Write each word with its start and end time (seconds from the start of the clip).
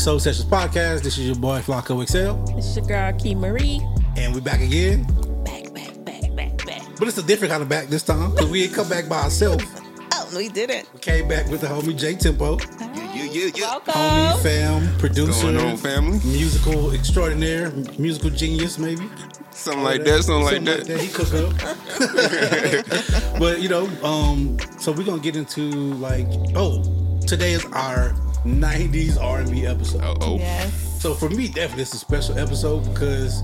Soul 0.00 0.18
Sessions 0.18 0.48
podcast. 0.48 1.02
This 1.02 1.18
is 1.18 1.26
your 1.26 1.36
boy 1.36 1.60
Flako 1.60 2.02
XL, 2.04 2.42
It's 2.56 2.74
your 2.76 2.86
girl 2.86 3.12
Kei 3.12 3.34
Marie. 3.34 3.80
and 4.16 4.34
we're 4.34 4.40
back 4.40 4.60
again. 4.60 5.04
Back, 5.44 5.72
back, 5.74 6.04
back, 6.04 6.34
back, 6.34 6.64
back. 6.66 6.82
But 6.98 7.08
it's 7.08 7.18
a 7.18 7.22
different 7.22 7.50
kind 7.50 7.62
of 7.62 7.68
back 7.68 7.88
this 7.88 8.02
time 8.02 8.30
because 8.30 8.50
we 8.50 8.64
ain't 8.64 8.72
come 8.74 8.88
back 8.88 9.08
by 9.08 9.22
ourselves. 9.22 9.64
Oh, 10.14 10.28
we 10.36 10.48
did 10.48 10.70
it. 10.70 10.88
We 10.94 11.00
came 11.00 11.28
back 11.28 11.48
with 11.50 11.60
the 11.60 11.66
homie 11.66 11.98
J 11.98 12.14
Tempo, 12.14 12.58
Yeah, 12.80 13.24
yeah, 13.24 13.50
yeah. 13.54 13.60
Welcome. 13.66 13.92
homie 13.94 14.42
fam, 14.42 14.98
producer, 14.98 15.52
Going 15.52 15.56
on, 15.58 15.76
family? 15.76 16.18
musical 16.24 16.92
extraordinaire, 16.92 17.70
musical 17.98 18.30
genius, 18.30 18.78
maybe. 18.78 19.06
Something 19.50 19.82
like 19.84 20.04
that, 20.04 20.22
something 20.24 20.44
like 20.44 20.54
Something 20.56 20.86
that. 20.86 21.00
He 21.00 21.08
cook 21.08 21.34
up. 21.34 21.52
but 23.38 23.60
you 23.60 23.68
know, 23.68 23.86
um, 24.02 24.56
so 24.78 24.92
we're 24.92 25.04
gonna 25.04 25.20
get 25.20 25.36
into 25.36 25.70
like, 25.94 26.26
oh, 26.56 26.82
today 27.26 27.52
is 27.52 27.64
our 27.66 28.14
'90s 28.44 29.20
R&B 29.20 29.66
episode. 29.66 30.02
Oh, 30.02 30.16
oh. 30.20 30.36
Yes. 30.38 30.72
So 31.00 31.14
for 31.14 31.30
me, 31.30 31.48
definitely 31.48 31.82
it's 31.82 31.94
a 31.94 31.98
special 31.98 32.38
episode 32.38 32.80
because 32.92 33.42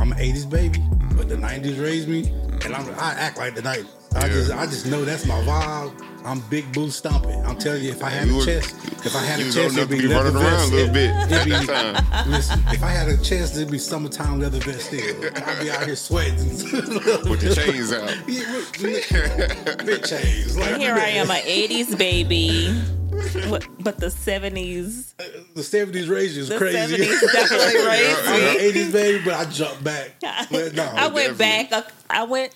I'm 0.00 0.12
an 0.12 0.18
'80s 0.18 0.48
baby, 0.48 0.80
but 1.16 1.28
the 1.28 1.36
'90s 1.36 1.80
raised 1.82 2.08
me, 2.08 2.28
and 2.64 2.74
I'm, 2.74 2.88
I 2.98 3.12
act 3.14 3.38
like 3.38 3.54
the 3.54 3.62
'90s. 3.62 3.86
I 4.14 4.26
Yeah. 4.26 4.32
just, 4.32 4.50
I 4.52 4.66
just 4.66 4.86
know 4.86 5.04
that's 5.04 5.24
my 5.26 5.40
vibe. 5.42 5.92
I'm 6.24 6.38
big 6.50 6.70
boot 6.72 6.92
stomping. 6.92 7.44
I'm 7.46 7.56
telling 7.58 7.82
you, 7.82 7.90
if 7.90 8.04
I 8.04 8.08
had 8.10 8.28
You 8.28 8.34
a 8.34 8.36
was- 8.36 8.46
chest, 8.46 8.74
if 9.04 9.16
I 9.16 9.24
had 9.24 9.40
a 9.40 9.44
was 9.46 9.54
chest, 9.56 9.76
it'd 9.76 9.88
be 9.88 9.96
to 9.96 10.02
be 10.02 10.08
leather 10.08 10.30
running 10.30 10.36
around 10.48 10.70
vest. 10.70 10.72
a 10.72 10.74
little 10.76 10.92
bit 10.94 11.10
It'd 11.10 11.32
at 11.32 11.44
be- 11.60 11.66
time. 11.66 12.30
Listen, 12.30 12.60
if 12.68 12.82
I 12.84 12.90
had 12.90 13.08
a 13.08 13.16
chest, 13.16 13.56
it'd 13.56 13.70
be 13.72 13.78
summertime 13.78 14.38
leather 14.38 14.60
vest 14.60 14.86
still. 14.86 15.24
I'd 15.34 15.60
be 15.60 15.70
out 15.72 15.84
here 15.84 15.96
sweating 15.96 16.36
With 16.48 17.40
the 17.40 17.54
chains 17.56 17.92
out. 17.92 18.14
Yeah, 18.28 18.54
with- 18.80 19.84
big 19.86 20.04
chains. 20.04 20.56
Like, 20.56 20.76
Here 20.76 20.94
I 20.94 21.08
am, 21.08 21.28
an 21.30 21.38
80s 21.42 21.98
baby. 21.98 22.80
What, 23.48 23.66
but 23.82 23.98
the 23.98 24.06
70s, 24.06 25.14
The 25.54 25.60
'70s 25.62 26.08
raised 26.08 26.36
you 26.36 26.42
is 26.42 26.48
the 26.48 26.58
crazy. 26.58 26.96
70s 26.96 27.32
definitely 27.32 27.80
raised 27.86 28.20
I'm 28.26 28.40
me. 28.40 28.48
an 28.48 28.72
'80s 28.72 28.92
baby, 28.92 29.24
but 29.24 29.34
I 29.34 29.44
jumped 29.50 29.84
back. 29.84 30.10
But 30.50 30.74
no, 30.74 30.84
I 30.84 31.08
went 31.08 31.38
definitely. 31.38 31.68
back. 31.70 31.92
I 32.10 32.24
went 32.24 32.54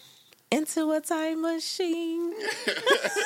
into 0.50 0.92
a 0.92 1.00
time 1.00 1.42
machine. 1.42 2.33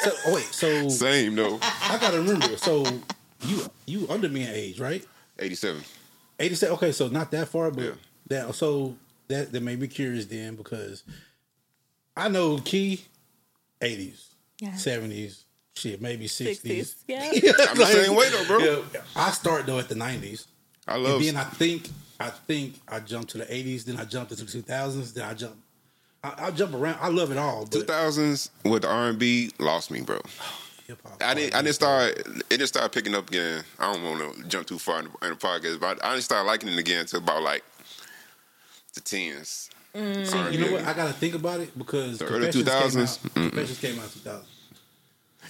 So, 0.03 0.13
oh 0.27 0.35
wait, 0.35 0.45
so 0.45 0.89
Same 0.89 1.35
though. 1.37 1.59
I 1.63 1.99
gotta 2.01 2.19
remember. 2.19 2.57
So 2.57 2.87
you 3.43 3.63
you 3.87 4.07
under 4.09 4.29
me 4.29 4.43
in 4.43 4.49
age, 4.51 4.81
right? 4.81 5.05
87. 5.39 5.83
Eighty 6.39 6.55
seven. 6.55 6.75
Okay, 6.77 6.93
so 6.93 7.09
not 7.09 7.31
that 7.33 7.49
far, 7.49 7.71
but 7.71 7.85
Yeah. 7.85 7.91
that 8.29 8.55
so 8.55 8.97
that 9.29 9.53
that 9.53 9.61
made 9.63 9.79
me 9.81 9.89
curious 9.89 10.25
then 10.27 10.55
because 10.57 11.03
I 12.17 12.29
know 12.29 12.59
Kei 12.59 13.01
eighties, 13.83 14.29
Yeah. 14.61 14.75
seventies, 14.77 15.45
shit, 15.81 16.01
maybe 16.01 16.27
60s. 16.27 16.29
sixties. 16.29 16.97
Yeah. 17.09 17.31
I'm 17.69 17.77
the 17.77 17.87
same 17.87 18.15
way 18.15 18.29
though, 18.31 18.45
bro. 18.47 18.59
Yeah, 18.59 19.01
I 19.17 19.31
start 19.31 19.67
though 19.67 19.79
at 19.79 19.89
the 19.89 19.95
nineties. 19.95 20.47
I 20.87 20.97
love. 20.97 21.21
It. 21.21 21.29
And 21.29 21.37
then 21.37 21.45
I 21.45 21.49
think 21.49 21.89
I 22.19 22.31
think 22.31 22.75
I 22.89 23.01
jumped 23.01 23.31
to 23.31 23.39
the 23.39 23.53
eighties, 23.55 23.85
then 23.85 23.97
I 23.97 24.05
jumped 24.05 24.31
into 24.33 24.45
the 24.45 24.51
two 24.51 24.63
thousands, 24.63 25.13
then 25.13 25.25
I 25.25 25.35
jump 25.35 25.57
I, 26.23 26.47
I 26.47 26.51
jump 26.51 26.75
around. 26.75 26.99
I 27.01 27.09
love 27.09 27.31
it 27.31 27.39
all, 27.39 27.65
but 27.65 27.87
2000s 27.87 28.51
with 28.65 28.85
R&B 28.85 29.53
lost 29.59 29.91
me, 29.91 30.03
bro. 30.03 30.21
I 31.21 31.35
didn't. 31.35 31.55
I 31.55 31.63
didn't 31.63 31.77
start. 31.77 32.19
It 32.19 32.49
didn't 32.49 32.67
start 32.67 32.91
picking 32.91 33.15
up 33.15 33.29
again. 33.29 33.63
I 33.79 33.93
don't 33.93 34.03
want 34.03 34.37
to 34.37 34.43
jump 34.49 34.67
too 34.67 34.79
far 34.79 34.99
in 34.99 35.05
the, 35.05 35.27
in 35.27 35.31
the 35.31 35.37
podcast, 35.37 35.79
but 35.79 36.05
I 36.05 36.11
didn't 36.11 36.25
start 36.25 36.45
liking 36.47 36.69
it 36.69 36.79
again 36.79 37.03
until 37.03 37.21
about 37.21 37.43
like 37.43 37.63
the 38.95 39.01
tens. 39.01 39.71
Mm. 39.95 40.53
You 40.53 40.59
know 40.59 40.73
what? 40.73 40.85
I 40.85 40.93
gotta 40.93 41.13
think 41.13 41.35
about 41.37 41.61
it 41.61 41.77
because 41.79 42.19
The 42.19 42.27
early 42.27 42.49
2000s? 42.49 43.25
out- 43.25 43.35
Confessions 43.35 43.79
came 43.79 43.99
out 44.01 44.05
in 44.07 44.11
two 44.11 44.19
thousand. 44.21 44.47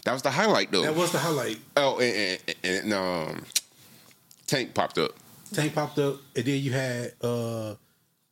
That 0.04 0.12
was 0.12 0.22
the 0.22 0.30
highlight 0.30 0.70
though. 0.70 0.82
That 0.82 0.94
was 0.94 1.12
the 1.12 1.18
highlight. 1.18 1.58
oh, 1.76 1.98
and, 2.00 2.38
and, 2.64 2.84
and 2.84 2.92
um, 2.94 3.44
Tank 4.46 4.74
popped 4.74 4.98
up. 4.98 5.12
Tank 5.52 5.74
popped 5.74 5.98
up, 5.98 6.16
and 6.36 6.44
then 6.44 6.60
you 6.62 6.72
had 6.72 7.12
uh, 7.22 7.74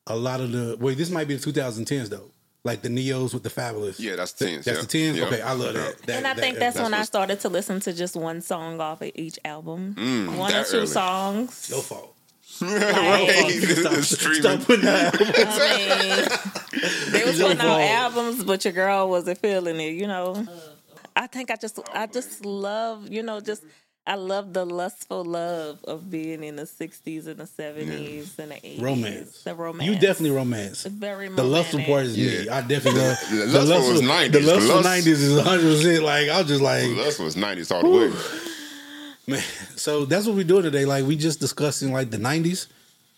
a 0.07 0.17
lot 0.17 0.41
of 0.41 0.53
the. 0.53 0.77
Wait, 0.81 0.97
this 0.97 1.11
might 1.11 1.29
be 1.29 1.35
the 1.37 1.53
2010s 1.53 2.09
though, 2.09 2.31
like 2.65 2.81
the 2.83 2.89
Ne-Yos 2.89 3.35
with 3.35 3.43
the 3.43 3.51
Fabolous. 3.51 3.99
Yeah, 3.99 4.17
that's 4.17 4.33
the 4.33 4.47
10s, 4.47 4.65
That's 4.65 4.67
yeah. 4.67 4.81
the 4.83 4.87
tens. 4.87 5.19
Yeah. 5.19 5.25
Okay, 5.27 5.41
I 5.43 5.53
love 5.53 5.75
that. 5.75 5.99
That- 6.03 6.17
and 6.19 6.27
I 6.27 6.35
that- 6.35 6.41
think 6.41 6.59
that's, 6.59 6.77
that- 6.77 6.83
when 6.85 6.95
I 6.95 7.03
started 7.03 7.41
to 7.41 7.49
listen 7.49 7.81
to 7.81 7.93
just 7.93 8.17
one 8.17 8.41
song 8.41 8.81
off 8.81 9.03
of 9.03 9.11
each 9.15 9.39
album. 9.45 9.95
one 10.39 10.55
or 10.55 10.65
two 10.65 10.77
early. 10.79 10.87
songs. 10.87 11.69
No 11.71 11.81
fault. 11.81 12.15
right. 12.63 13.51
Stop, 13.77 13.93
stop 14.35 14.61
putting 14.63 14.85
that. 14.85 15.15
I 15.15 15.77
mean, 15.77 17.13
they 17.13 17.25
was 17.27 17.39
Your 17.39 17.49
putting 17.49 17.61
out 17.67 17.81
albums, 17.81 18.43
but 18.45 18.65
your 18.65 18.73
girl 18.73 19.09
wasn't 19.11 19.39
feeling 19.39 19.79
it. 19.81 19.95
You 19.95 20.07
know, 20.07 20.47
I 21.19 21.27
think 21.27 21.51
I 21.51 21.57
just, 21.57 21.79
I 21.93 22.07
just 22.07 22.45
love, 22.45 23.09
you 23.11 23.23
know, 23.23 23.41
just 23.41 23.65
I 24.07 24.15
love 24.15 24.55
the 24.55 24.65
lustful 24.65 25.23
love 25.25 25.81
of 25.85 26.09
being 26.11 26.43
in 26.43 26.57
the 26.57 26.63
'60s 26.63 27.27
and 27.27 27.37
the 27.37 27.45
'70s 27.45 28.39
and 28.39 28.53
the 28.53 28.55
'80s. 28.55 28.81
romance. 28.81 29.43
the 29.43 29.55
romance. 29.55 29.87
You 29.87 29.95
definitely 29.99 30.31
romance. 30.31 30.87
It's 30.87 30.95
very 30.95 31.29
The 31.29 31.43
lustful 31.43 31.81
part 31.83 32.07
is 32.07 32.17
me. 32.17 32.49
I 32.49 32.63
definitely 32.63 33.01
love 33.03 33.19
The 33.31 33.65
lustful 33.67 33.93
was 33.93 34.01
90s. 34.01 34.33
The 34.33 34.41
lustful 34.41 34.69
The 34.69 34.75
lust- 34.77 34.85
nineties 34.85 35.23
is 35.23 35.43
hundred 35.43 35.63
percent. 35.63 36.05
Like 36.05 36.29
I 36.31 36.39
was 36.39 36.47
just 36.49 36.63
like 36.63 36.85
That 36.85 37.19
was 37.21 37.37
90s 37.37 37.71
all 37.75 37.83
the 37.83 37.91
way. 37.91 38.13
Man, 39.27 39.43
so 39.77 40.07
that's 40.07 40.25
what 40.27 40.37
we're 40.37 40.45
doing 40.45 40.63
today. 40.63 40.87
Like 40.87 41.05
we 41.05 41.15
just 41.17 41.39
discussing 41.41 41.93
like 41.93 42.09
the 42.11 42.17
nineties, 42.17 42.69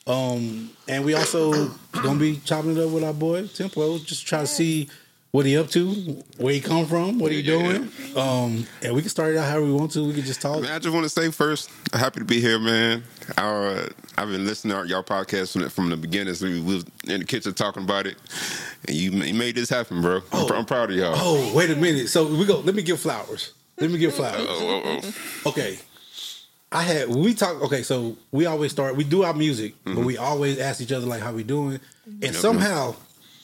um, 0.08 0.70
and 0.88 1.04
we 1.04 1.14
also 1.14 1.68
gonna 1.92 2.18
be 2.18 2.38
chopping 2.44 2.76
it 2.76 2.82
up 2.82 2.90
with 2.90 3.04
our 3.04 3.12
boy 3.12 3.46
Tempo, 3.46 3.98
just 3.98 4.26
try 4.26 4.40
to 4.40 4.46
see 4.48 4.88
what 5.32 5.46
he 5.46 5.56
up 5.56 5.68
to, 5.70 5.91
where 6.38 6.52
he 6.52 6.60
come 6.60 6.86
from, 6.86 7.18
what 7.18 7.30
he 7.30 7.41
Yeah, 7.41 7.54
yeah, 7.54 7.72
doing, 7.78 7.88
um, 8.16 8.66
and 8.82 8.94
we 8.94 9.00
can 9.00 9.10
start 9.10 9.32
it 9.34 9.38
out 9.38 9.48
however 9.48 9.66
we 9.66 9.72
want 9.72 9.92
to. 9.92 10.04
We 10.04 10.14
can 10.14 10.24
just 10.24 10.41
talk. 10.42 10.60
Man, 10.62 10.72
I 10.72 10.78
just 10.78 10.92
want 10.92 11.04
to 11.04 11.08
say 11.10 11.30
first, 11.30 11.70
happy 11.92 12.18
to 12.20 12.24
be 12.26 12.41
here, 12.41 12.58
man. 12.58 13.04
I, 13.38 13.42
uh, 13.46 13.88
I've 14.18 14.28
been 14.28 14.44
listening 14.44 14.76
to 14.76 14.88
y'all 14.88 15.04
podcast 15.04 15.52
from 15.52 15.62
the, 15.62 15.70
from 15.70 15.88
the 15.91 15.96
beginning. 15.96 16.34
So 16.34 16.46
we 16.46 16.60
was 16.60 16.84
in 17.06 17.20
the 17.20 17.24
kitchen 17.24 17.54
talking 17.54 17.84
about 17.84 18.06
it, 18.08 18.16
and 18.88 18.96
you, 18.96 19.12
you 19.12 19.34
made 19.34 19.54
this 19.54 19.68
happen, 19.70 20.02
bro. 20.02 20.20
I'm, 20.32 20.46
pr- 20.46 20.54
I'm 20.54 20.64
proud 20.64 20.91
of 20.91 20.96
y'all. 20.96 21.14
Oh, 21.14 21.52
wait 21.54 21.70
a 21.70 21.76
minute. 21.76 22.08
So 22.08 22.26
we 22.26 22.44
go. 22.44 22.58
Let 22.60 22.74
me 22.74 22.82
give 22.82 22.98
flowers. 22.98 23.52
Let 23.78 23.91
me 23.91 23.98
give 23.98 24.14
flowers. 24.14 24.47
Oh, 24.48 24.82
oh, 24.84 25.00
oh. 25.47 25.50
Okay. 25.50 25.78
I 26.72 26.82
had 26.82 27.08
we 27.08 27.34
talk 27.34 27.62
okay, 27.62 27.82
so 27.82 28.16
we 28.30 28.47
always 28.47 28.70
start 28.70 28.94
we 28.97 29.02
do 29.04 29.24
our 29.24 29.34
music, 29.34 29.74
Mm-hmm. 29.84 29.94
but 29.97 30.04
we 30.04 30.16
always 30.16 30.58
ask 30.60 30.80
each 30.80 30.92
other 30.92 31.06
like 31.06 31.20
how 31.20 31.32
we 31.32 31.42
doing. 31.42 31.80
And 32.22 32.34
somehow 32.34 32.94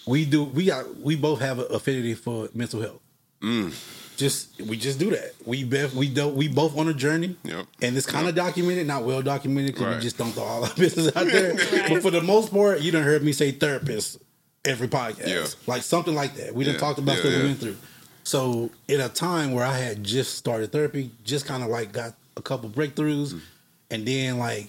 we 0.06 0.24
do 0.24 0.44
we 0.44 0.66
got 0.66 0.98
we 1.00 1.16
both 1.16 1.40
have 1.40 1.58
an 1.58 1.66
affinity 1.70 2.14
for 2.14 2.48
mental 2.54 2.80
health. 2.80 3.00
Mm. 3.42 3.74
Just 4.16 4.60
we 4.62 4.76
just 4.78 4.98
do 4.98 5.10
that. 5.10 5.34
We 5.44 5.64
both 5.64 5.94
we 5.94 6.08
don't 6.08 6.34
we 6.36 6.48
both 6.48 6.76
on 6.78 6.88
a 6.88 6.94
journey. 6.94 7.36
Yep. 7.44 7.66
And 7.82 7.96
it's 7.96 8.06
kind 8.06 8.26
of 8.28 8.34
documented, 8.34 8.86
not 8.86 9.04
well 9.04 9.20
documented 9.22 9.74
because 9.74 9.96
we 9.96 10.00
just 10.00 10.16
don't 10.16 10.32
throw 10.32 10.44
all 10.44 10.64
our 10.64 10.74
business 10.76 11.14
out 11.16 11.26
there. 11.26 11.54
But 11.88 12.02
for 12.02 12.10
the 12.10 12.22
most 12.22 12.50
part, 12.52 12.80
you 12.80 12.92
don't 12.92 13.02
heard 13.04 13.22
me 13.22 13.32
say 13.32 13.50
therapist 13.52 14.18
every 14.64 14.88
podcast. 14.88 15.26
Yeah. 15.28 15.46
Like 15.66 15.82
something 15.82 16.14
like 16.14 16.34
that. 16.36 16.54
We 16.54 16.64
done 16.64 16.74
Yeah, 16.74 16.80
talked 16.80 16.98
about 16.98 17.16
yeah, 17.16 17.20
stuff 17.22 17.34
we 17.34 17.42
went 17.44 17.58
through. 17.60 17.76
So 18.24 18.70
in 18.88 19.00
a 19.00 19.08
time 19.08 19.52
where 19.52 19.64
I 19.66 19.76
had 19.76 20.02
just 20.02 20.34
started 20.36 20.72
therapy, 20.72 21.10
just 21.24 21.44
kind 21.46 21.62
of 21.62 21.68
like 21.68 21.92
got 21.92 22.14
a 22.36 22.42
couple 22.42 22.68
breakthroughs, 22.70 23.34
Mm. 23.34 23.40
and 23.90 24.06
then 24.08 24.38
like 24.38 24.68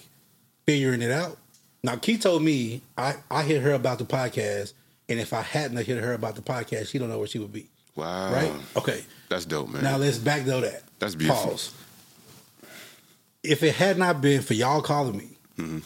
figuring 0.66 1.00
it 1.02 1.10
out. 1.10 1.38
Now 1.82 1.96
Kei 1.96 2.18
told 2.18 2.42
me 2.42 2.82
I 2.98 3.16
I 3.30 3.42
hit 3.44 3.62
her 3.62 3.72
about 3.72 3.98
the 3.98 4.04
podcast, 4.04 4.74
and 5.08 5.18
if 5.20 5.32
I 5.32 5.42
hadn't 5.42 5.76
hit 5.78 5.98
her 6.02 6.12
about 6.12 6.34
the 6.36 6.42
podcast, 6.42 6.88
she 6.88 6.98
don't 6.98 7.08
know 7.08 7.18
where 7.18 7.26
she 7.26 7.38
would 7.38 7.52
be. 7.52 7.68
Wow. 7.96 8.32
Right? 8.32 8.52
Okay. 8.76 9.04
That's 9.28 9.44
dope, 9.44 9.68
man. 9.70 9.82
Now 9.82 9.96
let's 9.96 10.18
back 10.18 10.42
though 10.44 10.60
that. 10.60 10.82
That's 10.98 11.14
beautiful. 11.14 11.50
Pause. 11.50 11.72
If 13.42 13.62
it 13.62 13.74
had 13.74 13.98
not 13.98 14.20
been 14.20 14.42
for 14.42 14.54
y'all 14.54 14.82
calling 14.82 15.16
me, 15.16 15.28
Mm-hmm. 15.58 15.78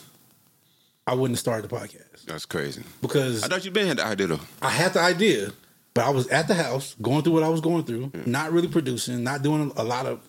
I 1.07 1.15
wouldn't 1.15 1.35
have 1.35 1.39
started 1.39 1.67
the 1.69 1.75
podcast 1.75 2.25
That's 2.27 2.45
crazy. 2.45 2.83
because 3.01 3.43
I 3.43 3.47
thought 3.47 3.65
you'd 3.65 3.73
been 3.73 3.87
had 3.87 3.97
the 3.97 4.05
idea 4.05 4.27
though. 4.27 4.39
I 4.61 4.69
had 4.69 4.93
the 4.93 4.99
idea, 5.01 5.49
but 5.95 6.05
I 6.05 6.11
was 6.11 6.27
at 6.27 6.47
the 6.47 6.53
house 6.53 6.95
going 7.01 7.23
through 7.23 7.33
what 7.33 7.41
I 7.43 7.49
was 7.49 7.59
going 7.59 7.83
through, 7.83 8.11
not 8.27 8.51
really 8.51 8.67
producing, 8.67 9.23
not 9.23 9.41
doing 9.41 9.71
a 9.75 9.83
lot 9.83 10.05
of 10.05 10.19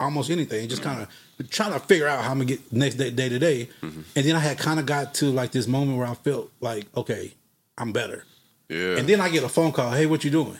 almost 0.00 0.30
anything, 0.30 0.68
just 0.70 0.82
kind 0.82 1.02
of 1.02 1.50
trying 1.50 1.72
to 1.74 1.78
figure 1.80 2.08
out 2.08 2.24
how 2.24 2.30
I'm 2.30 2.38
gonna 2.38 2.46
get 2.46 2.72
next 2.72 2.94
day, 2.94 3.10
day 3.10 3.28
to 3.28 3.38
day. 3.38 3.68
And 3.82 4.04
then 4.14 4.34
I 4.34 4.40
had 4.40 4.56
kind 4.58 4.80
of 4.80 4.86
got 4.86 5.12
to 5.16 5.26
like 5.26 5.52
this 5.52 5.66
moment 5.68 5.98
where 5.98 6.06
I 6.06 6.14
felt 6.14 6.50
like, 6.60 6.86
okay, 6.96 7.34
I'm 7.76 7.92
better. 7.92 8.24
Yeah. 8.68 8.96
And 8.96 9.08
then 9.08 9.20
I 9.20 9.28
get 9.28 9.44
a 9.44 9.48
phone 9.48 9.72
call, 9.72 9.90
hey, 9.92 10.06
what 10.06 10.24
you 10.24 10.30
doing? 10.30 10.58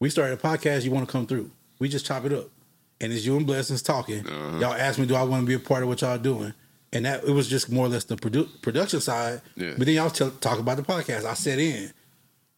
We 0.00 0.10
started 0.10 0.34
a 0.34 0.42
podcast, 0.42 0.84
you 0.84 0.90
want 0.90 1.06
to 1.08 1.12
come 1.12 1.26
through? 1.26 1.50
We 1.78 1.88
just 1.88 2.06
chop 2.06 2.24
it 2.24 2.32
up. 2.32 2.48
And 3.00 3.12
it's 3.12 3.24
you 3.26 3.36
and 3.36 3.46
Blessings 3.46 3.82
talking. 3.82 4.26
Uh-huh. 4.26 4.58
Y'all 4.58 4.72
asked 4.74 4.98
me, 4.98 5.06
do 5.06 5.14
I 5.14 5.22
want 5.22 5.42
to 5.42 5.46
be 5.46 5.54
a 5.54 5.58
part 5.58 5.82
of 5.82 5.88
what 5.88 6.00
y'all 6.00 6.16
doing? 6.18 6.54
And 6.92 7.04
that 7.04 7.24
it 7.24 7.30
was 7.30 7.48
just 7.48 7.70
more 7.70 7.86
or 7.86 7.88
less 7.88 8.04
the 8.04 8.16
produ- 8.16 8.48
production 8.62 9.00
side. 9.00 9.42
Yeah. 9.54 9.74
But 9.76 9.86
then 9.86 9.96
y'all 9.96 10.08
tell 10.10 10.30
talk 10.30 10.58
about 10.58 10.76
the 10.78 10.82
podcast. 10.82 11.24
I 11.24 11.34
set 11.34 11.58
in. 11.58 11.92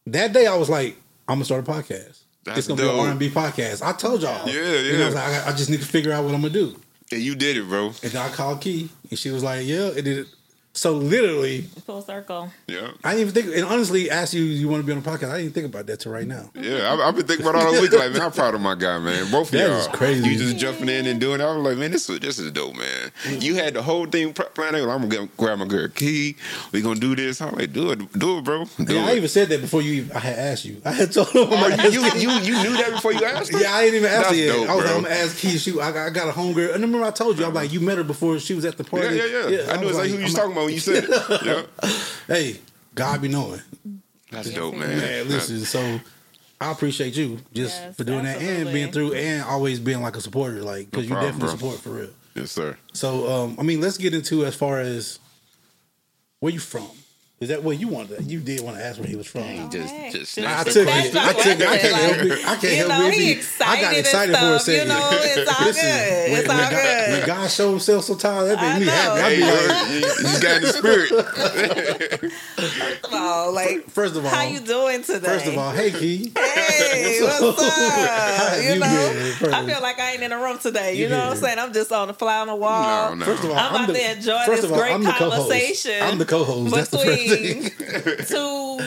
That 0.07 0.33
day 0.33 0.47
I 0.47 0.55
was 0.57 0.71
like, 0.71 0.97
I'm 1.27 1.37
gonna 1.37 1.45
start 1.45 1.67
a 1.67 1.71
podcast. 1.71 2.21
That's 2.45 2.59
it's 2.59 2.69
gonna 2.69 2.83
dope. 2.83 2.95
be 2.95 3.01
an 3.01 3.07
R&B 3.09 3.31
podcast. 3.31 3.83
I 3.83 3.93
told 3.93 4.23
y'all. 4.23 4.47
Yeah, 4.49 4.55
You 4.81 4.93
know, 4.93 4.99
yeah. 4.99 5.03
I, 5.03 5.07
was 5.07 5.15
like, 5.15 5.25
I, 5.47 5.49
I 5.49 5.53
just 5.57 5.71
need 5.71 5.81
to 5.81 5.87
figure 5.87 6.13
out 6.13 6.25
what 6.25 6.35
I'm 6.35 6.41
gonna 6.43 6.53
do. 6.53 6.77
and 7.11 7.21
you 7.21 7.35
did 7.35 7.57
it, 7.57 7.65
bro. 7.69 7.87
And 7.87 8.13
then 8.13 8.17
I 8.17 8.29
called 8.29 8.61
Kei, 8.61 8.89
and 9.11 9.19
she 9.19 9.31
was 9.31 9.43
like, 9.43 9.67
"Yeah." 9.67 9.89
And 9.97 10.07
then, 10.07 10.27
So 10.79 10.93
literally, 10.93 11.63
Full 11.87 12.03
circle. 12.03 12.51
Yeah. 12.69 12.93
I 13.03 13.17
didn't 13.17 13.29
even 13.29 13.35
think. 13.35 13.57
And 13.57 13.65
honestly, 13.65 14.11
ask 14.11 14.33
you, 14.33 14.45
you 14.45 14.69
want 14.69 14.81
to 14.83 14.87
be 14.87 14.93
on 14.93 15.03
the 15.03 15.11
podcast? 15.11 15.33
I 15.33 15.39
didn't 15.43 15.53
think 15.55 15.67
about 15.67 15.87
that 15.87 15.99
till 15.99 16.13
right 16.13 16.27
now. 16.27 16.51
Yeah, 16.55 16.95
I, 16.95 17.09
I've 17.09 17.17
been 17.17 17.27
thinking 17.27 17.45
about 17.45 17.57
all 17.61 17.73
the 17.75 17.81
week. 17.81 17.93
Like, 17.93 18.13
man, 18.13 18.23
I'm 18.23 18.31
proud 18.31 18.55
of 18.55 18.61
my 18.61 18.77
guy, 18.77 18.97
man. 19.01 19.29
Both 19.29 19.49
of 19.49 19.59
That 19.59 19.69
y'all, 19.71 19.79
is 19.79 19.89
crazy. 19.89 20.29
You 20.29 20.39
just 20.39 20.57
jumping 20.57 20.89
in 20.89 21.07
and 21.07 21.21
doing. 21.21 21.41
it. 21.41 21.45
I 21.45 21.53
was 21.57 21.65
like, 21.65 21.79
man, 21.79 21.91
this 21.91 22.09
is 22.09 22.21
this 22.21 22.39
is 22.39 22.53
dope, 22.53 22.77
man. 22.77 23.11
You 23.41 23.57
had 23.57 23.75
the 23.75 23.83
whole 23.83 24.07
thing 24.07 24.33
pr- 24.33 24.43
planned. 24.55 24.77
I'm 24.77 24.87
gonna 24.87 25.09
get, 25.09 25.37
grab 25.37 25.59
my 25.59 25.67
girl 25.67 25.89
Kei. 25.89 26.37
We 26.71 26.81
gonna 26.81 27.01
do 27.01 27.17
this. 27.17 27.41
I'm 27.43 27.57
like, 27.57 27.73
do 27.73 27.91
it, 27.91 28.13
do 28.13 28.39
it, 28.39 28.45
bro. 28.45 28.65
Do 28.85 28.95
Yeah, 28.95 29.07
I 29.07 29.15
even 29.17 29.29
said 29.29 29.49
that 29.49 29.61
before 29.61 29.83
you. 29.83 29.95
Even, 29.95 30.17
I 30.17 30.21
had 30.21 30.39
asked 30.39 30.65
you. 30.65 30.81
I 30.85 30.93
had 30.93 31.11
told 31.13 31.29
him. 31.31 31.53
I'm 31.53 31.73
Oh, 31.81 31.89
you, 31.89 32.03
you, 32.03 32.31
you 32.31 32.31
you 32.41 32.63
knew 32.63 32.77
that 32.77 32.91
before 32.93 33.13
you 33.13 33.25
asked 33.25 33.53
her? 33.53 33.59
Yeah, 33.61 33.73
I 33.73 33.81
didn't 33.83 33.97
even 33.97 34.11
ask 34.11 34.29
her 34.29 34.37
That's 34.37 34.37
yet. 34.39 34.53
dope, 34.53 34.69
I 34.69 34.75
was 34.77 34.85
bro. 34.85 34.93
like, 34.93 34.97
I'm 34.99 35.03
gonna 35.03 35.15
ask 35.25 35.39
Kei. 35.39 35.57
She, 35.57 35.73
I 35.73 35.91
got, 35.91 36.07
I 36.07 36.11
got 36.11 36.29
a 36.29 36.33
homegirl. 36.33 36.75
And 36.75 36.83
remember, 36.85 37.05
I 37.05 37.11
told 37.11 37.37
you, 37.37 37.47
I'm 37.47 37.55
like, 37.55 37.73
you 37.73 37.81
met 37.81 37.99
her 37.99 38.05
before 38.05 38.39
she 38.39 38.55
was 38.55 38.65
at 38.65 38.77
the 38.77 38.85
party. 38.85 39.17
Yeah, 39.17 39.25
yeah, 39.25 39.49
yeah. 39.49 39.73
I 39.73 39.77
knew 39.77 39.87
was 39.89 39.97
exactly 39.99 40.11
who 40.11 40.17
you 40.19 40.23
was 40.25 40.35
talking 40.35 40.53
about 40.53 40.68
when 40.69 40.75
you 40.75 40.81
said 40.81 41.05
it. 41.09 41.43
Yeah. 41.45 41.91
Hey, 42.27 42.61
God 42.95 43.23
be 43.23 43.29
knowing. 43.29 43.61
That's 44.31 44.49
Yes, 44.49 44.57
dope, 44.57 44.75
man. 44.77 44.99
Man, 44.99 45.29
listen. 45.29 45.61
So 45.61 46.01
I 46.61 46.71
appreciate 46.73 47.17
you 47.17 47.39
just 47.55 47.81
Yes, 47.81 47.97
for 47.97 48.05
doing 48.05 48.25
that 48.25 48.37
and 48.39 48.47
absolutely. 48.49 48.73
being 48.73 48.93
through 48.93 49.13
and 49.15 49.43
always 49.45 49.81
being 49.81 50.03
like 50.03 50.17
a 50.17 50.21
supporter, 50.21 50.63
like 50.63 50.91
because 50.91 51.05
No 51.05 51.09
you 51.09 51.15
problem, 51.15 51.31
definitely 51.41 51.59
bro. 51.59 51.71
support 51.71 51.81
for 51.81 51.91
real. 52.01 52.11
Yes, 52.35 52.51
sir. 52.53 52.77
So, 52.93 53.29
um, 53.31 53.57
I 53.59 53.63
mean, 53.63 53.81
let's 53.81 53.97
get 53.99 54.15
into 54.15 54.45
as 54.45 54.55
far 54.55 54.81
as 54.81 55.19
where 56.41 56.53
you 56.53 56.61
from. 56.61 56.89
Is 57.41 57.51
that 57.51 57.63
what 57.63 57.79
you 57.79 57.87
wanted? 57.87 58.29
You 58.29 58.41
did 58.41 58.63
want 58.63 58.79
to 58.79 58.85
ask 58.85 58.99
where 58.99 59.07
he 59.07 59.15
was 59.15 59.29
from. 59.29 59.71
Just- 59.71 59.95
Hey, 59.95 60.11
just- 60.13 60.39
I 60.39 60.65
took 60.65 60.89
ask 60.89 61.07
it. 61.07 61.15
my 61.15 61.29
I 61.29 61.33
took 61.35 61.47
it. 61.61 61.63
I 61.69 61.79
can't 61.79 61.95
help 61.95 62.17
it. 62.17 62.33
I 62.33 62.57
can't 62.57 62.63
you 62.65 62.77
help 62.79 62.89
know, 62.89 63.07
it. 63.07 63.15
he 63.15 63.19
be- 63.27 63.31
excited, 63.31 63.79
I 63.79 63.81
got 63.81 63.97
excited 63.97 64.35
and 64.35 64.45
for 64.45 64.55
a 64.55 64.59
stuff. 64.59 64.75
You 64.75 64.81
second. 64.81 64.89
know, 64.89 65.11
it's 65.13 65.53
all 65.61 65.67
Listen, 65.67 65.83
good. 65.85 66.31
when, 66.33 66.41
It's 66.41 66.49
when 66.49 66.57
all 66.59 66.71
God, 66.71 66.83
good. 66.83 67.11
when 67.13 67.27
God 67.29 67.51
show 67.53 67.71
himself 67.71 68.05
so 68.07 68.13
sometimes, 68.19 68.49
that 68.49 68.59
I 68.59 68.73
make 68.73 68.81
me 68.81 68.87
know. 68.87 68.93
happy. 68.93 69.21
I 69.23 69.29
Hey, 69.29 69.37
be 69.37 69.43
you, 69.45 69.69
like, 69.69 69.89
you, 69.89 70.29
you 70.35 70.41
got 70.43 70.57
in 70.57 70.63
the 70.63 70.73
spirit. 70.73 72.33
First 72.59 73.05
of 73.05 73.13
all, 73.15 73.53
like, 73.53 73.89
first 73.91 74.17
of 74.17 74.25
all, 74.25 74.31
how 74.33 74.43
you 74.43 74.61
doing 74.61 75.03
today? 75.05 75.27
first 75.29 75.47
of 75.47 75.57
all, 75.59 75.71
hey 75.71 75.91
Kei. 75.93 76.33
Hey, 76.37 77.21
what's 77.23 77.41
up? 77.41 77.57
have 77.59 78.63
You 78.65 78.71
you 78.75 78.79
know, 78.81 79.35
been. 79.41 79.55
I 79.55 79.65
feel 79.65 79.81
like 79.81 80.01
I 80.01 80.13
ain't 80.15 80.23
in 80.25 80.33
a 80.33 80.39
room 80.41 80.59
today. 80.59 80.95
You 80.97 81.05
You 81.05 81.09
know 81.11 81.19
what 81.29 81.37
I'm 81.37 81.37
saying? 81.37 81.59
I'm 81.61 81.73
just 81.73 81.93
on 81.93 82.09
the 82.09 82.15
fly 82.15 82.39
on 82.41 82.49
the 82.49 82.57
wall. 82.57 83.11
No, 83.11 83.15
no. 83.15 83.25
First 83.25 83.45
of 83.45 83.51
all, 83.51 83.57
I'm 83.57 83.75
about 83.85 83.95
to 83.95 84.11
enjoy 84.13 84.45
this 84.49 84.67
great 84.67 84.93
I'm 84.93 85.05
the 85.05 85.13
co-host. 85.13 85.37
conversation. 85.37 86.03
I'm 86.03 86.19
the 86.19 86.25
co-host. 86.25 86.75
That's 86.75 86.89
the 86.91 86.99
first 86.99 87.28
thing. 87.29 87.63
between 88.17 88.81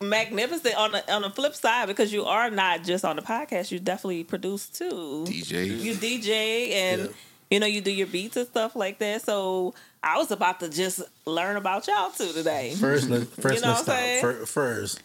magnificent 0.00 0.74
on 0.76 0.92
the 0.92 1.12
on 1.12 1.22
the 1.22 1.30
flip 1.30 1.54
side 1.54 1.86
because 1.88 2.12
you 2.12 2.24
are 2.24 2.50
not 2.50 2.84
just 2.84 3.04
on 3.04 3.16
the 3.16 3.22
podcast. 3.22 3.70
You 3.70 3.78
definitely 3.78 4.24
produce 4.24 4.66
too. 4.68 5.24
DJ. 5.28 5.80
You 5.80 5.94
DJ 5.94 6.72
and 6.72 7.02
Yeah. 7.02 7.06
you 7.50 7.60
know 7.60 7.66
you 7.66 7.80
do 7.80 7.90
your 7.90 8.06
beats 8.06 8.36
and 8.36 8.46
stuff 8.46 8.74
like 8.76 8.98
that. 8.98 9.22
So 9.22 9.74
I 10.02 10.16
was 10.18 10.30
about 10.30 10.60
to 10.60 10.68
just 10.70 11.02
learn 11.26 11.56
about 11.56 11.86
y'all 11.86 12.10
too 12.10 12.32
today. 12.32 12.74
First, 12.74 13.10
let, 13.10 13.26
first 13.28 13.56
You 13.56 13.60
know 13.62 13.68
let's 13.74 13.86
what 13.86 13.96
I'm 13.96 14.20
stop. 14.20 14.30
saying? 14.32 14.46
First, 14.46 15.02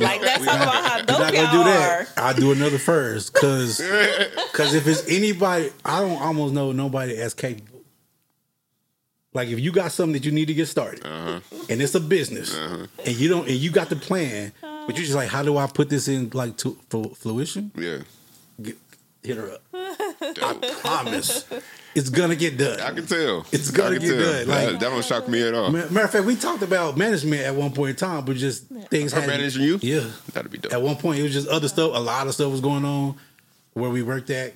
Like 0.00 0.20
that's 0.20 0.44
talking 0.44 0.62
about 0.62 0.84
how 0.84 0.96
We're 0.98 1.02
dope 1.04 1.18
not 1.20 1.34
y'all 1.34 1.44
gonna 1.52 1.64
do 1.64 1.70
are. 1.70 2.06
I'll 2.18 2.34
do 2.34 2.52
another 2.52 2.78
first, 2.78 3.32
cause, 3.34 3.80
cause 4.52 4.74
if 4.74 4.86
it's 4.86 5.08
anybody, 5.08 5.70
I 5.84 6.00
don't 6.00 6.20
almost 6.20 6.52
know 6.54 6.72
nobody 6.72 7.16
as 7.16 7.32
capable. 7.34 7.73
Like 9.34 9.48
if 9.48 9.58
you 9.58 9.72
got 9.72 9.90
something 9.92 10.12
that 10.12 10.24
you 10.24 10.30
need 10.32 10.46
to 10.46 10.54
get 10.54 10.66
started, 10.66 11.04
Uh-huh. 11.04 11.40
and 11.68 11.82
it's 11.82 11.94
a 11.96 12.00
business, 12.00 12.54
and 12.56 12.88
you 13.16 13.28
don't, 13.28 13.48
and 13.48 13.56
you 13.56 13.70
got 13.70 13.88
the 13.88 13.96
plan, 13.96 14.52
but 14.62 14.96
you're 14.96 15.04
just 15.04 15.14
like, 15.16 15.28
how 15.28 15.42
do 15.42 15.56
I 15.58 15.66
put 15.66 15.88
this 15.90 16.06
in 16.08 16.30
like 16.32 16.56
to 16.58 16.78
for 16.88 17.10
fruition? 17.16 17.72
Yeah. 17.76 17.98
Get, 18.62 18.76
hit 19.24 19.36
her 19.36 19.50
up. 19.50 19.62
Dope. 20.34 20.62
Promise, 20.80 21.46
it's 21.96 22.08
gonna 22.10 22.36
get 22.36 22.56
done. 22.56 22.78
I 22.80 22.92
can 22.92 23.06
tell. 23.06 23.44
It's 23.50 23.70
gonna 23.72 23.98
get 23.98 24.06
tell. 24.08 24.16
good, 24.18 24.46
like- 24.48 24.66
that, 24.68 24.72
that 24.80 24.90
don't 24.90 25.04
shock 25.04 25.28
me 25.28 25.42
at 25.42 25.52
all. 25.54 25.70
Matter 25.70 26.00
of 26.04 26.10
fact, 26.10 26.24
we 26.24 26.36
talked 26.36 26.62
about 26.62 26.96
management 26.96 27.42
at 27.42 27.54
one 27.56 27.72
point 27.72 27.90
in 27.90 27.96
time, 27.96 28.24
but 28.24 28.36
just 28.36 28.66
things 28.90 29.12
Her 29.12 29.20
had 29.20 29.28
managing 29.30 29.62
you? 29.64 29.78
Yeah, 29.82 30.04
That'd 30.32 30.50
be 30.52 30.58
dope. 30.58 30.72
At 30.72 30.80
one 30.80 30.96
point, 30.96 31.18
it 31.18 31.24
was 31.24 31.32
just 31.32 31.48
other 31.48 31.66
stuff. 31.68 31.90
A 31.94 31.98
lot 32.00 32.28
of 32.28 32.34
stuff 32.34 32.52
was 32.52 32.60
going 32.60 32.84
on 32.84 33.16
where 33.72 33.90
we 33.90 34.02
worked 34.02 34.30
at 34.30 34.54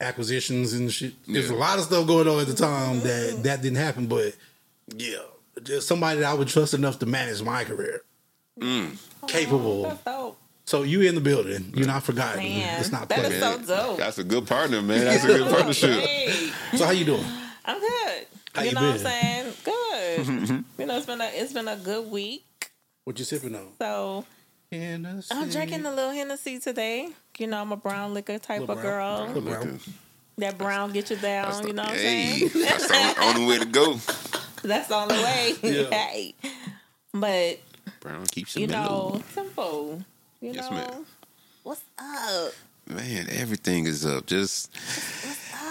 acquisitions 0.00 0.72
and 0.72 0.92
shit. 0.92 1.14
There's 1.26 1.50
a 1.50 1.54
lot 1.54 1.78
of 1.78 1.84
stuff 1.84 2.06
going 2.06 2.28
on 2.28 2.40
at 2.40 2.46
the 2.46 2.54
time 2.54 3.00
that 3.00 3.40
that 3.44 3.62
didn't 3.62 3.78
happen. 3.78 4.06
But 4.06 4.36
yeah, 4.96 5.18
just 5.62 5.86
somebody 5.88 6.20
that 6.20 6.30
I 6.30 6.34
would 6.34 6.48
trust 6.48 6.74
enough 6.74 6.98
to 7.00 7.06
manage 7.06 7.42
my 7.42 7.64
career, 7.64 8.02
Mm. 8.58 8.96
capable. 9.26 9.82
That's. 10.04 10.36
So 10.66 10.82
you 10.84 11.00
in 11.02 11.16
the 11.16 11.20
building? 11.20 11.72
You're 11.74 11.86
not 11.88 12.04
forgotten. 12.04 12.38
Man, 12.44 12.78
it's 12.80 12.92
not 12.92 13.08
that 13.08 13.18
playing. 13.18 13.32
is 13.32 13.40
so 13.40 13.58
dope. 13.58 13.98
That's 13.98 14.18
a 14.18 14.24
good 14.24 14.46
partner, 14.46 14.80
man. 14.80 15.04
That's 15.04 15.24
a 15.24 15.26
good 15.26 15.50
partnership. 15.52 15.90
Great. 15.94 16.52
So 16.76 16.84
how 16.84 16.92
you 16.92 17.04
doing? 17.04 17.24
I'm 17.64 17.80
good. 17.80 18.26
How 18.54 18.62
you 18.62 18.68
you 18.68 18.74
know 18.76 18.80
what 18.82 18.92
I'm 18.92 18.98
saying? 18.98 19.52
Good. 19.64 20.64
you 20.78 20.86
know, 20.86 20.96
it's 20.96 21.06
been 21.06 21.20
a 21.20 21.30
it's 21.32 21.52
been 21.52 21.66
a 21.68 21.76
good 21.76 22.08
week. 22.10 22.44
What 23.04 23.18
you 23.18 23.24
sipping 23.24 23.56
on? 23.56 23.66
So 23.80 24.24
Hennessy. 24.72 25.34
I'm 25.34 25.48
drinking 25.50 25.84
a 25.84 25.90
little 25.92 26.12
Hennessy 26.12 26.58
today. 26.60 27.08
You 27.38 27.46
know, 27.48 27.60
I'm 27.60 27.72
a 27.72 27.76
brown 27.76 28.14
liquor 28.14 28.38
type 28.38 28.60
Little 28.60 28.76
of 28.76 28.82
brown. 28.82 29.32
girl. 29.32 29.40
Brown. 29.42 29.80
That 30.38 30.56
brown 30.58 30.92
get 30.92 31.10
you 31.10 31.16
down. 31.16 31.66
You 31.66 31.72
know 31.72 31.82
what 31.82 31.92
I'm 31.92 31.96
saying? 31.98 32.48
that's 32.54 32.86
the 32.88 33.14
only 33.22 33.46
way 33.46 33.58
to 33.58 33.64
go. 33.66 33.94
That's 34.62 34.88
the 34.88 34.94
only 34.94 35.16
way. 35.16 35.54
Yeah. 35.62 35.90
hey, 35.90 36.34
but 37.12 37.58
Brown 38.00 38.26
keeps 38.26 38.54
you 38.56 38.62
you 38.62 38.68
mellow. 38.68 39.14
know, 39.14 39.22
simple. 39.34 40.02
You 40.40 40.52
Yes, 40.52 40.70
know, 40.70 40.76
ma'am. 40.76 41.06
what's 41.64 41.82
up? 41.98 42.52
Man, 42.88 43.26
everything 43.30 43.86
is 43.86 44.06
up. 44.06 44.26
Just 44.26 44.70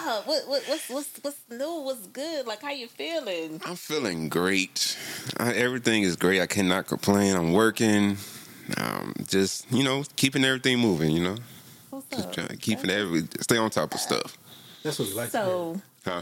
Up? 0.08 0.28
What, 0.28 0.48
what 0.48 0.64
what's 0.68 0.90
what's 0.90 1.10
what's 1.22 1.40
new? 1.50 1.82
What's 1.84 2.06
good? 2.08 2.46
Like 2.48 2.62
how 2.62 2.72
you 2.72 2.88
feeling? 2.88 3.62
I'm 3.66 3.76
feeling 3.76 4.30
great. 4.30 4.98
I, 5.38 5.54
everything 5.54 6.04
is 6.04 6.16
great. 6.16 6.42
I 6.42 6.48
cannot 6.48 6.88
complain. 6.88 7.36
I'm 7.36 7.54
working. 7.54 8.18
Um, 8.78 9.14
just 9.28 9.72
you 9.72 9.84
know, 9.84 10.04
keeping 10.16 10.44
everything 10.44 10.80
moving. 10.80 11.12
You 11.12 11.24
know, 11.24 11.36
What's 11.90 12.08
just 12.10 12.28
up? 12.28 12.34
trying, 12.34 12.58
keeping 12.58 12.90
every 12.90 13.24
stay 13.42 13.58
on 13.58 13.70
top 13.70 13.94
of 13.94 14.00
stuff. 14.00 14.38
That's 14.84 15.00
what 15.00 15.08
we 15.10 15.14
like. 15.16 15.32
to 15.32 15.38
hear. 15.38 15.46
So 15.46 15.82
Huh? 16.06 16.22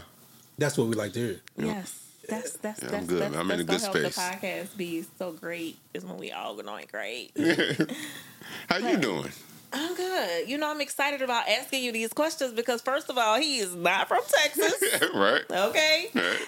That's 0.58 0.76
what 0.76 0.88
we 0.88 0.94
like 0.94 1.12
to 1.12 1.18
hear. 1.20 1.40
yes, 1.56 2.00
that's 2.28 2.52
that's 2.58 2.82
Yeah, 2.82 2.88
I'm 2.88 2.92
that's 2.92 3.06
good, 3.06 3.22
that's. 3.22 3.36
I'm 3.36 3.50
in 3.50 3.60
a 3.60 3.64
good 3.64 3.80
space. 3.80 4.14
the 4.16 4.20
podcast 4.20 4.76
be 4.76 5.04
so 5.18 5.32
great. 5.32 5.78
Is 5.94 6.04
when 6.04 6.18
we 6.18 6.32
all 6.32 6.54
going 6.54 6.86
great. 6.90 7.30
How 8.68 8.78
you 8.78 8.96
doing? 8.96 9.30
I'm 9.72 9.94
good. 9.94 10.48
You 10.48 10.56
know, 10.58 10.70
I'm 10.70 10.80
excited 10.80 11.20
about 11.20 11.46
asking 11.48 11.84
you 11.84 11.92
these 11.92 12.12
questions 12.12 12.52
because 12.54 12.80
first 12.80 13.10
of 13.10 13.18
all, 13.18 13.38
he 13.38 13.58
is 13.58 13.74
not 13.74 14.08
from 14.08 14.20
Texas. 14.26 14.82
right. 15.14 15.42
Okay. 15.50 16.08
Right. 16.14 16.46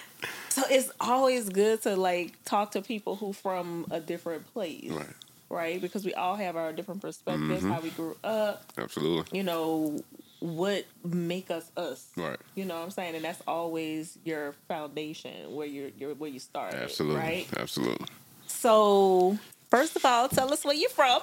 So 0.49 0.63
it's 0.69 0.91
always 0.99 1.47
good 1.49 1.81
to 1.83 1.95
like 1.95 2.33
talk 2.45 2.71
to 2.71 2.81
people 2.81 3.15
who 3.15 3.31
from 3.31 3.85
a 3.91 3.99
different 3.99 4.51
place. 4.53 4.89
Right. 4.89 5.05
Right? 5.51 5.81
Because 5.81 6.05
we 6.05 6.13
all 6.13 6.35
have 6.35 6.55
our 6.55 6.71
different 6.71 7.01
perspectives, 7.01 7.61
Mm-hmm. 7.63 7.71
how 7.71 7.81
we 7.81 7.89
grew 7.91 8.15
up, 8.23 8.63
Absolutely. 8.77 9.37
you 9.37 9.43
know, 9.43 9.99
what 10.39 10.85
make 11.03 11.51
us 11.51 11.69
us. 11.77 12.07
Right. 12.15 12.37
You 12.55 12.65
know 12.65 12.75
what 12.77 12.85
I'm 12.85 12.91
saying? 12.91 13.15
And 13.15 13.23
that's 13.23 13.41
always 13.47 14.17
your 14.23 14.53
foundation 14.67 15.53
where 15.53 15.67
you're, 15.67 15.89
you're 15.99 16.13
where 16.15 16.29
you 16.29 16.39
start. 16.39 16.73
Absolutely. 16.73 17.19
Right? 17.19 17.47
Absolutely. 17.57 18.07
So 18.47 19.37
first 19.69 19.95
of 19.95 20.05
all, 20.05 20.29
tell 20.29 20.51
us 20.53 20.63
where 20.65 20.73
you're 20.73 20.89
from. 20.89 21.21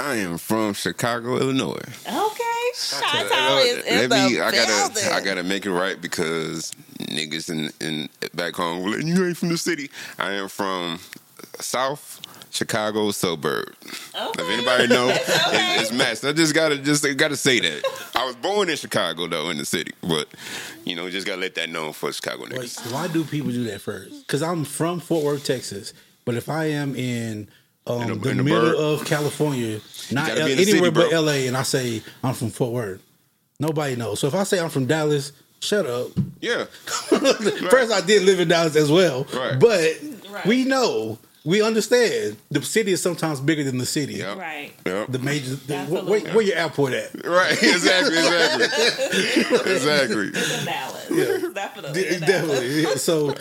I 0.00 0.16
am 0.16 0.38
from 0.38 0.72
Chicago, 0.74 1.36
Illinois. 1.38 1.78
Okay. 2.06 2.42
Uh, 3.02 3.60
is 3.64 3.84
in 3.86 3.94
let 3.94 4.10
the 4.10 4.16
me- 4.34 4.40
I 4.40 4.50
gotta, 4.52 4.92
building. 4.94 5.12
I 5.12 5.20
gotta 5.20 5.42
make 5.42 5.64
it 5.66 5.72
right 5.72 6.00
because 6.00 6.72
niggas 6.98 7.50
in, 7.50 7.70
in 7.86 8.08
back 8.34 8.54
home, 8.54 8.86
you 9.06 9.26
ain't 9.26 9.36
from 9.36 9.48
the 9.50 9.58
city. 9.58 9.90
I 10.18 10.32
am 10.32 10.48
from 10.48 10.98
South 11.60 12.20
Chicago 12.50 13.10
suburb. 13.10 13.74
Okay. 14.14 14.42
If 14.42 14.50
anybody 14.50 14.86
know, 14.88 15.04
okay. 15.10 15.20
it's, 15.76 15.82
it's 15.90 15.92
matched. 15.92 16.24
I 16.24 16.32
just 16.32 16.54
gotta, 16.54 16.78
just 16.78 17.04
gotta 17.16 17.36
say 17.36 17.60
that. 17.60 17.82
I 18.14 18.24
was 18.24 18.36
born 18.36 18.68
in 18.70 18.76
Chicago 18.76 19.26
though, 19.26 19.50
in 19.50 19.58
the 19.58 19.64
city, 19.66 19.92
but 20.02 20.28
you 20.84 20.94
know, 20.96 21.10
just 21.10 21.26
gotta 21.26 21.40
let 21.40 21.54
that 21.56 21.68
known 21.70 21.92
for 21.92 22.12
Chicago 22.12 22.44
Wait, 22.50 22.74
why 22.90 23.08
do 23.08 23.24
people 23.24 23.50
do 23.50 23.64
that 23.64 23.80
first? 23.80 24.26
Because 24.26 24.42
I'm 24.42 24.64
from 24.64 25.00
Fort 25.00 25.24
Worth, 25.24 25.44
Texas, 25.44 25.92
but 26.24 26.34
if 26.34 26.48
I 26.48 26.66
am 26.66 26.94
in 26.96 27.48
um, 27.86 28.02
In 28.02 28.08
the- 28.08 28.14
the, 28.16 28.28
in 28.30 28.36
the 28.38 28.42
middle 28.42 28.62
burg. 28.62 29.00
of 29.00 29.06
California, 29.06 29.80
not 30.10 30.28
L- 30.30 30.36
be 30.46 30.52
in 30.52 30.56
the 30.58 30.62
anywhere 30.62 30.90
city, 30.94 31.10
but. 31.10 31.12
LA, 31.12 31.32
and 31.46 31.56
I 31.56 31.62
say 31.62 32.02
I'm 32.24 32.34
from 32.34 32.50
Fort 32.50 32.72
Worth, 32.72 33.02
nobody 33.60 33.94
knows. 33.96 34.20
So 34.20 34.26
if 34.28 34.34
I 34.34 34.42
say 34.44 34.58
I'm 34.58 34.70
from 34.70 34.86
Dallas, 34.86 35.32
shut 35.60 35.86
up. 35.86 36.08
Yeah, 36.40 36.64
First, 36.86 37.92
I 37.92 38.00
did 38.04 38.22
live 38.22 38.40
in 38.40 38.48
Dallas 38.48 38.76
as 38.76 38.90
well, 38.90 39.24
Right. 39.34 39.58
but 39.60 39.90
Right. 40.36 40.46
we 40.46 40.64
know, 40.64 41.18
we 41.44 41.62
understand. 41.62 42.36
The 42.50 42.60
city 42.62 42.92
is 42.92 43.02
sometimes 43.02 43.40
bigger 43.40 43.64
than 43.64 43.78
the 43.78 43.86
city. 43.86 44.14
Yep. 44.14 44.36
Right. 44.38 44.72
Yep. 44.84 45.08
The 45.12 45.18
major, 45.20 45.54
the, 45.54 45.74
where, 45.74 45.80
Absolutely. 45.82 46.10
where, 46.22 46.34
where 46.34 46.44
your 46.44 46.56
airport 46.56 46.92
at? 46.92 47.24
Right, 47.26 47.52
exactly, 47.62 48.16
exactly, 48.18 48.64
exactly. 49.72 50.28
It's 50.34 50.58
in 50.58 50.64
Dallas. 50.66 51.54
Definitely. 51.54 52.06
in 52.08 52.20
Dallas. 52.20 52.60
Definitely. 52.60 52.96
So, 52.98 53.34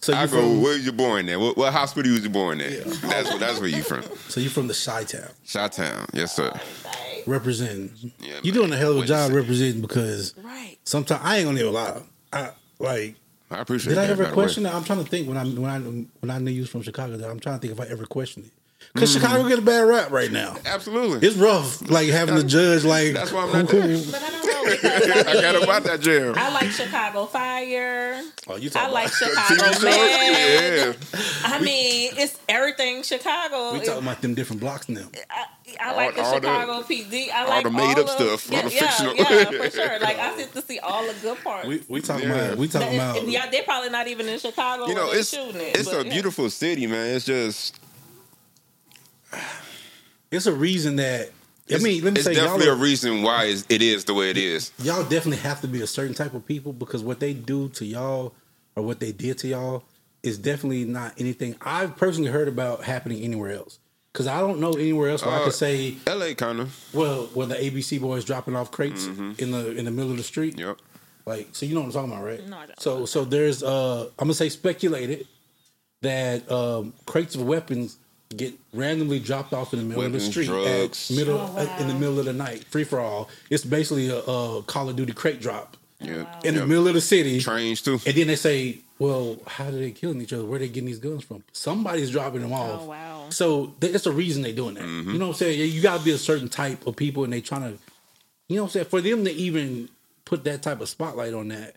so 0.00 0.12
I 0.14 0.22
you 0.24 0.28
go. 0.28 0.40
from 0.40 0.62
Where 0.62 0.76
you 0.78 0.92
born 0.92 1.28
at? 1.28 1.40
What, 1.40 1.56
what 1.56 1.72
hospital 1.72 2.12
was 2.12 2.22
you 2.22 2.30
born 2.30 2.60
at? 2.60 2.84
That's 2.84 3.28
what. 3.30 3.40
That's 3.40 3.58
where 3.58 3.68
you 3.68 3.82
from. 3.82 4.02
so 4.28 4.40
you 4.40 4.48
from 4.48 4.68
the 4.68 4.74
Chi 4.86 5.04
Town. 5.04 5.28
Shot 5.44 5.72
Town. 5.72 6.06
Yes, 6.14 6.36
sir. 6.36 6.50
Right. 6.84 7.22
representing. 7.26 7.90
Yeah, 8.20 8.38
you 8.42 8.52
man. 8.52 8.60
doing 8.60 8.72
a 8.72 8.76
hell 8.76 8.92
of 8.96 9.02
a 9.02 9.06
job 9.06 9.32
representing 9.32 9.80
because 9.82 10.34
Right. 10.42 10.76
sometimes 10.84 11.20
I 11.24 11.38
ain't 11.38 11.46
gonna 11.46 11.58
even 11.60 11.72
lie. 11.72 12.02
I 12.32 12.50
like 12.78 13.16
I 13.50 13.60
appreciate 13.60 13.92
it. 13.92 13.94
Did 13.94 14.04
I 14.04 14.06
ever 14.08 14.24
by 14.24 14.30
the 14.30 14.36
way. 14.36 14.42
question 14.42 14.62
that? 14.64 14.74
I'm 14.74 14.84
trying 14.84 15.02
to 15.02 15.08
think 15.10 15.28
when 15.28 15.36
I 15.36 15.44
when 15.44 15.70
I 15.70 15.78
when 15.78 16.30
I 16.30 16.38
knew 16.38 16.50
you 16.50 16.62
was 16.62 16.70
from 16.70 16.82
Chicago. 16.82 17.16
That 17.16 17.30
I'm 17.30 17.40
trying 17.40 17.58
to 17.58 17.66
think 17.66 17.72
if 17.72 17.80
I 17.80 17.90
ever 17.90 18.04
questioned 18.06 18.46
it. 18.46 18.52
Because 19.00 19.14
Mm-hmm. 19.16 19.26
Chicago 19.26 19.48
get 19.48 19.58
a 19.58 19.62
bad 19.62 19.80
rap 19.88 20.10
right 20.10 20.30
now. 20.32 20.56
Absolutely. 20.66 21.26
It's 21.26 21.36
rough, 21.36 21.88
like 21.90 22.08
having 22.08 22.36
to 22.36 22.44
judge. 22.44 22.84
Like 22.84 23.14
That's 23.14 23.32
why 23.32 23.42
I'm 23.44 23.52
not 23.52 23.70
who- 23.70 23.80
there. 23.80 24.12
But 24.12 24.22
I 24.22 24.30
don't 24.30 24.46
know 24.46 24.70
because 24.70 24.84
I, 25.26 25.30
I 25.30 25.40
got 25.40 25.54
mean, 25.54 25.62
about 25.64 25.84
that 25.84 26.00
jam. 26.00 26.34
I 26.36 26.52
like 26.52 26.70
Chicago 26.70 27.26
Fire. 27.26 28.22
Oh, 28.48 28.56
you 28.56 28.68
I 28.68 28.70
talking 28.70 28.92
like 28.94 29.06
about? 29.08 29.46
Chicago 29.48 29.64
TV 29.64 29.72
shows? 29.72 29.82
Man. 29.84 30.94
Yeah. 31.14 31.20
I 31.44 31.60
mean, 31.60 32.10
it's 32.16 32.38
everything 32.48 33.02
Chicago. 33.02 33.72
We 33.72 33.80
talking 33.80 34.02
about 34.02 34.20
them 34.22 34.34
different 34.34 34.60
blocks 34.60 34.88
now. 34.88 35.06
I, 35.30 35.44
I 35.80 35.94
like 35.94 36.14
the 36.14 36.22
All- 36.22 36.34
all 36.34 36.40
the- 36.40 36.46
Chicago 36.48 36.82
PD. 36.82 37.30
I 37.30 37.42
all 37.42 37.48
like 37.48 37.64
the 37.64 37.70
made 37.70 37.92
up 37.98 37.98
of- 37.98 38.10
stuff, 38.10 38.50
all 38.50 38.56
Yeah, 38.56 38.62
the 38.68 38.74
yeah, 38.74 38.80
fictional. 38.90 39.14
yeah, 39.16 39.44
for 39.64 39.70
sure. 39.76 39.98
Like 40.00 40.18
I 40.18 40.36
get 40.36 40.52
to 40.54 40.62
see 40.62 40.78
all 40.80 41.06
the 41.06 41.14
good 41.22 41.38
parts. 41.44 41.66
We 41.66 41.82
we 41.88 42.00
talking 42.00 42.28
Yeah. 42.28 42.34
about 42.34 42.58
we 42.58 42.68
talking 42.68 42.94
about 42.94 43.26
yeah, 43.28 43.48
they're 43.50 43.62
probably 43.62 43.90
not 43.90 44.06
even 44.08 44.28
in 44.28 44.38
Chicago. 44.38 44.86
You 44.86 44.94
know, 44.94 45.10
it's 45.12 45.30
shooting 45.30 45.60
it, 45.60 45.76
it's 45.76 45.88
but 45.88 46.02
a 46.02 46.06
yeah. 46.06 46.12
beautiful 46.12 46.50
city, 46.50 46.86
man. 46.86 47.14
It's 47.16 47.24
just 47.24 47.78
it's 50.30 50.46
a 50.46 50.52
reason 50.52 50.96
that 50.96 51.30
I 51.72 51.78
mean 51.78 52.02
let 52.04 52.12
me 52.14 52.18
it's 52.20 52.24
say 52.24 52.32
y'all 52.34 52.44
definitely 52.58 52.68
a 52.68 52.74
reason 52.74 53.22
why 53.22 53.44
it's, 53.44 54.04
the 54.04 54.14
way 54.14 54.30
it 54.30 54.36
is. 54.38 54.72
y'all 54.82 55.02
definitely 55.02 55.36
have 55.38 55.60
to 55.62 55.68
be 55.68 55.82
a 55.82 55.86
certain 55.86 56.14
type 56.14 56.34
of 56.34 56.46
people 56.46 56.72
because 56.72 57.02
what 57.02 57.20
they 57.20 57.32
do 57.34 57.68
to 57.70 57.84
y'all 57.84 58.34
or 58.76 58.82
what 58.82 59.00
they 59.00 59.12
did 59.12 59.38
to 59.38 59.48
y'all 59.48 59.82
is 60.22 60.38
definitely 60.38 60.84
not 60.84 61.14
anything 61.18 61.54
I've 61.60 61.96
personally 61.96 62.30
heard 62.30 62.48
about 62.48 62.84
happening 62.84 63.22
anywhere 63.22 63.52
else. 63.52 63.78
Because 64.12 64.26
I 64.26 64.40
don't 64.40 64.58
know 64.58 64.72
anywhere 64.72 65.10
else 65.10 65.24
where 65.24 65.34
I 65.34 65.38
Uh, 65.40 65.44
could 65.44 65.52
say, 65.54 65.94
L.A. 66.06 66.34
kind 66.34 66.58
of. 66.60 66.74
well, 66.92 67.26
where 67.34 67.46
the 67.46 67.54
ABC 67.54 68.00
boys 68.00 68.24
dropping 68.24 68.56
off 68.56 68.70
crates 68.72 69.06
in 69.06 69.34
the 69.52 69.76
in 69.76 69.84
the 69.84 69.90
middle 69.92 70.10
of 70.10 70.16
the 70.16 70.22
street. 70.24 70.56
Mm-hmm. 70.56 70.68
Yep. 70.70 70.78
Like, 71.26 71.48
so 71.52 71.66
you 71.66 71.74
know 71.74 71.82
what 71.82 71.86
I'm 71.88 71.92
talking 71.92 72.12
about, 72.12 72.24
right? 72.24 72.48
No, 72.48 72.56
I 72.58 72.66
don't. 72.66 72.80
So, 72.80 73.04
so 73.04 73.24
there's, 73.24 73.62
uh, 73.62 74.04
I'm 74.18 74.26
gonna 74.26 74.34
say 74.34 74.48
speculated 74.48 75.28
that 76.02 76.50
um, 76.50 76.94
crates 77.06 77.34
of 77.34 77.42
weapons 77.42 77.98
get 78.36 78.52
randomly 78.74 79.18
dropped 79.18 79.52
off 79.52 79.72
in 79.72 79.78
the 79.78 79.84
middle 79.84 80.02
Weapons, 80.02 80.22
of 80.22 80.26
the 80.26 80.30
street 80.32 80.46
drugs. 80.46 81.10
at 81.10 81.16
middle 81.16 81.38
Oh, 81.38 81.52
wow. 81.64 81.76
in 81.80 81.88
the 81.88 81.94
middle 81.94 82.18
of 82.18 82.26
the 82.26 82.32
night, 82.32 82.64
free 82.64 82.84
for 82.84 83.00
all. 83.00 83.28
It's 83.50 83.64
basically 83.64 84.08
a, 84.10 84.18
a 84.18 84.62
Call 84.64 84.88
of 84.88 84.96
Duty 84.96 85.12
crate 85.14 85.40
drop 85.40 85.76
Yeah. 86.00 86.26
in 86.44 86.54
Yep. 86.54 86.62
the 86.62 86.66
middle 86.66 86.88
of 86.88 86.94
the 86.94 87.00
city, 87.00 87.40
Trains 87.40 87.80
too. 87.80 88.00
and 88.06 88.14
then 88.14 88.26
they 88.26 88.36
say, 88.36 88.78
"Well, 88.98 89.38
how 89.46 89.68
are 89.68 89.70
they 89.70 89.90
killing 89.92 90.20
each 90.20 90.32
other? 90.34 90.44
Where 90.44 90.56
are 90.56 90.58
they 90.60 90.68
getting 90.68 90.86
these 90.86 90.98
guns 90.98 91.24
from? 91.24 91.42
Somebody's 91.52 92.10
dropping 92.10 92.42
them 92.42 92.52
off." 92.52 92.82
Oh 92.82 92.86
wow. 92.86 93.26
So 93.30 93.74
th- 93.80 93.94
it's 93.94 94.06
a 94.06 94.12
reason 94.12 94.42
they're 94.42 94.52
doing 94.52 94.74
that. 94.74 94.84
Mm-hmm. 94.84 95.10
You 95.12 95.18
know 95.18 95.26
what 95.28 95.32
I'm 95.36 95.38
saying? 95.38 95.72
You 95.72 95.80
got 95.80 95.98
to 96.00 96.04
be 96.04 96.10
a 96.12 96.18
certain 96.18 96.48
type 96.48 96.86
of 96.86 96.96
people, 96.96 97.24
and 97.24 97.32
they 97.32 97.40
trying 97.40 97.62
to, 97.62 97.78
you 98.48 98.56
know 98.56 98.62
what 98.64 98.68
I'm 98.68 98.72
saying? 98.72 98.86
For 98.86 99.00
them 99.00 99.24
to 99.24 99.32
even 99.32 99.88
put 100.26 100.44
that 100.44 100.62
type 100.62 100.80
of 100.82 100.88
spotlight 100.88 101.32
on 101.34 101.48
that, 101.48 101.76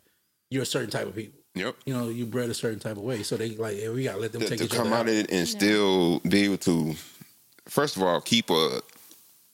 you're 0.49 0.63
a 0.63 0.65
certain 0.65 0.89
type 0.89 1.07
of 1.07 1.15
people. 1.15 1.39
Yep. 1.55 1.75
You 1.85 1.93
know, 1.93 2.09
you 2.09 2.25
bred 2.25 2.49
a 2.49 2.53
certain 2.53 2.79
type 2.79 2.97
of 2.97 3.03
way. 3.03 3.23
So 3.23 3.35
they 3.37 3.49
like, 3.49 3.77
hey, 3.77 3.89
we 3.89 4.03
got 4.05 4.13
to 4.13 4.19
let 4.19 4.31
them 4.31 4.41
To, 4.41 4.47
take 4.47 4.59
to 4.59 4.65
each 4.65 4.71
come 4.71 4.87
other 4.87 4.95
out 4.95 4.99
out. 5.01 5.09
of 5.09 5.15
it 5.15 5.31
and 5.31 5.47
still 5.47 6.19
be 6.19 6.43
able 6.45 6.57
to, 6.59 6.95
first 7.67 7.97
of 7.97 8.03
all, 8.03 8.21
keep 8.21 8.49
a 8.49 8.81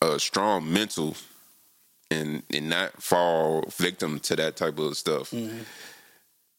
a 0.01 0.19
strong 0.19 0.71
mental 0.71 1.15
and 2.11 2.43
and 2.53 2.69
not 2.69 3.01
fall 3.01 3.63
victim 3.77 4.19
to 4.21 4.35
that 4.35 4.55
type 4.55 4.77
of 4.77 4.95
stuff. 4.95 5.31
Mm-hmm. 5.31 5.57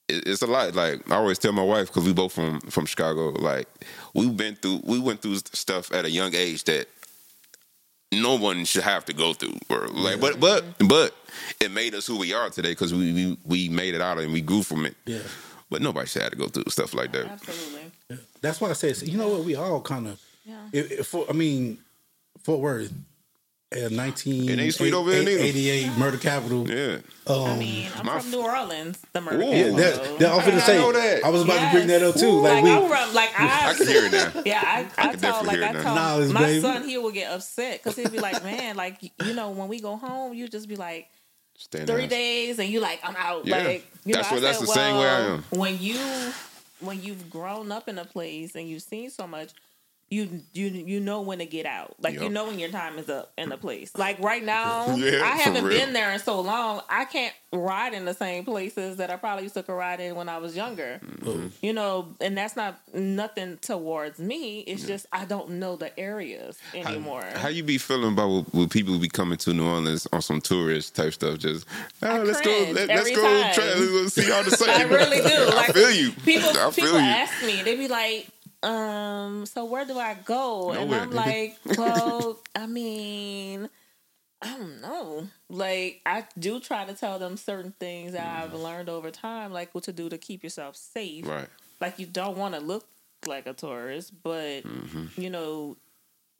It, 0.08 0.26
it's 0.26 0.42
a 0.42 0.46
lot. 0.48 0.74
Like 0.74 1.08
I 1.10 1.14
always 1.14 1.38
tell 1.38 1.52
my 1.52 1.62
wife 1.62 1.86
because 1.86 2.04
we 2.04 2.12
both 2.12 2.32
from 2.32 2.60
from 2.62 2.84
Chicago. 2.86 3.28
Like 3.28 3.68
we've 4.14 4.36
been 4.36 4.56
through 4.56 4.80
we 4.82 4.98
went 4.98 5.22
through 5.22 5.36
stuff 5.36 5.92
at 5.92 6.04
a 6.04 6.10
young 6.10 6.34
age 6.34 6.64
that 6.64 6.88
no 8.12 8.36
one 8.36 8.64
should 8.64 8.82
have 8.84 9.04
to 9.06 9.12
go 9.12 9.32
through. 9.34 9.58
Or 9.68 9.88
like, 9.88 10.20
but 10.20 10.40
but 10.40 10.64
but 10.88 11.14
it 11.60 11.70
made 11.70 11.94
us 11.94 12.06
who 12.06 12.18
we 12.18 12.32
are 12.34 12.50
today 12.50 12.70
because 12.70 12.92
we, 12.94 13.12
we 13.12 13.38
we 13.44 13.68
made 13.68 13.94
it 13.94 14.00
out 14.00 14.18
and 14.18 14.32
we 14.32 14.40
grew 14.40 14.62
from 14.62 14.86
it. 14.86 14.94
Yeah. 15.06 15.18
But 15.70 15.82
nobody 15.82 16.06
should 16.08 16.22
have 16.22 16.30
to 16.30 16.36
go 16.36 16.46
through 16.48 16.64
stuff 16.68 16.94
like 16.94 17.12
that. 17.12 17.26
Absolutely. 17.26 18.18
That's 18.40 18.60
why 18.60 18.70
I 18.70 18.72
said, 18.72 19.02
you 19.02 19.18
know 19.18 19.28
what? 19.28 19.44
We 19.44 19.54
all 19.54 19.82
kind 19.82 20.08
of, 20.08 20.20
Yeah. 20.46 20.56
if, 20.72 20.90
if, 20.92 21.06
for, 21.08 21.26
I 21.28 21.34
mean, 21.34 21.76
Fort 22.42 22.60
Worth, 22.60 22.90
uh, 23.70 23.88
19, 23.90 24.48
It 24.48 24.58
ain't 24.58 24.74
sweet 24.74 24.94
over 24.94 25.10
there 25.10 25.20
88 25.28 25.92
murder 25.98 26.16
capital. 26.16 26.68
Yeah. 26.70 26.98
Um, 27.26 27.42
I 27.44 27.56
mean, 27.58 27.88
I'm 27.96 28.06
my 28.06 28.18
from 28.20 28.30
New 28.30 28.40
Orleans, 28.42 28.98
the 29.12 29.20
murder. 29.20 29.42
Ooh. 29.42 29.44
yeah, 29.50 29.62
capital. 29.64 29.76
that, 29.76 30.18
that, 30.20 30.32
I 30.32 30.36
was 30.36 30.44
going 30.46 30.56
to 30.58 30.60
say, 30.62 30.78
know 30.78 30.92
that. 30.92 31.24
I 31.24 31.28
was 31.28 31.42
about 31.42 31.66
to 31.66 31.70
bring 31.76 31.86
that 31.88 32.02
up 32.02 32.14
too. 32.14 32.26
Ooh, 32.26 32.40
Like, 32.40 32.52
like, 32.54 32.64
we, 32.64 32.70
I'm 32.72 32.88
from, 32.88 33.14
like 33.14 33.38
I, 33.38 33.70
I 33.70 33.74
can 33.74 33.86
hear 33.86 34.04
it 34.06 34.12
now. 34.12 34.42
Yeah, 34.46 34.62
I, 34.64 34.78
I, 34.96 35.08
can 35.10 35.18
tell 35.20 35.42
definitely 35.44 35.46
like 35.48 35.56
hear 35.56 35.64
I 35.64 35.68
it 35.68 35.72
now. 35.74 35.82
tell 35.82 35.94
Knowledge, 35.94 36.32
my 36.32 36.40
baby. 36.40 36.60
son, 36.62 36.88
he 36.88 36.96
will 36.98 37.10
get 37.10 37.30
upset 37.30 37.82
because 37.82 37.96
he'll 37.96 38.10
be 38.10 38.20
like, 38.20 38.42
man, 38.42 38.76
like 38.76 39.02
you 39.24 39.34
know, 39.34 39.50
when 39.50 39.68
we 39.68 39.80
go 39.80 39.96
home, 39.96 40.32
you 40.32 40.48
just 40.48 40.66
be 40.68 40.76
like 40.76 41.08
Stand 41.58 41.88
three 41.88 42.02
down. 42.02 42.08
days, 42.08 42.58
and 42.60 42.68
you 42.70 42.80
like 42.80 43.00
I'm 43.04 43.16
out. 43.16 43.44
Yeah. 43.46 43.58
Like 43.58 43.86
you 44.06 44.14
That's 44.14 44.30
know, 44.30 44.36
what- 44.36 44.44
I 44.44 44.46
that's 44.46 44.58
said, 44.60 44.68
the 44.68 44.72
same 44.72 44.96
way 44.96 45.08
I 45.08 45.20
am. 45.34 45.44
When 45.50 45.78
you 45.78 45.98
when 46.80 47.02
you've 47.02 47.28
grown 47.28 47.70
up 47.72 47.88
in 47.88 47.98
a 47.98 48.04
place 48.06 48.54
and 48.54 48.66
you've 48.68 48.82
seen 48.82 49.10
so 49.10 49.26
much. 49.26 49.50
You 50.10 50.40
you 50.54 50.68
you 50.68 51.00
know 51.00 51.20
when 51.20 51.38
to 51.38 51.46
get 51.46 51.66
out. 51.66 51.94
Like 52.00 52.14
you 52.20 52.28
know 52.30 52.46
when 52.46 52.58
your 52.58 52.70
time 52.70 52.98
is 52.98 53.08
up 53.10 53.32
in 53.36 53.50
the 53.50 53.58
place. 53.58 53.90
Like 53.96 54.18
right 54.20 54.42
now, 54.44 54.86
Yeah, 54.96 55.22
I 55.22 55.36
haven't 55.36 55.68
been 55.68 55.92
there 55.92 56.10
in 56.12 56.18
so 56.18 56.40
long. 56.40 56.80
I 56.88 57.04
can't 57.04 57.34
ride 57.52 57.92
in 57.94 58.04
the 58.04 58.14
same 58.14 58.44
places 58.44 58.96
that 58.98 59.10
I 59.10 59.16
probably 59.16 59.44
used 59.44 59.54
to 59.54 59.62
ride 59.72 60.00
in 60.00 60.14
when 60.14 60.28
I 60.28 60.38
was 60.38 60.54
younger 60.56 61.00
Mm-hmm. 61.18 61.48
you 61.62 61.72
know, 61.72 62.14
and 62.20 62.36
that's 62.36 62.56
not 62.56 62.78
nothing 62.94 63.58
towards 63.58 64.18
me. 64.18 64.60
It's 64.60 64.84
just 64.86 65.06
I 65.12 65.24
don't 65.26 65.50
know 65.52 65.76
the 65.76 65.98
areas 65.98 66.58
anymore. 66.74 67.24
How 67.34 67.48
you 67.48 67.62
be 67.62 67.76
feeling 67.78 68.12
about 68.12 68.52
when, 68.54 68.68
people 68.68 68.98
be 68.98 69.08
coming 69.08 69.36
to 69.38 69.52
New 69.52 69.66
Orleans 69.66 70.06
on 70.12 70.22
some 70.22 70.40
tourist 70.40 70.94
type 70.96 71.12
stuff? 71.14 71.38
Just 71.38 71.66
oh, 72.02 72.22
let's 72.22 72.40
go, 72.40 72.50
let, 72.72 72.90
us 72.90 73.10
go, 73.10 73.14
try, 73.52 73.64
let's 73.64 73.90
go 73.90 74.06
see 74.08 74.32
all 74.32 74.42
the 74.44 74.50
sights. 74.56 74.78
I 74.78 74.82
really 74.84 75.16
do. 75.28 75.28
I 75.28 75.54
Like, 75.54 75.72
feel 75.74 75.90
you. 75.90 76.12
people 76.24 76.48
I 76.50 76.52
feel 76.52 76.72
people 76.72 76.92
you. 77.00 77.06
ask 77.06 77.44
me, 77.44 77.62
they 77.62 77.76
be 77.76 77.88
like, 77.88 78.26
um, 78.62 79.46
so 79.46 79.64
where 79.64 79.84
do 79.84 79.98
I 79.98 80.14
go? 80.24 80.72
Nowhere. 80.72 80.80
And 80.80 80.94
I'm 80.94 81.10
like, 81.10 81.56
well, 81.78 82.38
I 82.56 82.66
mean, 82.66 83.68
I 84.42 84.56
don't 84.56 84.80
know. 84.80 85.28
Like 85.48 86.00
I 86.06 86.24
do 86.38 86.60
try 86.60 86.84
to 86.84 86.94
tell 86.94 87.18
them 87.18 87.36
certain 87.36 87.72
things 87.78 88.12
that 88.12 88.42
I've 88.42 88.54
learned 88.54 88.88
over 88.88 89.10
time, 89.10 89.52
like 89.52 89.74
what 89.74 89.84
to 89.84 89.92
do 89.92 90.08
to 90.08 90.18
keep 90.18 90.42
yourself 90.42 90.76
safe. 90.76 91.26
Right. 91.26 91.48
Like 91.80 91.98
you 91.98 92.06
don't 92.06 92.36
want 92.36 92.54
to 92.54 92.60
look 92.60 92.86
like 93.26 93.46
a 93.46 93.52
tourist, 93.52 94.12
but 94.22 94.64
you 95.16 95.30
know, 95.30 95.76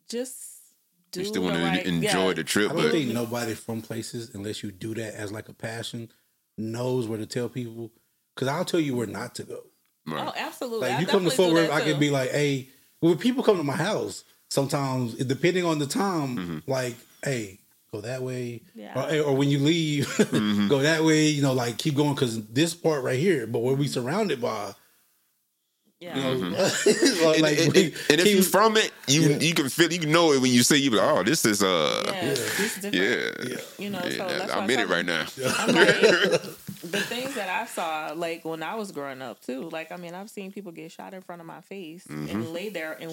just 0.09 0.57
do 1.13 1.21
Mm-hmm. 1.21 1.25
You 1.25 1.29
still 1.29 1.43
want 1.43 1.57
right- 1.63 1.83
to 1.83 1.89
enjoy 1.89 2.29
yeah. 2.29 2.35
the 2.35 2.45
trip, 2.45 2.71
I 2.71 2.75
don't 2.75 2.83
but 2.83 2.93
think 2.93 3.13
nobody 3.13 3.55
from 3.55 3.83
places, 3.83 4.35
unless 4.35 4.63
you 4.63 4.71
do 4.71 4.95
that 4.95 5.15
as 5.15 5.33
like 5.33 5.49
a 5.49 5.55
passion, 5.55 6.11
knows 6.57 7.07
where 7.09 7.19
to 7.19 7.27
tell 7.27 7.49
people. 7.49 7.91
Because 8.35 8.49
I'll 8.49 8.65
tell 8.65 8.81
you 8.81 8.95
where 8.95 9.07
not 9.07 9.35
to 9.37 9.43
go. 9.45 9.65
Right. 10.13 10.29
Oh, 10.29 10.33
absolutely. 10.37 10.89
Like 10.89 10.97
I 10.97 11.01
you 11.01 11.07
come 11.07 11.25
to 11.25 11.31
definitely 11.31 11.53
Fort 11.55 11.71
Worth, 11.71 11.83
I 11.83 11.91
can 11.91 11.99
be 12.01 12.11
like, 12.11 12.31
hey, 12.31 12.69
when 13.01 13.17
people 13.19 13.43
come 13.43 13.57
to 13.59 13.63
my 13.65 13.77
house, 13.77 14.25
sometimes 14.51 15.15
depending 15.15 15.65
on 15.65 15.79
the 15.79 15.87
time, 15.87 16.37
Mm-hmm. 16.37 16.71
like, 16.71 16.97
hey, 17.25 17.59
go 17.93 18.01
that 18.03 18.23
way, 18.23 18.63
Yeah. 18.75 18.93
or, 19.21 19.31
or 19.31 19.37
when 19.37 19.49
you 19.51 19.59
leave, 19.59 20.07
Mm-hmm. 20.19 20.69
go 20.69 20.81
that 20.81 21.03
way. 21.05 21.27
You 21.29 21.43
know, 21.43 21.53
like 21.53 21.79
keep 21.79 21.95
going 21.95 22.15
because 22.15 22.45
this 22.47 22.75
part 22.75 23.03
right 23.05 23.19
here, 23.19 23.47
but 23.47 23.61
where 23.61 23.75
we 23.75 23.89
surrounded 23.89 24.41
by, 24.41 24.73
yeah. 26.01 26.15
Mm-hmm. 26.15 27.43
like, 27.43 27.59
and, 27.59 27.65
and- 27.67 27.73
we- 27.75 27.85
and- 27.87 27.95
and 28.11 28.21
if 28.21 28.25
keep- 28.25 28.37
you 28.37 28.43
from 28.43 28.77
it, 28.77 28.93
you 29.09 29.23
Yeah. 29.23 29.39
you 29.41 29.53
can 29.55 29.69
feel, 29.69 29.93
you 29.93 29.99
can 29.99 30.13
know 30.13 30.33
it 30.33 30.41
when 30.41 30.53
you 30.53 30.63
see. 30.63 30.77
You 30.77 30.91
like, 30.91 31.11
oh, 31.11 31.23
this 31.25 31.45
is 31.45 31.61
uh, 31.63 32.03
yeah, 32.07 32.21
it's 32.25 32.75
different. 32.81 32.95
yeah, 32.95 33.57
You 33.79 33.91
know, 33.91 34.01
Yeah, 34.05 34.11
so 34.11 34.29
that's 34.39 34.53
I'm 34.53 34.71
in 34.71 34.79
it 34.81 34.89
right 34.89 35.05
now. 35.05 35.27
I'm 35.59 35.75
like, 35.75 36.43
the 36.83 37.01
things 37.01 37.35
that 37.35 37.49
I 37.49 37.67
saw, 37.67 38.13
like 38.15 38.45
when 38.45 38.63
I 38.63 38.75
was 38.77 38.93
growing 38.93 39.23
up 39.23 39.41
too. 39.41 39.69
Like, 39.71 39.93
I 39.93 39.97
mean, 39.97 40.15
I've 40.15 40.31
seen 40.31 40.53
people 40.53 40.73
get 40.73 40.91
shot 40.93 41.15
in 41.15 41.23
front 41.23 41.41
of 41.41 41.47
my 41.47 41.61
face 41.61 42.07
Mm-hmm. 42.07 42.29
and 42.31 42.49
lay 42.53 42.69
there, 42.69 42.97
and 43.01 43.11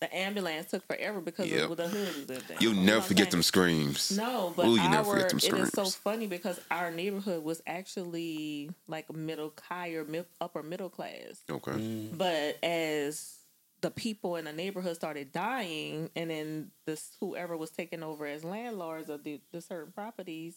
the 0.00 0.16
ambulance 0.16 0.70
took 0.70 0.86
forever 0.86 1.20
because 1.20 1.48
Yep. 1.50 1.70
of 1.70 1.76
the 1.76 1.88
hood 1.88 2.06
was 2.28 2.38
in 2.38 2.42
there. 2.48 2.56
You'll 2.60 2.72
You 2.74 2.80
never 2.80 2.98
what 2.98 3.02
I'm 3.04 3.08
forget 3.08 3.30
them 3.30 3.42
screams. 3.42 4.10
No, 4.16 4.52
but 4.56 4.66
Ooh, 4.66 4.76
you 4.76 4.80
our 4.80 4.90
never 4.90 5.10
forget 5.12 5.28
them 5.30 5.38
it 5.42 5.62
is 5.62 5.70
so 5.70 5.84
funny 5.86 6.26
because 6.26 6.58
our 6.70 6.90
neighborhood 6.90 7.44
was 7.44 7.60
actually 7.66 8.70
like 8.88 9.12
middle, 9.14 9.52
higher, 9.62 10.04
mid, 10.04 10.24
upper 10.40 10.62
middle 10.62 10.88
class. 10.88 11.42
Okay. 11.50 11.72
Mm. 11.72 12.16
But 12.16 12.58
as 12.64 13.36
the 13.82 13.90
people 13.90 14.36
in 14.36 14.44
the 14.46 14.52
neighborhood 14.52 14.94
started 14.96 15.32
dying, 15.32 16.10
and 16.16 16.30
then 16.30 16.70
this 16.86 17.16
whoever 17.20 17.56
was 17.56 17.70
taking 17.70 18.02
over 18.02 18.26
as 18.26 18.42
landlords 18.44 19.08
of 19.10 19.22
the, 19.24 19.40
the 19.52 19.60
certain 19.60 19.92
properties 19.92 20.56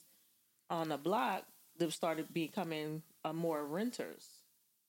on 0.70 0.90
the 0.90 0.98
block, 0.98 1.44
they 1.78 1.90
started 1.90 2.34
becoming 2.34 3.02
uh, 3.26 3.34
more 3.34 3.64
renters. 3.66 4.28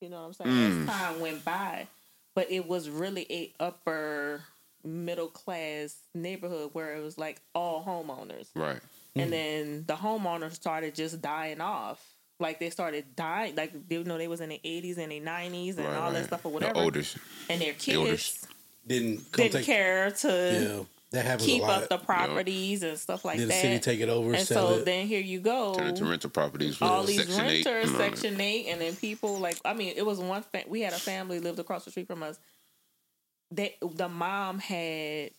You 0.01 0.11
know 0.11 0.21
what 0.21 0.27
I'm 0.27 0.33
saying? 0.35 0.51
Mm. 0.51 0.89
As 0.89 0.97
time 0.97 1.21
went 1.21 1.45
by, 1.45 1.87
but 2.35 2.51
it 2.51 2.67
was 2.69 2.91
really 2.91 3.27
a 3.31 3.53
upper 3.59 4.43
middle 4.83 5.29
class 5.29 5.97
neighborhood 6.15 6.71
where 6.75 6.95
it 6.95 7.03
was 7.03 7.17
like 7.17 7.41
all 7.55 7.83
homeowners 7.83 8.49
Right. 8.55 8.81
and 9.17 9.33
then 9.33 9.85
the 9.87 9.95
homeowners 9.95 10.53
started 10.53 10.95
just 10.95 11.23
dying 11.23 11.61
off. 11.63 12.05
Like 12.39 12.59
they 12.61 12.69
started 12.69 13.17
dying, 13.17 13.55
like 13.57 13.89
they 13.89 13.95
you 13.97 14.05
know 14.05 14.19
they 14.19 14.29
was 14.29 14.41
in 14.43 14.51
the 14.51 14.61
eighties 14.65 14.99
and 14.99 15.11
the 15.11 15.21
nineties 15.21 15.79
and 15.79 15.87
Right, 15.87 15.97
all 15.97 16.13
that 16.13 16.27
stuff 16.27 16.45
or 16.45 16.49
The 16.51 16.55
whatever. 16.55 16.81
oldest. 16.81 17.17
and 17.49 17.61
their 17.63 17.69
elders. 17.71 17.81
kids 17.81 18.47
didn't 18.87 19.33
didn't 19.33 19.53
take, 19.53 19.65
care 19.65 20.11
to 20.11 20.29
Yeah, 20.29 20.85
That 21.15 21.25
happens 21.25 21.47
keep 21.47 21.63
a 21.63 21.67
lot. 21.67 21.83
up 21.85 21.89
the 21.89 21.99
properties 21.99 22.83
and 22.83 22.99
stuff 22.99 23.25
like 23.25 23.39
then 23.39 23.49
the 23.49 23.55
that. 23.55 23.61
city 23.63 23.79
take 23.79 24.01
it 24.01 24.09
over, 24.09 24.35
and 24.35 24.47
sell 24.47 24.69
so 24.69 24.75
it. 24.75 24.85
then 24.85 25.07
here 25.07 25.21
you 25.21 25.41
go. 25.41 25.75
Turn 25.75 25.89
into 25.89 26.05
rental 26.05 26.31
properties. 26.31 26.79
with 26.79 26.89
all 26.91 27.03
these 27.05 27.19
Section 27.25 27.39
renters, 27.45 27.67
and 27.67 27.93
all 27.93 27.99
that. 27.99 28.19
Section 28.19 28.41
Eight, 28.41 28.67
and 28.69 28.81
then 28.81 28.95
people 28.97 29.39
like 29.39 29.59
I 29.65 29.73
mean, 29.75 29.95
it 29.97 30.05
was 30.05 30.19
one. 30.21 30.43
Fa- 30.43 30.65
we 30.69 30.83
had 30.83 30.93
a 30.93 30.99
family 30.99 31.41
lived 31.41 31.59
across 31.59 31.85
the 31.85 31.91
street 31.91 32.07
from 32.07 32.23
us. 32.23 32.39
They 33.51 33.77
the 33.81 34.09
mom 34.09 34.59
had 34.59 35.31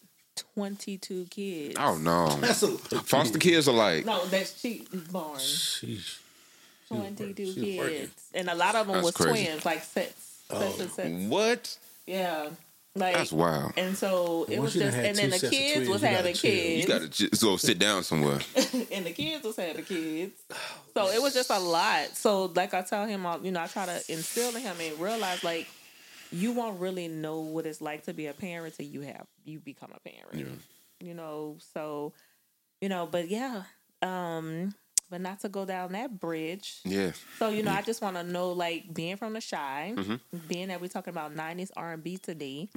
twenty 0.54 0.98
two 0.98 1.26
kids. 1.30 1.76
Oh 1.80 1.98
no, 1.98 2.30
That's 2.40 2.64
a 2.64 2.70
foster 2.70 3.40
kids 3.40 3.68
are 3.68 3.74
like 3.76 4.06
No, 4.06 4.26
that 4.28 4.54
she 4.58 4.86
born 5.12 5.38
Sheesh. 5.40 6.20
twenty 6.88 7.34
two 7.34 7.52
she 7.54 7.60
was 7.60 7.78
working. 7.80 7.98
kids, 8.00 8.30
and 8.34 8.50
a 8.50 8.56
lot 8.56 8.76
of 8.76 8.88
them 8.88 8.96
That's 8.96 9.06
was 9.06 9.16
crazy. 9.16 9.46
twins, 9.46 9.66
like 9.66 9.84
sets, 9.84 10.44
sets 10.50 10.52
oh. 10.52 10.82
and 10.82 10.92
sets. 10.92 11.30
what? 11.30 11.78
Yeah, 12.08 12.50
like 12.96 13.16
That's 13.16 13.34
wild. 13.34 13.74
And 13.78 13.98
so 13.98 14.46
it 14.50 14.60
Once 14.60 14.74
was 14.74 14.84
just, 14.84 14.98
and 14.98 15.18
then 15.18 15.30
the 15.30 15.40
kids 15.40 15.74
twins, 15.74 15.90
was 15.90 16.02
having 16.02 16.34
chill. 16.34 16.52
Kids. 16.52 16.82
You 16.82 16.88
got 16.88 17.02
to 17.02 17.10
just 17.10 17.42
go 17.44 17.58
sit 17.58 17.78
down 17.78 18.04
somewhere. 18.04 18.40
and 18.92 19.06
the 19.06 19.12
kids 19.12 19.44
was 19.44 19.58
having 19.58 19.84
kids. 19.84 20.42
So 20.94 21.10
it 21.10 21.22
was 21.22 21.34
just 21.34 21.50
a 21.50 21.60
lot. 21.60 22.16
So 22.16 22.46
like 22.46 22.74
I 22.74 22.82
tell 22.82 23.06
him, 23.06 23.26
I- 23.26 23.38
you 23.38 23.52
know, 23.52 23.62
I 23.62 23.68
try 23.68 23.86
to 23.86 24.02
instill 24.08 24.56
in 24.56 24.62
him 24.62 24.76
and 24.80 25.00
realize 25.00 25.44
like 25.44 25.68
you 26.32 26.54
won't 26.54 26.80
really 26.80 27.08
know 27.08 27.42
what 27.42 27.66
it's 27.66 27.82
like 27.82 28.04
to 28.06 28.14
be 28.14 28.28
a 28.28 28.34
parent 28.34 28.76
till 28.76 28.86
you 28.86 29.02
have 29.02 29.28
you 29.44 29.60
become 29.60 29.92
a 29.94 30.00
parent. 30.10 30.34
Yeah. 31.02 31.08
You 31.08 31.14
know, 31.14 31.58
so 31.74 32.14
you 32.82 32.90
know, 32.90 33.06
but 33.06 33.28
yeah, 33.30 33.64
um, 34.02 34.74
but 35.10 35.22
not 35.22 35.40
to 35.42 35.50
go 35.50 35.66
down 35.66 35.92
that 35.94 36.20
bridge. 36.20 36.80
Yeah. 36.84 37.12
So 37.40 37.50
you 37.50 37.64
know, 37.64 37.72
I 37.72 37.82
just 37.82 38.02
want 38.02 38.16
to 38.16 38.24
know, 38.24 38.52
like, 38.52 38.94
being 38.94 39.18
from 39.18 39.34
the 39.34 39.42
Chi, 39.42 39.94
Mm-hmm. 39.98 40.38
being 40.48 40.68
that 40.70 40.82
we're 40.82 40.88
talking 40.88 41.12
about 41.12 41.36
'90s 41.36 41.72
R&B 41.76 42.18
today, 42.18 42.70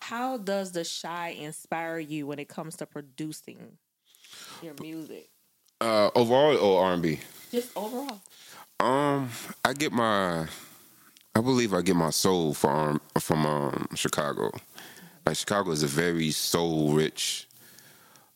how 0.00 0.36
does 0.38 0.72
the 0.72 0.84
Chi 1.02 1.30
inspire 1.30 1.98
you 1.98 2.26
when 2.26 2.38
it 2.38 2.48
comes 2.48 2.76
to 2.76 2.86
producing 2.86 3.78
your 4.62 4.74
music, 4.80 5.28
Uh, 5.80 6.10
overall 6.14 6.56
or 6.56 6.84
R 6.84 6.92
and 6.94 7.02
B? 7.02 7.20
just 7.50 7.70
overall? 7.76 8.20
Um, 8.80 9.28
I 9.64 9.72
get 9.72 9.90
my, 9.92 10.46
I 11.34 11.40
believe 11.40 11.74
I 11.74 11.82
get 11.82 11.96
my 11.96 12.10
soul 12.10 12.54
from 12.54 13.00
from 13.18 13.44
um, 13.46 13.88
Chicago. 13.94 14.52
Like 15.26 15.36
Chicago 15.36 15.72
is 15.72 15.82
a 15.82 15.86
very 15.88 16.30
soul 16.30 16.92
rich 16.92 17.47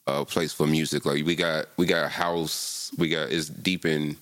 uh, 0.06 0.24
place 0.24 0.52
for 0.52 0.66
music. 0.66 1.04
Like 1.04 1.24
we 1.24 1.34
got 1.34 1.66
we 1.76 1.86
got 1.86 2.04
a 2.04 2.08
house, 2.08 2.90
we 2.98 3.08
got 3.08 3.30
it's 3.30 3.48
deep 3.48 3.84
in 3.84 4.16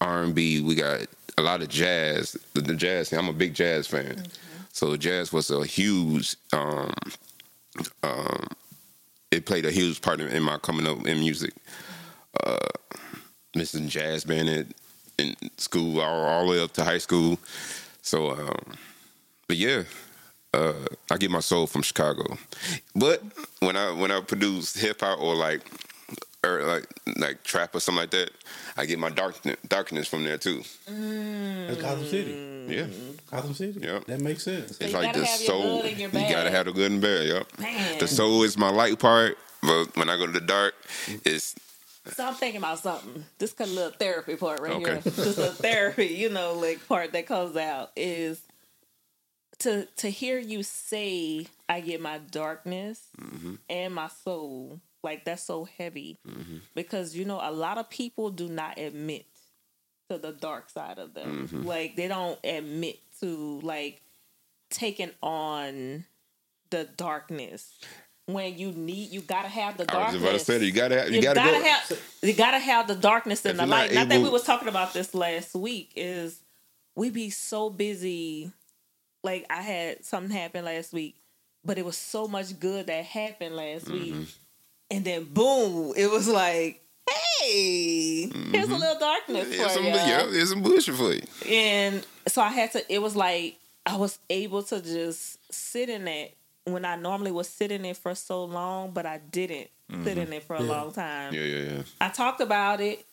R 0.00 0.22
and 0.22 0.34
B. 0.34 0.60
We 0.60 0.74
got 0.74 1.06
a 1.36 1.42
lot 1.42 1.62
of 1.62 1.68
jazz. 1.68 2.36
The, 2.54 2.60
the 2.60 2.74
jazz. 2.74 3.12
I'm 3.12 3.28
a 3.28 3.32
big 3.32 3.54
jazz 3.54 3.86
fan, 3.86 4.24
so 4.72 4.96
jazz 4.96 5.32
was 5.32 5.50
a 5.50 5.64
huge. 5.64 6.36
Um, 6.52 6.92
um, 8.02 8.48
it 9.30 9.44
played 9.44 9.66
a 9.66 9.70
huge 9.70 10.00
part 10.00 10.20
in, 10.20 10.28
in 10.28 10.42
my 10.42 10.58
coming 10.58 10.86
up 10.86 11.06
in 11.06 11.18
music. 11.18 11.52
Uh, 12.44 12.56
missing 13.54 13.88
jazz 13.88 14.24
band 14.24 14.48
at, 14.48 14.66
in 15.18 15.34
school 15.56 16.00
all, 16.00 16.24
all 16.24 16.44
the 16.44 16.50
way 16.50 16.60
up 16.62 16.72
to 16.72 16.84
high 16.84 16.98
school. 16.98 17.38
So, 18.02 18.30
um, 18.30 18.74
but 19.48 19.56
yeah, 19.56 19.82
uh, 20.54 20.72
I 21.10 21.16
get 21.18 21.30
my 21.30 21.40
soul 21.40 21.66
from 21.66 21.82
Chicago. 21.82 22.36
But 22.94 23.22
when 23.60 23.76
I 23.76 23.92
when 23.92 24.10
I 24.10 24.20
produce 24.20 24.74
hip 24.74 25.00
hop 25.00 25.20
or 25.20 25.34
like 25.34 25.60
or 26.44 26.62
like 26.62 26.86
like 27.16 27.42
trap 27.44 27.74
or 27.74 27.80
something 27.80 28.00
like 28.02 28.10
that, 28.10 28.30
I 28.76 28.86
get 28.86 28.98
my 28.98 29.10
darkness 29.10 29.56
darkness 29.68 30.08
from 30.08 30.24
there 30.24 30.38
too. 30.38 30.62
That's 30.86 31.80
Gotham 31.80 32.06
City. 32.06 32.64
Yeah, 32.68 32.86
Gotham 33.30 33.54
City. 33.54 33.80
Yep. 33.80 34.04
That 34.06 34.20
makes 34.20 34.42
sense. 34.44 34.78
it's 34.80 34.92
like 34.94 35.06
gotta 35.06 35.20
the 35.20 35.26
soul. 35.26 35.82
good 35.82 35.90
and 35.92 36.00
your 36.00 36.10
You 36.10 36.28
gotta 36.28 36.50
have 36.50 36.66
the 36.66 36.72
good 36.72 36.92
and 36.92 37.00
bad. 37.00 37.26
Yep. 37.26 37.58
Man. 37.58 37.98
The 37.98 38.08
soul 38.08 38.42
is 38.42 38.56
my 38.58 38.70
light 38.70 38.98
part, 38.98 39.38
but 39.62 39.96
when 39.96 40.08
I 40.08 40.16
go 40.16 40.26
to 40.26 40.32
the 40.32 40.40
dark, 40.40 40.74
it's 41.24 41.54
So 42.14 42.26
I'm 42.26 42.34
thinking 42.34 42.58
about 42.58 42.78
something. 42.78 43.24
This 43.38 43.52
kind 43.52 43.70
of 43.70 43.76
little 43.76 43.92
therapy 43.92 44.36
part 44.36 44.60
right 44.60 44.72
Okay. 44.72 44.92
here. 45.00 45.00
Just 45.02 45.38
a 45.38 45.50
therapy, 45.50 46.06
you 46.06 46.28
know, 46.30 46.54
like 46.54 46.86
part 46.88 47.12
that 47.12 47.26
comes 47.26 47.56
out 47.56 47.90
is 47.96 48.40
to 49.60 49.86
to 49.96 50.08
hear 50.10 50.38
you 50.38 50.62
say 50.62 51.46
I 51.68 51.80
get 51.80 52.00
my 52.00 52.18
darkness 52.18 53.02
Mm-hmm. 53.20 53.54
and 53.68 53.94
my 53.94 54.08
soul. 54.08 54.80
Like 55.02 55.24
that's 55.24 55.42
so 55.44 55.64
heavy. 55.78 56.18
Because 56.74 57.16
you 57.16 57.24
know, 57.24 57.40
a 57.42 57.52
lot 57.52 57.78
of 57.78 57.88
people 57.88 58.30
do 58.30 58.48
not 58.48 58.78
admit 58.78 59.26
to 60.10 60.18
the 60.18 60.32
dark 60.32 60.70
side 60.70 60.98
of 60.98 61.14
them. 61.14 61.46
Mm-hmm. 61.46 61.66
Like 61.66 61.96
they 61.96 62.08
don't 62.08 62.38
admit 62.44 62.98
to 63.20 63.60
like 63.62 64.00
taking 64.70 65.10
on 65.22 66.04
the 66.70 66.84
darkness. 66.96 67.78
When 68.26 68.58
you 68.58 68.72
need, 68.72 69.10
you 69.10 69.22
gotta 69.22 69.48
have 69.48 69.78
the 69.78 69.84
I 69.90 69.94
was 69.94 70.02
darkness. 70.12 70.22
about 70.22 70.32
to 70.32 70.38
say 70.40 70.58
that 70.58 70.64
you 70.66 70.72
gotta 70.72 70.98
have, 71.00 71.08
you, 71.10 71.16
You, 71.16 71.22
gotta, 71.22 71.40
gotta, 71.40 71.52
go. 71.52 71.62
have 71.64 72.02
you 72.22 72.32
gotta 72.34 72.58
have 72.58 72.86
the 72.86 72.94
darkness 72.94 73.38
If 73.38 73.42
the 73.44 73.48
you're 73.62 73.66
not 73.66 73.68
light. 73.68 73.94
Not 73.94 74.08
that 74.10 74.20
we 74.20 74.28
was 74.28 74.42
talking 74.44 74.68
about 74.68 74.92
this 74.92 75.14
last 75.14 75.54
week. 75.54 75.92
Is 75.96 76.40
we 76.94 77.08
be 77.08 77.30
so 77.30 77.70
busy. 77.70 78.52
Like 79.22 79.46
I 79.50 79.62
had 79.62 80.04
something 80.04 80.30
happen 80.30 80.64
last 80.64 80.92
week, 80.92 81.16
but 81.64 81.78
it 81.78 81.84
was 81.84 81.96
so 81.96 82.28
much 82.28 82.58
good 82.60 82.86
that 82.86 83.04
happened 83.04 83.56
last 83.56 83.88
week, 83.88 84.14
Mm-hmm. 84.14 84.22
and 84.92 85.04
then 85.04 85.24
boom, 85.24 85.92
it 85.96 86.10
was 86.10 86.28
like, 86.28 86.82
hey, 87.40 88.30
here's 88.52 88.68
a 88.68 88.76
little 88.76 88.98
darkness 88.98 89.48
Mm-hmm. 89.48 89.50
There's 89.50 89.62
for 89.62 89.68
some, 89.70 89.84
you. 89.84 89.90
yeah, 89.90 90.26
there's 90.30 90.50
some 90.50 90.62
bullshit 90.62 90.94
for 90.94 91.12
you. 91.12 91.22
And 91.48 92.06
so 92.26 92.42
I 92.42 92.48
had 92.50 92.72
to. 92.72 92.92
It 92.92 93.00
was 93.02 93.16
like 93.16 93.56
I 93.86 93.96
was 93.96 94.18
able 94.30 94.62
to 94.64 94.80
just 94.80 95.38
sit 95.52 95.88
in 95.88 96.06
it 96.08 96.34
when 96.64 96.84
I 96.84 96.96
normally 96.96 97.30
was 97.32 97.48
sitting 97.48 97.80
in 97.80 97.86
it 97.86 97.96
for 97.96 98.14
so 98.14 98.44
long, 98.44 98.90
but 98.90 99.06
I 99.06 99.18
didn't 99.18 99.68
sit 100.04 100.18
in 100.18 100.32
it 100.32 100.42
for 100.42 100.56
a 100.56 100.62
Yeah. 100.62 100.70
long 100.70 100.92
time. 100.92 101.32
Yeah, 101.34 101.40
yeah, 101.42 101.62
yeah. 101.72 101.82
I 102.00 102.08
talked 102.10 102.40
about 102.42 102.80
it 102.82 103.04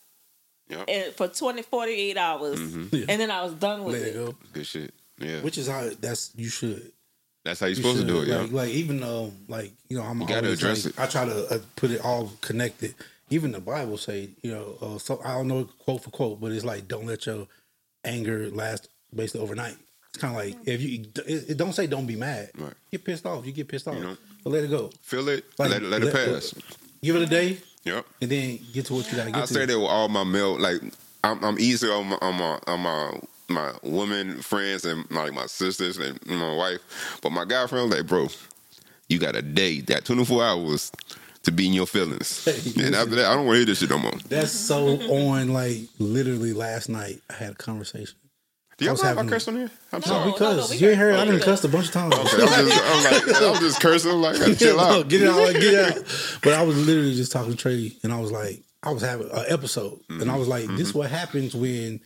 Yep. 0.68 0.86
and 0.90 1.14
for 1.14 1.28
20, 1.28 1.62
48 1.62 2.18
hours, 2.18 2.60
Yeah. 2.92 3.06
and 3.08 3.22
then 3.22 3.30
I 3.32 3.44
was 3.44 3.54
done 3.54 3.84
with 3.84 3.96
Let 4.02 4.02
it. 4.10 4.16
it 4.16 4.26
go. 4.26 4.36
Good 4.52 4.66
shit. 4.66 4.94
Yeah. 5.20 5.42
Which 5.42 5.58
is 5.58 5.68
how 5.68 5.90
that's 6.02 6.32
you 6.36 6.50
should. 6.50 6.92
That's 7.44 7.60
how 7.60 7.68
you're 7.68 7.72
You 7.78 7.84
supposed 7.84 7.98
should. 8.00 8.08
to 8.08 8.14
do 8.14 8.22
it, 8.24 8.28
like, 8.28 8.50
yeah. 8.52 8.56
like 8.58 8.70
even 8.70 9.00
though 9.00 9.32
like 9.48 9.72
you 9.90 9.98
know 9.98 10.04
I'm 10.04 10.20
You 10.22 10.28
gotta 10.28 10.48
always, 10.48 10.60
address 10.60 10.86
like, 10.86 10.94
it. 10.96 11.00
I 11.00 11.06
try 11.08 11.26
to 11.26 11.48
uh, 11.56 11.60
put 11.76 11.92
it 11.92 12.02
all 12.04 12.32
connected. 12.42 12.96
Even 13.30 13.52
the 13.52 13.60
Bible 13.62 13.98
say 13.98 14.30
you 14.42 14.52
know 14.52 14.78
uh, 14.82 14.98
so 14.98 15.22
I 15.24 15.34
don't 15.34 15.48
know 15.48 15.66
quote 15.80 16.04
for 16.04 16.10
quote, 16.10 16.42
but 16.42 16.52
it's 16.52 16.66
like 16.66 16.88
don't 16.88 17.06
let 17.06 17.26
your 17.26 17.48
anger 18.04 18.50
last 18.52 18.90
basically 19.16 19.42
overnight. 19.42 19.78
It's 20.10 20.18
kind 20.22 20.36
of 20.36 20.44
like 20.44 20.68
if 20.68 20.82
you 20.82 21.06
it, 21.28 21.50
it 21.52 21.58
don't 21.58 21.74
say 21.74 21.88
don't 21.88 22.06
be 22.08 22.16
mad. 22.16 22.50
Right. 22.58 22.74
Get 22.92 23.04
pissed 23.04 23.26
off. 23.26 23.46
You 23.46 23.52
get 23.52 23.68
pissed 23.68 23.88
off, 23.88 24.00
know. 24.00 24.18
but 24.44 24.50
let 24.52 24.64
it 24.64 24.70
go. 24.70 24.90
Feel 25.02 25.28
it, 25.30 25.46
Like, 25.60 25.70
let, 25.72 25.82
it- 25.84 25.90
let 25.90 26.02
it 26.04 26.14
let- 26.14 26.14
pass. 26.34 26.54
Give 27.04 27.16
it 27.18 27.22
a 27.22 27.26
day 27.28 27.58
Yep. 27.84 28.06
and 28.22 28.32
then 28.32 28.60
get 28.74 28.88
to 28.88 28.96
what 28.96 29.12
you 29.12 29.18
gotta 29.18 29.30
get 29.32 29.42
I 29.44 29.46
say 29.46 29.66
that 29.68 29.78
with 29.80 29.88
all 29.88 30.08
my 30.10 30.24
male, 30.24 30.60
like 30.60 30.82
I'm, 31.24 31.44
I'm 31.44 31.60
easier 31.60 31.92
on 31.94 32.08
my, 32.08 32.18
on 32.22 32.36
my 32.36 32.60
on 32.66 32.80
my 32.80 33.20
my 33.50 33.72
women 33.84 34.42
friends 34.42 34.86
and 34.86 35.10
like 35.12 35.34
my 35.34 35.46
sisters 35.46 35.98
and 35.98 36.20
my 36.26 36.56
wife, 36.56 37.20
but 37.22 37.32
my 37.32 37.46
guy 37.46 37.68
friend 37.68 37.90
like, 37.90 38.08
bro, 38.08 38.28
you 39.10 39.20
got 39.20 39.36
a 39.36 39.42
day, 39.42 39.82
that 39.82 40.06
24 40.06 40.44
hours 40.44 40.92
to 41.44 41.52
be 41.52 41.68
in 41.68 41.74
your 41.74 41.86
feelings, 41.86 42.48
and 42.78 42.96
after 42.96 43.16
that, 43.16 43.26
I 43.26 43.36
don't 43.36 43.46
want 43.46 43.56
to 43.56 43.58
hear 43.58 43.66
this 43.66 43.80
shit 43.80 43.90
no 43.92 44.00
more. 44.00 44.14
That's 44.30 44.52
so 44.52 45.00
on. 45.12 45.50
Like 45.54 45.78
literally 46.00 46.54
last 46.54 46.90
night, 46.90 47.22
I 47.30 47.34
had 47.34 47.52
a 47.52 47.56
conversation. 47.56 48.18
Do 48.78 48.84
y'all 48.86 48.94
was 48.96 49.04
mind 49.04 49.12
if 49.14 49.18
I 49.18 49.22
having- 49.22 49.30
curse 49.30 49.48
on 49.48 49.56
here? 49.56 49.72
I'm 49.94 50.00
No, 50.02 50.06
sorry. 50.06 50.26
no, 50.26 50.32
Because 50.34 50.70
we 50.72 50.78
you 50.78 50.88
ain't 50.90 50.94
can- 50.96 51.00
heard, 51.00 51.16
I 51.16 51.24
we 51.24 51.30
done 51.30 51.38
can- 51.40 51.46
cussed 51.46 51.64
a 51.64 51.68
bunch 51.70 51.86
of 51.88 51.92
times. 51.94 52.14
Okay, 52.14 52.26
I'm 52.42 52.66
just, 52.68 52.82
I'm 52.84 53.04
like, 53.26 53.42
I'm 53.42 53.62
just 53.62 53.80
cursing. 53.82 54.12
I'm 54.12 54.22
like, 54.22 54.58
chill 54.58 54.76
No, 54.76 54.84
out. 54.84 55.08
get 55.08 55.22
it 55.22 55.30
out, 55.30 55.54
get 55.54 55.64
it 55.64 55.98
out. 55.98 56.40
But 56.44 56.54
I 56.54 56.64
was 56.64 56.86
literally 56.86 57.16
just 57.16 57.32
talking 57.32 57.52
to 57.52 57.58
Trey, 57.58 57.94
and 58.04 58.12
I 58.12 58.20
was 58.20 58.34
like, 58.34 58.64
I 58.84 58.92
was 58.92 59.02
having 59.02 59.30
an 59.32 59.46
episode, 59.48 60.02
and 60.10 60.24
I 60.24 60.26
mm-hmm. 60.26 60.40
was 60.40 60.48
like, 60.50 60.68
this 60.68 60.90
is 60.90 60.94
what 60.94 61.10
happens 61.10 61.56
when 61.56 62.02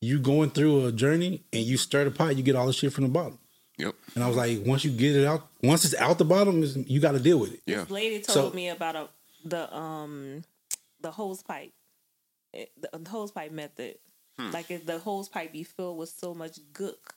you 0.00 0.18
going 0.18 0.50
through 0.50 0.86
a 0.86 0.92
journey 0.92 1.42
and 1.52 1.62
you 1.62 1.76
stir 1.76 2.04
the 2.04 2.10
pot, 2.10 2.36
you 2.36 2.42
get 2.42 2.56
all 2.56 2.66
the 2.66 2.72
shit 2.72 2.92
from 2.92 3.04
the 3.04 3.10
bottom. 3.10 3.38
Yep. 3.78 3.94
And 4.14 4.24
I 4.24 4.28
was 4.28 4.36
like, 4.36 4.60
once 4.66 4.84
you 4.84 4.90
get 4.90 5.16
it 5.16 5.26
out, 5.26 5.46
once 5.62 5.84
it's 5.84 5.94
out 5.94 6.18
the 6.18 6.24
bottom, 6.24 6.62
you 6.86 7.00
got 7.00 7.12
to 7.12 7.18
deal 7.20 7.38
with 7.38 7.54
it. 7.54 7.60
Yeah. 7.66 7.80
This 7.82 7.90
lady 7.90 8.20
told 8.20 8.52
So- 8.52 8.56
me 8.56 8.68
about 8.68 8.96
a 8.96 9.08
the 9.44 9.74
um 9.74 10.44
the 11.00 11.10
hose 11.10 11.42
pipe, 11.42 11.72
It- 12.52 12.72
the, 12.80 12.98
the 12.98 13.08
hose 13.10 13.30
pipe 13.30 13.52
method. 13.52 13.96
Hmm. 14.38 14.50
Like 14.52 14.70
if 14.70 14.84
the 14.86 14.98
hose 14.98 15.28
pipe 15.28 15.52
be 15.52 15.62
filled 15.64 15.96
with 15.98 16.10
so 16.10 16.34
much 16.34 16.58
gook 16.72 17.14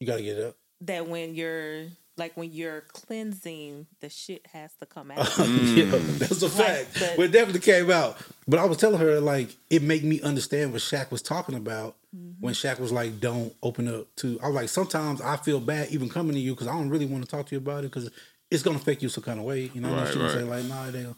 You 0.00 0.06
got 0.06 0.16
to 0.16 0.22
get 0.22 0.38
it 0.38 0.44
up. 0.44 0.56
that 0.82 1.08
when 1.08 1.34
you're 1.34 1.86
like 2.16 2.36
when 2.36 2.52
you're 2.52 2.82
cleansing, 2.82 3.86
the 4.00 4.08
shit 4.10 4.46
has 4.52 4.72
to 4.80 4.86
come 4.86 5.10
out. 5.10 5.26
yeah, 5.38 5.86
that's 6.18 6.42
a 6.42 6.48
fact. 6.50 6.88
but- 7.00 7.14
but 7.16 7.22
it 7.26 7.32
definitely 7.32 7.60
came 7.60 7.90
out. 7.90 8.18
But 8.46 8.60
I 8.60 8.64
was 8.66 8.76
telling 8.78 9.00
her 9.00 9.20
like 9.20 9.56
it 9.70 9.82
made 9.82 10.04
me 10.04 10.20
understand 10.20 10.72
what 10.72 10.82
Shaq 10.82 11.10
was 11.10 11.22
talking 11.22 11.54
about 11.54 11.96
when 12.40 12.54
Shaq 12.54 12.78
was 12.78 12.92
like, 12.92 13.20
"Don't 13.20 13.54
open 13.62 13.88
up 13.88 14.06
to." 14.16 14.38
I 14.42 14.46
was 14.46 14.54
like, 14.54 14.68
sometimes 14.68 15.20
I 15.20 15.36
feel 15.36 15.60
bad 15.60 15.90
even 15.90 16.08
coming 16.08 16.32
to 16.34 16.38
you 16.40 16.52
because 16.54 16.66
I 16.68 16.72
don't 16.72 16.88
really 16.90 17.06
want 17.06 17.24
to 17.24 17.30
talk 17.30 17.46
to 17.46 17.54
you 17.54 17.58
about 17.58 17.80
it 17.84 17.90
because 17.92 18.10
it's 18.50 18.62
gonna 18.62 18.76
affect 18.78 19.02
you 19.02 19.08
some 19.08 19.24
kind 19.24 19.38
of 19.38 19.44
way. 19.44 19.70
You 19.74 19.80
know, 19.80 19.94
Right, 19.94 20.12
she 20.12 20.18
right. 20.18 20.30
say 20.32 20.42
like, 20.42 20.64
"Nah, 20.66 20.90
don't." 20.90 21.16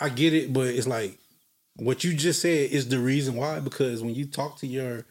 I 0.00 0.08
get 0.10 0.32
it, 0.34 0.52
but 0.52 0.66
it's 0.68 0.86
like 0.86 1.18
what 1.76 2.04
you 2.04 2.14
just 2.14 2.40
said 2.42 2.70
is 2.70 2.88
the 2.88 2.98
reason 2.98 3.34
why. 3.34 3.60
Because 3.60 4.02
when 4.02 4.14
you 4.14 4.26
talk 4.26 4.58
to 4.58 4.66
your 4.66 5.04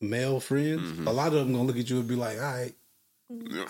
male 0.00 0.40
friends, 0.40 0.82
Mm-hmm. 0.82 1.06
a 1.08 1.12
lot 1.12 1.28
of 1.28 1.34
them 1.34 1.52
gonna 1.52 1.64
look 1.64 1.78
at 1.78 1.88
you 1.88 1.98
and 1.98 2.08
be 2.08 2.16
like, 2.16 2.38
"All 2.38 2.44
right." 2.44 2.74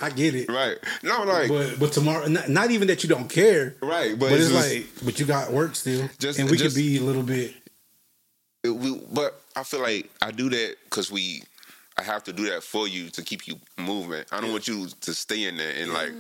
I 0.03 0.11
get 0.11 0.35
it. 0.35 0.51
Right. 0.51 0.77
No, 1.03 1.23
like 1.25 1.49
But 1.49 1.79
but 1.81 1.93
tomorrow, 1.93 2.27
not, 2.29 2.51
not 2.51 2.71
even 2.71 2.89
that 2.89 3.03
you 3.03 3.09
don't 3.09 3.29
care, 3.31 3.75
right, 3.81 4.11
but, 4.19 4.29
but, 4.29 4.33
it's, 4.39 4.51
just- 4.51 4.71
like, 4.75 4.87
but 5.03 5.19
you 5.19 5.25
got 5.25 5.51
work 5.51 5.75
still, 5.75 6.09
Just- 6.19 6.39
and 6.39 6.51
we 6.51 6.59
just- 6.59 6.77
could 6.77 6.83
be 6.83 6.99
a 6.99 7.01
little 7.01 7.23
bit. 7.23 7.55
It- 8.67 8.77
we, 8.77 9.01
but 9.13 9.41
I 9.55 9.63
feel 9.63 9.81
like 9.81 10.11
I 10.23 10.31
do 10.31 10.49
that 10.51 10.77
because 10.85 11.11
we. 11.11 11.43
I 11.99 12.03
have 12.03 12.23
to 12.25 12.33
do 12.35 12.45
that 12.51 12.63
for 12.63 12.87
you 12.87 13.09
to 13.09 13.23
keep 13.23 13.49
you 13.49 13.59
moving. 13.79 14.23
I 14.31 14.43
don't 14.43 14.51
want 14.53 14.69
you 14.69 14.87
to 15.01 15.15
stay 15.15 15.45
in 15.45 15.57
there 15.57 15.73
and 15.79 15.95
like 15.95 16.13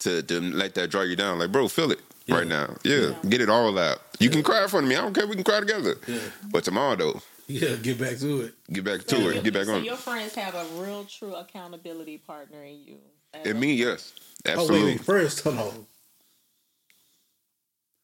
to, 0.00 0.22
to 0.22 0.40
let 0.42 0.74
that 0.74 0.90
draw 0.90 1.00
you 1.00 1.16
down. 1.16 1.38
Like, 1.38 1.50
bro, 1.50 1.68
feel 1.68 1.90
it 1.90 2.00
right 2.28 2.46
now. 2.46 2.76
Yeah, 2.84 3.14
get 3.26 3.40
it 3.40 3.48
all 3.48 3.78
out. 3.78 4.02
You 4.20 4.28
can 4.28 4.42
cry 4.42 4.62
in 4.62 4.68
front 4.68 4.84
of 4.84 4.90
me. 4.90 4.96
I 4.96 5.00
don't 5.00 5.14
care. 5.14 5.26
We 5.26 5.34
can 5.36 5.42
cry 5.44 5.60
together. 5.60 5.94
Yeah. 6.06 6.18
But 6.52 6.64
tomorrow 6.64 6.96
though, 6.96 7.22
Yeah, 7.46 7.76
get 7.76 7.98
back 7.98 8.18
to 8.18 8.42
it. 8.42 8.54
get 8.70 8.84
back 8.84 9.04
to 9.06 9.30
it. 9.30 9.42
Get 9.42 9.54
back 9.54 9.64
so 9.64 9.76
on. 9.76 9.84
your 9.84 9.96
friends 9.96 10.34
have 10.34 10.54
a 10.54 10.64
real 10.82 11.04
true 11.06 11.34
accountability 11.34 12.18
partner 12.18 12.62
in 12.62 12.84
you. 12.84 12.96
As 13.32 13.46
It 13.46 13.50
a- 13.52 13.58
me, 13.58 13.72
yes, 13.72 14.12
Oh 14.18 14.20
wait, 14.44 14.52
absolutely. 14.52 14.92
wait, 14.96 15.00
first, 15.04 15.40
hold 15.40 15.58
on. 15.58 15.86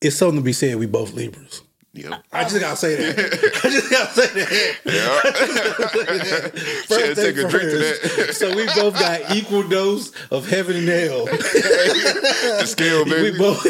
It's 0.00 0.16
something 0.16 0.38
to 0.38 0.42
be 0.44 0.54
said. 0.54 0.76
We 0.76 0.86
both 0.86 1.12
Libras. 1.12 1.60
Yep. 1.94 2.24
I 2.32 2.42
just 2.44 2.58
gotta 2.58 2.76
say 2.76 2.96
that. 2.96 3.60
I 3.64 3.68
just 3.68 3.90
gotta 3.90 4.12
say 4.12 4.26
that. 4.32 4.76
Yeah. 4.86 5.20
First 6.88 6.88
Should 6.88 7.16
take 7.16 7.36
thing 7.36 7.44
a 7.44 7.48
drink 7.50 7.70
to 7.70 7.78
that. 7.78 8.34
So 8.34 8.56
we 8.56 8.64
both 8.74 8.94
got 8.94 9.36
equal 9.36 9.62
dose 9.68 10.10
of 10.30 10.48
heaven 10.48 10.76
and 10.76 10.88
hell. 10.88 11.26
the 11.26 12.64
scale, 12.66 13.04
baby. 13.04 13.32
We 13.32 13.38
both 13.38 13.62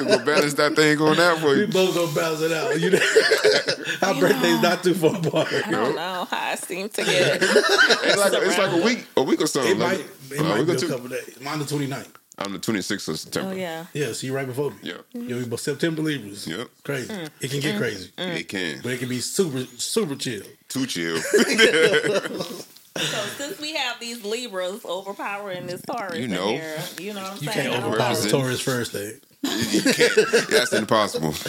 We'll 0.00 0.24
balance 0.24 0.54
that 0.54 0.74
thing 0.74 0.96
going 0.96 1.20
out 1.20 1.38
for 1.38 1.54
we 1.54 1.66
both 1.66 1.94
gonna 1.94 2.12
balance 2.14 2.40
it 2.40 2.52
out. 2.52 2.80
You 2.80 2.90
know, 2.90 4.08
our 4.08 4.14
birthday's 4.18 4.62
not 4.62 4.82
too 4.82 4.94
far 4.94 5.16
apart. 5.16 5.52
I 5.52 5.70
don't 5.70 5.94
know 5.94 6.24
how 6.30 6.52
I 6.52 6.54
seem 6.54 6.88
to 6.88 7.04
get. 7.04 7.42
It's 7.42 8.16
like, 8.16 8.32
it's 8.32 8.58
like 8.58 8.72
a 8.72 8.84
week, 8.84 9.06
a 9.16 9.22
week 9.22 9.40
or 9.42 9.46
so. 9.46 9.62
It 9.62 9.76
like, 9.76 9.98
might 9.98 10.06
it 10.32 10.40
uh, 10.40 10.44
might 10.44 10.66
be 10.66 10.72
a 10.72 10.76
two. 10.76 10.88
couple 10.88 11.08
days. 11.08 11.38
Mine 11.40 11.58
the 11.58 11.64
29th. 11.66 12.19
I'm 12.40 12.52
the 12.52 12.58
26th 12.58 13.08
of 13.08 13.18
September. 13.18 13.50
oh 13.50 13.54
yeah. 13.54 13.84
Yeah, 13.92 14.12
see 14.12 14.28
you 14.28 14.34
right 14.34 14.46
before 14.46 14.70
me. 14.70 14.76
Yeah. 14.82 14.94
Yeah, 15.12 15.36
we 15.36 15.44
both 15.44 15.60
September 15.60 16.00
Libras. 16.02 16.46
Yep. 16.46 16.68
Crazy. 16.84 17.12
Mm. 17.12 17.28
It 17.40 17.50
can 17.50 17.60
get 17.60 17.76
crazy. 17.76 18.10
It 18.16 18.48
can. 18.48 18.80
But 18.82 18.92
it 18.92 18.98
can 18.98 19.08
be 19.10 19.20
super, 19.20 19.64
super 19.76 20.14
chill. 20.16 20.42
Too 20.68 20.86
chill. 20.86 21.18
So 22.96 23.04
since 23.38 23.60
we 23.60 23.74
have 23.76 24.00
these 24.00 24.24
Libras 24.24 24.84
overpowering 24.84 25.66
this 25.68 25.80
Taurus, 25.82 26.18
You 26.18 26.26
know. 26.28 26.48
here, 26.48 26.78
you 26.98 27.14
know 27.14 27.22
what 27.22 27.30
I'm 27.32 27.38
You 27.44 27.50
saying? 27.52 27.70
can't 27.70 27.84
overpower. 27.84 28.08
Represent. 28.08 28.30
Taurus 28.32 28.60
first 28.60 28.92
thing. 28.92 29.12
you 29.42 29.80
can't. 29.92 30.48
That's 30.50 30.72
impossible. 30.72 31.34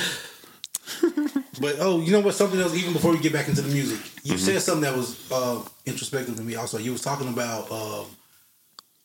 But 1.59 1.75
oh, 1.79 1.99
you 2.01 2.11
know 2.11 2.19
what? 2.21 2.35
Something 2.35 2.59
else. 2.59 2.73
Even 2.75 2.93
before 2.93 3.11
we 3.11 3.19
get 3.19 3.33
back 3.33 3.47
into 3.47 3.61
the 3.61 3.71
music, 3.73 3.99
you 4.23 4.33
Mm-hmm. 4.33 4.45
said 4.45 4.61
something 4.61 4.81
that 4.83 4.95
was 4.95 5.29
uh, 5.31 5.61
introspective 5.85 6.35
to 6.37 6.41
me. 6.43 6.55
Also, 6.55 6.77
you 6.77 6.91
was 6.91 7.01
talking 7.01 7.27
about. 7.27 7.69
Um, 7.71 8.05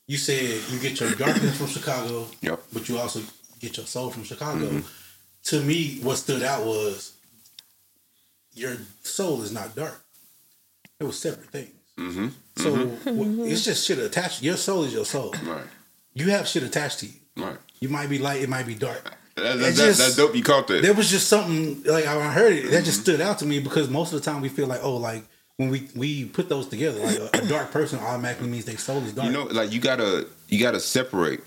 you 0.07 0.17
said 0.17 0.61
you 0.71 0.79
get 0.79 0.99
your 1.01 1.11
darkness 1.13 1.57
from 1.59 1.67
Chicago, 1.67 2.27
Yep. 2.43 2.63
but 2.73 2.89
you 2.89 2.99
also 2.99 3.21
get 3.61 3.77
your 3.77 3.87
soul 3.87 4.11
from 4.11 4.25
Chicago. 4.25 4.67
Mm-hmm. 4.67 4.81
To 5.45 5.61
me, 5.63 5.99
what 6.03 6.17
stood 6.17 6.43
out 6.43 6.65
was 6.65 7.13
your 8.55 8.77
soul 9.03 9.43
is 9.43 9.53
not 9.53 9.75
dark. 9.77 10.01
It 11.01 11.05
was 11.05 11.19
separate 11.19 11.51
things. 11.51 11.71
Mm-hmm. 11.99 12.29
So 12.57 12.75
wh- 12.77 13.51
it's 13.51 13.65
just 13.65 13.87
shit 13.87 13.99
attached. 13.99 14.43
Your 14.43 14.57
soul 14.57 14.85
is 14.85 14.93
your 14.93 15.05
soul. 15.05 15.35
Right. 15.45 15.65
You 16.15 16.31
have 16.31 16.47
shit 16.49 16.63
attached 16.63 17.01
to 17.01 17.07
you. 17.07 17.13
Right. 17.37 17.57
You 17.81 17.89
might 17.89 18.09
be 18.09 18.19
light. 18.19 18.43
It 18.43 18.49
might 18.49 18.67
be 18.67 18.75
dark. 18.75 19.13
That, 19.37 19.59
that, 19.59 19.75
just- 19.75 19.99
that's 19.99 20.17
dope. 20.17 20.35
You 20.35 20.43
caught 20.43 20.67
that. 20.69 20.83
There 20.83 20.95
was 20.95 21.11
just 21.11 21.29
something 21.29 21.83
like 21.85 22.07
I 22.07 22.33
heard 22.33 22.53
it 22.53 22.63
that 22.65 22.71
Mm-hmm. 22.77 22.85
just 22.85 23.01
stood 23.03 23.21
out 23.21 23.39
to 23.41 23.47
me 23.47 23.61
because 23.61 23.91
most 23.91 24.13
of 24.15 24.23
the 24.23 24.31
time 24.31 24.41
we 24.41 24.49
feel 24.49 24.67
like 24.67 24.83
oh 24.83 24.97
like 24.97 25.25
when 25.57 25.71
we 25.71 25.89
we 25.95 26.25
put 26.27 26.49
those 26.49 26.69
together 26.69 27.01
like 27.01 27.17
a, 27.19 27.31
a 27.43 27.47
dark 27.49 27.71
person 27.71 27.99
automatically 27.99 28.49
means 28.49 28.65
their 28.65 28.77
soul 28.77 29.03
is 29.05 29.13
dark. 29.13 29.27
You 29.27 29.33
know, 29.33 29.45
like 29.45 29.73
you 29.73 29.81
gotta 29.81 30.27
you 30.49 30.61
gotta 30.61 30.81
separate. 30.81 31.41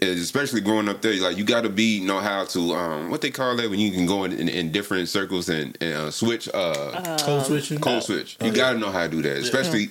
Especially 0.00 0.62
growing 0.62 0.88
up 0.88 1.02
there, 1.02 1.12
like 1.20 1.36
you 1.36 1.44
got 1.44 1.64
to 1.64 1.68
be 1.68 2.00
know 2.00 2.18
how 2.18 2.46
to 2.46 2.72
um 2.72 3.10
what 3.10 3.20
they 3.20 3.30
call 3.30 3.60
it 3.60 3.68
when 3.68 3.78
you 3.78 3.90
can 3.90 4.06
go 4.06 4.24
in, 4.24 4.32
in, 4.32 4.48
in 4.48 4.72
different 4.72 5.06
circles 5.06 5.50
and, 5.50 5.76
and 5.82 5.92
uh, 5.92 6.10
switch 6.10 6.48
uh 6.54 7.18
code 7.20 7.44
switching. 7.44 7.78
code 7.78 8.02
switch. 8.02 8.38
You 8.40 8.46
yeah. 8.46 8.52
got 8.54 8.72
to 8.72 8.78
know 8.78 8.90
how 8.90 9.02
to 9.02 9.10
do 9.10 9.20
that. 9.20 9.36
Especially 9.36 9.90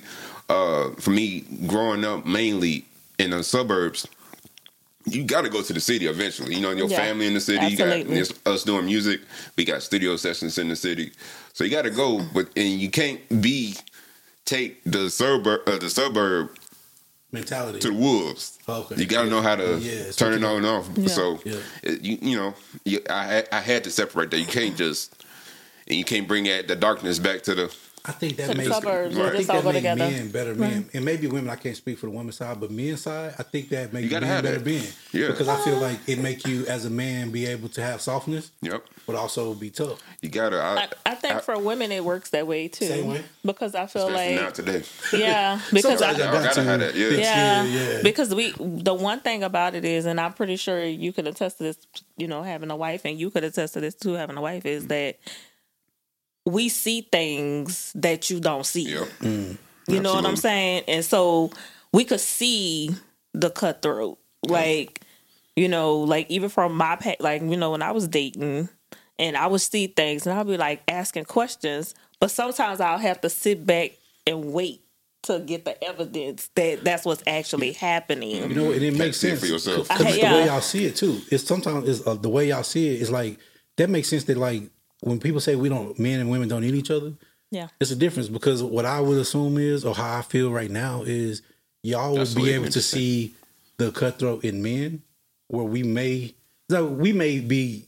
uh 0.49 0.89
for 0.99 1.11
me 1.11 1.41
growing 1.67 2.03
up 2.03 2.25
mainly 2.25 2.83
in 3.19 3.29
the 3.29 3.43
suburbs. 3.43 4.07
You 5.05 5.23
got 5.23 5.41
to 5.43 5.49
go 5.49 5.61
to 5.61 5.73
the 5.73 5.79
city 5.79 6.07
eventually. 6.07 6.55
You 6.55 6.61
know, 6.61 6.71
your 6.71 6.87
Yeah, 6.87 6.97
family 6.97 7.27
in 7.27 7.35
the 7.35 7.39
city. 7.39 7.59
absolutely. 7.59 8.17
You 8.17 8.25
got 8.25 8.47
us 8.47 8.63
doing 8.63 8.85
music. 8.85 9.21
We 9.55 9.65
got 9.65 9.83
studio 9.83 10.15
sessions 10.15 10.57
in 10.57 10.67
the 10.69 10.75
city. 10.75 11.11
So 11.53 11.63
you 11.63 11.69
got 11.69 11.83
to 11.83 11.89
go, 11.91 12.21
but 12.33 12.49
and 12.55 12.79
you 12.79 12.89
can't 12.89 13.19
be 13.41 13.75
take 14.45 14.83
the 14.83 15.09
suburb 15.09 15.61
uh, 15.67 15.77
the 15.77 15.89
suburb 15.89 16.49
mentality. 17.31 17.79
to 17.79 17.89
the 17.89 17.93
wolves. 17.93 18.57
Okay. 18.67 18.95
You 18.95 19.05
got 19.05 19.23
to 19.23 19.29
know 19.29 19.41
how 19.41 19.55
to 19.55 19.77
Yeah, 19.79 20.11
turn 20.11 20.33
it 20.33 20.43
on 20.43 20.57
and 20.57 20.65
off. 20.65 20.89
Yeah. 20.95 21.07
So 21.07 21.39
Yeah. 21.45 21.55
it- 21.83 22.01
you 22.01 22.17
you 22.21 22.37
know 22.37 22.53
you, 22.85 22.99
I 23.09 23.23
had- 23.25 23.49
I 23.51 23.59
had 23.59 23.83
to 23.85 23.91
separate 23.91 24.31
that. 24.31 24.39
You 24.39 24.45
can't 24.45 24.75
just 24.77 25.23
and 25.87 25.97
you 25.97 26.03
can't 26.05 26.27
bring 26.27 26.45
that 26.45 26.67
the 26.67 26.75
darkness 26.75 27.19
back 27.19 27.43
to 27.43 27.55
the 27.55 27.75
I 28.03 28.13
think 28.13 28.35
that 28.37 28.57
makes 28.57 28.69
suburbs, 28.69 29.15
yeah, 29.15 29.25
I 29.25 29.29
just 29.29 29.37
think 29.37 29.49
all 29.49 29.55
that 29.55 29.63
go 29.63 29.71
makes 29.71 29.77
together. 29.77 30.11
men 30.11 30.31
better 30.31 30.55
men, 30.55 30.89
and 30.93 31.05
maybe 31.05 31.27
women. 31.27 31.51
I 31.51 31.55
can't 31.55 31.77
speak 31.77 31.99
for 31.99 32.07
the 32.07 32.11
women's 32.11 32.37
side, 32.37 32.59
but 32.59 32.71
men's 32.71 33.01
side, 33.01 33.35
I 33.37 33.43
think 33.43 33.69
that 33.69 33.93
makes 33.93 34.11
men 34.11 34.21
better 34.21 34.57
that. 34.57 34.65
men. 34.65 34.83
Yeah. 35.11 35.27
because 35.27 35.47
I 35.47 35.63
feel 35.63 35.77
like 35.77 35.99
it 36.07 36.17
make 36.17 36.47
you 36.47 36.65
as 36.65 36.85
a 36.85 36.89
man 36.89 37.29
be 37.29 37.45
able 37.45 37.69
to 37.69 37.81
have 37.81 38.01
softness, 38.01 38.51
yep. 38.61 38.83
but 39.05 39.15
also 39.15 39.53
be 39.53 39.69
tough. 39.69 40.01
You 40.21 40.29
gotta. 40.29 40.59
I, 40.59 40.75
I, 41.05 41.11
I 41.11 41.15
think 41.15 41.41
for 41.41 41.59
women 41.59 41.91
it 41.91 42.03
works 42.03 42.31
that 42.31 42.47
way 42.47 42.67
too. 42.67 42.85
Same 42.85 43.07
way? 43.07 43.23
Because 43.45 43.75
I 43.75 43.85
feel 43.85 44.07
especially 44.07 44.35
now 44.35 44.45
like 44.45 44.53
today. 44.55 44.83
yeah, 45.13 45.61
because 45.73 46.01
I, 46.01 46.11
I 46.11 46.17
gotta 46.17 46.63
have 46.63 46.79
that, 46.79 46.95
yeah. 46.95 47.09
thick 47.09 47.19
yeah, 47.19 47.63
yeah. 47.65 48.01
because 48.01 48.33
we 48.33 48.53
the 48.57 48.95
one 48.95 49.19
thing 49.19 49.43
about 49.43 49.75
it 49.75 49.85
is, 49.85 50.07
and 50.07 50.19
I'm 50.19 50.33
pretty 50.33 50.55
sure 50.55 50.83
you 50.83 51.13
could 51.13 51.27
attest 51.27 51.57
to 51.57 51.63
this, 51.63 51.77
you 52.17 52.27
know, 52.27 52.41
having 52.41 52.71
a 52.71 52.75
wife, 52.75 53.05
and 53.05 53.19
you 53.19 53.29
could 53.29 53.43
attest 53.43 53.75
to 53.75 53.79
this 53.79 53.93
too, 53.93 54.13
having 54.13 54.37
a 54.37 54.41
wife, 54.41 54.65
is 54.65 54.85
mm. 54.85 54.87
that 54.87 55.19
we 56.45 56.69
see 56.69 57.01
things 57.01 57.91
that 57.95 58.29
you 58.29 58.39
don't 58.39 58.65
see. 58.65 58.93
Yep. 58.93 59.07
You 59.87 59.99
know 59.99 60.13
what 60.13 60.25
I'm 60.25 60.35
saying? 60.35 60.83
And 60.87 61.03
so 61.03 61.51
we 61.93 62.03
could 62.05 62.19
see 62.19 62.91
the 63.33 63.49
cutthroat. 63.49 64.17
Like, 64.47 65.01
you 65.55 65.67
know, 65.67 65.97
like 65.97 66.29
even 66.31 66.49
from 66.49 66.75
my 66.75 66.95
pa- 66.95 67.15
like, 67.19 67.41
you 67.41 67.57
know, 67.57 67.71
when 67.71 67.81
I 67.81 67.91
was 67.91 68.07
dating 68.07 68.69
and 69.19 69.37
I 69.37 69.47
would 69.47 69.61
see 69.61 69.87
things 69.87 70.25
and 70.25 70.37
I'll 70.37 70.43
be 70.45 70.57
like 70.57 70.81
asking 70.87 71.25
questions, 71.25 71.93
but 72.19 72.31
sometimes 72.31 72.79
I'll 72.79 72.97
have 72.97 73.21
to 73.21 73.29
sit 73.29 73.65
back 73.65 73.91
and 74.25 74.51
wait 74.53 74.81
to 75.23 75.39
get 75.39 75.65
the 75.65 75.81
evidence 75.83 76.49
that 76.55 76.83
that's 76.83 77.05
what's 77.05 77.21
actually 77.27 77.73
happening. 77.73 78.49
You 78.49 78.55
know, 78.55 78.71
and 78.71 78.81
it 78.81 78.95
makes 78.97 79.17
sense 79.17 79.39
for 79.41 79.45
yourself. 79.45 79.87
because 79.87 80.05
I- 80.07 80.11
the 80.11 80.17
yeah. 80.17 80.33
way 80.33 80.45
y'all 80.45 80.61
see 80.61 80.85
it 80.85 80.95
too. 80.95 81.21
It's 81.29 81.43
sometimes 81.43 81.87
it's 81.87 82.07
uh, 82.07 82.15
the 82.15 82.29
way 82.29 82.47
y'all 82.47 82.63
see 82.63 82.95
it 82.95 83.01
is 83.01 83.11
like 83.11 83.37
that 83.77 83.89
makes 83.89 84.07
sense. 84.09 84.23
That 84.23 84.37
like 84.37 84.63
when 85.01 85.19
people 85.19 85.39
say 85.39 85.55
we 85.55 85.69
don't, 85.69 85.97
men 85.99 86.19
and 86.19 86.29
women 86.31 86.47
don't 86.47 86.61
need 86.61 86.73
each 86.75 86.89
other. 86.91 87.13
Yeah. 87.51 87.67
It's 87.79 87.91
a 87.91 87.95
difference 87.95 88.29
because 88.29 88.63
what 88.63 88.85
I 88.85 89.01
would 89.01 89.17
assume 89.17 89.57
is, 89.57 89.83
or 89.83 89.93
how 89.93 90.17
I 90.17 90.21
feel 90.21 90.51
right 90.51 90.71
now 90.71 91.03
is, 91.05 91.41
y'all 91.83 92.15
That's 92.15 92.33
would 92.33 92.43
be 92.43 92.51
able 92.51 92.69
to 92.69 92.81
see 92.81 93.33
the 93.77 93.91
cutthroat 93.91 94.45
in 94.45 94.61
men, 94.61 95.01
where 95.47 95.65
we 95.65 95.83
may, 95.83 96.33
so 96.69 96.85
we 96.85 97.11
may 97.13 97.39
be. 97.39 97.87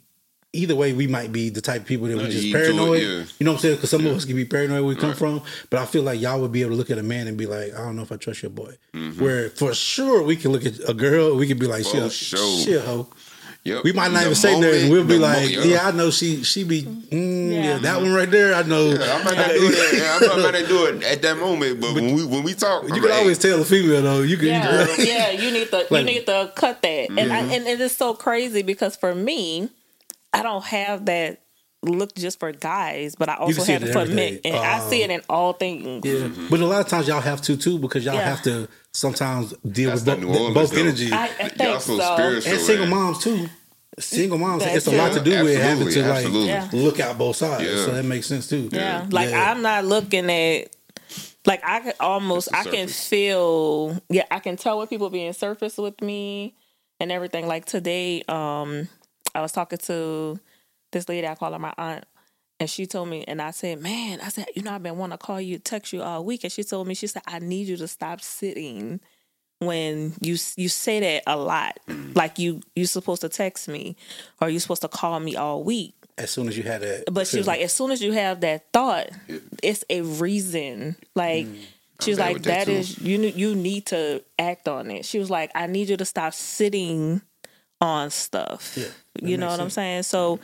Either 0.56 0.76
way, 0.76 0.94
we 0.94 1.08
might 1.08 1.32
be 1.32 1.50
the 1.50 1.62
type 1.62 1.82
of 1.82 1.88
people 1.88 2.06
that 2.06 2.16
we 2.16 2.26
just 2.26 2.44
Naive 2.44 2.54
to 2.54 2.60
it, 2.60 2.64
paranoid. 2.64 3.02
yeah. 3.02 3.08
You 3.40 3.46
know 3.46 3.54
what 3.54 3.56
I'm 3.56 3.62
saying? 3.62 3.76
Because 3.78 3.90
some 3.90 4.06
of 4.06 4.16
us 4.16 4.24
can 4.24 4.36
be 4.36 4.46
paranoid 4.46 4.82
where 4.82 4.90
we 4.90 4.96
come 4.96 5.16
from. 5.16 5.42
But 5.72 5.80
I 5.80 5.88
feel 5.88 6.04
like 6.04 6.22
y'all 6.22 6.40
would 6.42 6.52
be 6.52 6.62
able 6.62 6.74
to 6.74 6.76
look 6.78 6.92
at 6.92 7.00
a 7.00 7.04
man 7.04 7.28
and 7.28 7.36
be 7.36 7.48
like, 7.48 7.74
I 7.74 7.78
don't 7.80 7.96
know 7.96 8.04
if 8.04 8.12
I 8.12 8.18
trust 8.18 8.44
your 8.44 8.52
boy. 8.52 8.76
Mm-hmm. 8.94 9.20
Where 9.24 9.50
for 9.50 9.74
sure 9.74 10.22
we 10.22 10.36
can 10.36 10.52
look 10.52 10.64
at 10.64 10.74
a 10.88 10.94
girl, 10.94 11.36
we 11.38 11.48
can 11.48 11.58
be 11.58 11.66
like, 11.66 11.84
she, 11.86 11.98
For 11.98 12.04
a, 12.04 12.10
sure. 12.12 12.60
she 12.60 12.74
a 12.76 12.82
hoe. 12.82 13.08
Yep. 13.66 13.86
We 13.86 13.94
might 13.94 14.12
not 14.12 14.20
The 14.20 14.26
even 14.26 14.36
say 14.36 14.60
that, 14.60 14.74
and 14.82 14.92
we'll 14.92 15.06
be 15.06 15.14
the 15.14 15.20
mo- 15.22 15.26
like, 15.28 15.50
yeah. 15.50 15.88
I 15.88 15.92
know 15.92 16.12
she 16.12 16.44
she 16.44 16.66
be, 16.66 16.82
mm, 16.82 17.50
yeah. 17.54 17.64
Yeah. 17.64 17.78
that 17.78 18.02
one 18.02 18.12
right 18.14 18.30
there, 18.30 18.54
I 18.54 18.64
know. 18.64 18.90
Yeah, 18.90 19.14
I 19.20 19.24
might 19.24 19.38
not 19.38 19.48
do 19.52 19.72
it. 19.72 20.04
I 20.34 20.38
might 20.42 20.60
not 20.60 20.68
do 20.68 20.86
it 20.88 21.04
at 21.04 21.22
that 21.22 21.38
moment, 21.38 21.80
but, 21.80 21.94
when 21.94 22.14
we 22.14 22.26
when 22.26 22.44
we 22.44 22.54
talk, 22.56 22.84
You 22.94 23.02
can 23.02 23.12
always 23.12 23.38
tell 23.40 23.62
a 23.62 23.64
female 23.64 24.02
though. 24.02 24.22
You 24.22 24.36
can, 24.36 24.48
Yeah, 24.48 24.88
yeah, 24.98 25.30
you 25.32 25.50
need 25.52 25.70
to 25.70 25.78
Like- 25.90 25.92
you 25.92 26.04
need 26.04 26.26
to 26.26 26.52
cut 26.56 26.82
that, 26.82 27.10
and 27.10 27.32
I, 27.32 27.40
and 27.40 27.66
it 27.66 27.80
is 27.80 27.96
so 27.96 28.14
crazy 28.14 28.64
because 28.64 28.98
for 28.98 29.16
me, 29.16 29.70
I 30.34 30.44
don't 30.44 30.66
have 30.66 31.06
that 31.06 31.40
look 31.84 32.16
just 32.16 32.40
for 32.40 32.52
guys, 32.52 33.16
but 33.16 33.30
I 33.30 33.36
also 33.36 33.64
have 33.64 33.84
it 33.84 33.90
it 33.90 33.94
for 33.94 34.06
men, 34.06 34.40
and 34.44 34.56
I 34.58 34.80
see 34.90 35.04
it 35.04 35.10
in 35.10 35.22
all 35.30 35.54
things. 35.54 36.06
yeah. 36.06 36.28
But 36.50 36.60
a 36.60 36.66
lot 36.66 36.82
of 36.82 36.88
times 36.90 37.08
y'all 37.08 37.22
have 37.22 37.42
to 37.44 37.56
too 37.56 37.80
because 37.80 38.04
y'all 38.04 38.16
Yeah. 38.16 38.30
have 38.30 38.42
to 38.44 38.68
sometimes 38.94 39.54
deal 39.70 39.90
That's 39.90 40.02
with 40.02 40.06
that 40.06 40.22
both, 40.22 40.30
New 40.30 40.38
Orleans, 40.38 40.54
both 40.54 40.78
energies. 40.78 41.12
I, 41.12 41.26
I 41.26 41.28
think 41.50 41.82
so 41.82 41.98
so. 41.98 42.14
spiritual. 42.16 42.52
and 42.52 42.62
single 42.62 42.88
man. 42.88 42.96
moms 43.00 43.24
too. 43.24 43.50
Single 44.00 44.38
moms, 44.40 44.64
That 44.64 44.76
it's 44.76 44.88
a 44.88 44.92
lot 44.92 45.12
to 45.14 45.20
too. 45.20 45.26
do 45.26 45.44
with 45.44 45.62
having 45.62 45.88
to 45.88 46.02
like 46.02 46.26
absolutely. 46.26 46.48
Yeah. 46.48 46.70
look 46.74 47.00
out 47.00 47.18
both 47.18 47.36
sides. 47.36 47.64
Yeah. 47.64 47.76
So 47.86 47.92
that 47.92 48.04
makes 48.06 48.26
sense 48.26 48.48
too. 48.50 48.70
Yeah, 48.72 49.06
like 49.12 49.30
Yeah. 49.30 49.52
I'm 49.52 49.62
not 49.62 49.86
looking 49.86 50.30
at. 50.32 50.76
Like 51.46 51.62
I 51.66 51.82
can 51.82 51.94
almost, 52.00 52.54
I 52.54 52.62
It's 52.62 52.70
can 52.72 52.88
feel, 52.88 54.02
yeah, 54.10 54.24
I 54.32 54.40
can 54.40 54.56
tell 54.56 54.78
when 54.78 54.88
people 54.88 55.10
being 55.10 55.34
surface 55.34 55.78
with 55.78 56.02
me 56.02 56.56
and 57.02 57.12
everything. 57.12 57.48
Like 57.48 57.66
today, 57.66 58.24
um, 58.30 58.88
I 59.36 59.42
was 59.42 59.52
talking 59.52 59.78
to 59.80 60.40
this 60.94 61.10
lady, 61.10 61.28
I 61.28 61.36
call 61.36 61.52
her 61.52 61.60
my 61.60 61.74
aunt, 61.78 62.06
and 62.64 62.70
she 62.70 62.86
told 62.86 63.10
me, 63.10 63.26
and 63.28 63.42
I 63.42 63.52
said, 63.52 63.82
"Man, 63.82 64.22
I 64.22 64.30
said, 64.30 64.46
you 64.56 64.62
know, 64.62 64.72
I've 64.72 64.82
been 64.82 64.98
wanting 64.98 65.18
to 65.18 65.22
call 65.22 65.42
you, 65.42 65.60
text 65.60 65.92
you 65.92 66.02
all 66.02 66.24
week," 66.24 66.46
and 66.46 66.52
she 66.52 66.64
told 66.64 66.88
me, 66.88 66.94
she 66.94 67.08
said, 67.08 67.22
"I 67.28 67.40
need 67.40 67.68
you 67.68 67.76
to 67.76 67.90
stop 67.90 68.22
sitting 68.22 69.02
when 69.60 70.14
you 70.22 70.38
you 70.56 70.70
say 70.70 71.02
that 71.02 71.24
a 71.28 71.36
lot. 71.36 71.78
Mm. 71.90 72.16
Like 72.16 72.40
you 72.40 72.62
you 72.74 72.86
supposed 72.86 73.20
to 73.20 73.30
text 73.30 73.68
me 73.68 73.98
or 74.40 74.50
you 74.50 74.60
supposed 74.62 74.82
to 74.84 74.88
call 74.88 75.20
me 75.20 75.36
all 75.36 75.62
week. 75.62 75.94
As 76.18 76.32
soon 76.32 76.48
as 76.48 76.56
you 76.56 76.64
had 76.64 76.82
that, 76.82 77.12
But 77.12 77.28
she 77.28 77.38
was 77.38 77.48
like, 77.48 77.60
as 77.60 77.74
soon 77.74 77.92
as 77.92 78.02
you 78.02 78.14
have 78.14 78.40
that 78.42 78.72
thought, 78.72 79.10
it's 79.62 79.84
a 79.90 80.02
reason. 80.04 80.96
Like 81.16 81.48
mm. 81.48 81.60
she 82.00 82.12
was 82.12 82.20
like, 82.20 82.36
with 82.36 82.44
that 82.44 82.60
that 82.60 82.66
too. 82.68 82.78
is 82.78 82.98
you 83.00 83.20
you 83.20 83.56
need 83.56 83.88
to 83.88 84.24
act 84.40 84.70
on 84.70 84.90
it. 84.90 85.04
She 85.04 85.20
was 85.20 85.30
like, 85.30 85.52
I 85.54 85.68
need 85.68 85.90
you 85.90 85.98
to 85.98 86.06
stop 86.06 86.34
sitting 86.34 87.22
on 87.82 88.10
stuff. 88.12 88.78
Yeah, 88.78 88.86
you 89.22 89.38
know 89.38 89.48
makes 89.48 89.58
what 89.58 89.64
I'm 89.64 89.70
saying? 89.70 90.04
So, 90.04 90.40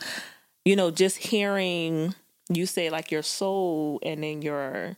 you 0.64 0.76
know, 0.76 0.90
just 0.90 1.16
hearing 1.18 2.14
you 2.52 2.66
say 2.66 2.90
like 2.90 3.10
your 3.10 3.22
soul 3.22 3.98
and 4.02 4.22
then 4.22 4.42
your 4.42 4.96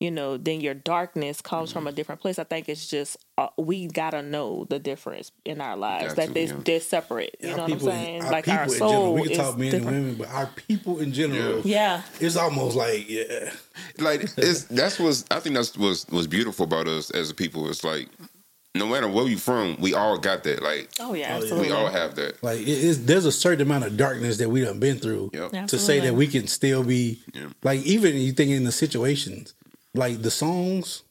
you 0.00 0.10
know, 0.10 0.36
then 0.36 0.60
your 0.60 0.74
darkness 0.74 1.40
comes 1.40 1.70
from 1.70 1.86
a 1.86 1.92
different 1.92 2.20
place. 2.20 2.36
I 2.40 2.42
think 2.42 2.68
it's 2.68 2.88
just 2.88 3.16
uh, 3.38 3.48
we 3.56 3.86
gotta 3.86 4.20
know 4.20 4.66
the 4.68 4.80
difference 4.80 5.30
in 5.44 5.60
our 5.60 5.76
lives 5.76 6.08
Got 6.08 6.16
that 6.16 6.26
to, 6.28 6.34
they 6.34 6.46
yeah. 6.46 6.56
they're 6.64 6.80
separate. 6.80 7.36
You 7.40 7.50
our 7.50 7.56
know 7.56 7.62
what 7.62 7.72
I'm 7.72 7.78
people, 7.78 7.92
saying? 7.92 8.22
our 8.22 8.32
like 8.32 8.44
people 8.44 8.58
our 8.58 8.64
in 8.64 8.70
general, 8.70 8.90
soul 8.90 9.14
we 9.14 9.22
can 9.22 9.30
is 9.30 9.38
talk 9.38 9.58
men 9.58 9.70
different. 9.70 9.86
and 9.96 9.96
women, 10.04 10.14
but 10.16 10.28
our 10.30 10.46
people 10.66 10.98
in 10.98 11.12
general, 11.12 11.60
Yeah, 11.60 12.02
it's 12.18 12.36
almost 12.36 12.74
like 12.76 13.08
yeah, 13.08 13.52
like 13.98 14.22
it's 14.36 14.64
that's 14.64 14.98
was 14.98 15.24
I 15.30 15.38
think 15.38 15.54
that's 15.54 15.76
was 15.78 16.04
was 16.08 16.26
beautiful 16.26 16.64
about 16.64 16.88
us 16.88 17.12
as 17.12 17.30
a 17.30 17.34
people. 17.34 17.70
It's 17.70 17.84
like 17.84 18.08
no 18.74 18.86
matter 18.86 19.06
where 19.08 19.26
you 19.28 19.36
from, 19.36 19.76
we 19.80 19.92
all 19.94 20.16
got 20.18 20.44
that. 20.44 20.62
Like 20.62 20.90
Oh 21.00 21.12
yeah, 21.14 21.26
oh, 21.26 21.30
yeah. 21.30 21.36
absolutely. 21.36 21.68
we 21.68 21.74
all 21.74 21.88
have 21.88 22.14
that. 22.16 22.42
like 22.42 22.60
it 22.60 22.68
is. 22.68 23.04
There's 23.06 23.26
a 23.26 23.32
certain 23.32 23.62
amount 23.62 23.84
of 23.84 23.96
darkness 23.96 24.38
that 24.38 24.48
we 24.48 24.62
done 24.62 24.78
been 24.80 24.98
through 24.98 25.30
Yep. 25.34 25.50
Yeah. 25.52 25.66
to 25.66 25.78
say 25.78 26.00
that 26.00 26.14
we 26.14 26.26
can 26.26 26.46
still 26.46 26.82
be 26.84 27.20
Yeah. 27.34 27.48
like 27.62 27.80
even 27.82 28.16
you 28.16 28.32
think 28.32 28.50
in 28.50 28.64
the 28.64 28.72
situations 28.72 29.54
like 29.94 30.22
the 30.22 30.30
songs 30.30 31.02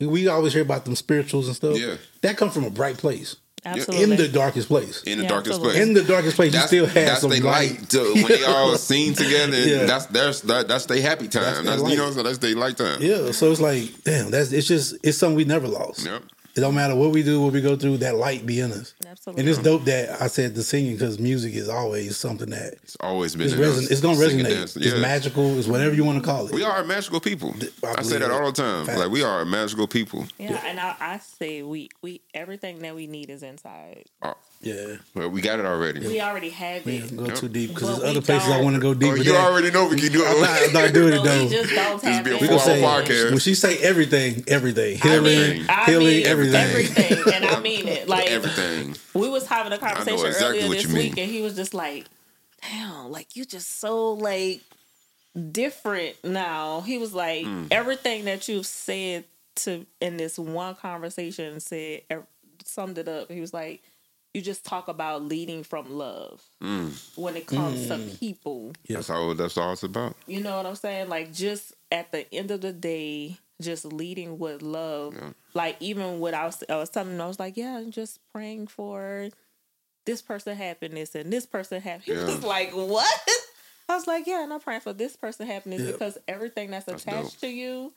we 0.00 0.28
always 0.28 0.54
hear 0.54 0.62
about 0.62 0.86
them 0.86 0.96
spirituals 0.96 1.46
and 1.46 1.54
stuff. 1.56 1.78
Yeah. 1.78 1.96
that 2.22 2.36
come 2.38 2.50
from 2.50 2.64
a 2.64 2.70
bright 2.70 2.96
place 2.96 3.36
absolutely. 3.66 4.02
in 4.04 4.18
the 4.18 4.28
darkest 4.28 4.68
place. 4.68 5.02
In 5.02 5.18
the 5.18 5.24
Yeah, 5.24 5.28
darkest 5.28 5.50
absolutely. 5.56 5.78
place. 5.78 5.88
In 5.88 5.92
the 5.94 6.04
darkest 6.04 6.36
place, 6.36 6.54
you 6.54 6.60
still 6.60 6.86
have 6.86 6.94
that's 6.94 7.20
some 7.20 7.28
they 7.28 7.40
light. 7.40 7.78
light 7.80 7.90
to, 7.90 8.12
when 8.14 8.28
they 8.28 8.44
all 8.44 8.76
sing 8.78 9.12
together. 9.12 9.54
and 9.58 9.70
Yeah. 9.70 9.84
That's 9.84 10.06
that's 10.06 10.40
that, 10.42 10.68
that's 10.68 10.86
their 10.86 11.02
happy 11.02 11.28
time. 11.28 11.66
That's 11.66 11.82
That's, 11.82 11.90
you 11.92 11.98
know 11.98 12.10
so 12.12 12.22
that's 12.22 12.38
their 12.38 12.56
light 12.56 12.78
time. 12.78 13.02
Yeah, 13.02 13.32
so 13.32 13.50
it's 13.52 13.60
like, 13.60 13.90
damn, 14.04 14.30
that's 14.30 14.52
it's 14.52 14.66
just 14.66 14.96
it's 15.02 15.18
something 15.18 15.36
we 15.36 15.44
never 15.44 15.68
lost. 15.68 16.06
Yep. 16.06 16.22
It 16.56 16.60
don't 16.60 16.74
matter 16.74 16.94
what 16.96 17.12
we 17.12 17.22
do, 17.22 17.40
what 17.42 17.52
we 17.52 17.60
go 17.60 17.76
through, 17.76 17.98
that 17.98 18.16
light 18.16 18.44
be 18.44 18.58
in 18.60 18.72
us. 18.72 18.94
Absolutely. 19.06 19.40
And 19.40 19.48
it's 19.48 19.58
dope 19.58 19.84
that 19.84 20.20
I 20.20 20.26
said 20.26 20.54
the 20.56 20.62
singing 20.64 20.92
because 20.94 21.18
music 21.18 21.54
is 21.54 21.68
always 21.68 22.16
something 22.16 22.50
that 22.50 22.74
It's 22.82 22.96
always 23.00 23.36
been. 23.36 23.46
it's, 23.46 23.54
reson- 23.54 23.90
it's 23.90 24.00
gonna 24.00 24.16
Singing, 24.16 24.44
resonate. 24.44 24.48
dancing. 24.50 24.82
It's 24.82 24.98
magical. 24.98 25.58
It's 25.58 25.68
whatever 25.68 25.94
you 25.94 26.04
want 26.04 26.18
to 26.18 26.24
call 26.28 26.46
it. 26.48 26.52
We 26.52 26.64
are 26.64 26.82
magical 26.84 27.20
people. 27.20 27.54
I 27.84 27.96
I, 27.98 28.02
say 28.02 28.18
that 28.18 28.30
all 28.30 28.46
the 28.46 28.52
time. 28.52 28.86
Facts. 28.86 28.98
Like 28.98 29.10
we 29.10 29.22
are 29.22 29.44
magical 29.44 29.86
people. 29.86 30.26
yeah, 30.38 30.60
and 30.66 30.80
I, 30.80 30.96
I 31.00 31.18
say 31.18 31.62
we 31.62 31.88
we 32.02 32.20
everything 32.34 32.80
that 32.80 32.94
we 32.96 33.06
need 33.06 33.30
is 33.30 33.42
inside. 33.44 34.06
Oh, 34.22 34.34
yeah, 34.62 34.96
well, 35.14 35.28
we 35.30 35.40
got 35.40 35.58
it 35.58 35.64
already. 35.64 36.00
We 36.06 36.20
already 36.20 36.50
have 36.50 36.84
we 36.84 36.96
it. 36.96 37.02
ain't 37.04 37.10
gonna 37.16 37.22
go 37.22 37.26
Yep. 37.28 37.36
too 37.38 37.48
deep 37.48 37.70
because 37.74 37.98
there's 37.98 38.10
other 38.10 38.20
places 38.20 38.48
I 38.50 38.56
don't. 38.56 38.64
want 38.64 38.76
to 38.76 38.82
go 38.82 38.92
deep. 38.94 39.12
Oh, 39.12 39.14
you 39.14 39.32
that. 39.32 39.44
already 39.50 39.70
know 39.70 39.88
we 39.88 39.98
can 39.98 40.12
do 40.12 40.24
I'm 40.26 40.40
not, 40.40 40.50
I'm 40.50 40.64
it. 40.64 40.72
not 40.74 40.92
doing 40.92 41.12
it 41.14 41.22
though. 41.24 41.42
we 41.44 41.48
just 41.48 41.74
don't 41.74 42.02
have 42.02 42.24
be 42.24 42.30
a 42.30 42.34
it. 42.34 42.40
We 42.42 42.46
gonna 42.48 42.60
Full 42.60 42.66
say 42.66 42.82
podcast. 42.82 43.30
when 43.30 43.38
she 43.38 43.54
say 43.54 43.78
everything, 43.78 44.44
everything, 44.48 44.96
I 45.02 45.08
healing, 45.08 45.24
mean, 45.24 45.66
healing, 45.86 46.24
everything. 46.24 46.54
everything, 46.54 47.34
and 47.34 47.44
I 47.46 47.60
mean 47.60 47.88
it. 47.88 48.06
Like 48.08 48.26
Everything. 48.28 48.96
we 49.14 49.28
was 49.28 49.46
having 49.46 49.72
a 49.72 49.78
conversation 49.78 50.26
exactly 50.26 50.58
earlier 50.60 50.68
this 50.74 50.82
you 50.84 50.88
mean. 50.90 51.02
week, 51.10 51.18
and 51.18 51.30
he 51.30 51.40
was 51.42 51.54
just 51.56 51.72
like, 51.74 52.04
"Damn, 52.62 53.10
like 53.10 53.36
you 53.36 53.44
just 53.44 53.78
so 53.80 54.12
like 54.14 54.60
different 55.52 56.16
now." 56.24 56.80
He 56.82 56.98
was 56.98 57.14
like, 57.14 57.44
Hmm. 57.44 57.64
"Everything 57.70 58.24
that 58.26 58.48
you've 58.48 58.66
said 58.66 59.24
to 59.56 59.86
in 60.00 60.16
this 60.16 60.38
one 60.38 60.74
conversation 60.74 61.60
said 61.60 62.02
ev- 62.10 62.26
summed 62.64 62.98
it 62.98 63.08
up." 63.08 63.30
He 63.30 63.40
was 63.40 63.54
like, 63.54 63.82
"You 64.34 64.42
just 64.42 64.64
talk 64.64 64.88
about 64.88 65.22
leading 65.24 65.62
from 65.64 65.90
love 65.96 66.42
Hmm. 66.60 66.88
when 67.16 67.36
it 67.36 67.46
comes 67.46 67.86
Hmm. 67.88 68.10
to 68.10 68.16
people." 68.16 68.72
That's 68.88 69.10
all. 69.10 69.34
That's 69.34 69.56
all 69.56 69.72
it's 69.72 69.82
about. 69.82 70.16
You 70.26 70.40
know 70.40 70.56
what 70.56 70.66
I'm 70.66 70.76
saying? 70.76 71.08
Like 71.08 71.32
just 71.32 71.74
at 71.92 72.12
the 72.12 72.32
end 72.34 72.50
of 72.50 72.60
the 72.60 72.72
day, 72.72 73.38
just 73.60 73.84
leading 73.84 74.38
with 74.38 74.62
love. 74.62 75.14
Yeah. 75.14 75.30
Like 75.54 75.76
even 75.80 76.20
what 76.20 76.34
I 76.34 76.46
was, 76.46 76.62
I 76.68 76.76
was 76.76 76.90
telling 76.90 77.14
him, 77.14 77.20
I 77.20 77.26
was 77.26 77.38
like, 77.40 77.56
yeah, 77.56 77.76
I'm 77.78 77.90
just 77.90 78.20
praying 78.32 78.68
for 78.68 79.28
this 80.06 80.22
person 80.22 80.56
happiness 80.56 81.14
and 81.14 81.32
this 81.32 81.46
person 81.46 81.80
happiness. 81.80 82.06
He 82.26 82.28
Yeah. 82.28 82.34
was 82.36 82.44
like, 82.44 82.70
what? 82.72 83.20
I 83.88 83.96
was 83.96 84.06
like, 84.06 84.26
yeah, 84.28 84.44
and 84.44 84.52
I'm 84.52 84.60
praying 84.60 84.80
for 84.82 84.92
this 84.92 85.16
person 85.16 85.46
happiness 85.48 85.80
Yeah. 85.82 85.90
because 85.92 86.16
everything 86.28 86.70
that's, 86.70 86.86
That's 86.86 87.02
attached 87.02 87.40
to 87.40 87.48
you, 87.48 87.92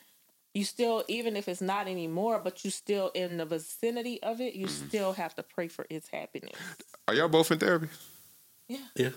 you 0.54 0.64
still, 0.64 1.04
even 1.08 1.36
if 1.36 1.48
it's 1.48 1.62
not 1.62 1.88
anymore, 1.88 2.40
but 2.44 2.64
you 2.64 2.70
still 2.72 3.10
in 3.16 3.38
the 3.38 3.46
vicinity 3.46 4.22
of 4.24 4.40
it, 4.42 4.54
you 4.56 4.68
Mm-hmm. 4.68 4.88
still 4.88 5.14
have 5.14 5.34
to 5.36 5.44
pray 5.44 5.68
for 5.68 5.86
its 5.90 6.08
happiness. 6.10 6.56
Are 7.08 7.14
y'all 7.14 7.28
both 7.30 7.52
in 7.52 7.60
therapy? 7.60 7.88
Yeah, 8.70 8.78
yeah 8.96 9.10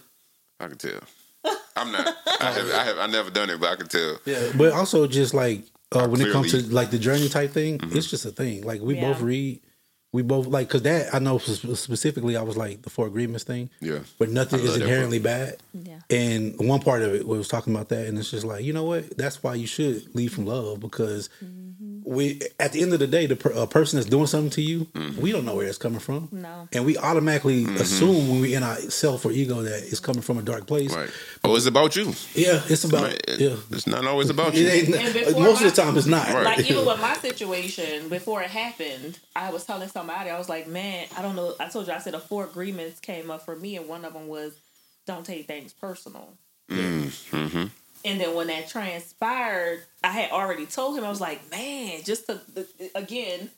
I 0.61 0.69
can 0.69 0.79
tell. 0.79 1.01
I'm 1.77 1.93
not. 1.93 2.17
I 2.41 2.45
have. 2.53 2.71
I 2.71 2.85
have. 2.85 2.99
I 2.99 3.07
never 3.07 3.31
done 3.31 3.51
it, 3.51 3.61
but 3.61 3.71
I 3.71 3.77
can 3.77 3.89
tell. 3.89 4.19
yeah. 4.25 4.51
But 4.57 4.73
also 4.73 5.07
just 5.07 5.35
like 5.35 5.65
uh, 5.93 6.09
when 6.09 6.21
it 6.21 6.33
comes 6.33 6.51
to 6.53 6.63
like 6.75 6.91
the 6.91 6.99
journey 6.99 7.29
type 7.29 7.51
thing, 7.53 7.79
Mm-hmm. 7.79 7.97
it's 7.97 8.09
just 8.11 8.25
a 8.25 8.31
thing. 8.31 8.63
Like 8.65 8.81
we 8.81 8.95
Yeah. 8.97 9.13
both 9.13 9.21
read. 9.21 9.61
We 10.13 10.23
both 10.23 10.47
like 10.47 10.69
because 10.69 10.83
that 10.83 11.13
I 11.15 11.19
know 11.19 11.39
specifically 11.39 12.37
I 12.37 12.43
was 12.43 12.57
like 12.57 12.83
the 12.83 12.91
four 12.91 13.07
agreements 13.07 13.45
thing, 13.45 13.69
Yeah. 13.81 13.99
but 14.19 14.31
nothing 14.31 14.61
is 14.61 14.77
inherently 14.77 15.19
bad. 15.19 15.57
Yeah. 15.75 15.99
And 16.09 16.55
one 16.59 16.81
part 16.81 17.03
of 17.03 17.15
it 17.15 17.27
was 17.27 17.49
talking 17.49 17.75
about 17.75 17.89
that, 17.91 18.07
and 18.07 18.19
it's 18.19 18.31
just 18.31 18.45
like 18.45 18.65
you 18.65 18.73
know 18.73 18.85
what? 18.85 19.17
That's 19.19 19.43
why 19.43 19.55
you 19.55 19.67
should 19.67 20.15
lead 20.15 20.33
from 20.33 20.47
love 20.47 20.81
because 20.81 21.29
mm-hmm. 21.45 21.96
We 22.09 22.41
at 22.61 22.73
the 22.73 22.83
end 22.83 22.93
of 22.93 23.01
the 23.01 23.07
day, 23.09 23.27
the 23.27 23.35
per, 23.35 23.51
a 23.51 23.67
person 23.67 23.97
that's 23.99 24.09
doing 24.09 24.27
something 24.29 24.51
to 24.51 24.63
you, 24.63 24.87
we 25.21 25.33
don't 25.33 25.45
know 25.45 25.57
where 25.57 25.67
it's 25.67 25.77
coming 25.77 25.99
from, 25.99 26.29
No. 26.31 26.69
and 26.73 26.87
we 26.87 26.97
automatically 26.97 27.65
assume 27.65 28.29
when 28.29 28.41
we 28.41 28.55
in 28.55 28.63
our 28.63 28.77
self 28.77 29.25
or 29.27 29.33
ego 29.33 29.63
that 29.63 29.83
it's 29.83 29.99
coming 29.99 30.23
from 30.23 30.39
a 30.39 30.43
dark 30.43 30.67
place. 30.69 30.95
Right. 30.95 31.11
Oh, 31.43 31.57
it's 31.57 31.67
about 31.67 31.97
you. 31.97 32.15
Yeah, 32.35 32.63
it's 32.69 32.85
about 32.85 33.03
Right. 33.03 33.25
yeah. 33.39 33.57
It's 33.73 33.87
not 33.89 34.07
always 34.07 34.31
about 34.31 34.55
you. 34.55 34.69
ain't, 34.69 34.89
most 34.91 35.61
my- 35.61 35.67
of 35.67 35.75
the 35.75 35.83
time, 35.83 35.97
it's 35.99 36.07
not. 36.07 36.29
Right. 36.33 36.45
Like 36.45 36.71
even 36.71 36.87
with 36.87 37.01
my 37.01 37.15
situation 37.17 38.09
before 38.09 38.41
it 38.43 38.51
happened, 38.51 39.19
I 39.35 39.51
was 39.51 39.65
telling 39.65 39.89
somebody 39.89 40.31
I 40.31 40.39
was 40.39 40.49
like, 40.49 40.69
"Man, 40.69 41.09
I 41.19 41.23
don't 41.23 41.35
know." 41.35 41.55
I 41.59 41.69
told 41.69 41.89
you 41.89 41.93
I 41.93 41.99
said 41.99 42.15
the 42.15 42.21
four 42.21 42.45
agreements 42.45 43.01
came 43.01 43.31
up 43.33 43.45
for 43.45 43.57
me, 43.57 43.77
and 43.77 43.89
one 43.89 44.05
of 44.05 44.13
them 44.13 44.29
was 44.29 44.53
don't 45.07 45.27
take 45.27 45.47
things 45.49 45.73
personal. 45.73 46.35
Mm-hmm. 46.71 47.67
And 48.07 48.21
then 48.21 48.35
when 48.35 48.47
that 48.47 48.69
transpired, 48.69 49.83
I 50.05 50.09
had 50.13 50.31
already 50.31 50.65
told 50.67 50.97
him 50.97 51.05
I 51.05 51.11
was 51.11 51.21
like, 51.21 51.51
"Man, 51.51 52.03
just 52.05 52.27
to 52.27 52.41
the, 52.55 52.67
again 52.95 53.51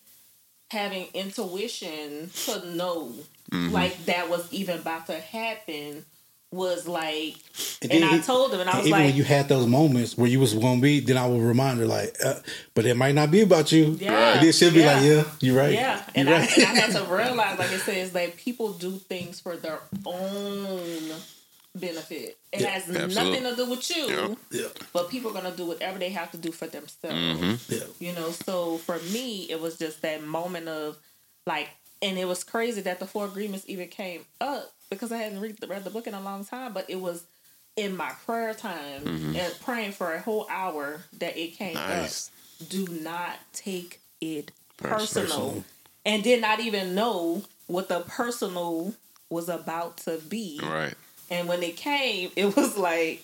having 0.70 1.06
intuition 1.14 2.30
to 2.46 2.70
know 2.74 3.12
Mm-hmm. 3.50 3.72
like 3.72 4.04
that 4.04 4.28
was 4.28 4.52
even 4.52 4.78
about 4.78 5.06
to 5.06 5.18
happen." 5.18 6.04
Was 6.50 6.88
like, 6.88 7.34
And 7.82 7.92
and, 7.92 8.04
I 8.06 8.16
he- 8.16 8.22
told 8.22 8.54
him, 8.54 8.60
and 8.60 8.70
I 8.70 8.78
was 8.78 8.86
even 8.86 8.98
like, 8.98 9.08
when 9.08 9.16
you 9.16 9.24
had 9.24 9.48
those 9.50 9.66
moments 9.66 10.16
where 10.16 10.28
you 10.30 10.40
was 10.40 10.54
gonna 10.54 10.80
be, 10.80 11.00
then 11.00 11.18
I 11.18 11.26
would 11.26 11.42
remind 11.42 11.78
her 11.78 11.84
like, 11.86 12.16
uh, 12.24 12.36
but 12.74 12.86
it 12.86 12.96
might 12.96 13.14
not 13.14 13.30
be 13.30 13.42
about 13.42 13.70
you. 13.70 13.98
Yeah. 14.00 14.32
And 14.36 14.42
then 14.46 14.52
she'll 14.54 14.72
be 14.72 14.80
Yeah. 14.80 14.94
like, 14.94 15.04
yeah, 15.04 15.24
you're 15.40 15.56
right. 15.58 15.72
Yeah, 15.74 15.96
You're 15.96 16.04
and 16.14 16.28
I, 16.30 16.38
right. 16.40 16.56
and 16.58 16.66
I 16.66 16.74
had 16.80 16.90
to 16.92 17.04
realize, 17.04 17.58
like 17.58 17.70
it 17.72 17.80
says, 17.90 18.12
that 18.12 18.38
people 18.38 18.72
do 18.72 18.92
things 18.92 19.40
for 19.40 19.58
their 19.58 19.78
own 20.06 21.10
benefit. 21.78 22.38
It 22.52 22.60
Yeah, 22.60 22.68
has 22.68 22.88
absolutely. 22.88 23.14
nothing 23.14 23.42
to 23.44 23.56
do 23.56 23.70
with 23.70 23.96
you, 23.96 24.06
Yeah. 24.08 24.34
yeah, 24.50 24.68
but 24.92 25.08
people 25.10 25.30
are 25.30 25.34
gonna 25.34 25.56
do 25.56 25.66
whatever 25.66 25.98
they 25.98 26.10
have 26.10 26.30
to 26.32 26.36
do 26.38 26.52
for 26.52 26.66
themselves. 26.66 27.14
Mm-hmm. 27.16 27.72
yeah. 27.72 27.84
You 28.08 28.14
know, 28.14 28.30
so 28.30 28.78
for 28.78 28.98
me, 29.00 29.50
it 29.50 29.60
was 29.60 29.78
just 29.78 30.02
that 30.02 30.22
moment 30.22 30.68
of 30.68 30.98
like, 31.46 31.68
and 32.02 32.18
it 32.18 32.26
was 32.26 32.44
crazy 32.44 32.80
that 32.82 33.00
the 33.00 33.06
four 33.06 33.24
agreements 33.26 33.64
even 33.68 33.88
came 33.88 34.24
up 34.40 34.72
because 34.90 35.10
I 35.12 35.18
hadn't 35.18 35.40
read 35.40 35.58
the, 35.58 35.66
read 35.66 35.84
the 35.84 35.90
book 35.90 36.06
in 36.06 36.14
a 36.14 36.20
long 36.20 36.44
time, 36.44 36.72
but 36.72 36.88
it 36.88 37.00
was 37.00 37.24
in 37.76 37.96
my 37.96 38.10
prayer 38.26 38.54
time 38.54 39.06
and 39.36 39.54
praying 39.60 39.92
for 39.92 40.12
a 40.12 40.20
whole 40.20 40.46
hour 40.50 41.02
that 41.18 41.36
it 41.36 41.56
came 41.56 41.74
Nice. 41.74 42.30
up. 42.60 42.68
Do 42.70 42.86
not 43.02 43.36
take 43.52 44.00
it 44.20 44.50
Personal. 44.78 45.26
personal, 45.26 45.64
and 46.04 46.22
did 46.24 46.40
not 46.40 46.58
even 46.60 46.94
know 46.94 47.42
what 47.68 47.88
the 47.88 48.00
personal 48.00 48.94
was 49.30 49.48
about 49.48 49.96
to 49.98 50.18
be. 50.28 50.58
Right. 50.62 50.94
And 51.30 51.48
when 51.48 51.62
it 51.62 51.76
came, 51.76 52.30
it 52.36 52.56
was 52.56 52.76
like, 52.76 53.22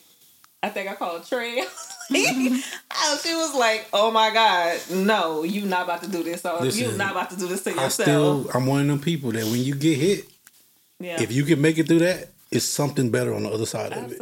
I 0.62 0.69
think 0.69 0.90
I 0.90 0.95
called 0.95 1.27
Trey. 1.27 1.64
She 2.11 3.35
was 3.35 3.55
like, 3.55 3.88
"Oh 3.93 4.11
my 4.11 4.31
God, 4.31 4.79
no, 4.90 5.43
you 5.43 5.64
not 5.64 5.85
about 5.85 6.03
to 6.03 6.09
do 6.11 6.23
this. 6.23 6.45
Or 6.45 6.67
you 6.67 6.93
not 6.93 7.12
about 7.12 7.31
to 7.31 7.37
do 7.37 7.49
this 7.49 7.62
to 7.64 7.71
yourself." 7.71 7.87
I 7.87 8.03
still, 8.03 8.51
I'm 8.53 8.67
one 8.67 8.83
of 8.83 8.87
them 8.88 9.01
people 9.01 9.33
that 9.33 9.45
when 9.45 9.62
you 9.62 9.75
get 9.75 9.97
hit, 9.97 10.27
yeah, 11.01 11.23
if 11.23 11.33
you 11.33 11.45
can 11.45 11.62
make 11.62 11.79
it 11.79 11.87
through 11.88 12.01
that, 12.01 12.29
it's 12.55 12.64
something 12.64 13.11
better 13.11 13.35
on 13.35 13.43
the 13.43 13.51
other 13.51 13.67
side 13.67 13.93
of 13.93 14.12
it. 14.12 14.21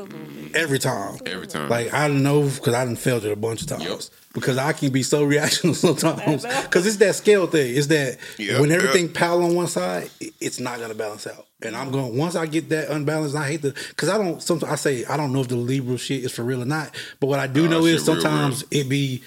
Every 0.57 0.79
time. 0.79 1.19
Every 1.27 1.47
time. 1.47 1.69
Like 1.69 1.93
I 1.93 2.09
know 2.09 2.43
because 2.49 2.75
I 2.75 2.85
done 2.85 2.97
failed 2.97 3.25
it 3.25 3.33
a 3.33 3.37
bunch 3.37 3.63
of 3.63 3.69
times. 3.69 3.85
Yep. 3.85 4.01
Because 4.33 4.57
I 4.59 4.73
can 4.73 4.91
be 4.91 5.03
so 5.03 5.27
reactional 5.29 5.75
sometimes. 5.75 6.45
Because 6.63 6.87
it's 6.87 6.97
that 6.97 7.15
scale 7.15 7.47
thing. 7.47 7.77
It's 7.77 7.89
that 7.89 8.19
Yep, 8.39 8.61
when 8.61 8.71
yep. 8.71 8.79
everything 8.81 9.13
pile 9.13 9.43
on 9.43 9.55
one 9.55 9.69
side, 9.69 10.11
it's 10.41 10.59
not 10.59 10.81
gonna 10.81 10.95
balance 10.95 11.27
out. 11.27 11.47
And 11.61 11.77
I'm 11.77 11.91
going 11.93 12.17
once 12.17 12.35
I 12.35 12.47
get 12.47 12.71
that 12.71 12.89
unbalanced. 12.91 13.37
I 13.37 13.47
hate 13.47 13.63
the 13.63 13.73
because 13.91 14.09
I 14.09 14.17
don't. 14.19 14.43
Sometimes 14.43 14.73
I 14.73 14.77
say 14.77 15.05
I 15.05 15.17
don't 15.17 15.33
know 15.33 15.41
if 15.43 15.49
the 15.49 15.57
Libra 15.57 15.99
shit 15.99 16.25
is 16.25 16.33
for 16.33 16.43
real 16.43 16.63
or 16.63 16.67
not. 16.67 16.91
But 17.21 17.27
what 17.27 17.39
I 17.39 17.47
do 17.47 17.67
Oh, 17.67 17.69
know 17.69 17.85
is 17.87 18.01
shit 18.01 18.09
real, 18.09 18.21
sometimes 18.23 18.65
it 18.71 18.89
be 18.89 19.23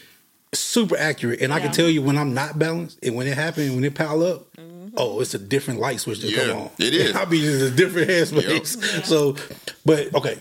super 0.54 0.96
accurate, 0.98 1.42
and 1.42 1.54
I 1.54 1.60
can 1.60 1.72
tell 1.72 1.90
you 1.90 2.02
when 2.02 2.18
I'm 2.18 2.34
not 2.34 2.58
balanced, 2.58 3.00
and 3.04 3.14
when 3.16 3.28
it 3.28 3.36
happens, 3.38 3.76
when 3.76 3.84
it 3.84 3.94
pile 3.94 4.24
up, 4.24 4.48
oh, 4.98 5.20
it's 5.22 5.34
a 5.34 5.40
different 5.40 5.80
light 5.80 6.00
switch 6.00 6.20
that 6.22 6.30
Yeah, 6.32 6.46
come 6.48 6.58
on. 6.58 6.70
it 6.80 6.94
is. 7.02 7.16
I'll 7.16 7.26
be 7.26 7.46
in 7.46 7.62
a 7.62 7.70
different 7.72 8.10
headspace. 8.10 8.82
Yep. 8.82 8.92
Yeah. 8.98 9.02
So, 9.04 9.36
but 9.86 10.14
okay, 10.16 10.38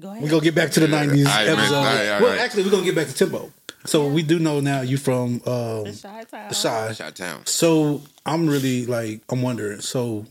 Go 0.00 0.10
ahead. 0.10 0.22
we're 0.22 0.30
gonna 0.30 0.42
get 0.42 0.54
back 0.54 0.70
to 0.72 0.80
the 0.80 0.86
'90s 0.86 1.26
All 1.26 1.32
right, 1.32 1.46
man. 1.46 1.58
episode. 1.58 1.74
All 1.76 1.84
right, 1.84 2.08
all 2.10 2.20
well, 2.22 2.38
actually, 2.40 2.64
we're 2.64 2.70
gonna 2.70 2.84
get 2.84 2.94
back 2.94 3.06
to 3.08 3.14
tempo. 3.14 3.52
So 3.84 4.06
we 4.06 4.22
do 4.22 4.38
know 4.38 4.60
now 4.60 4.82
you 4.82 4.96
from 4.96 5.34
um, 5.46 5.84
the 5.84 5.98
Chi 6.02 6.24
town. 6.24 6.52
Shy. 6.52 6.92
Shot 6.92 7.16
Town. 7.16 7.46
So 7.46 8.00
I'm 8.24 8.48
really 8.48 8.86
like 8.86 9.22
I'm 9.28 9.42
wondering. 9.42 9.80
So 9.80 10.24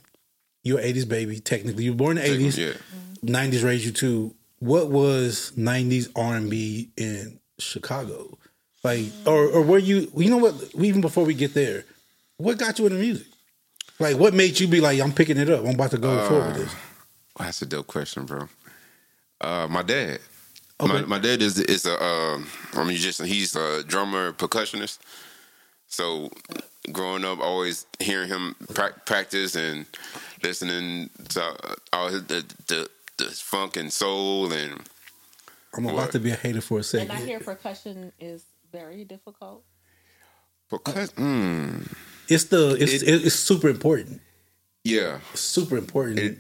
you're 0.64 0.80
an 0.80 0.86
'80s 0.86 1.08
baby. 1.08 1.40
Technically, 1.40 1.84
you 1.86 1.92
were 1.92 1.98
born 1.98 2.18
in 2.18 2.24
the 2.42 2.48
'80s. 2.50 2.58
Yeah. 2.58 2.74
'90s 3.26 3.64
raised 3.64 3.86
you 3.86 3.92
too. 3.92 4.34
What 4.60 4.90
was 4.90 5.52
'90s 5.58 6.10
R&B 6.16 6.90
in 6.96 7.40
Chicago? 7.60 8.38
Like, 8.84 9.06
or 9.26 9.48
or 9.48 9.62
were 9.62 9.78
you? 9.80 10.12
You 10.16 10.30
know 10.30 10.38
what? 10.38 10.56
Even 10.80 11.02
before 11.02 11.26
we 11.26 11.34
get 11.34 11.54
there, 11.54 11.84
what 12.42 12.58
got 12.58 12.80
you 12.80 12.86
into 12.88 12.98
music? 12.98 13.28
Like, 14.00 14.18
what 14.18 14.34
made 14.34 14.60
you 14.60 14.68
be 14.68 14.82
like, 14.82 15.00
I'm 15.00 15.12
picking 15.14 15.38
it 15.38 15.50
up. 15.50 15.62
I'm 15.64 15.76
about 15.76 15.92
to 15.92 15.98
go 15.98 16.28
forward 16.28 16.48
with 16.48 16.66
this. 16.66 16.76
That's 17.38 17.62
a 17.62 17.66
dope 17.66 17.88
question, 17.88 18.26
bro. 18.26 18.48
Uh, 19.40 19.68
my 19.70 19.82
dad. 19.84 20.20
Okay. 20.80 20.92
My, 20.94 21.02
my 21.02 21.20
dad 21.20 21.42
is 21.42 21.60
is 21.60 21.86
a 21.86 22.04
um, 22.04 22.48
a 22.76 22.84
musician. 22.86 23.26
He's 23.28 23.56
a 23.56 23.84
drummer, 23.84 24.32
percussionist. 24.34 24.98
So, 25.88 26.32
growing 26.92 27.24
up, 27.26 27.40
always 27.40 27.86
hearing 28.00 28.30
him 28.30 28.56
pra- 28.74 29.00
practice 29.06 29.56
and 29.56 29.86
listening 30.42 31.10
to 31.30 31.44
uh, 31.44 31.76
all 31.94 32.08
his, 32.10 32.24
the, 32.26 32.46
the 32.68 32.90
the 33.18 33.26
funk 33.26 33.78
and 33.78 33.94
soul 33.94 34.52
and 34.52 34.82
I'm 35.76 35.86
about 35.86 35.96
What? 35.96 36.12
to 36.14 36.20
be 36.20 36.32
a 36.32 36.36
hater 36.36 36.62
for 36.62 36.80
a 36.80 36.84
second. 36.84 37.12
And 37.12 37.20
second. 37.20 37.24
I 37.24 37.30
hear 37.30 37.40
percussion 37.40 38.12
is 38.20 38.44
very 38.72 39.04
difficult. 39.06 39.64
percussion. 40.70 41.08
Mm, 41.16 41.94
It's 42.32 42.46
the 42.46 42.76
it's 42.80 43.04
It- 43.04 43.26
it's 43.28 43.36
super 43.36 43.70
important. 43.70 44.22
yeah, 44.84 45.20
It's 45.34 45.42
super 45.42 45.78
important. 45.78 46.20
It- 46.20 46.38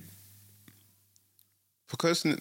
percussion. 1.87 2.37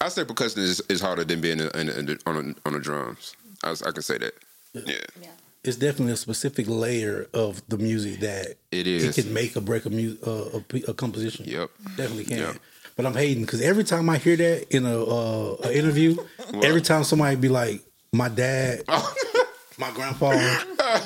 I 0.00 0.08
say 0.08 0.24
percussion 0.24 0.62
is, 0.62 0.80
is 0.88 1.00
harder 1.00 1.24
than 1.24 1.40
being 1.40 1.60
in, 1.60 1.68
in, 1.74 1.88
in, 1.88 2.18
on 2.26 2.36
a, 2.36 2.68
on 2.68 2.72
the 2.74 2.78
drums. 2.80 3.34
I, 3.62 3.70
I 3.72 3.90
can 3.92 4.02
say 4.02 4.18
that. 4.18 4.34
Yeah, 4.72 4.94
Yeah. 5.20 5.28
it's 5.64 5.76
definitely 5.76 6.12
a 6.12 6.16
specific 6.16 6.66
layer 6.68 7.26
of 7.34 7.62
the 7.68 7.76
music 7.78 8.20
that 8.20 8.56
it 8.70 8.86
is. 8.86 9.02
It 9.04 9.08
it 9.08 9.18
is. 9.18 9.24
can 9.24 9.34
make 9.34 9.56
or 9.56 9.60
break 9.60 9.84
a 9.86 9.90
mu- 9.90 10.16
uh, 10.26 10.58
a, 10.58 10.60
p- 10.60 10.84
a 10.88 10.94
composition. 10.94 11.44
Yep. 11.46 11.70
definitely 11.96 12.24
can. 12.24 12.38
Yep. 12.38 12.56
But 12.96 13.06
I'm 13.06 13.14
hating 13.14 13.44
because 13.44 13.60
every 13.62 13.84
time 13.84 14.08
I 14.10 14.18
hear 14.18 14.36
that 14.36 14.74
in 14.74 14.84
a, 14.86 15.02
uh, 15.02 15.56
a 15.64 15.72
interview, 15.76 16.16
every 16.62 16.82
time 16.82 17.02
somebody 17.04 17.36
be 17.36 17.48
like, 17.48 17.82
"My 18.12 18.28
dad, 18.28 18.82
my 19.78 19.90
grandpa, 19.92 20.30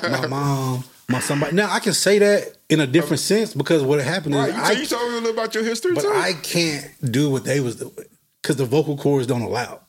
my 0.03 0.27
mom, 0.27 0.83
my 1.09 1.19
somebody." 1.19 1.55
Now 1.55 1.71
I 1.71 1.79
can 1.79 1.93
say 1.93 2.19
that 2.19 2.57
in 2.69 2.79
a 2.79 2.87
different 2.87 3.19
sense 3.19 3.53
because 3.53 3.83
what 3.83 3.99
happened 4.03 4.35
Right, 4.35 4.49
is 4.49 4.55
you, 4.55 4.61
I, 4.61 4.71
you 4.71 4.85
told 4.85 5.11
me 5.11 5.17
a 5.17 5.21
little 5.21 5.31
about 5.39 5.53
your 5.55 5.63
history 5.63 5.93
but 5.93 6.01
too. 6.01 6.09
I 6.13 6.33
can't 6.41 6.89
do 7.11 7.29
what 7.29 7.43
they 7.43 7.59
was 7.59 7.75
doing 7.77 7.93
because 8.41 8.55
the 8.57 8.65
vocal 8.65 8.97
cords 8.97 9.27
don't 9.27 9.41
allow. 9.41 9.81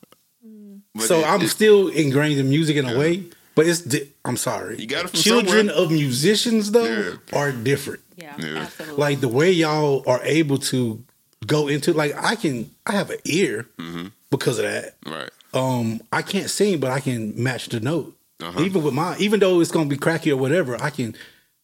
But 0.95 1.03
so 1.03 1.19
it- 1.19 1.27
I'm 1.27 1.41
it- 1.41 1.49
still 1.49 1.87
ingrained 1.89 2.39
in 2.39 2.49
music 2.49 2.75
in 2.77 2.85
a 2.87 2.97
way, 2.97 3.23
but 3.55 3.67
it's 3.67 3.81
di- 3.81 4.09
I'm 4.25 4.37
sorry. 4.37 4.79
You 4.79 4.87
got 4.87 5.05
it 5.05 5.09
from 5.11 5.19
Children 5.19 5.67
somewhere. 5.67 5.85
of 5.85 5.91
musicians 5.91 6.71
though 6.71 6.85
Yeah. 6.85 7.37
are 7.39 7.51
different. 7.51 8.01
Yeah, 8.15 8.33
Yeah. 8.39 8.57
absolutely. 8.63 8.97
Like 8.97 9.19
the 9.21 9.27
way 9.27 9.51
y'all 9.51 10.03
are 10.07 10.21
able 10.23 10.57
to 10.73 11.03
go 11.45 11.67
into 11.67 11.93
like 11.93 12.13
I 12.21 12.35
can 12.35 12.71
I 12.85 12.93
have 12.93 13.09
an 13.11 13.19
ear 13.25 13.67
Mm-hmm. 13.77 14.07
because 14.31 14.57
of 14.57 14.65
that. 14.65 14.95
right. 15.05 15.29
Um, 15.53 16.01
I 16.11 16.21
can't 16.23 16.49
sing, 16.49 16.79
but 16.79 16.91
I 16.91 16.99
can 16.99 17.33
match 17.41 17.69
the 17.69 17.79
note. 17.79 18.15
Uh-huh. 18.41 18.61
Even 18.61 18.83
with 18.83 18.93
my, 18.93 19.17
even 19.17 19.39
though 19.39 19.61
it's 19.61 19.71
gonna 19.71 19.89
be 19.89 19.97
cracky 19.97 20.31
or 20.31 20.37
whatever, 20.37 20.81
I 20.81 20.89
can 20.91 21.15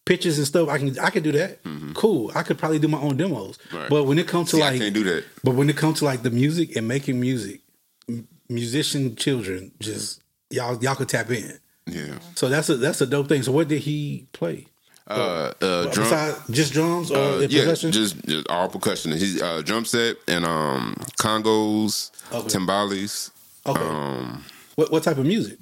pitches 0.05 0.37
and 0.39 0.47
stuff. 0.47 0.69
I 0.69 0.77
can 0.79 0.97
I 0.99 1.09
can 1.11 1.21
do 1.23 1.31
that. 1.33 1.59
Cool. 1.93 2.31
I 2.35 2.43
could 2.43 2.57
probably 2.57 2.79
do 2.79 2.87
my 2.87 2.99
own 2.99 3.15
demos. 3.17 3.57
Mm-hmm. 3.57 3.77
Right. 3.77 3.89
But 3.89 4.03
when 4.05 4.17
it 4.19 4.27
comes 4.27 4.49
to 4.51 4.55
See, 4.57 4.61
like, 4.61 4.73
I 4.73 4.77
can't 4.79 4.93
do 4.93 5.03
that. 5.03 5.23
but 5.43 5.55
when 5.55 5.69
it 5.69 5.77
comes 5.77 5.99
to 5.99 6.05
like 6.05 6.23
the 6.23 6.31
music 6.31 6.75
and 6.75 6.87
making 6.87 7.19
music, 7.19 7.61
m- 8.09 8.27
musician 8.49 9.15
children 9.15 9.71
just 9.79 10.21
y'all 10.49 10.81
y'all 10.83 10.95
could 10.95 11.09
tap 11.09 11.29
in. 11.29 11.59
Yeah. 11.85 12.17
So 12.35 12.49
that's 12.49 12.69
a 12.69 12.77
that's 12.77 13.01
a 13.01 13.05
dope 13.05 13.27
thing. 13.29 13.43
So 13.43 13.51
what 13.51 13.67
did 13.67 13.81
he 13.81 14.27
play? 14.33 14.65
Uh, 15.05 15.51
uh, 15.61 15.83
drum. 15.91 16.05
Besides 16.05 16.37
just 16.49 16.73
drums 16.73 17.11
or 17.11 17.17
Uh, 17.17 17.39
yeah, 17.41 17.63
percussion? 17.63 17.91
just, 17.91 18.23
just 18.25 18.47
all 18.49 18.69
percussion. 18.69 19.11
He's 19.11 19.41
uh, 19.41 19.61
drum 19.61 19.83
set 19.83 20.15
and 20.29 20.45
um, 20.45 20.95
congas, 21.19 22.09
Okay. 22.31 22.47
timbales. 22.57 23.29
okay. 23.65 23.83
Um, 23.83 24.43
what 24.75 24.91
what 24.93 25.03
type 25.03 25.17
of 25.17 25.25
music? 25.25 25.57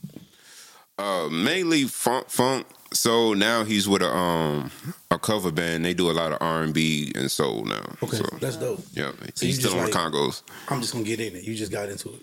Uh, 1.01 1.29
mainly 1.29 1.83
funk, 1.85 2.29
funk. 2.29 2.67
So 2.93 3.33
now 3.33 3.63
he's 3.63 3.87
with 3.87 4.01
a 4.01 4.13
um 4.13 4.69
a 5.09 5.17
cover 5.17 5.51
band. 5.51 5.85
They 5.85 5.93
do 5.93 6.11
a 6.11 6.13
lot 6.13 6.31
of 6.33 6.37
R 6.41 6.61
and 6.61 6.73
B 6.73 7.11
and 7.15 7.31
soul 7.31 7.63
now. 7.65 7.85
Okay, 8.03 8.17
So, 8.17 8.23
that's 8.39 8.57
dope. 8.57 8.83
yeah, 8.93 9.11
So 9.33 9.45
he's 9.45 9.59
still 9.59 9.71
on 9.71 9.77
the 9.77 9.83
like- 9.85 9.93
congas. 9.93 10.41
I'm 10.69 10.81
just 10.81 10.91
gonna 10.93 11.05
get 11.05 11.19
in 11.21 11.35
it. 11.35 11.43
You 11.43 11.55
just 11.55 11.71
got 11.71 11.89
into 11.89 12.09
it. 12.09 12.21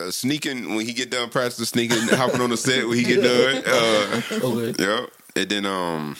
Uh, 0.00 0.10
sneaking 0.10 0.74
when 0.74 0.86
he 0.86 0.92
get 0.92 1.10
done 1.10 1.28
practicing, 1.28 1.64
sneaking, 1.66 2.08
hopping 2.16 2.40
on 2.40 2.50
the 2.50 2.56
set 2.56 2.86
when 2.88 2.98
he 2.98 3.04
get 3.04 3.22
done. 3.22 3.62
Uh, 3.66 4.22
Okay. 4.48 4.82
Yeah, 4.82 5.06
and 5.36 5.48
then 5.48 5.66
um, 5.66 6.16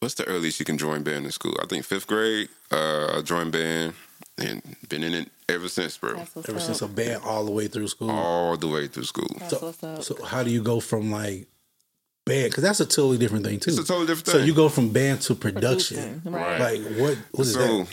what's 0.00 0.14
the 0.14 0.24
earliest 0.26 0.58
you 0.60 0.66
can 0.66 0.78
join 0.78 1.02
band 1.02 1.24
in 1.26 1.32
school? 1.32 1.56
I 1.62 1.66
think 1.66 1.84
fifth 1.84 2.06
grade. 2.06 2.48
Uh, 2.70 3.18
I 3.18 3.22
joined 3.22 3.52
band 3.52 3.94
and 4.38 4.62
been 4.88 5.02
in 5.02 5.14
it 5.14 5.28
ever 5.54 5.68
since, 5.68 5.96
bro. 5.98 6.10
Ever 6.12 6.56
up. 6.56 6.60
since 6.60 6.82
a 6.82 6.88
band 6.88 7.22
all 7.24 7.44
the 7.44 7.50
way 7.50 7.68
through 7.68 7.88
school. 7.88 8.10
All 8.10 8.56
the 8.56 8.68
way 8.68 8.86
through 8.88 9.04
school. 9.04 9.28
That's 9.38 9.58
so, 9.58 9.66
what's 9.66 9.82
up. 9.84 10.02
so 10.02 10.24
how 10.24 10.42
do 10.42 10.50
you 10.50 10.62
go 10.62 10.80
from 10.80 11.10
like 11.10 11.46
band? 12.24 12.50
Because 12.50 12.62
that's 12.62 12.80
a 12.80 12.86
totally 12.86 13.18
different 13.18 13.44
thing 13.44 13.60
too. 13.60 13.70
It's 13.70 13.78
a 13.78 13.84
totally 13.84 14.06
different 14.06 14.26
thing. 14.26 14.40
So 14.40 14.44
you 14.44 14.54
go 14.54 14.68
from 14.68 14.90
band 14.90 15.20
to 15.22 15.34
production. 15.34 16.20
Producing, 16.20 16.32
right. 16.32 16.60
Right. 16.60 16.80
Like 16.80 16.98
what? 16.98 17.18
What 17.32 17.46
is 17.46 17.54
so 17.54 17.86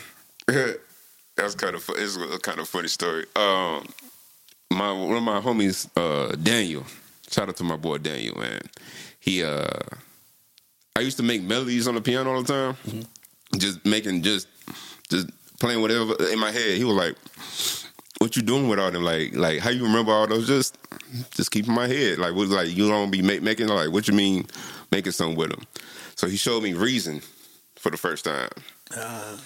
that? 0.48 0.80
that's 1.36 1.56
kind 1.56 1.76
of 1.76 1.90
it's 1.96 2.16
a 2.18 2.40
kind 2.40 2.60
of 2.60 2.68
funny 2.68 2.88
story. 2.88 3.26
Um, 3.36 3.88
my 4.72 4.92
one 4.92 5.18
of 5.18 5.24
my 5.24 5.40
homies, 5.40 5.88
uh, 5.96 6.36
Daniel. 6.36 6.84
Shout 7.30 7.50
out 7.50 7.58
to 7.58 7.64
my 7.64 7.76
boy 7.76 7.98
Daniel, 7.98 8.38
man. 8.40 8.62
He 9.20 9.44
uh, 9.44 9.68
I 10.96 11.02
used 11.02 11.18
to 11.18 11.24
make 11.24 11.44
melodies 11.44 11.88
on 11.88 11.96
the 11.96 12.02
piano 12.02 12.34
all 12.34 12.42
the 12.42 12.54
time, 12.54 12.78
Mm-hmm. 12.88 13.58
just 13.60 13.86
making 13.86 14.24
just 14.24 14.48
just 15.10 15.28
playing 15.60 15.82
whatever 15.82 16.16
in 16.32 16.40
my 16.40 16.52
head. 16.52 16.78
He 16.78 16.84
was 16.84 16.96
like, 16.96 17.16
"What 18.20 18.36
you 18.36 18.42
doing 18.42 18.68
with 18.68 18.80
all 18.80 18.92
them? 18.92 19.04
Like, 19.04 19.36
like 19.36 19.60
how 19.60 19.70
you 19.70 19.84
remember 19.84 20.12
all 20.12 20.28
those? 20.28 20.48
Just, 20.48 20.78
just 21.32 21.52
keep 21.52 21.68
in 21.68 21.74
my 21.74 21.88
head. 21.88 22.18
Like, 22.20 22.36
what 22.36 22.48
like 22.50 22.76
you 22.76 22.88
don't 22.90 23.12
be 23.12 23.22
make, 23.22 23.42
making 23.42 23.68
like 23.68 23.92
what 23.92 24.08
you 24.08 24.14
mean 24.14 24.46
making 24.92 25.12
something 25.12 25.38
with 25.38 25.50
them?" 25.52 25.64
So 26.16 26.28
he 26.28 26.38
showed 26.38 26.64
me 26.64 26.74
Reason 26.74 27.22
for 27.76 27.92
the 27.92 27.98
first 27.98 28.26
time 28.26 28.50
Uh, 28.96 29.38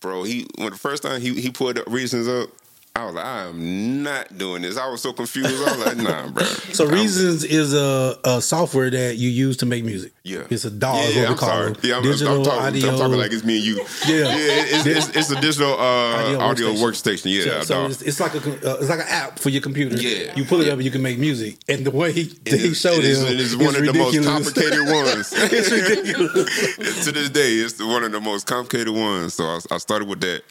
bro. 0.00 0.22
He 0.22 0.46
when 0.58 0.70
the 0.70 0.78
first 0.78 1.02
time 1.02 1.20
he 1.20 1.40
he 1.40 1.50
pulled 1.50 1.76
the 1.76 1.84
reasons 1.86 2.28
up, 2.28 2.50
I 2.96 3.06
was 3.06 3.14
like, 3.16 3.24
I 3.24 3.46
am 3.48 4.04
not 4.04 4.38
doing 4.38 4.62
this. 4.62 4.78
I 4.78 4.88
was 4.88 5.02
so 5.02 5.12
confused. 5.12 5.48
I 5.48 5.76
was 5.76 5.84
like, 5.84 5.96
Nah, 5.96 6.28
bro. 6.28 6.44
so 6.72 6.84
I'm- 6.84 6.94
Reasons 6.94 7.42
is 7.42 7.74
a, 7.74 8.16
a 8.22 8.40
software 8.40 8.88
that 8.88 9.16
you 9.16 9.30
use 9.30 9.56
to 9.58 9.66
make 9.66 9.82
music. 9.84 10.12
Yeah, 10.22 10.46
It's 10.48 10.64
a 10.64 10.70
DAW. 10.70 10.94
Yeah, 11.00 11.08
yeah, 11.08 11.28
I'm 11.30 11.36
sorry. 11.36 11.74
Yeah, 11.82 11.96
I'm, 11.96 12.02
Digital 12.04 12.38
I'm, 12.38 12.44
talking, 12.44 12.60
audio. 12.62 12.90
I'm 12.92 12.98
talking 12.98 13.18
like 13.18 13.32
it's 13.32 13.42
me 13.42 13.56
and 13.56 13.64
you. 13.64 13.74
Yeah. 14.06 14.26
it's, 14.28 14.86
it's, 14.86 15.16
it's 15.16 15.30
a 15.32 15.40
digital 15.40 15.72
uh, 15.72 15.76
Audio 15.76 16.38
audio, 16.38 16.68
workstation. 16.74 17.26
workstation. 17.26 17.46
Yeah, 17.46 17.52
so, 17.62 17.64
so 17.64 17.74
dog. 17.74 17.90
it's, 17.90 18.02
it's 18.02 18.20
like 18.20 18.34
a 18.36 18.38
uh, 18.38 18.76
it's 18.78 18.88
like 18.88 19.00
an 19.00 19.06
app 19.08 19.40
for 19.40 19.48
your 19.48 19.60
computer. 19.62 19.96
Yeah. 19.96 20.32
you 20.36 20.44
pull 20.44 20.60
it 20.60 20.66
Yeah. 20.68 20.74
up 20.74 20.78
and 20.78 20.84
you 20.84 20.92
can 20.92 21.02
make 21.02 21.18
music. 21.18 21.56
And 21.68 21.84
the 21.84 21.90
way 21.90 22.12
he, 22.12 22.32
he 22.46 22.74
showed 22.74 22.98
it 22.98 23.06
is- 23.06 23.24
it 23.24 23.40
is 23.40 23.56
one 23.56 23.74
of 23.74 23.84
the 23.84 23.92
most 23.92 24.22
complicated 24.24 24.86
ones. 24.86 25.32
it's 25.36 25.70
ridiculous. 25.72 27.04
to 27.06 27.10
this 27.10 27.28
day, 27.30 27.54
it's 27.54 27.82
one 27.82 28.04
of 28.04 28.12
the 28.12 28.20
most 28.20 28.46
complicated 28.46 28.94
ones. 28.94 29.34
So 29.34 29.42
I, 29.46 29.58
I 29.72 29.78
started 29.78 30.06
with 30.06 30.20
that, 30.20 30.42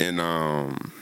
and 0.00 0.20
um, 0.20 0.92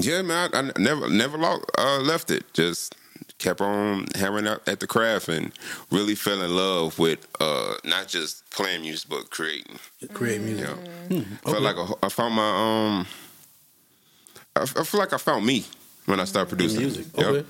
yeah, 0.00 0.22
man, 0.22 0.50
I, 0.54 0.58
I 0.58 0.70
never 0.78 1.08
never 1.08 1.38
lo- 1.38 1.62
uh, 1.76 1.98
left 2.00 2.30
it. 2.30 2.44
Just 2.54 2.94
kept 3.38 3.60
on 3.60 4.06
hammering 4.16 4.46
out 4.48 4.66
at 4.68 4.80
the 4.80 4.86
craft, 4.86 5.28
and 5.28 5.52
really 5.90 6.14
fell 6.14 6.40
in 6.42 6.54
love 6.54 6.98
with 6.98 7.26
uh, 7.40 7.74
not 7.84 8.08
just 8.08 8.48
playing 8.50 8.82
music 8.82 9.08
but 9.10 9.30
creating. 9.30 9.78
Create 10.12 10.40
music. 10.40 10.68
You 11.08 11.20
know, 11.20 11.24
felt 11.44 11.62
like 11.62 11.76
a, 11.76 11.86
I 12.02 12.08
found 12.08 12.34
my 12.34 12.48
um, 12.98 13.06
I, 14.56 14.62
I 14.62 14.84
feel 14.84 15.00
like 15.00 15.12
I 15.12 15.18
found 15.18 15.44
me 15.46 15.64
when 16.06 16.20
I 16.20 16.24
started 16.24 16.48
producing 16.48 16.80
music. 16.80 17.06
Yep. 17.16 17.26
Okay. 17.26 17.46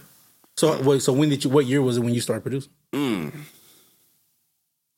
So 0.57 0.83
wait, 0.83 1.03
so 1.03 1.13
when 1.13 1.29
did 1.29 1.45
you? 1.45 1.51
What 1.51 1.67
year 1.67 1.81
was 1.81 1.97
it 1.99 2.01
when 2.01 2.13
you 2.15 2.21
started 2.21 2.43
producing? 2.43 2.73
Mm. 2.93 3.33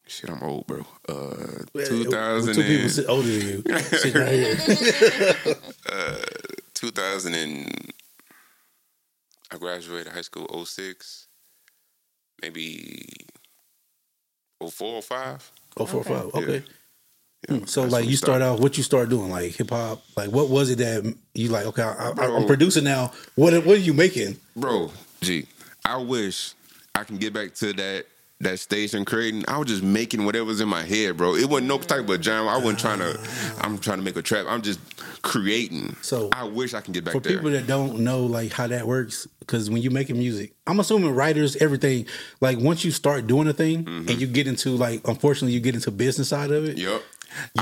Shit, 0.07 0.29
I'm 0.31 0.43
old, 0.43 0.67
bro. 0.67 0.81
Uh, 1.09 1.63
Well, 1.73 1.87
two 1.87 1.99
people 2.05 2.15
and 2.19 2.91
sit 2.91 3.09
older 3.09 3.29
than 3.29 3.47
you. 3.47 3.63
sitting 3.79 4.21
right 4.21 4.33
here. 4.33 5.55
2000 6.91 7.35
and 7.35 7.93
I 9.53 9.59
graduated 9.59 10.13
high 10.13 10.23
school 10.23 10.65
06, 10.65 11.29
maybe 12.41 13.07
04 14.67 14.95
or 14.97 15.03
05. 15.03 15.53
Oh, 15.77 15.85
four 15.87 16.01
or 16.01 16.01
Okay. 16.01 16.15
five. 16.15 16.35
Okay. 16.35 16.53
Yeah, 17.49 17.57
Hmm, 17.57 17.65
So 17.65 17.85
like 17.85 18.07
you 18.07 18.17
start 18.17 18.41
out, 18.43 18.61
what 18.61 18.77
you 18.79 18.83
start 18.83 19.09
doing, 19.11 19.31
like 19.31 19.53
hip 19.53 19.71
hop. 19.71 20.03
Like 20.17 20.31
what 20.31 20.49
was 20.49 20.71
it 20.71 20.77
that 20.79 21.15
you 21.35 21.49
like? 21.49 21.67
Okay, 21.67 21.83
I, 21.83 22.11
I, 22.17 22.37
I'm 22.37 22.47
producing 22.47 22.85
now. 22.85 23.13
What 23.35 23.53
what 23.65 23.77
are 23.77 23.81
you 23.81 23.95
making? 23.95 24.37
Bro, 24.57 24.93
gee, 25.21 25.47
I 25.85 25.97
wish 25.99 26.55
I 26.95 27.05
can 27.05 27.17
get 27.19 27.33
back 27.33 27.55
to 27.57 27.73
that 27.75 28.07
that 28.41 28.59
stage 28.59 28.95
and 28.95 29.07
creating, 29.07 29.45
I 29.49 29.59
was 29.59 29.69
just 29.69 29.83
making 29.83 30.25
whatever's 30.25 30.61
in 30.61 30.69
my 30.69 30.83
head, 30.83 31.17
bro. 31.17 31.35
It 31.35 31.49
wasn't 31.49 31.69
no 31.69 31.79
type 31.79 32.09
of 32.09 32.21
jam. 32.21 32.49
I 32.49 32.57
wasn't 32.57 32.79
trying 32.79 32.99
to. 33.01 33.19
I'm 33.61 33.79
trying 33.79 33.99
to 33.99 34.05
make 34.05 34.17
a 34.17 34.23
trap. 34.23 34.47
I'm 34.49 34.63
just 34.63 34.81
creating. 35.23 35.95
So, 36.01 36.31
I 36.33 36.45
wish 36.45 36.73
I 36.73 36.81
can 36.81 36.93
get 36.93 37.05
back 37.05 37.13
for 37.13 37.21
there. 37.21 37.33
people 37.37 37.51
that 37.51 37.67
don't 37.67 38.01
know 38.01 38.25
like 38.25 38.53
how 38.53 38.67
that 38.67 38.87
works 38.87 39.27
because 39.41 39.69
when 39.69 39.83
you're 39.83 39.93
making 39.93 40.17
music 40.17 40.53
i'm 40.67 40.79
assuming 40.81 41.13
writers 41.15 41.57
everything 41.57 42.07
like 42.41 42.57
once 42.59 42.85
you 42.85 42.91
start 42.91 43.27
doing 43.27 43.49
a 43.49 43.53
thing 43.53 43.85
Mm-hmm. 43.85 44.09
and 44.09 44.21
you 44.21 44.27
get 44.27 44.47
into 44.47 44.71
like 44.77 45.07
unfortunately 45.07 45.53
you 45.53 45.61
get 45.61 45.75
into 45.75 45.91
business 45.91 46.29
side 46.29 46.51
of 46.53 46.65
it 46.65 46.79
yep. 46.79 47.03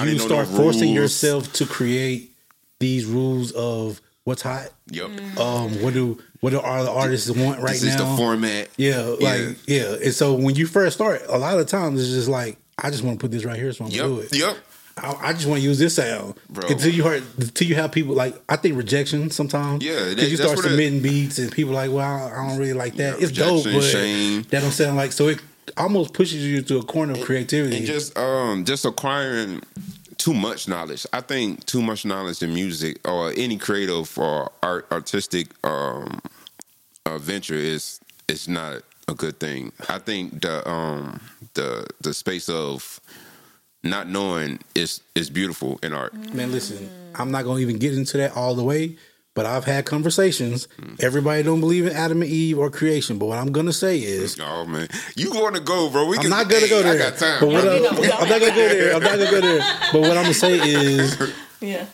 You 0.05 0.19
start 0.19 0.47
forcing 0.49 0.89
rules. 0.89 0.95
yourself 0.95 1.53
to 1.55 1.67
create 1.67 2.33
these 2.79 3.07
rules 3.07 3.53
of 3.53 4.01
what's 4.25 4.43
hot 4.43 4.69
Yep. 4.91 5.39
um 5.39 5.83
what 5.83 5.95
do 5.95 6.23
what 6.41 6.51
do 6.51 6.61
all 6.61 6.85
the 6.85 6.91
artists 6.91 7.31
want 7.31 7.61
right 7.61 7.73
this 7.73 7.85
now 7.85 7.91
is 8.05 8.11
the 8.11 8.17
format. 8.17 8.69
yeah 8.77 9.01
like 9.21 9.57
yeah. 9.67 9.95
and 10.03 10.13
so 10.15 10.35
when 10.35 10.55
you 10.55 10.67
first 10.67 10.97
start 10.97 11.23
a 11.29 11.39
lot 11.39 11.59
of 11.59 11.67
times 11.67 12.01
it's 12.01 12.11
just 12.13 12.29
like 12.29 12.57
i 12.79 12.91
just 12.91 13.03
want 13.03 13.19
to 13.19 13.25
put 13.25 13.31
this 13.31 13.45
right 13.45 13.57
here 13.59 13.73
so 13.73 13.85
i'm 13.85 13.91
gonna 13.91 14.03
do 14.03 14.21
it 14.21 14.35
Yep. 14.37 14.57
I, 15.01 15.29
I 15.29 15.33
just 15.33 15.47
want 15.47 15.61
to 15.61 15.65
use 15.65 15.79
this 15.79 15.95
sound 15.95 16.35
Bro. 16.51 16.69
until 16.71 16.93
you 16.93 17.05
heard 17.05 17.23
until 17.39 17.69
you 17.69 17.77
have 17.77 17.93
people 17.93 18.15
like 18.17 18.35
I 18.49 18.57
think 18.57 18.77
rejection 18.77 19.31
sometimes. 19.31 19.85
Yeah, 19.85 19.95
that- 19.95 20.17
because 20.17 20.31
you 20.33 20.37
start 20.37 20.57
what 20.57 20.65
it- 20.67 20.71
submitting 20.71 21.01
beats 21.03 21.39
and 21.39 21.53
people 21.53 21.73
like, 21.73 21.93
well, 21.93 22.27
I 22.27 22.49
don't 22.49 22.59
really 22.59 22.73
like 22.73 22.95
that. 22.97 23.21
Yeah, 23.21 23.29
it's 23.29 23.37
dope, 23.39 23.63
but 23.63 23.81
shame. 23.83 24.43
that 24.51 24.61
don't 24.61 24.73
sound 24.73 24.97
like 24.97 25.13
so. 25.13 25.29
It 25.29 25.41
almost 25.77 26.15
pushes 26.15 26.45
you 26.45 26.63
to 26.63 26.79
a 26.79 26.83
corner 26.83 27.13
of 27.13 27.21
creativity. 27.21 27.77
and 27.77 27.87
just 27.87 28.19
um 28.19 28.65
just 28.65 28.85
acquiring 28.85 29.63
too 30.19 30.35
much 30.35 30.69
knowledge. 30.69 31.07
I 31.13 31.21
think 31.21 31.65
too 31.65 31.81
much 31.81 32.05
knowledge 32.05 32.43
in 32.43 32.53
music 32.53 33.07
or 33.09 33.33
any 33.37 33.57
creative 33.57 34.19
or 34.19 34.51
art 34.63 34.87
artistic 34.93 35.49
um 35.65 36.21
uh, 37.07 37.19
venture 37.19 37.55
is 37.55 38.01
is 38.29 38.49
not 38.49 38.83
a 39.09 39.15
good 39.15 39.41
thing. 39.41 39.73
I 39.89 39.99
think 39.99 40.43
the 40.43 40.69
um 40.69 41.21
the 41.55 41.87
the 42.01 42.13
space 42.13 42.49
of 42.49 43.01
not 43.83 44.09
knowing 44.09 44.59
is 44.75 45.01
is 45.15 45.31
beautiful 45.31 45.79
in 45.83 45.93
art. 45.93 46.13
Man, 46.35 46.53
listen, 46.53 46.91
I'm 47.15 47.31
not 47.31 47.45
gonna 47.45 47.61
even 47.61 47.79
get 47.79 47.95
into 47.95 48.19
that 48.19 48.37
all 48.37 48.55
the 48.55 48.65
way, 48.65 48.97
but 49.39 49.47
I've 49.47 49.65
had 49.65 49.85
conversations. 49.87 50.67
Everybody 50.99 51.45
don't 51.45 51.61
believe 51.61 51.87
in 51.87 51.93
Adam 51.93 52.23
and 52.23 52.31
Eve 52.31 52.59
or 52.59 52.71
creation, 52.71 53.19
but 53.19 53.27
what 53.27 53.39
I'm 53.39 53.53
gonna 53.53 53.73
say 53.73 53.97
is 53.99 54.37
Oh 54.43 54.67
man, 54.67 54.89
you 55.15 55.31
want 55.31 55.55
to 55.55 55.61
go, 55.61 55.89
bro? 55.91 56.07
We 56.09 56.17
I'm 56.17 56.23
can, 56.23 56.31
not 56.31 56.49
gonna 56.49 56.63
hey, 56.67 56.69
go 56.69 56.83
there. 56.83 56.95
I 56.95 56.99
got 57.11 57.19
time. 57.19 57.39
But 57.41 57.49
what 57.51 57.63
bro. 57.63 57.73
I, 57.73 57.77
I'm 58.21 58.29
not 58.29 58.41
gonna 58.41 58.47
go 58.51 58.69
there. 58.69 58.95
I'm 58.97 59.03
not 59.03 59.13
gonna 59.19 59.31
go 59.31 59.41
there. 59.41 59.79
But 59.93 60.01
what 60.01 60.11
I'm 60.17 60.23
gonna 60.25 60.35
say 60.35 60.59
is 60.59 61.33
Yeah. 61.61 61.87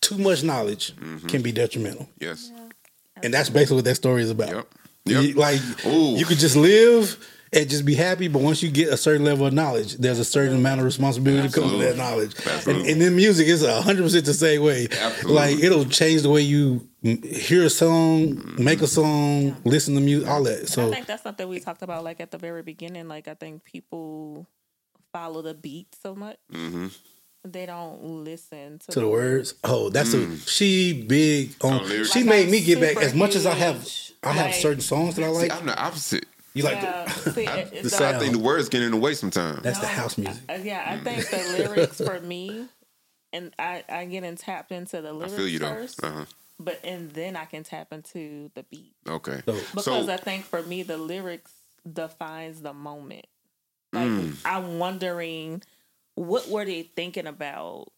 too 0.00 0.16
much 0.16 0.42
knowledge 0.42 0.96
Mm-hmm. 0.96 1.26
can 1.28 1.42
be 1.42 1.52
detrimental. 1.52 2.08
yes. 2.18 2.50
And 3.22 3.32
that's 3.34 3.50
basically 3.50 3.76
what 3.76 3.84
that 3.84 3.94
story 3.96 4.22
is 4.22 4.30
about. 4.30 4.50
Yep. 4.54 4.66
You- 5.04 5.34
like 5.34 5.60
Ooh. 5.86 6.16
you 6.16 6.24
could 6.24 6.38
just 6.38 6.56
live 6.56 7.18
and 7.54 7.68
just 7.68 7.84
be 7.84 7.94
happy, 7.94 8.28
but 8.28 8.40
once 8.40 8.62
you 8.62 8.70
get 8.70 8.88
a 8.88 8.96
certain 8.96 9.24
level 9.24 9.46
of 9.46 9.52
knowledge, 9.52 9.94
there's 9.96 10.18
a 10.18 10.24
certain 10.24 10.56
amount 10.56 10.80
of 10.80 10.86
responsibility 10.86 11.48
that 11.48 11.52
comes 11.54 11.72
with 11.72 11.80
that 11.82 11.96
knowledge. 11.96 12.34
And, 12.38 12.46
Absolutely. 12.48 12.92
and 12.92 13.00
then 13.02 13.14
music 13.16 13.46
is 13.46 13.66
hundred 13.66 14.02
percent 14.04 14.24
the 14.24 14.34
same 14.34 14.62
way. 14.62 14.88
Absolutely. 14.90 15.32
Like 15.34 15.58
it'll 15.62 15.84
change 15.84 16.22
the 16.22 16.30
way 16.30 16.40
you 16.40 16.88
hear 17.02 17.64
a 17.64 17.70
song, 17.70 18.54
make 18.58 18.80
a 18.80 18.86
song, 18.86 19.56
listen 19.64 19.94
to 19.96 20.00
music, 20.00 20.28
all 20.28 20.42
that. 20.44 20.68
So 20.68 20.88
I 20.88 20.90
think 20.92 21.06
that's 21.06 21.22
something 21.22 21.46
we 21.48 21.60
talked 21.60 21.82
about 21.82 22.04
like 22.04 22.20
at 22.20 22.30
the 22.30 22.38
very 22.38 22.62
beginning. 22.62 23.06
Like 23.08 23.28
I 23.28 23.34
think 23.34 23.64
people 23.64 24.46
follow 25.12 25.42
the 25.42 25.52
beat 25.54 25.94
so 26.02 26.14
much. 26.14 26.38
Mm-hmm. 26.52 26.86
They 27.44 27.66
don't 27.66 28.02
listen 28.24 28.78
to, 28.78 28.92
to 28.92 29.00
the 29.00 29.08
words, 29.08 29.54
oh, 29.64 29.88
that's 29.90 30.14
a 30.14 30.38
she 30.38 31.02
big 31.02 31.56
on. 31.60 31.80
Oh, 31.82 32.04
she 32.04 32.20
Like, 32.20 32.28
made 32.28 32.44
I'm 32.46 32.50
me 32.52 32.60
get 32.64 32.80
back 32.80 32.96
as 33.02 33.14
much 33.14 33.34
as 33.34 33.46
I 33.46 33.54
have. 33.54 33.86
I 34.22 34.32
have 34.32 34.46
Like- 34.46 34.54
certain 34.54 34.80
songs 34.80 35.16
that 35.16 35.24
I 35.24 35.32
See, 35.32 35.38
like. 35.48 35.52
I'm 35.52 35.66
the 35.66 35.76
opposite. 35.76 36.24
You 36.54 36.64
like 36.64 36.82
Yeah, 36.82 37.04
the, 37.24 37.30
see, 37.32 37.46
I, 37.46 37.56
it- 37.58 37.66
it- 37.72 37.76
the 37.76 37.82
the- 37.84 37.88
sound. 37.90 38.16
I 38.16 38.18
think 38.18 38.32
the 38.32 38.38
words 38.42 38.68
get 38.68 38.82
in 38.82 38.90
the 38.90 38.96
way 38.98 39.14
sometimes. 39.14 39.62
that's 39.62 39.78
the 39.78 39.86
house 39.86 40.18
music. 40.18 40.42
Uh, 40.48 40.58
yeah, 40.62 40.84
I 40.86 40.98
think 40.98 41.28
the 41.30 41.38
lyrics 41.58 41.98
for 42.00 42.20
me, 42.20 42.66
and 43.32 43.52
I 43.58 43.84
I 43.88 44.04
get 44.04 44.24
in 44.24 44.36
tapped 44.36 44.70
into 44.72 45.00
the 45.00 45.08
I 45.08 45.12
lyrics 45.12 45.34
feel 45.34 45.48
you 45.48 45.58
though. 45.58 45.74
first, 45.74 46.04
Uh-huh. 46.04 46.24
but 46.60 46.80
and 46.84 47.10
then 47.12 47.36
I 47.36 47.46
can 47.46 47.62
tap 47.64 47.92
into 47.92 48.50
the 48.54 48.64
beat 48.64 48.94
Okay. 49.08 49.40
So- 49.46 49.52
because 49.74 49.84
So 50.06 50.12
I 50.12 50.16
think 50.18 50.44
for 50.44 50.62
me 50.62 50.82
the 50.82 50.98
lyrics 50.98 51.52
defines 51.90 52.60
the 52.62 52.72
moment. 52.74 53.26
Like 53.92 54.08
Mm. 54.08 54.36
I'm 54.44 54.78
wondering 54.78 55.62
what 56.14 56.48
were 56.48 56.64
they 56.64 56.82
thinking 56.82 57.26
about 57.26 57.88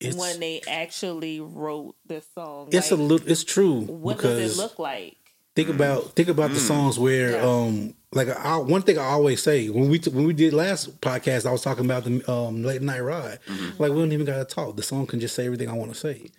It's 0.00 0.16
when 0.16 0.38
they 0.40 0.60
actually 0.68 1.40
wrote 1.40 1.96
this 2.06 2.26
song. 2.34 2.68
it's 2.72 2.90
a 2.90 2.96
Like, 2.96 3.08
little. 3.10 3.30
It's 3.30 3.44
true 3.44 3.80
what 3.80 4.20
does 4.20 4.58
it 4.58 4.60
look 4.60 4.78
like? 4.78 5.16
Think 5.58 5.68
about 5.76 6.12
think 6.16 6.28
about 6.28 6.50
the 6.50 6.60
songs 6.60 6.98
where 6.98 7.32
Yeah. 7.32 7.42
um 7.52 7.94
like 8.12 8.28
I, 8.28 8.56
one 8.58 8.82
thing 8.82 8.96
I 8.98 9.04
always 9.04 9.42
say 9.42 9.68
when 9.68 9.88
we 9.90 9.98
t- 9.98 10.10
when 10.10 10.24
we 10.24 10.32
did 10.32 10.52
last 10.54 11.00
podcast 11.00 11.44
I 11.46 11.52
was 11.52 11.62
talking 11.62 11.84
about 11.84 12.04
the 12.04 12.14
um 12.30 12.62
late 12.62 12.80
night 12.82 13.00
ride. 13.00 13.38
Like 13.80 13.90
we 13.92 13.98
don't 13.98 14.12
even 14.12 14.24
gotta 14.26 14.44
talk. 14.44 14.76
The 14.76 14.82
song 14.82 15.06
can 15.06 15.20
just 15.20 15.34
say 15.34 15.44
everything 15.46 15.68
I 15.68 15.74
want 15.74 15.92
to 15.92 15.98
say. 15.98 16.30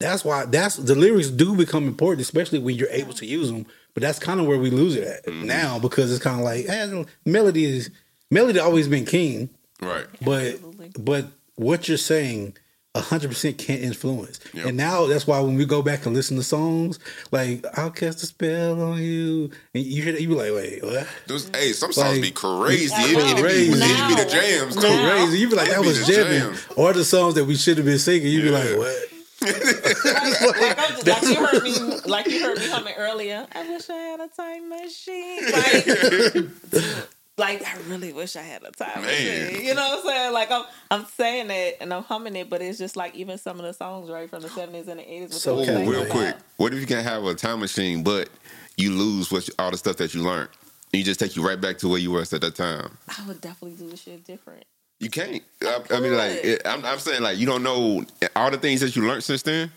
That's 0.00 0.24
why 0.24 0.44
that's 0.46 0.76
the 0.76 0.94
lyrics 0.94 1.30
do 1.30 1.56
become 1.56 1.84
important 1.86 2.20
especially 2.28 2.58
when 2.58 2.74
you're 2.76 2.90
able 3.02 3.14
to 3.14 3.26
use 3.26 3.48
them 3.50 3.64
but 3.94 4.02
that's 4.02 4.18
kind 4.18 4.40
of 4.40 4.46
where 4.46 4.58
we 4.58 4.70
lose 4.70 4.96
it 4.96 5.04
at 5.06 5.32
now 5.32 5.78
because 5.78 6.12
it's 6.12 6.22
kind 6.22 6.38
of 6.40 6.44
like 6.44 6.68
eh, 6.68 7.04
melody 7.24 7.64
is 7.64 7.90
melody 8.30 8.58
always 8.58 8.88
been 8.88 9.04
king. 9.06 9.48
Right. 9.80 10.06
but 10.20 10.44
Absolutely. 10.54 10.90
but 10.98 11.24
what 11.54 11.86
you're 11.88 11.96
saying 12.12 12.56
hundred 12.96 13.28
percent 13.28 13.58
can't 13.58 13.82
influence. 13.82 14.38
Yep. 14.52 14.66
And 14.66 14.76
now 14.76 15.06
that's 15.06 15.26
why 15.26 15.40
when 15.40 15.56
we 15.56 15.64
go 15.64 15.82
back 15.82 16.06
and 16.06 16.14
listen 16.14 16.36
to 16.36 16.42
songs, 16.42 16.98
like 17.32 17.64
I'll 17.76 17.90
cast 17.90 18.22
a 18.22 18.26
spell 18.26 18.80
on 18.80 19.02
you, 19.02 19.50
and 19.74 19.84
you 19.84 20.02
hear 20.02 20.12
that, 20.12 20.20
you 20.22 20.28
be 20.28 20.34
like, 20.34 20.52
wait, 20.52 20.82
what? 20.84 21.06
Those, 21.26 21.48
hey, 21.54 21.72
some 21.72 21.92
songs 21.92 22.12
Like, 22.12 22.22
be 22.22 22.30
crazy. 22.30 22.92
I 22.94 23.04
It, 23.08 23.12
know. 23.14 23.26
it, 23.26 23.36
be, 23.36 23.42
Crazy. 23.42 23.72
it 23.72 24.08
be 24.08 24.14
the 24.22 24.30
jams 24.30 24.76
too. 24.76 24.82
now- 24.82 25.10
Crazy. 25.10 25.38
You 25.38 25.48
be 25.50 25.56
like, 25.56 25.68
That 25.68 25.76
that 25.76 25.82
be 25.82 25.88
was 25.88 26.06
the 26.06 26.12
jamming. 26.12 26.40
jam. 26.40 26.56
Or 26.76 26.92
the 26.92 27.04
songs 27.04 27.34
that 27.34 27.44
we 27.44 27.56
should 27.56 27.76
have 27.78 27.86
been 27.86 27.98
singing, 27.98 28.28
you 28.28 28.42
be 28.42 28.50
like, 28.50 28.76
what? 28.78 28.96
like, 29.42 30.78
I'm 30.78 31.04
just, 31.04 31.06
like 31.06 31.22
you 31.22 31.34
heard 31.46 31.62
me, 31.62 32.00
like 32.06 32.26
you 32.28 32.40
heard 32.42 32.58
me 32.58 32.66
humming 32.68 32.94
earlier. 32.96 33.46
I 33.54 33.68
wish 33.68 33.90
I 33.90 33.94
had 33.94 34.20
a 34.20 34.28
time 34.28 34.68
machine. 34.70 35.40
Like, 36.74 36.98
like 37.36 37.62
I 37.64 37.76
really 37.88 38.12
wish 38.12 38.36
I 38.36 38.42
had 38.42 38.62
a 38.62 38.70
time 38.70 39.02
Man. 39.02 39.06
machine. 39.06 39.64
You 39.66 39.74
know 39.74 39.82
what 39.88 39.98
I'm 40.00 40.04
saying? 40.06 40.32
Like 40.32 40.50
I'm, 40.50 40.64
I'm 40.90 41.04
saying 41.16 41.50
it 41.50 41.78
and 41.80 41.92
I'm 41.92 42.02
humming 42.04 42.36
it, 42.36 42.48
but 42.48 42.62
it's 42.62 42.78
just 42.78 42.96
like 42.96 43.14
even 43.16 43.38
some 43.38 43.58
of 43.58 43.64
the 43.64 43.72
songs 43.72 44.08
right 44.10 44.30
from 44.30 44.42
the 44.42 44.48
70s 44.48 44.88
and 44.88 45.00
the 45.00 45.04
80s. 45.04 45.22
what 45.22 45.32
So 45.32 45.56
they 45.56 45.62
Okay. 45.72 45.86
real 45.88 46.00
about- 46.02 46.10
quick. 46.12 46.36
What 46.58 46.72
if 46.74 46.80
you 46.80 46.86
can 46.86 47.02
have 47.02 47.24
a 47.24 47.34
time 47.34 47.60
machine, 47.60 48.02
but 48.04 48.28
you 48.76 48.92
lose 48.92 49.30
what 49.32 49.48
you, 49.48 49.54
all 49.58 49.70
the 49.70 49.76
stuff 49.78 49.96
that 49.96 50.14
you 50.14 50.22
learned? 50.22 50.48
And 50.92 50.98
you 50.98 51.04
just 51.04 51.18
take 51.18 51.34
you 51.34 51.44
right 51.46 51.60
back 51.60 51.78
to 51.78 51.88
where 51.88 51.98
you 51.98 52.12
were 52.12 52.20
at 52.20 52.30
that 52.30 52.54
time. 52.54 52.96
I 53.18 53.26
would 53.26 53.40
definitely 53.40 53.76
do 53.78 53.90
the 53.90 53.96
shit 53.96 54.24
different. 54.24 54.64
You 55.00 55.10
can't. 55.10 55.42
I, 55.62 55.80
I 55.90 55.98
mean, 56.00 56.16
like 56.16 56.32
it, 56.44 56.62
I'm, 56.64 56.84
I'm 56.84 57.00
saying, 57.00 57.20
like 57.20 57.36
you 57.36 57.46
don't 57.46 57.64
know 57.64 58.04
all 58.36 58.50
the 58.52 58.58
things 58.58 58.80
that 58.80 58.94
you 58.94 59.04
learned 59.06 59.24
since 59.24 59.42
then. 59.42 59.72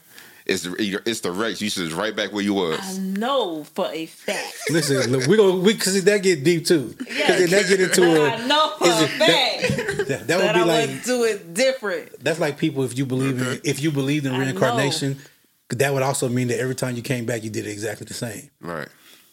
It's 0.47 0.65
it's 0.65 1.19
the 1.19 1.31
race. 1.31 1.61
You 1.61 1.69
should 1.69 1.83
just 1.85 1.95
right 1.95 2.15
back 2.15 2.31
where 2.31 2.43
you 2.43 2.53
was. 2.53 2.79
I 2.79 2.87
was. 2.87 2.97
know 2.99 3.63
for 3.65 3.87
a 3.91 4.05
fact. 4.05 4.55
Listen, 4.69 5.11
look, 5.11 5.27
we 5.27 5.35
go 5.35 5.57
we 5.57 5.73
because 5.73 6.01
that 6.05 6.23
get 6.23 6.43
deep 6.43 6.65
too. 6.65 6.95
Because 6.97 7.37
then 7.39 7.49
that 7.49 7.67
get 7.67 7.81
into 7.81 8.03
a 8.03 8.29
I 8.31 8.47
know 8.47 8.73
for 8.77 8.85
a 8.85 9.03
it- 9.03 9.09
fact 9.09 10.07
that, 10.07 10.27
that 10.27 10.37
would 10.37 10.45
that 10.45 10.55
be 10.55 10.61
I 10.61 10.63
like 10.63 10.89
would 10.89 11.03
do 11.03 11.23
it 11.25 11.53
different. 11.53 12.23
that's 12.23 12.39
like 12.39 12.57
people 12.57 12.83
if 12.83 12.97
you 12.97 13.05
believe 13.05 13.41
in 13.41 13.59
if 13.65 13.81
you 13.81 13.91
believed 13.91 14.25
in 14.25 14.37
reincarnation, 14.37 15.17
that 15.69 15.93
would 15.93 16.03
also 16.03 16.29
mean 16.29 16.47
that 16.47 16.59
every 16.61 16.75
time 16.75 16.95
you 16.95 17.01
came 17.01 17.25
back, 17.25 17.43
you 17.43 17.49
did 17.49 17.67
it 17.67 17.71
exactly 17.71 18.05
the 18.05 18.13
same. 18.13 18.49
Right. 18.61 18.87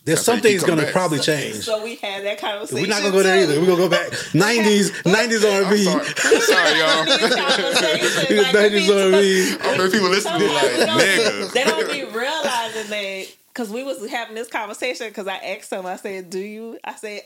There's 0.04 0.18
That's 0.18 0.26
how 0.26 0.32
some 0.32 0.36
you 0.36 0.42
keep 0.42 0.50
things 0.50 0.60
coming 0.64 0.76
gonna 0.76 0.86
back. 0.86 0.92
probably 0.92 1.18
change. 1.20 1.54
So 1.64 1.82
we 1.82 1.94
had 1.96 2.24
that 2.26 2.38
conversation. 2.38 2.82
We're 2.82 2.88
not 2.88 3.00
gonna 3.00 3.12
go 3.12 3.22
there 3.22 3.42
either. 3.42 3.58
We're 3.58 3.66
gonna 3.66 3.78
go 3.78 3.88
back 3.88 4.12
nineties, 4.34 4.92
nineties 5.06 5.44
I'm 5.44 5.64
R&B. 5.64 5.84
sorry. 5.84 6.06
I'm 6.24 6.40
sorry, 6.42 6.78
y'all. 6.78 7.04
These 7.04 7.34
conversations, 7.34 8.16
like, 8.44 8.54
nineties 8.54 8.90
R&B. 8.90 9.56
I 9.62 9.76
bet 9.78 9.92
people 9.92 10.08
listening 10.10 10.38
be 10.40 10.48
like, 10.48 10.62
They 10.72 10.84
don't- 10.86 10.98
nigga. 11.00 11.52
They 11.52 11.64
don't 11.64 11.90
be 11.90 12.04
realizing 12.04 12.90
that 12.90 13.26
because 13.48 13.70
we 13.70 13.82
was 13.82 14.06
having 14.10 14.34
this 14.34 14.48
conversation 14.48 15.08
because 15.08 15.26
I 15.26 15.36
asked 15.36 15.72
him. 15.72 15.86
I 15.86 15.96
said, 15.96 16.28
"Do 16.28 16.38
you?" 16.40 16.78
I 16.84 16.96
said, 16.96 17.22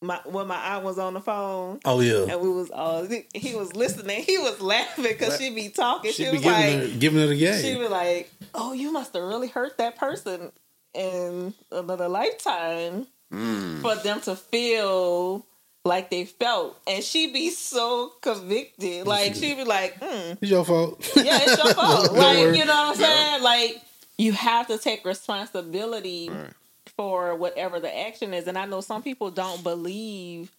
"My 0.00 0.20
when 0.24 0.46
my 0.46 0.56
aunt 0.56 0.84
was 0.84 0.98
on 0.98 1.12
the 1.14 1.20
phone." 1.20 1.80
Oh 1.84 2.00
yeah, 2.00 2.32
And 2.32 2.40
we 2.40 2.48
was 2.48 2.70
all 2.70 3.06
he 3.34 3.54
was 3.56 3.74
listening. 3.76 4.22
He 4.22 4.38
was 4.38 4.60
laughing 4.60 5.04
because 5.04 5.36
she 5.38 5.50
be 5.54 5.68
talking. 5.68 6.12
She, 6.12 6.24
she 6.24 6.30
be 6.30 6.36
was 6.36 6.42
giving 6.42 6.80
like, 6.80 6.92
her 6.92 6.98
giving 6.98 7.22
a 7.22 7.26
the 7.26 7.34
she 7.36 7.62
game. 7.72 7.78
was 7.78 7.90
like, 7.90 8.30
"Oh, 8.54 8.72
you 8.72 8.90
must 8.92 9.12
have 9.12 9.22
really 9.24 9.48
hurt 9.48 9.76
that 9.78 9.96
person 9.98 10.52
in 10.98 11.54
another 11.72 12.08
lifetime 12.08 13.06
Mm. 13.32 13.82
for 13.82 13.94
them 13.96 14.20
to 14.22 14.34
feel 14.36 15.44
like 15.84 16.08
they 16.10 16.24
felt." 16.24 16.78
And 16.86 17.04
she 17.04 17.30
be 17.32 17.50
so 17.50 18.12
convicted, 18.22 19.06
like 19.06 19.34
she'd 19.34 19.56
be 19.56 19.64
like, 19.64 20.00
mm, 20.00 20.38
It's 20.40 20.50
your 20.50 20.64
fault. 20.64 20.98
"Yeah, 21.16 21.38
it's 21.42 21.62
your 21.62 21.74
fault." 21.80 22.12
Like 22.14 22.38
you 22.56 22.64
know 22.64 22.74
what 22.74 22.90
I'm 22.90 22.94
saying? 22.96 23.42
Like 23.42 23.82
you 24.16 24.32
have 24.32 24.66
to 24.68 24.78
take 24.78 25.04
responsibility 25.04 26.28
Right. 26.30 26.50
for 26.96 27.34
whatever 27.34 27.80
the 27.80 27.96
action 28.06 28.34
is. 28.34 28.46
And 28.48 28.58
I 28.58 28.64
know 28.66 28.80
some 28.80 29.02
people 29.02 29.30
don't 29.30 29.62
believe 29.62 30.50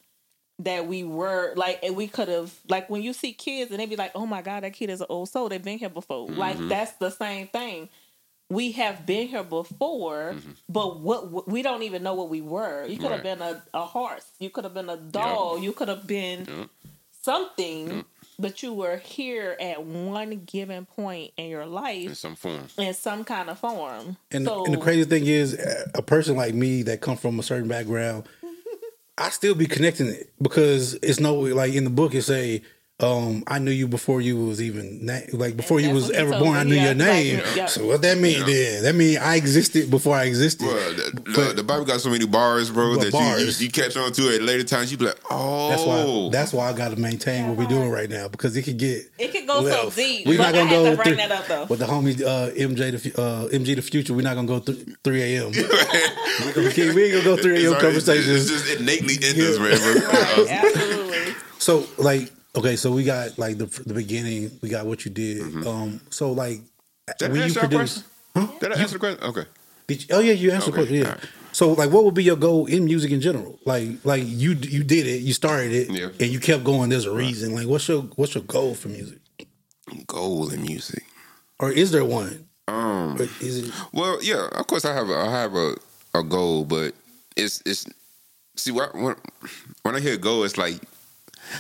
that 0.60 0.88
we 0.88 1.04
were 1.06 1.54
like 1.56 1.80
and 1.84 1.96
we 1.96 2.08
could 2.08 2.28
have 2.28 2.54
like 2.68 2.90
when 2.90 3.02
you 3.02 3.14
see 3.14 3.32
kids 3.34 3.72
and 3.72 3.80
they 3.80 3.86
be 3.86 3.96
like, 3.96 4.12
Oh 4.16 4.26
my 4.26 4.42
god, 4.42 4.64
that 4.64 4.74
kid 4.74 4.90
is 4.90 5.02
an 5.02 5.08
old 5.10 5.30
soul. 5.30 5.50
They've 5.50 5.64
been 5.64 5.80
here 5.80 5.90
before. 5.90 6.28
Like 6.30 6.58
Mm-hmm. 6.58 6.68
that's 6.70 6.92
the 6.94 7.10
same 7.10 7.48
thing. 7.48 7.90
We 8.50 8.72
have 8.74 9.06
been 9.06 9.28
here 9.28 9.43
before, 9.43 10.34
Mm-hmm. 10.36 10.52
but 10.68 11.00
what, 11.00 11.30
what 11.32 11.47
we 11.47 11.62
don't 11.62 11.84
even 11.84 12.02
know 12.04 12.16
what 12.16 12.30
we 12.30 12.41
were. 12.41 12.86
You 12.88 12.97
could 12.97 13.12
have 13.12 13.24
Right. 13.24 13.38
been 13.38 13.41
a, 13.41 13.62
a 13.74 13.86
horse. 13.86 14.26
You 14.39 14.50
could 14.50 14.64
have 14.64 14.74
been 14.74 14.89
a 14.89 14.97
doll. 14.97 15.58
You 15.60 15.72
could 15.72 15.88
have 15.88 16.08
been 16.08 16.68
something, 17.22 18.06
but 18.38 18.64
you 18.64 18.74
were 18.74 18.97
here 18.97 19.56
at 19.60 19.84
one 19.86 20.43
given 20.45 20.86
point 20.86 21.32
in 21.38 21.50
your 21.50 21.66
life 21.66 22.08
in 22.08 22.16
some 22.16 22.36
form. 22.36 22.68
in 22.78 22.93
some 22.93 23.24
kind 23.24 23.50
of 23.50 23.60
form. 23.60 24.18
And, 24.32 24.45
so, 24.45 24.66
and 24.66 24.74
the 24.74 24.78
crazy 24.80 25.04
thing 25.06 25.26
is, 25.26 25.58
a 25.93 26.02
person 26.02 26.36
like 26.36 26.54
me 26.54 26.84
that 26.84 27.02
come 27.02 27.18
from 27.18 27.39
a 27.39 27.43
certain 27.43 27.68
background, 27.68 28.28
I 29.18 29.30
still 29.32 29.54
be 29.56 29.66
connecting 29.68 30.08
it 30.08 30.32
because 30.41 30.93
it's 30.95 31.20
no 31.20 31.36
like 31.36 31.74
in 31.74 31.84
the 31.84 31.89
book 31.89 32.16
it 32.16 32.22
say, 32.24 32.62
um, 33.02 33.43
I 33.47 33.60
knew 33.60 33.72
you 33.72 33.88
before 33.88 34.20
you 34.20 34.36
was 34.45 34.62
even 34.62 35.06
na- 35.06 35.22
like 35.32 35.56
before 35.56 35.80
you 35.80 35.93
was 35.93 36.12
ever 36.12 36.32
born. 36.38 36.58
I 36.58 36.64
knew 36.64 36.76
yeah, 36.76 36.86
your 36.88 36.93
name. 36.95 37.38
like, 37.38 37.56
yeah. 37.56 37.66
So 37.68 37.86
what 37.88 38.02
that 38.02 38.18
mean 38.18 38.45
then? 38.45 38.84
That 38.84 38.93
mean 38.95 39.18
I 39.20 39.36
existed 39.38 39.89
before 39.89 40.16
I 40.18 40.26
existed. 40.26 40.66
Bro, 40.66 40.74
the, 40.93 41.12
the, 41.14 41.32
But- 41.34 41.56
the 41.56 41.64
Bible 41.64 41.86
got 41.86 42.02
so 42.02 42.10
many 42.10 42.26
bars, 42.28 42.70
bro, 42.70 42.97
that 42.97 43.06
you, 43.06 43.12
bars. 43.12 43.62
you, 43.62 43.68
you 43.68 43.72
catch 43.72 43.95
on 43.95 44.12
to 44.12 44.36
at 44.36 44.41
later 44.41 44.66
times. 44.66 44.91
You 44.91 44.97
be 44.97 45.06
like, 45.06 45.20
oh, 45.32 45.70
That's 45.70 45.84
why. 45.86 46.30
That's 46.32 46.54
why 46.54 46.70
I 46.70 46.74
got 46.74 46.89
to 46.89 46.97
maintain 47.00 47.47
what 47.47 47.58
we're 47.58 47.68
doing 47.68 47.89
right 47.89 48.10
now 48.10 48.28
because 48.28 48.58
it 48.58 48.64
could 48.64 48.78
get. 48.78 49.10
it 49.18 49.32
could 49.32 49.47
go 49.47 49.62
left. 49.62 49.82
so 49.82 49.89
deep. 49.91 50.28
We're 50.28 50.38
not 50.38 50.54
gonna 50.54 50.70
I 50.70 50.74
go 50.74 50.89
to 50.89 50.95
bring 50.97 51.08
through- 51.08 51.16
that 51.16 51.32
up 51.32 51.47
though. 51.47 51.66
With 51.66 51.80
the 51.80 51.86
homie 51.86 52.22
uh, 52.22 52.50
MJ, 52.52 52.91
the 53.14 53.22
uh, 53.22 53.47
MG, 53.47 53.76
the 53.78 53.82
future, 53.82 54.14
we're 54.14 54.24
not 54.24 54.36
gonna 54.36 54.45
go 54.47 54.60
th- 54.60 54.78
three 55.06 55.22
a.m. 55.38 55.52
we, 55.52 55.62
we 56.93 57.04
ain't 57.06 57.14
gonna 57.14 57.24
go 57.24 57.38
three 57.38 57.64
a.m. 57.64 57.64
It's 57.64 57.68
already- 57.68 57.82
conversations. 57.82 58.28
It's 58.52 58.66
just 58.68 58.80
innately 58.82 59.16
in 59.16 59.39
us, 59.39 59.58
Yeah. 59.58 59.64
man. 59.64 60.00
bro. 60.36 60.45
Absolutely. 60.50 61.34
So 61.60 61.86
like 61.97 62.30
okay, 62.56 62.76
so 62.76 62.91
we 62.91 63.04
got 63.04 63.38
like 63.38 63.58
the 63.58 63.66
the 63.86 63.93
beginning, 63.93 64.52
we 64.62 64.70
got 64.70 64.86
what 64.86 65.06
you 65.06 65.12
did. 65.12 65.41
Um, 65.68 66.02
so 66.10 66.32
like 66.32 66.62
Did 67.18 67.30
I 67.30 67.32
when 67.32 67.36
you 67.38 67.43
answer 67.43 67.60
our 67.62 67.68
produce, 67.68 68.04
question? 68.34 68.60
Did 68.60 68.72
I 68.74 68.80
answer 68.82 68.93
the 68.93 69.00
question? 69.00 69.24
Okay. 69.24 69.45
did 69.88 70.02
you, 70.02 70.08
oh 70.16 70.20
yeah, 70.20 70.34
you 70.34 70.52
answered 70.52 70.74
Okay, 70.74 70.82
the 70.82 70.88
question. 70.88 70.95
Yeah. 70.97 71.06
alright. 71.14 71.30
So 71.52 71.72
like, 71.74 71.89
what 71.91 72.06
would 72.06 72.14
be 72.14 72.24
your 72.24 72.36
goal 72.38 72.68
in 72.68 72.86
music 72.86 73.12
in 73.12 73.22
general? 73.22 73.58
Like 73.66 73.88
like 74.06 74.24
you 74.26 74.52
you 74.54 74.84
did 74.84 75.08
it, 75.08 75.22
you 75.22 75.34
started 75.34 75.72
it, 75.74 75.89
Yeah. 75.89 76.10
and 76.20 76.30
you 76.32 76.39
kept 76.39 76.64
going. 76.64 76.89
There's 76.89 77.06
a 77.06 77.14
reason. 77.14 77.54
Like 77.56 77.68
what's 77.68 77.88
your 77.88 78.04
what's 78.16 78.36
your 78.36 78.43
goal 78.43 78.76
for 78.76 78.89
music, 78.89 79.20
Goal 80.08 80.50
in 80.54 80.62
music. 80.62 81.04
or 81.60 81.72
is 81.72 81.91
there 81.91 82.06
one? 82.06 82.45
Um. 82.68 83.18
Or 83.20 83.24
is 83.41 83.68
it? 83.68 83.74
Well, 83.91 84.20
yeah. 84.22 84.47
Of 84.54 84.68
course, 84.68 84.86
I 84.86 84.93
have 84.93 85.10
a, 85.10 85.16
I 85.18 85.32
have 85.32 85.56
a, 85.56 85.74
a 86.14 86.22
goal, 86.24 86.66
but 86.66 86.93
it's 87.36 87.62
it's 87.66 87.86
see 88.56 88.72
when, 88.72 89.16
when 89.82 89.95
I 89.95 90.00
hear 90.00 90.18
goal, 90.18 90.43
it's 90.43 90.58
like 90.58 90.80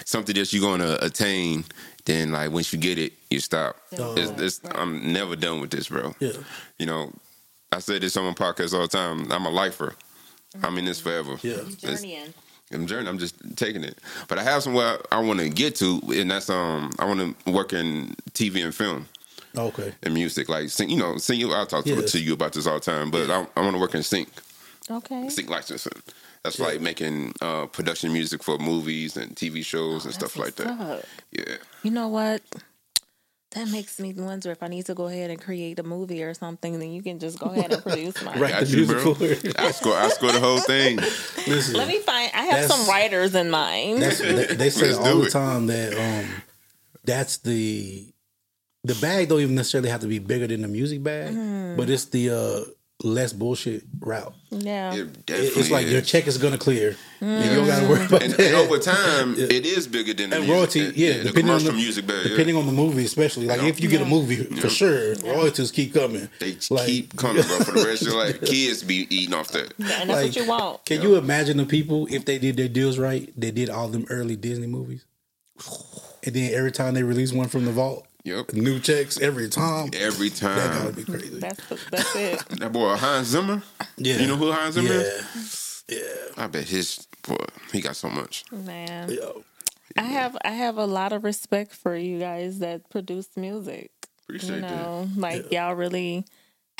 something 0.05 0.35
that 0.35 0.51
you're 0.53 0.61
going 0.61 0.81
to 0.81 1.03
attain. 1.03 1.65
Then 2.05 2.31
like 2.31 2.51
once 2.51 2.73
you 2.73 2.79
get 2.79 2.97
it, 2.97 3.13
you 3.29 3.39
stop. 3.39 3.75
Oh. 3.97 4.15
It's, 4.17 4.41
it's, 4.41 4.61
I'm 4.75 5.13
never 5.13 5.35
done 5.35 5.61
with 5.61 5.69
this, 5.71 5.89
bro. 5.89 6.15
Yeah. 6.19 6.31
You 6.79 6.85
know, 6.87 7.11
I 7.71 7.79
say 7.79 7.99
this 7.99 8.17
on 8.17 8.25
my 8.25 8.33
podcast 8.33 8.73
all 8.73 8.81
the 8.81 8.87
time. 8.87 9.31
I'm 9.31 9.45
a 9.45 9.49
lifer. 9.51 9.93
I'm 10.63 10.77
in 10.79 10.85
this 10.85 10.99
forever. 10.99 11.37
Yeah. 11.43 11.53
It's- 11.53 12.01
Journeying. 12.01 12.33
I'm 12.71 12.85
journey. 12.85 13.09
I'm 13.09 13.17
just 13.17 13.35
taking 13.57 13.83
it. 13.83 13.97
But 14.27 14.37
I 14.37 14.43
have 14.43 14.61
somewhere 14.61 14.99
I 15.11 15.19
want 15.19 15.39
to 15.39 15.49
get 15.49 15.75
to, 15.77 15.99
and 16.13 16.29
that's 16.29 16.51
um 16.51 16.91
I 16.99 17.05
want 17.05 17.19
to 17.45 17.51
work 17.51 17.73
in 17.73 18.13
TV 18.33 18.63
and 18.63 18.73
film 18.75 19.07
Okay. 19.57 19.91
and 20.03 20.13
music, 20.13 20.49
like 20.49 20.69
sing. 20.69 20.87
You 20.91 20.97
know, 20.97 21.17
sing. 21.17 21.39
You 21.39 21.51
I 21.51 21.65
talk 21.65 21.83
to, 21.85 21.95
Yes. 21.95 22.11
to 22.11 22.19
you 22.19 22.33
about 22.33 22.53
this 22.53 22.67
all 22.67 22.75
the 22.75 22.79
time, 22.79 23.09
but 23.09 23.27
I, 23.31 23.47
I 23.57 23.61
want 23.61 23.73
to 23.75 23.79
work 23.79 23.95
in 23.95 24.03
sync, 24.03 24.29
Okay. 24.89 25.29
sync 25.29 25.49
licensing. 25.49 25.93
That's 26.43 26.59
like 26.59 26.79
making 26.81 27.33
uh, 27.41 27.65
production 27.67 28.13
music 28.13 28.43
for 28.43 28.57
movies 28.57 29.17
and 29.17 29.35
TV 29.35 29.63
shows 29.65 30.05
and 30.05 30.13
stuff 30.13 30.37
like 30.37 30.55
that. 30.55 30.67
Up. 30.67 31.03
Yeah, 31.31 31.57
You 31.83 31.91
know 31.91 32.07
what? 32.07 32.41
That 33.51 33.67
makes 33.69 33.99
me 33.99 34.13
wonder 34.13 34.51
if 34.51 34.61
I 34.61 34.67
need 34.67 34.85
to 34.85 34.93
go 34.93 35.07
ahead 35.07 35.31
and 35.31 35.41
create 35.41 35.79
a 35.79 35.83
movie 35.83 36.21
or 36.23 36.35
something. 36.35 36.77
Then 36.79 36.91
you 36.91 37.01
can 37.01 37.17
just 37.17 37.39
go 37.39 37.47
ahead 37.47 37.73
and 37.73 37.81
produce 37.87 38.23
mine. 38.23 38.39
Right. 38.39 38.59
the 38.63 38.65
you, 38.67 38.77
music 38.85 38.97
bro. 39.01 39.13
for 39.15 39.23
it. 39.25 39.59
I 39.59 39.71
score. 39.71 39.95
I 39.97 40.07
score 40.09 40.31
the 40.31 40.39
whole 40.39 40.59
thing. 40.59 40.97
Listen, 41.47 41.73
Let 41.75 41.87
me 41.87 41.97
find. 41.99 42.31
I 42.35 42.43
have 42.43 42.65
some 42.71 42.87
writers 42.87 43.33
in 43.33 43.49
mind. 43.49 44.03
They, 44.03 44.45
they 44.55 44.69
say 44.69 44.93
all 44.93 45.03
do 45.03 45.21
the 45.21 45.27
it. 45.27 45.31
time 45.31 45.65
that 45.67 45.93
um, 45.97 46.29
that's 47.03 47.37
the 47.39 48.05
the 48.83 48.93
bag 49.01 49.29
don't 49.29 49.41
even 49.41 49.55
necessarily 49.55 49.89
have 49.89 50.01
to 50.01 50.07
be 50.07 50.19
bigger 50.19 50.45
than 50.47 50.61
the 50.61 50.67
music 50.67 51.01
bag, 51.03 51.33
Mm-hmm. 51.33 51.75
but 51.75 51.89
it's 51.89 52.05
the 52.05 52.29
uh, 52.29 52.61
less 53.01 53.31
bullshit 53.31 53.83
route. 54.01 54.33
yeah. 54.51 54.93
It 54.93 54.99
It- 54.99 55.25
definitely 55.25 55.61
it's 55.61 55.71
like 55.71 55.87
your 55.87 56.01
check 56.01 56.27
is 56.27 56.37
gonna 56.37 56.57
clear. 56.57 56.97
And 57.21 57.45
you 57.45 57.55
don't 57.55 57.65
gotta 57.67 57.87
worry 57.87 57.99
mm. 58.01 58.07
about 58.07 58.23
And, 58.23 58.33
that. 58.33 58.39
and 58.47 58.55
over 58.55 58.77
time, 58.77 59.35
it 59.39 59.65
is 59.65 59.87
bigger 59.87 60.13
than 60.13 60.31
the 60.31 60.37
And 60.41 60.49
royalty, 60.49 60.81
and- 60.87 60.97
yeah, 60.97 61.17
the 61.19 61.23
depending 61.25 61.53
on 61.53 61.63
the 61.63 61.71
music 61.71 62.05
bag. 62.07 62.23
yeah. 62.25 62.29
depending 62.31 62.57
on 62.57 62.65
the 62.65 62.73
movie, 62.73 63.05
especially 63.05 63.45
like 63.45 63.61
Yeah. 63.61 63.69
if 63.69 63.79
you 63.81 63.87
get 63.87 64.01
a 64.01 64.05
movie 64.05 64.43
for 64.43 64.67
sure, 64.69 65.15
royalties 65.23 65.71
keep 65.71 65.93
coming. 65.93 66.27
They 66.39 66.57
Like, 66.69 66.87
keep 66.87 67.15
coming, 67.15 67.43
bro. 67.43 67.59
For 67.59 67.71
the 67.71 67.85
rest 67.85 68.01
of 68.01 68.09
your 68.09 68.17
life, 68.17 68.41
kids 68.45 68.83
be 68.83 69.07
eating 69.09 69.33
off 69.33 69.47
that. 69.51 69.73
and 69.79 69.87
that's 69.87 70.07
like, 70.09 70.25
what 70.25 70.35
you 70.35 70.45
want. 70.45 70.85
Can 70.85 71.01
you 71.01 71.15
imagine 71.15 71.55
the 71.55 71.65
people 71.65 72.05
if 72.11 72.25
they 72.25 72.37
did 72.37 72.57
their 72.57 72.67
deals 72.67 72.97
right? 72.97 73.31
They 73.37 73.51
did 73.51 73.69
all 73.69 73.87
them 73.87 74.05
early 74.09 74.35
Disney 74.35 74.67
movies, 74.67 75.05
and 76.25 76.35
then 76.35 76.53
every 76.53 76.71
time 76.73 76.95
they 76.95 77.03
release 77.03 77.31
one 77.31 77.47
from 77.47 77.63
the 77.63 77.71
vault, 77.71 78.05
Yep. 78.23 78.53
new 78.53 78.79
checks 78.79 79.19
every 79.19 79.47
time. 79.49 79.89
Every 79.93 80.29
time. 80.29 80.55
That 80.57 80.71
gotta 80.73 80.83
time. 80.85 80.91
be 80.93 81.03
crazy. 81.03 81.39
That's 81.39 81.89
that's 81.89 82.15
it. 82.15 82.43
That 82.59 82.71
boy 82.71 82.95
Hans 82.95 83.27
Zimmer. 83.27 83.61
Yeah, 83.97 84.17
You 84.19 84.27
know 84.27 84.35
who 84.35 84.51
Hans 84.51 84.75
Zimmer 84.75 84.91
is? 84.93 85.83
Yeah, 85.87 85.97
yeah. 85.97 86.43
I 86.43 86.47
bet 86.47 86.65
his 86.67 87.07
boy, 87.27 87.37
he 87.71 87.81
got 87.81 87.95
so 87.95 88.09
much. 88.09 88.43
Man, 88.51 89.09
Yo, 89.09 89.43
I 89.97 90.03
have 90.03 90.37
I 90.43 90.51
have 90.51 90.77
a 90.77 90.85
lot 90.85 91.13
of 91.13 91.23
respect 91.23 91.73
for 91.73 91.95
you 91.95 92.19
guys 92.19 92.59
that 92.59 92.89
produce 92.89 93.29
music. 93.37 93.91
Appreciate 94.23 94.55
you 94.55 94.61
that. 94.61 94.69
know, 94.71 95.09
like 95.15 95.51
y'all 95.51 95.73
really 95.75 96.25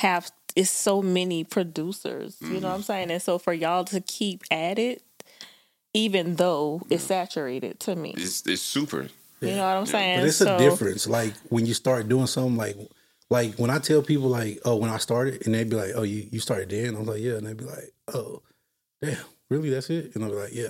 have. 0.00 0.30
It's 0.56 0.70
so 0.70 1.00
many 1.00 1.44
producers. 1.44 2.36
You 2.40 2.46
Mm-hmm. 2.48 2.60
know 2.60 2.68
what 2.68 2.74
I'm 2.74 2.82
saying? 2.82 3.10
And 3.12 3.22
so 3.22 3.38
for 3.38 3.52
y'all 3.52 3.84
to 3.84 4.00
keep 4.00 4.42
at 4.50 4.78
it, 4.80 5.02
even 5.94 6.36
though 6.36 6.82
it's 6.90 7.04
saturated 7.04 7.78
to 7.80 7.96
me. 7.96 8.14
It's 8.16 8.46
it's 8.46 8.62
super. 8.62 9.08
You 9.40 9.56
know 9.56 9.66
what 9.66 9.76
I'm 9.76 9.86
saying? 9.86 10.20
but 10.20 10.28
it's 10.28 10.36
so, 10.36 10.54
a 10.54 10.58
difference. 10.58 11.06
Like 11.06 11.34
when 11.48 11.66
you 11.66 11.74
start 11.74 12.08
doing 12.08 12.26
something, 12.26 12.56
like 12.56 12.76
like 13.30 13.54
when 13.54 13.70
I 13.70 13.78
tell 13.78 14.02
people 14.02 14.28
like, 14.28 14.60
oh, 14.64 14.76
when 14.76 14.90
I 14.90 14.98
started, 14.98 15.46
and 15.46 15.54
they'd 15.54 15.70
be 15.70 15.76
like, 15.76 15.92
oh, 15.94 16.02
you 16.02 16.28
you 16.30 16.40
started 16.40 16.70
then? 16.70 16.96
I 16.96 16.98
was 16.98 17.08
like, 17.08 17.22
yeah, 17.22 17.34
and 17.34 17.46
they'd 17.46 17.56
be 17.56 17.64
like, 17.64 17.92
oh, 18.12 18.42
damn, 19.00 19.16
really? 19.48 19.70
That's 19.70 19.88
it? 19.90 20.14
And 20.14 20.24
I'd 20.24 20.30
be 20.30 20.36
like, 20.36 20.54
yeah. 20.54 20.68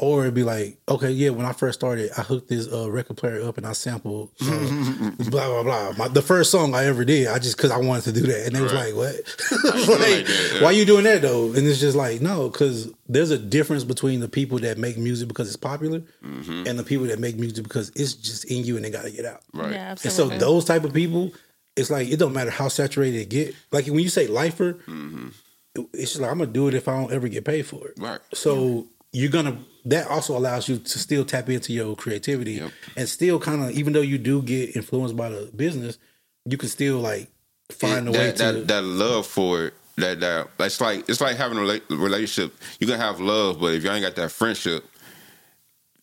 Or 0.00 0.22
it'd 0.22 0.34
be 0.34 0.44
like, 0.44 0.78
okay, 0.88 1.10
yeah. 1.10 1.30
When 1.30 1.44
I 1.44 1.52
first 1.52 1.80
started, 1.80 2.12
I 2.16 2.22
hooked 2.22 2.48
this 2.48 2.72
uh, 2.72 2.88
record 2.88 3.16
player 3.16 3.42
up 3.42 3.58
and 3.58 3.66
I 3.66 3.72
sampled 3.72 4.30
uh, 4.40 5.10
blah 5.28 5.48
blah 5.48 5.62
blah. 5.64 5.92
My, 5.98 6.06
the 6.06 6.22
first 6.22 6.52
song 6.52 6.72
I 6.72 6.84
ever 6.84 7.04
did, 7.04 7.26
I 7.26 7.40
just 7.40 7.56
because 7.56 7.72
I 7.72 7.78
wanted 7.78 8.04
to 8.04 8.12
do 8.12 8.20
that, 8.28 8.46
and 8.46 8.54
they 8.54 8.60
was 8.60 8.72
like, 8.72 8.94
what? 8.94 9.16
you 9.16 9.58
like, 9.64 9.88
like 9.88 10.26
that? 10.26 10.50
Yeah. 10.54 10.62
why 10.62 10.70
you 10.70 10.84
doing 10.84 11.02
that 11.02 11.22
though? 11.22 11.46
And 11.46 11.66
it's 11.66 11.80
just 11.80 11.96
like, 11.96 12.20
no, 12.20 12.48
because 12.48 12.92
there's 13.08 13.32
a 13.32 13.38
difference 13.38 13.82
between 13.82 14.20
the 14.20 14.28
people 14.28 14.60
that 14.60 14.78
make 14.78 14.98
music 14.98 15.26
because 15.26 15.48
it's 15.48 15.56
popular, 15.56 16.00
and 16.22 16.78
the 16.78 16.84
people 16.84 17.06
that 17.06 17.18
make 17.18 17.36
music 17.36 17.64
because 17.64 17.90
it's 17.96 18.14
just 18.14 18.44
in 18.44 18.62
you 18.64 18.76
and 18.76 18.84
they 18.84 18.90
got 18.90 19.02
to 19.02 19.10
get 19.10 19.24
out. 19.24 19.40
Right. 19.52 19.72
Yeah, 19.72 19.90
And 19.90 20.12
so 20.12 20.28
those 20.28 20.64
type 20.64 20.84
of 20.84 20.92
people, 20.94 21.32
it's 21.74 21.90
like 21.90 22.08
it 22.08 22.18
don't 22.18 22.32
matter 22.32 22.50
how 22.50 22.68
saturated 22.68 23.18
it 23.18 23.28
get. 23.30 23.54
Like 23.72 23.86
when 23.86 23.98
you 23.98 24.10
say 24.10 24.28
lifer, 24.28 24.78
it's 25.92 26.12
just 26.12 26.20
like 26.20 26.30
I'm 26.30 26.38
gonna 26.38 26.52
do 26.52 26.68
it 26.68 26.74
if 26.74 26.86
I 26.86 26.92
don't 27.00 27.12
ever 27.12 27.26
get 27.26 27.44
paid 27.44 27.66
for 27.66 27.88
it. 27.88 27.94
Right. 27.98 28.20
So 28.32 28.86
you're 29.12 29.30
gonna 29.30 29.58
that 29.88 30.06
also 30.08 30.36
allows 30.36 30.68
you 30.68 30.78
to 30.78 30.98
still 30.98 31.24
tap 31.24 31.48
into 31.48 31.72
your 31.72 31.96
creativity 31.96 32.52
Yep. 32.52 32.70
and 32.96 33.08
still 33.08 33.38
kind 33.38 33.64
of 33.64 33.70
even 33.72 33.92
though 33.92 34.00
you 34.02 34.18
do 34.18 34.42
get 34.42 34.76
influenced 34.76 35.16
by 35.16 35.28
the 35.28 35.50
business, 35.56 35.98
you 36.44 36.56
can 36.56 36.68
still 36.68 36.98
like 36.98 37.28
find 37.70 38.08
a 38.08 38.12
that, 38.12 38.18
way 38.18 38.32
to 38.32 38.38
that 38.38 38.66
that 38.68 38.82
love 38.84 39.26
for 39.26 39.66
it. 39.66 39.74
That 39.96 40.20
that 40.20 40.48
it's 40.60 40.80
like 40.80 41.08
it's 41.08 41.20
like 41.20 41.36
having 41.36 41.58
a 41.58 41.80
relationship. 41.90 42.54
You 42.78 42.86
can 42.86 42.98
have 43.00 43.18
love, 43.20 43.58
but 43.60 43.74
if 43.74 43.82
you 43.82 43.90
ain't 43.90 44.02
got 44.04 44.14
that 44.16 44.30
friendship, 44.30 44.84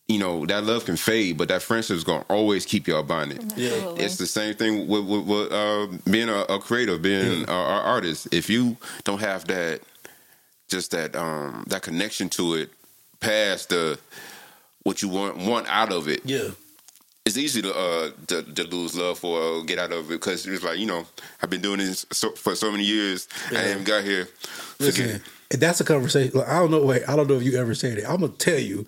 you 0.08 0.20
know 0.20 0.46
that 0.48 0.64
love 0.66 0.86
can 0.86 0.98
fade, 0.98 1.38
but 1.38 1.48
that 1.48 1.62
friendship 1.62 1.96
is 1.96 2.04
gonna 2.04 2.26
always 2.30 2.66
keep 2.66 2.88
y'all 2.88 3.04
bonded. 3.04 3.54
yeah. 3.56 3.72
It's 3.98 4.18
the 4.18 4.28
same 4.28 4.54
thing 4.56 4.88
with, 4.88 5.06
with, 5.06 5.26
with 5.26 5.52
uh, 5.52 5.88
being 6.12 6.30
a, 6.30 6.42
a 6.50 6.60
creative, 6.60 7.02
being 7.02 7.44
an 7.44 7.50
artist. 7.50 8.28
If 8.34 8.50
you 8.50 8.78
don't 9.06 9.20
have 9.22 9.46
that, 9.48 9.80
just 10.68 10.92
that 10.92 11.16
um, 11.16 11.64
that 11.68 11.82
connection 11.82 12.28
to 12.30 12.56
it, 12.56 12.70
past 13.20 13.70
the 13.70 13.98
what 14.84 15.02
you 15.02 15.10
want 15.10 15.38
want 15.38 15.68
out 15.68 15.92
of 15.92 16.08
it, 16.08 16.22
Yeah. 16.26 16.50
it's 17.26 17.38
easy 17.38 17.62
to 17.62 17.74
uh 17.76 18.12
to, 18.28 18.44
to 18.44 18.64
lose 18.66 18.96
love 18.98 19.20
for 19.20 19.40
or 19.40 19.64
get 19.64 19.80
out 19.80 19.92
of 19.92 20.06
it 20.06 20.10
because 20.10 20.46
it's 20.46 20.64
like 20.64 20.78
you 20.78 20.86
know 20.86 21.06
I've 21.42 21.50
been 21.50 21.62
doing 21.62 21.80
this 21.80 22.06
so, 22.12 22.32
for 22.32 22.56
so 22.56 22.72
many 22.72 22.84
years. 22.84 23.28
I 23.52 23.60
haven't 23.60 23.86
got 23.86 24.04
here. 24.04 24.28
Listen, 24.80 25.22
that's 25.52 25.80
a 25.82 25.84
conversation. 25.86 26.38
Like, 26.40 26.48
I 26.50 26.60
don't 26.60 26.72
know. 26.72 26.84
Wait, 26.84 27.04
I 27.08 27.16
don't 27.16 27.28
know 27.28 27.36
if 27.36 27.44
you 27.44 27.58
ever 27.58 27.74
said 27.74 27.98
it. 27.98 28.06
I'm 28.08 28.20
gonna 28.22 28.34
tell 28.34 28.60
you. 28.60 28.86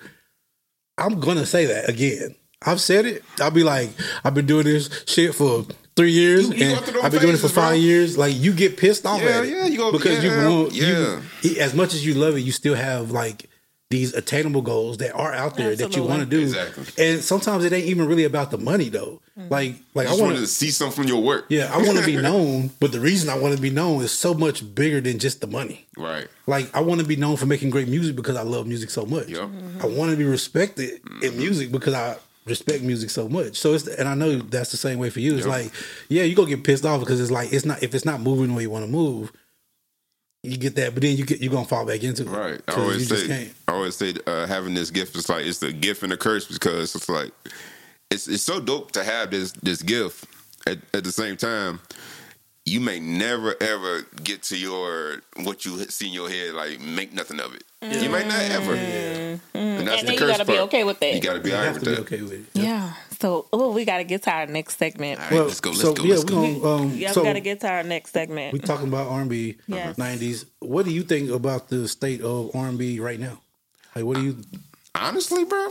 I'm 0.98 1.20
gonna 1.20 1.46
say 1.46 1.66
that 1.66 1.90
again. 1.90 2.36
I've 2.66 2.82
said 2.82 3.06
it. 3.06 3.24
I'll 3.40 3.52
be 3.52 3.64
like, 3.64 3.90
I've 4.24 4.34
been 4.34 4.48
doing 4.48 4.64
this 4.66 4.90
shit 5.06 5.36
for 5.36 5.64
three 5.96 6.12
years, 6.12 6.50
You- 6.50 6.56
you 6.56 6.66
and 6.76 6.98
I've 7.04 7.12
been 7.12 7.22
doing 7.22 7.34
it 7.36 7.38
for 7.38 7.44
phases, 7.50 7.54
bro. 7.54 7.64
five 7.64 7.78
years. 7.78 8.18
Like 8.18 8.36
you 8.36 8.52
get 8.54 8.78
pissed 8.78 9.06
off 9.06 9.22
Yeah, 9.22 9.28
at 9.30 9.46
it, 9.46 9.50
yeah, 9.50 9.66
you 9.68 9.78
go- 9.78 9.92
because 9.92 10.24
yeah, 10.24 10.48
you 10.50 10.70
yeah. 10.72 11.22
you, 11.44 11.60
as 11.60 11.74
much 11.76 11.94
as 11.94 12.04
you 12.06 12.16
love 12.16 12.36
it, 12.36 12.40
you 12.42 12.52
still 12.52 12.74
have 12.76 13.12
like 13.12 13.48
these 13.90 14.14
attainable 14.14 14.62
goals 14.62 14.98
that 14.98 15.14
are 15.14 15.34
out 15.34 15.56
there 15.56 15.74
that 15.76 15.96
you 15.96 16.04
want 16.04 16.20
to 16.20 16.26
do. 16.26 16.42
Exactly. 16.42 16.86
And 16.98 17.24
sometimes 17.24 17.64
it 17.64 17.72
ain't 17.72 17.86
even 17.86 18.08
really 18.08 18.26
about 18.26 18.52
the 18.52 18.58
money 18.58 18.90
though. 18.90 19.22
Mm. 19.40 19.50
Like 19.50 19.76
like 19.94 20.08
I 20.08 20.12
I 20.12 20.20
wanted 20.20 20.40
to 20.40 20.48
see 20.48 20.72
something 20.72 21.04
from 21.04 21.08
your 21.08 21.22
work. 21.22 21.46
yeah, 21.48 21.72
I 21.74 21.78
want 21.78 21.98
to 21.98 22.06
be 22.06 22.18
known, 22.22 22.72
but 22.82 22.92
the 22.92 23.00
reason 23.00 23.30
I 23.30 23.38
want 23.38 23.56
to 23.56 23.62
be 23.62 23.70
known 23.70 24.04
is 24.04 24.12
so 24.12 24.34
much 24.34 24.76
bigger 24.76 25.00
than 25.00 25.20
just 25.20 25.40
the 25.40 25.48
money. 25.48 25.88
Right. 25.96 26.28
Like 26.48 26.74
I 26.76 26.82
want 26.82 27.00
to 27.00 27.08
be 27.08 27.16
known 27.16 27.38
for 27.38 27.46
making 27.46 27.70
great 27.70 27.88
music 27.88 28.16
because 28.18 28.36
I 28.36 28.42
love 28.42 28.68
music 28.68 28.90
so 28.90 29.06
much. 29.06 29.30
Yep. 29.30 29.40
Mm-hmm. 29.42 29.82
I 29.82 29.86
want 29.86 30.12
to 30.12 30.18
be 30.18 30.26
respected 30.26 30.90
in 30.90 31.00
mm-hmm. 31.02 31.38
music 31.38 31.72
because 31.72 31.94
I 31.94 32.18
respect 32.46 32.84
music 32.84 33.10
so 33.10 33.30
much. 33.30 33.56
So 33.58 33.74
it's 33.74 33.88
and 33.88 34.10
I 34.10 34.16
know 34.16 34.38
that's 34.40 34.72
the 34.72 34.78
same 34.78 35.00
way 35.00 35.10
for 35.10 35.22
you. 35.22 35.38
It's 35.38 35.46
Yep. 35.46 35.56
like 35.56 35.72
yeah, 36.10 36.24
you 36.24 36.36
gonna 36.36 36.50
get 36.50 36.66
pissed 36.66 36.86
off 36.86 37.00
because 37.00 37.22
it's 37.22 37.32
like 37.32 37.54
it's 37.54 37.66
not 37.66 37.82
if 37.84 37.96
it's 37.96 38.06
not 38.06 38.20
moving 38.20 38.50
the 38.50 38.54
way 38.54 38.64
you 38.64 38.70
want 38.70 38.86
to 38.86 38.92
move, 38.92 39.32
you 40.44 40.58
get 40.58 40.76
that, 40.76 40.94
but 40.94 41.02
then 41.02 41.18
you 41.18 41.26
get 41.26 41.42
you 41.42 41.50
gonna 41.50 41.66
fall 41.66 41.86
back 41.86 42.04
into 42.04 42.24
it. 42.24 42.30
Right. 42.30 42.62
I 42.68 42.74
always 42.74 43.10
say. 43.10 43.50
I 43.68 43.72
always 43.72 43.96
say, 43.96 44.14
uh, 44.26 44.48
having 44.48 44.74
this 44.74 44.92
gift 44.92 45.16
is 45.16 45.30
like 45.30 45.46
it's 45.46 45.60
the 45.60 45.74
gift 45.74 46.04
and 46.04 46.14
a 46.14 46.18
curse 46.18 46.48
because 46.48 46.96
it's 46.96 47.10
like 47.10 47.32
it's 48.10 48.28
it's 48.28 48.44
so 48.44 48.60
dope 48.60 48.92
to 48.92 49.04
have 49.04 49.32
this 49.32 49.52
this 49.54 49.82
gift. 49.82 50.26
At, 50.66 50.80
at 50.94 51.04
the 51.06 51.12
same 51.12 51.38
time, 51.38 51.80
you 52.66 52.82
may 52.82 53.00
never 53.00 53.56
ever 53.62 54.02
get 54.24 54.44
to 54.44 54.58
your 54.58 55.22
what 55.44 55.66
you 55.66 55.78
see 55.86 56.08
in 56.08 56.14
your 56.14 56.30
head 56.30 56.54
like 56.54 56.80
make 56.80 57.14
nothing 57.14 57.40
of 57.40 57.56
it. 57.56 57.64
You 57.82 58.10
might 58.10 58.28
not 58.28 58.40
ever. 58.42 58.74
And 58.74 59.40
that's 59.54 59.54
And 59.54 59.88
the 59.88 59.92
then 60.06 60.14
you 60.14 60.20
gotta 60.20 60.46
be 60.46 60.60
okay 60.62 60.84
with 60.84 61.00
that. 61.00 61.14
You 61.14 61.22
got 61.22 61.34
to 61.36 61.40
be 61.40 61.50
You 61.50 61.56
alright 61.56 61.68
have 61.74 61.76
with 61.82 61.86
be 61.86 61.92
that. 61.92 62.00
okay 62.02 62.22
with 62.22 62.34
it. 62.34 62.46
Yeah. 62.54 62.94
So, 63.20 63.48
oh, 63.54 63.72
we 63.72 63.86
got 63.86 63.98
to 63.98 64.04
get 64.04 64.24
to 64.24 64.32
our 64.32 64.48
next 64.48 64.78
segment. 64.78 65.20
All 65.20 65.26
right, 65.26 65.34
Well, 65.34 65.46
let's 65.46 65.60
go. 65.60 65.70
Let's 65.70 65.82
so 65.82 65.94
go. 65.94 66.04
yeah, 66.04 66.10
let's 66.16 66.24
we 66.26 66.30
go. 66.30 66.60
gonna 66.60 66.76
um, 66.84 66.92
Yeah, 66.96 67.12
so 67.12 67.22
we 67.22 67.28
got 67.28 67.34
to 67.34 67.40
get 67.40 67.60
to 67.62 67.70
our 67.70 67.84
next 67.84 68.12
segment. 68.14 68.54
we 68.54 68.60
talking 68.60 68.88
about 68.88 69.08
R 69.08 69.22
and 69.22 69.30
B, 69.30 69.58
Yes. 69.68 69.98
nineties. 69.98 70.46
What 70.60 70.86
do 70.86 70.92
you 70.92 71.04
think 71.04 71.30
about 71.30 71.70
the 71.70 71.88
state 71.88 72.22
of 72.22 72.56
R 72.56 72.68
and 72.68 72.78
B 72.80 73.00
right 73.00 73.20
now? 73.20 73.42
Like, 73.96 74.06
what 74.06 74.18
do 74.18 74.24
you? 74.24 74.38
Honestly, 74.96 75.46
bro. 75.46 75.68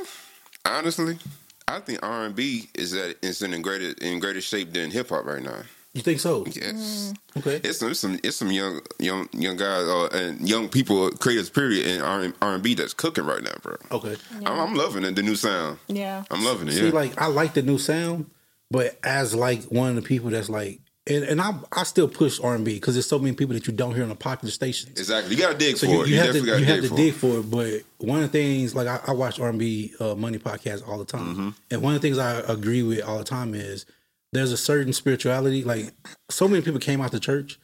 Honestly, 0.65 1.19
I 1.67 1.81
think 1.81 2.01
R 2.05 2.25
and 2.27 2.37
B 2.37 2.69
is 2.75 2.95
at 2.95 3.17
is 3.23 3.43
in 3.43 3.61
greater 3.63 3.95
in 4.01 4.21
greater 4.21 4.41
shape 4.41 4.73
than 4.73 4.91
hip 4.93 5.09
hop 5.09 5.25
right 5.27 5.43
now. 5.43 5.63
You 5.97 6.03
think 6.03 6.21
so? 6.21 6.45
Yes. 6.47 7.15
Okay. 7.39 7.61
It's 7.65 7.79
some, 7.79 7.91
it's 7.91 8.01
some 8.01 8.21
it's 8.23 8.37
some 8.37 8.53
young 8.53 8.81
young 8.99 9.29
young 9.33 9.57
guys 9.57 9.87
uh, 9.89 10.09
and 10.13 10.47
young 10.47 10.69
people 10.69 11.11
creators 11.13 11.49
period 11.51 11.87
in 11.87 12.03
R 12.03 12.33
and 12.43 12.63
B 12.63 12.75
that's 12.75 12.93
cooking 12.95 13.25
right 13.25 13.43
now, 13.43 13.55
bro. 13.63 13.77
Okay. 13.91 14.17
I'm, 14.45 14.61
I'm 14.61 14.75
loving 14.75 15.05
it. 15.05 15.17
The 15.17 15.23
new 15.23 15.37
sound. 15.37 15.79
yeah. 15.89 16.25
I'm 16.31 16.45
loving 16.45 16.69
it. 16.69 16.73
See, 16.73 16.87
Yeah. 16.87 16.93
like 16.93 17.21
I 17.21 17.27
like 17.29 17.55
the 17.55 17.63
new 17.63 17.79
sound, 17.79 18.27
but 18.71 18.99
as 19.03 19.35
like 19.35 19.65
one 19.65 19.89
of 19.91 19.97
the 19.97 20.03
people 20.03 20.31
that's 20.31 20.51
like, 20.51 20.81
and, 21.07 21.25
and 21.25 21.41
I 21.41 21.55
I 21.73 21.85
still 21.85 22.09
push 22.09 22.39
R 22.41 22.55
and 22.55 22.65
B 22.65 22.75
because 22.75 22.95
there's 22.95 23.09
so 23.09 23.19
many 23.19 23.35
people 23.35 23.55
that 23.55 23.67
you 23.67 23.73
don't 23.73 23.95
hear 23.95 24.03
on 24.03 24.09
the 24.11 24.15
popular 24.17 24.51
stations. 24.53 24.99
exactly. 25.01 25.35
You 25.35 25.41
got 25.41 25.53
to 25.53 25.59
dig 25.59 25.77
So 25.79 25.87
for 25.87 25.93
you, 25.95 26.03
it. 26.03 26.09
you 26.09 26.15
You, 26.17 26.21
have 26.21 26.27
to 26.27 26.33
definitely 26.41 26.61
you 26.61 26.67
got 26.67 26.75
have 26.75 26.83
to 26.83 26.89
to 26.91 26.97
dig 26.97 27.13
dig 27.13 27.15
for 27.15 27.39
it. 27.39 27.51
But 27.51 28.07
one 28.07 28.23
of 28.23 28.31
the 28.33 28.39
things, 28.39 28.75
like 28.75 28.87
I, 28.89 29.01
I 29.07 29.13
watch 29.13 29.41
R 29.41 29.49
and 29.49 29.59
B 29.59 29.95
uh, 30.01 30.15
money 30.15 30.39
podcast 30.39 30.87
all 30.87 30.99
the 30.99 31.05
time, 31.07 31.27
Mm-hmm. 31.33 31.49
and 31.71 31.81
one 31.83 31.95
of 31.95 32.03
the 32.03 32.07
things 32.07 32.19
I 32.19 32.41
agree 32.41 32.83
with 32.83 33.03
all 33.03 33.19
the 33.19 33.25
time 33.25 33.55
is 33.55 33.87
there's 34.33 34.53
a 34.53 34.57
certain 34.57 34.93
spirituality. 34.93 35.65
Like 35.65 35.93
so 36.31 36.49
many 36.49 36.63
people 36.63 36.81
came 36.81 37.01
out 37.01 37.13
to 37.13 37.21
church. 37.21 37.59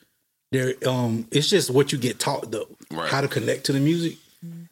There, 0.52 0.74
um, 0.86 1.26
it's 1.30 1.48
just 1.48 1.70
what 1.70 1.92
you 1.92 1.98
get 1.98 2.18
taught 2.18 2.50
though, 2.50 2.68
Right. 2.90 3.10
how 3.10 3.20
to 3.22 3.28
connect 3.28 3.64
to 3.66 3.72
the 3.72 3.80
music. 3.80 4.18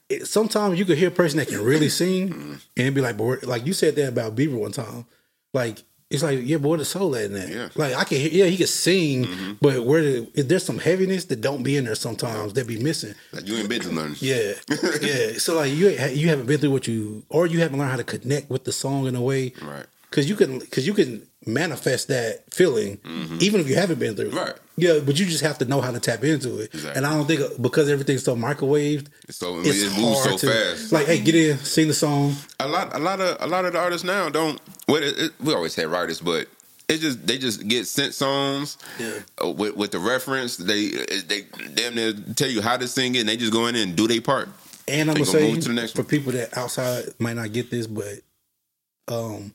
It, 0.08 0.26
sometimes 0.26 0.78
you 0.78 0.84
could 0.84 0.98
hear 0.98 1.08
a 1.08 1.12
person 1.12 1.38
that 1.38 1.48
can 1.48 1.62
really 1.64 1.88
sing 1.88 2.28
Mm-hmm. 2.30 2.54
and 2.76 2.94
be 2.94 3.00
like, 3.00 3.16
we're- 3.16 3.40
like 3.46 3.64
you 3.66 3.72
said 3.72 3.96
that 3.96 4.08
about 4.08 4.36
Bieber 4.36 4.58
one 4.58 4.72
time, 4.72 5.06
like. 5.54 5.82
It's 6.12 6.24
like, 6.24 6.40
yeah, 6.42 6.56
boy, 6.56 6.76
the 6.76 6.84
soul 6.84 7.14
at 7.14 7.26
in 7.26 7.34
that. 7.34 7.48
Yeah. 7.48 7.68
Like 7.76 7.94
I 7.94 8.02
can 8.02 8.18
hear, 8.18 8.30
yeah, 8.32 8.46
he 8.46 8.56
can 8.56 8.66
sing, 8.66 9.56
but 9.60 9.84
where 9.86 10.02
the, 10.02 10.42
there's 10.42 10.64
some 10.64 10.80
heaviness 10.80 11.26
that 11.26 11.40
don't 11.40 11.62
be 11.62 11.76
in 11.76 11.84
there 11.84 11.94
sometimes 11.94 12.52
that 12.54 12.66
be 12.66 12.82
missing. 12.82 13.14
Like, 13.32 13.46
you 13.46 13.54
ain't 13.58 13.68
been 13.68 13.80
to 13.82 13.92
nothing. 13.94 14.16
Yeah, 14.18 14.54
yeah. 15.00 15.38
So 15.38 15.54
like 15.54 15.70
you 15.72 15.90
you 15.90 16.28
haven't 16.28 16.46
been 16.46 16.58
through 16.58 16.72
what 16.72 16.88
you, 16.88 17.22
or 17.28 17.46
you 17.46 17.60
haven't 17.60 17.78
learned 17.78 17.92
how 17.92 17.96
to 17.96 18.02
connect 18.02 18.50
with 18.50 18.64
the 18.64 18.72
song 18.72 19.06
in 19.06 19.14
a 19.14 19.22
way, 19.22 19.52
Right. 19.62 19.86
Because 20.10 20.28
you 20.28 20.34
can, 20.34 20.58
because 20.58 20.84
you 20.84 20.94
can 20.94 21.24
manifest 21.46 22.08
that 22.08 22.44
feeling 22.52 22.98
even 23.40 23.60
if 23.60 23.68
you 23.68 23.74
haven't 23.74 23.98
been 23.98 24.14
through, 24.14 24.26
it. 24.26 24.32
Mm-hmm. 24.32 24.38
Right. 24.38 24.54
Yeah, 24.76 24.98
but 25.04 25.18
you 25.18 25.26
just 25.26 25.42
have 25.42 25.58
to 25.58 25.64
know 25.64 25.80
how 25.80 25.90
to 25.90 26.00
tap 26.00 26.22
into 26.24 26.58
it. 26.60 26.74
Exactly. 26.74 26.96
And 26.96 27.06
I 27.06 27.14
don't 27.14 27.26
think 27.26 27.62
because 27.62 27.88
everything's 27.90 28.24
so 28.24 28.34
microwaved, 28.36 29.08
it's 29.28 29.38
So 29.38 29.58
it's 29.60 29.82
it 29.82 29.98
moves 30.00 30.22
so 30.22 30.36
to, 30.38 30.46
fast. 30.46 30.92
Like, 30.92 31.06
hey, 31.06 31.20
get 31.20 31.34
in, 31.34 31.58
sing 31.58 31.88
the 31.88 31.94
song. 31.94 32.34
a 32.58 32.68
lot, 32.68 32.94
a 32.94 32.98
lot 32.98 33.20
of, 33.20 33.36
a 33.40 33.46
lot 33.46 33.64
of 33.64 33.72
the 33.74 33.78
artists 33.78 34.04
now 34.04 34.28
don't. 34.30 34.60
Well, 34.88 35.02
it, 35.02 35.18
it, 35.18 35.32
we 35.42 35.52
always 35.54 35.74
had 35.74 35.86
writers, 35.88 36.20
but 36.20 36.46
it 36.88 36.98
just 36.98 37.26
they 37.26 37.38
just 37.38 37.68
get 37.68 37.86
sent 37.86 38.14
songs 38.14 38.78
Yeah. 38.98 39.20
uh, 39.44 39.50
with 39.50 39.76
with 39.76 39.90
the 39.92 39.98
reference. 39.98 40.56
They 40.56 40.88
they 41.26 41.42
damn 41.74 41.94
near 41.94 42.12
tell 42.36 42.48
you 42.50 42.60
how 42.62 42.76
to 42.76 42.88
sing 42.88 43.14
it, 43.14 43.20
and 43.20 43.28
they 43.28 43.36
just 43.36 43.52
go 43.52 43.66
in 43.66 43.76
and 43.76 43.96
do 43.96 44.08
their 44.08 44.20
part. 44.20 44.48
And 44.88 45.08
I'm 45.10 45.14
gonna 45.14 45.26
say 45.26 45.54
to 45.54 45.68
the 45.68 45.74
next 45.74 45.92
for 45.92 46.02
one. 46.02 46.08
people 46.08 46.32
that 46.32 46.56
outside 46.56 47.04
might 47.18 47.36
not 47.36 47.52
get 47.52 47.70
this, 47.70 47.86
but 47.86 48.20
um, 49.08 49.52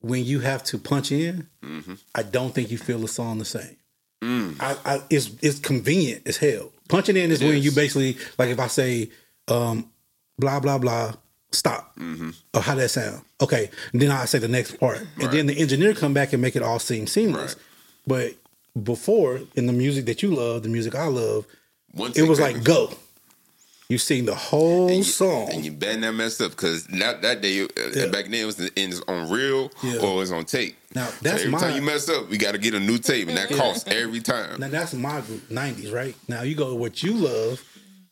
when 0.00 0.24
you 0.24 0.40
have 0.40 0.62
to 0.64 0.78
punch 0.78 1.12
in, 1.12 1.48
Mm-hmm. 1.62 1.94
I 2.14 2.22
don't 2.22 2.54
think 2.54 2.70
you 2.70 2.78
feel 2.78 2.98
the 3.00 3.08
song 3.08 3.38
the 3.38 3.44
same. 3.44 3.76
Mm. 4.22 4.56
I, 4.60 4.76
I, 4.84 5.02
it's 5.10 5.30
it's 5.42 5.58
convenient 5.60 6.26
as 6.26 6.36
hell. 6.38 6.72
Punching 6.88 7.16
in 7.16 7.30
is 7.30 7.40
when 7.40 7.54
Yes. 7.56 7.64
you 7.64 7.70
basically 7.72 8.16
like 8.38 8.48
if 8.48 8.58
I 8.58 8.66
say 8.68 9.10
um, 9.48 9.90
blah 10.38 10.58
blah 10.60 10.78
blah, 10.78 11.12
stop. 11.52 11.94
Mm-hmm. 11.96 12.30
Oh, 12.54 12.60
how 12.60 12.74
that 12.74 12.88
sound? 12.90 13.22
Okay, 13.40 13.70
and 13.92 14.02
then 14.02 14.10
I 14.10 14.24
say 14.24 14.38
the 14.38 14.48
next 14.48 14.78
part, 14.80 14.98
and 14.98 15.08
Right. 15.18 15.30
then 15.30 15.46
the 15.46 15.58
engineer 15.58 15.94
come 15.94 16.14
back 16.14 16.32
and 16.32 16.42
make 16.42 16.56
it 16.56 16.62
all 16.62 16.78
seem 16.80 17.06
seamless. 17.06 17.54
But 18.06 18.34
before 18.82 19.40
in 19.54 19.66
the 19.66 19.72
music 19.72 20.06
that 20.06 20.22
you 20.22 20.34
love, 20.34 20.62
the 20.62 20.68
music 20.68 20.94
I 20.94 21.06
love, 21.06 21.46
it 22.16 22.28
was 22.28 22.40
like 22.40 22.64
go. 22.64 22.92
You 23.90 23.96
sing 23.96 24.26
the 24.26 24.34
whole 24.34 24.88
and 24.88 24.98
you, 24.98 25.02
song. 25.02 25.48
and 25.50 25.64
you 25.64 25.72
better 25.72 25.98
not 25.98 26.14
mess 26.14 26.42
up 26.42 26.50
because 26.50 26.84
that 26.88 27.22
that 27.22 27.40
day 27.40 27.62
uh, 27.62 27.66
Yeah. 27.94 28.06
back 28.08 28.24
then 28.26 28.34
it 28.34 28.44
was 28.44 28.60
in, 28.60 28.92
on 29.08 29.30
reel 29.30 29.70
Yeah. 29.82 29.96
or 30.00 30.12
it 30.12 30.16
was 30.18 30.30
on 30.30 30.44
tape. 30.44 30.76
Now, 30.94 31.06
So 31.06 31.14
that's 31.22 31.38
every 31.40 31.52
my- 31.52 31.58
time 31.58 31.74
you 31.74 31.80
mess 31.80 32.06
up, 32.10 32.28
we 32.28 32.36
got 32.36 32.52
to 32.52 32.58
get 32.58 32.74
a 32.74 32.80
new 32.80 32.98
tape, 32.98 33.28
and 33.28 33.36
that 33.38 33.48
costs 33.50 33.88
every 33.88 34.20
time. 34.20 34.60
Now 34.60 34.68
that's 34.68 34.92
my 34.92 35.22
group, 35.22 35.48
'90s, 35.48 35.90
right? 35.90 36.14
Now 36.28 36.42
you 36.42 36.54
go 36.54 36.68
to 36.68 36.74
what 36.74 37.02
you 37.02 37.14
love. 37.14 37.62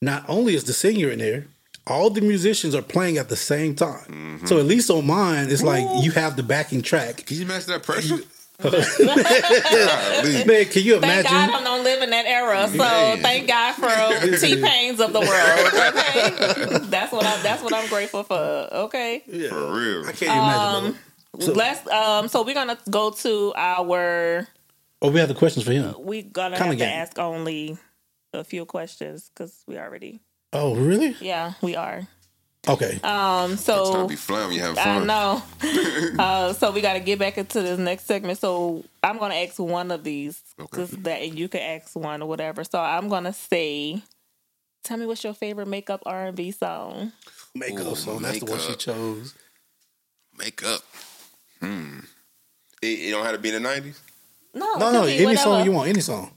Not 0.00 0.24
only 0.28 0.54
is 0.54 0.64
the 0.64 0.72
singer 0.72 1.10
in 1.10 1.18
there, 1.18 1.46
all 1.86 2.08
the 2.08 2.22
musicians 2.22 2.74
are 2.74 2.80
playing 2.80 3.18
at 3.18 3.28
the 3.28 3.36
same 3.36 3.74
time. 3.74 4.06
Mm-hmm. 4.08 4.46
So 4.46 4.58
at 4.58 4.64
least 4.64 4.88
on 4.88 5.06
mine, 5.06 5.50
it's 5.50 5.62
like 5.62 5.84
you 6.02 6.10
have 6.12 6.36
the 6.36 6.42
backing 6.42 6.80
track. 6.80 7.26
Can 7.26 7.36
you 7.36 7.44
match 7.44 7.66
that 7.66 7.82
pressure? 7.82 8.16
Man, 8.64 8.72
can 10.64 10.82
you 10.82 10.98
Thank 10.98 11.26
God 11.26 11.30
imagine? 11.30 11.54
I 11.54 11.60
don't 11.62 11.84
live 11.84 12.02
in 12.02 12.10
that 12.10 12.24
era. 12.26 12.68
So 12.68 12.76
Man. 12.78 13.20
thank 13.20 13.46
God 13.46 13.72
for 13.74 14.36
T-Pains 14.38 14.98
of 15.00 15.12
the 15.12 15.20
world. 15.20 15.72
Okay, 15.74 16.86
that's 16.88 17.12
what 17.12 17.24
I. 17.24 17.42
That's 17.42 17.62
what 17.62 17.74
I'm 17.74 17.88
grateful 17.88 18.22
for. 18.22 18.34
Okay, 18.34 19.22
Yeah. 19.26 19.50
For 19.50 19.72
real. 19.72 20.06
I 20.06 20.12
can't 20.12 20.22
imagine. 20.22 20.98
though. 21.34 21.46
So- 21.46 21.52
let's. 21.52 21.86
Um, 21.88 22.28
so 22.28 22.42
we're 22.44 22.54
gonna 22.54 22.78
go 22.88 23.10
to 23.10 23.52
our. 23.56 24.46
Oh, 25.02 25.10
we 25.10 25.20
have 25.20 25.28
the 25.28 25.34
questions 25.34 25.64
for 25.66 25.72
him. 25.72 25.94
We 26.00 26.22
gonna 26.22 26.56
Kinda 26.56 26.70
have 26.72 26.78
to 26.78 26.86
ask 26.86 27.18
only 27.18 27.76
a 28.32 28.42
few 28.42 28.64
questions 28.64 29.30
because 29.34 29.62
we 29.66 29.76
already. 29.78 30.20
Oh, 30.54 30.74
really? 30.74 31.14
Yeah, 31.20 31.52
we 31.60 31.76
are. 31.76 32.06
Okay. 32.68 32.94
Um. 32.96 33.00
Trying 33.02 33.56
So 33.58 34.02
to 34.02 34.08
be 34.08 34.16
flying, 34.16 34.52
you 34.52 34.60
having 34.60 34.78
I 34.78 35.04
know. 35.04 35.42
uh, 36.18 36.52
so 36.52 36.70
we 36.72 36.80
got 36.80 36.94
to 36.94 37.00
get 37.00 37.18
back 37.18 37.38
into 37.38 37.62
this 37.62 37.78
next 37.78 38.06
segment. 38.06 38.38
So 38.38 38.84
I'm 39.02 39.18
gonna 39.18 39.34
ask 39.36 39.58
one 39.58 39.90
of 39.90 40.02
these, 40.04 40.42
Okay. 40.58 40.84
that, 41.02 41.22
and 41.22 41.38
you 41.38 41.48
can 41.48 41.60
ask 41.60 41.94
one 41.94 42.22
or 42.22 42.28
whatever. 42.28 42.64
So 42.64 42.78
I'm 42.80 43.08
gonna 43.08 43.32
say, 43.32 44.02
tell 44.82 44.96
me 44.96 45.06
what's 45.06 45.22
your 45.22 45.34
favorite 45.34 45.68
makeup 45.68 46.02
R&B 46.06 46.50
song? 46.50 47.12
Makeup 47.54 47.86
Ooh, 47.86 47.94
song. 47.94 48.22
That's 48.22 48.40
the 48.40 48.46
one 48.46 48.58
she 48.60 48.74
chose. 48.74 49.34
Makeup. 50.38 50.80
Hmm. 51.60 52.00
It, 52.82 52.86
it 52.86 53.10
don't 53.12 53.24
have 53.24 53.34
to 53.34 53.40
be 53.40 53.48
in 53.50 53.54
the 53.54 53.60
nineties. 53.68 54.00
No, 54.54 54.74
No, 54.74 54.90
no. 54.92 55.00
could 55.02 55.06
be 55.06 55.14
Any 55.16 55.24
whatever. 55.26 55.42
song 55.42 55.64
you 55.64 55.72
want. 55.72 55.88
Any 55.88 56.00
song. 56.00 56.32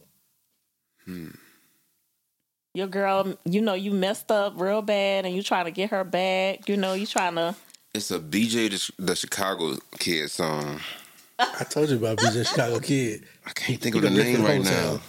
Your 2.74 2.88
girl, 2.88 3.36
you 3.46 3.62
know, 3.62 3.74
you 3.74 3.92
messed 3.92 4.32
up 4.32 4.54
real 4.58 4.82
bad, 4.82 5.26
and 5.26 5.36
you 5.36 5.42
trying 5.42 5.66
to 5.66 5.72
get 5.72 5.90
her 5.90 6.04
back. 6.04 6.70
You 6.70 6.78
know, 6.78 6.94
you 6.94 7.06
trying 7.06 7.36
to. 7.36 7.56
It's 7.94 8.12
a 8.12 8.20
BJ 8.20 8.70
the, 8.70 9.04
the 9.04 9.16
Chicago 9.16 9.76
Kid 9.98 10.30
song. 10.30 10.80
I 11.40 11.64
told 11.64 11.90
you 11.90 11.98
about 11.98 12.18
BJ 12.18 12.48
Chicago 12.48 12.80
Kid. 12.80 13.26
I 13.46 13.52
can't 13.52 13.82
think 13.82 13.96
of 13.96 14.02
the 14.04 14.10
name 14.10 14.44
right 14.44 14.58
hotel. 14.58 14.96
now. 14.96 15.02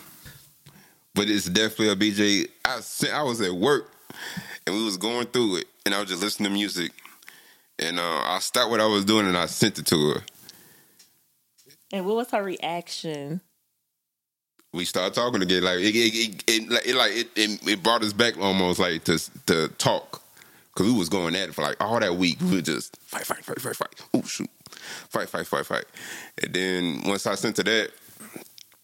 But 1.14 1.28
it's 1.28 1.46
definitely 1.46 1.88
a 1.88 1.96
BJ. 1.96 2.48
I 2.64 2.80
sent, 2.80 3.12
I 3.12 3.22
was 3.22 3.40
at 3.40 3.52
work 3.52 3.90
and 4.66 4.76
we 4.76 4.84
was 4.84 4.96
going 4.96 5.26
through 5.26 5.56
it, 5.56 5.66
and 5.84 5.94
I 5.94 6.00
was 6.00 6.08
just 6.08 6.22
listening 6.22 6.50
to 6.50 6.54
music, 6.54 6.92
and 7.78 7.98
uh, 7.98 8.22
I 8.24 8.38
stopped 8.40 8.70
what 8.70 8.80
I 8.80 8.86
was 8.86 9.04
doing 9.04 9.26
and 9.26 9.36
I 9.36 9.46
sent 9.46 9.78
it 9.78 9.86
to 9.86 10.10
her. 10.10 10.22
And 11.92 12.06
what 12.06 12.16
was 12.16 12.30
her 12.30 12.42
reaction? 12.42 13.40
We 14.72 14.84
started 14.84 15.14
talking 15.14 15.42
again. 15.42 15.62
Like 15.64 15.78
it, 15.78 15.94
it, 15.94 16.44
it, 16.46 16.86
it, 16.86 16.94
like, 16.94 17.12
it 17.12 17.68
it, 17.68 17.82
brought 17.82 18.02
us 18.02 18.12
back 18.12 18.38
almost 18.38 18.78
like 18.78 19.04
to 19.04 19.18
to 19.46 19.68
talk 19.78 20.22
because 20.72 20.92
we 20.92 20.98
was 20.98 21.08
going 21.08 21.34
at 21.34 21.48
it 21.48 21.54
for 21.54 21.62
like 21.62 21.76
all 21.80 21.98
that 21.98 22.16
week. 22.16 22.40
We 22.40 22.56
would 22.56 22.64
just 22.64 22.96
fight, 23.02 23.26
fight, 23.26 23.44
fight, 23.44 23.60
fight, 23.60 23.76
fight. 23.76 24.02
Oh 24.14 24.22
shoot, 24.22 24.50
fight, 24.70 25.28
fight, 25.28 25.46
fight, 25.46 25.66
fight. 25.66 25.84
And 26.42 26.54
then 26.54 27.02
once 27.04 27.26
I 27.26 27.34
sent 27.34 27.56
to 27.56 27.64
that, 27.64 27.90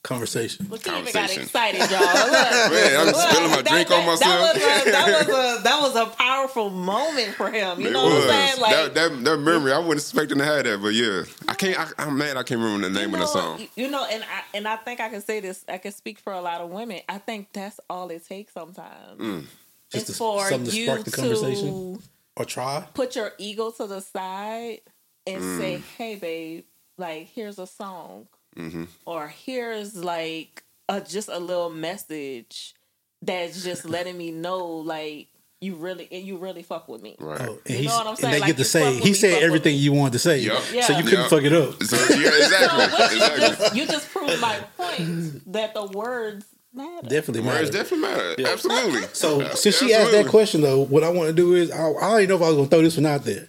Conversation. 0.06 0.66
Look, 0.70 0.84
he 0.84 0.90
even 0.90 1.04
got 1.04 1.12
Conversation. 1.12 1.42
excited, 1.42 1.80
y'all. 1.90 1.90
Look. 1.90 2.30
Man, 2.72 3.00
I'm 3.00 3.06
Look, 3.06 3.16
spilling 3.16 3.50
my 3.50 3.56
that- 3.56 3.66
drink 3.66 3.90
on 3.90 4.06
myself. 4.06 4.54
That 4.54 4.54
was, 4.54 4.86
a, 4.86 4.90
that 4.92 5.06
was 5.28 5.28
a 5.28 5.62
that 5.64 5.80
was 5.82 5.96
a 5.96 6.06
powerful 6.16 6.70
moment 6.70 7.34
for 7.34 7.50
him. 7.50 7.80
You 7.80 7.88
It 7.88 7.92
know 7.92 8.04
what 8.04 8.12
I'm 8.12 8.18
was. 8.18 8.26
saying? 8.30 8.60
Like 8.60 8.70
that, 8.76 8.94
that 8.94 9.24
that 9.24 9.36
memory, 9.38 9.72
I 9.72 9.78
wasn't 9.78 9.98
expecting 9.98 10.38
to 10.38 10.44
have 10.44 10.64
that, 10.64 10.80
but 10.80 10.94
yeah, 10.94 11.24
I 11.48 11.54
can't. 11.54 11.78
I, 11.78 11.88
I'm 12.04 12.16
mad. 12.16 12.36
I 12.36 12.44
can't 12.44 12.60
remember 12.60 12.88
the 12.88 12.94
name 12.94 13.08
you 13.10 13.14
of 13.16 13.20
the 13.22 13.26
song. 13.26 13.66
You 13.74 13.90
know, 13.90 14.04
and 14.08 14.22
I 14.22 14.56
and 14.56 14.68
I 14.68 14.76
think 14.76 15.00
I 15.00 15.08
can 15.08 15.20
say 15.22 15.40
this. 15.40 15.64
I 15.68 15.78
can 15.78 15.90
speak 15.92 16.20
for 16.20 16.32
a 16.32 16.40
lot 16.40 16.60
of 16.60 16.70
women. 16.70 17.00
I 17.08 17.18
think 17.18 17.48
that's 17.52 17.80
all 17.90 18.08
it 18.10 18.24
takes 18.26 18.52
sometimes. 18.54 19.18
Mm. 19.20 19.44
Just 19.90 20.08
it's 20.10 20.12
to- 20.12 20.14
for 20.18 20.48
something 20.48 20.70
to 20.70 20.76
you 20.76 20.84
spark 20.86 21.04
the 21.04 21.10
to 21.10 21.16
conversation. 21.16 21.98
Or 22.36 22.44
try. 22.44 22.84
put 22.94 23.16
your 23.16 23.32
ego 23.38 23.70
to 23.72 23.86
the 23.88 24.00
side 24.00 24.82
and 25.26 25.42
Mm. 25.42 25.58
say, 25.58 25.82
"Hey, 25.98 26.14
babe, 26.14 26.64
like 26.96 27.26
here's 27.34 27.58
a 27.58 27.66
song, 27.66 28.28
Mm-hmm. 28.56 28.84
or 29.04 29.28
here's 29.28 29.94
like 29.96 30.62
a 30.88 31.00
just 31.00 31.28
a 31.28 31.38
little 31.38 31.70
message 31.70 32.74
that's 33.22 33.62
just 33.64 33.84
letting 33.88 34.16
me 34.16 34.30
know, 34.30 34.66
like 34.66 35.28
you 35.60 35.74
really 35.74 36.06
and 36.12 36.22
you 36.24 36.36
really 36.36 36.62
fuck 36.62 36.88
with 36.88 37.02
me." 37.02 37.16
Right. 37.18 37.40
Oh, 37.40 37.58
and, 37.66 37.78
You 37.78 37.88
know 37.88 37.96
what 37.96 38.00
I'm 38.02 38.08
and 38.10 38.18
saying? 38.18 38.32
they 38.34 38.40
Like, 38.40 38.46
get 38.48 38.56
to 38.58 38.64
say 38.64 38.94
he 38.98 39.04
me, 39.10 39.12
said 39.14 39.42
everything 39.42 39.76
you 39.76 39.92
wanted 39.92 40.12
to 40.14 40.18
say, 40.18 40.38
Yup. 40.40 40.62
so 40.62 40.96
you 40.96 41.02
couldn't 41.04 41.20
Yup. 41.20 41.30
fuck 41.30 41.42
it 41.42 41.52
up. 41.52 41.82
So 41.82 41.96
yeah, 41.96 42.28
exactly, 42.36 42.84
you 42.84 43.24
exactly. 43.24 43.40
just 43.40 43.76
you 43.76 43.86
just 43.86 44.10
proved 44.10 44.40
my 44.40 44.56
point 44.76 45.52
that 45.52 45.74
the 45.74 45.86
words 45.86 46.44
matter. 46.74 47.08
Definitely 47.08 47.40
Words 47.48 47.70
definitely 47.70 48.00
matter. 48.08 48.34
Yeah. 48.38 48.48
Absolutely. 48.48 49.02
So 49.14 49.48
since 49.54 49.78
she 49.78 49.94
asked 49.94 50.12
that 50.12 50.26
question 50.26 50.60
though, 50.60 50.80
what 50.80 51.02
I 51.04 51.08
want 51.08 51.28
to 51.28 51.34
do 51.34 51.54
is 51.54 51.70
I, 51.70 51.88
I 51.90 52.00
don't 52.10 52.20
even 52.20 52.28
know 52.28 52.36
if 52.36 52.42
I 52.42 52.48
was 52.48 52.56
gonna 52.56 52.68
throw 52.68 52.82
this 52.82 52.96
one 52.98 53.06
out 53.06 53.24
there, 53.24 53.48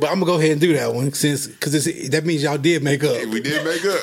but 0.00 0.10
I'm 0.10 0.18
gonna 0.18 0.26
go 0.26 0.38
ahead 0.38 0.50
and 0.52 0.60
do 0.60 0.72
that 0.72 0.92
one 0.92 1.12
since 1.12 1.46
because 1.46 1.84
that 2.10 2.24
means 2.24 2.42
y'all 2.42 2.58
did 2.58 2.82
make 2.82 3.04
up. 3.04 3.24
we 3.26 3.40
did 3.40 3.64
make 3.64 3.84
up. 3.84 4.00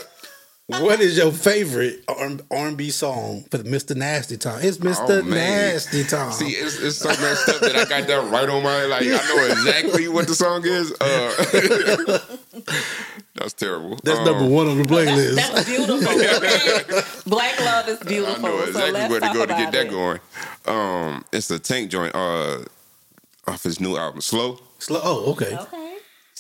What 0.80 1.00
is 1.02 1.18
your 1.18 1.32
favorite 1.32 2.04
R&B 2.50 2.90
song 2.92 3.44
for 3.52 3.58
the 3.58 3.64
Mr. 3.70 3.96
Nasty 3.96 4.38
time? 4.38 4.60
It's 4.64 4.78
Mr. 4.78 5.22
Oh. 5.22 5.28
Nasty 5.28 6.04
time. 6.04 6.32
See, 6.32 6.50
it's, 6.50 6.80
it's 6.80 6.98
some 6.98 7.12
of 7.12 7.18
that 7.20 7.58
that 7.62 7.76
I 7.76 7.86
got 7.86 8.08
that 8.08 8.32
right 8.32 8.48
on 8.50 8.64
my 8.64 8.86
like. 8.86 9.04
I 9.04 9.06
know 9.08 9.46
exactly 9.52 10.08
what 10.08 10.28
the 10.28 10.36
song 10.36 10.62
is. 10.66 10.92
Uh, 11.02 12.20
that's 13.36 13.54
terrible. 13.54 14.00
That's 14.04 14.20
Um, 14.20 14.26
number 14.26 14.46
one 14.48 14.68
on 14.68 14.78
the 14.78 14.84
playlist. 14.84 15.36
That's 15.36 15.66
beautiful. 15.66 17.22
Black 17.32 17.60
love 17.60 17.88
is 17.90 18.00
beautiful. 18.00 18.46
I 18.46 18.50
beautiful. 18.50 18.50
know 18.50 18.64
exactly 18.64 18.92
let's 18.94 19.10
where 19.12 19.20
to 19.20 19.34
go 19.34 19.46
to 19.46 19.54
get 19.54 19.60
about 19.60 19.72
that 19.74 19.86
it. 19.88 19.90
going. 19.90 20.20
Um, 20.68 21.26
it's 21.34 21.48
the 21.48 21.60
Tank 21.60 21.90
joint 21.92 22.14
uh, 22.16 22.60
off 23.48 23.64
his 23.64 23.80
new 23.80 23.98
album, 23.98 24.22
Slow. 24.22 24.60
Slow. 24.80 25.02
Oh, 25.04 25.32
okay. 25.34 25.56
Okay. 25.58 25.81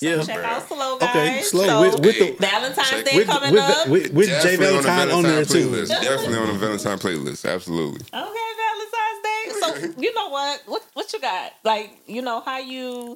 So 0.02 0.08
Yeah. 0.08 0.24
check 0.24 0.44
out 0.44 0.68
slow 0.68 0.98
guys. 0.98 1.10
Okay, 1.16 1.42
slow 1.44 1.66
So, 1.68 1.82
with, 1.82 2.00
with 2.04 2.18
the 2.18 2.32
Valentine's 2.44 3.04
Day 3.04 3.16
with, 3.18 3.28
coming 3.28 3.52
with, 3.52 3.62
up. 3.62 3.88
with, 3.88 4.12
with 4.14 4.28
Jay 4.42 4.58
Definitely 4.58 4.68
on 4.68 4.76
the 4.78 4.82
Valentine 4.82 5.12
on 5.12 5.24
there 5.24 5.46
too. 5.46 5.68
playlist. 5.70 5.88
Definitely 5.90 6.38
on 6.38 6.48
the 6.48 6.54
Valentine 6.54 6.98
playlist. 6.98 7.54
Absolutely. 7.54 8.00
Okay, 8.12 8.50
Valentine's 8.66 9.22
Day. 9.24 9.94
So 9.94 10.02
you 10.02 10.12
know 10.16 10.30
what? 10.30 10.62
What 10.66 10.84
what 10.94 11.14
you 11.14 11.20
got? 11.20 11.54
Like 11.64 11.92
you 12.08 12.24
know 12.24 12.40
how 12.42 12.58
you? 12.58 13.16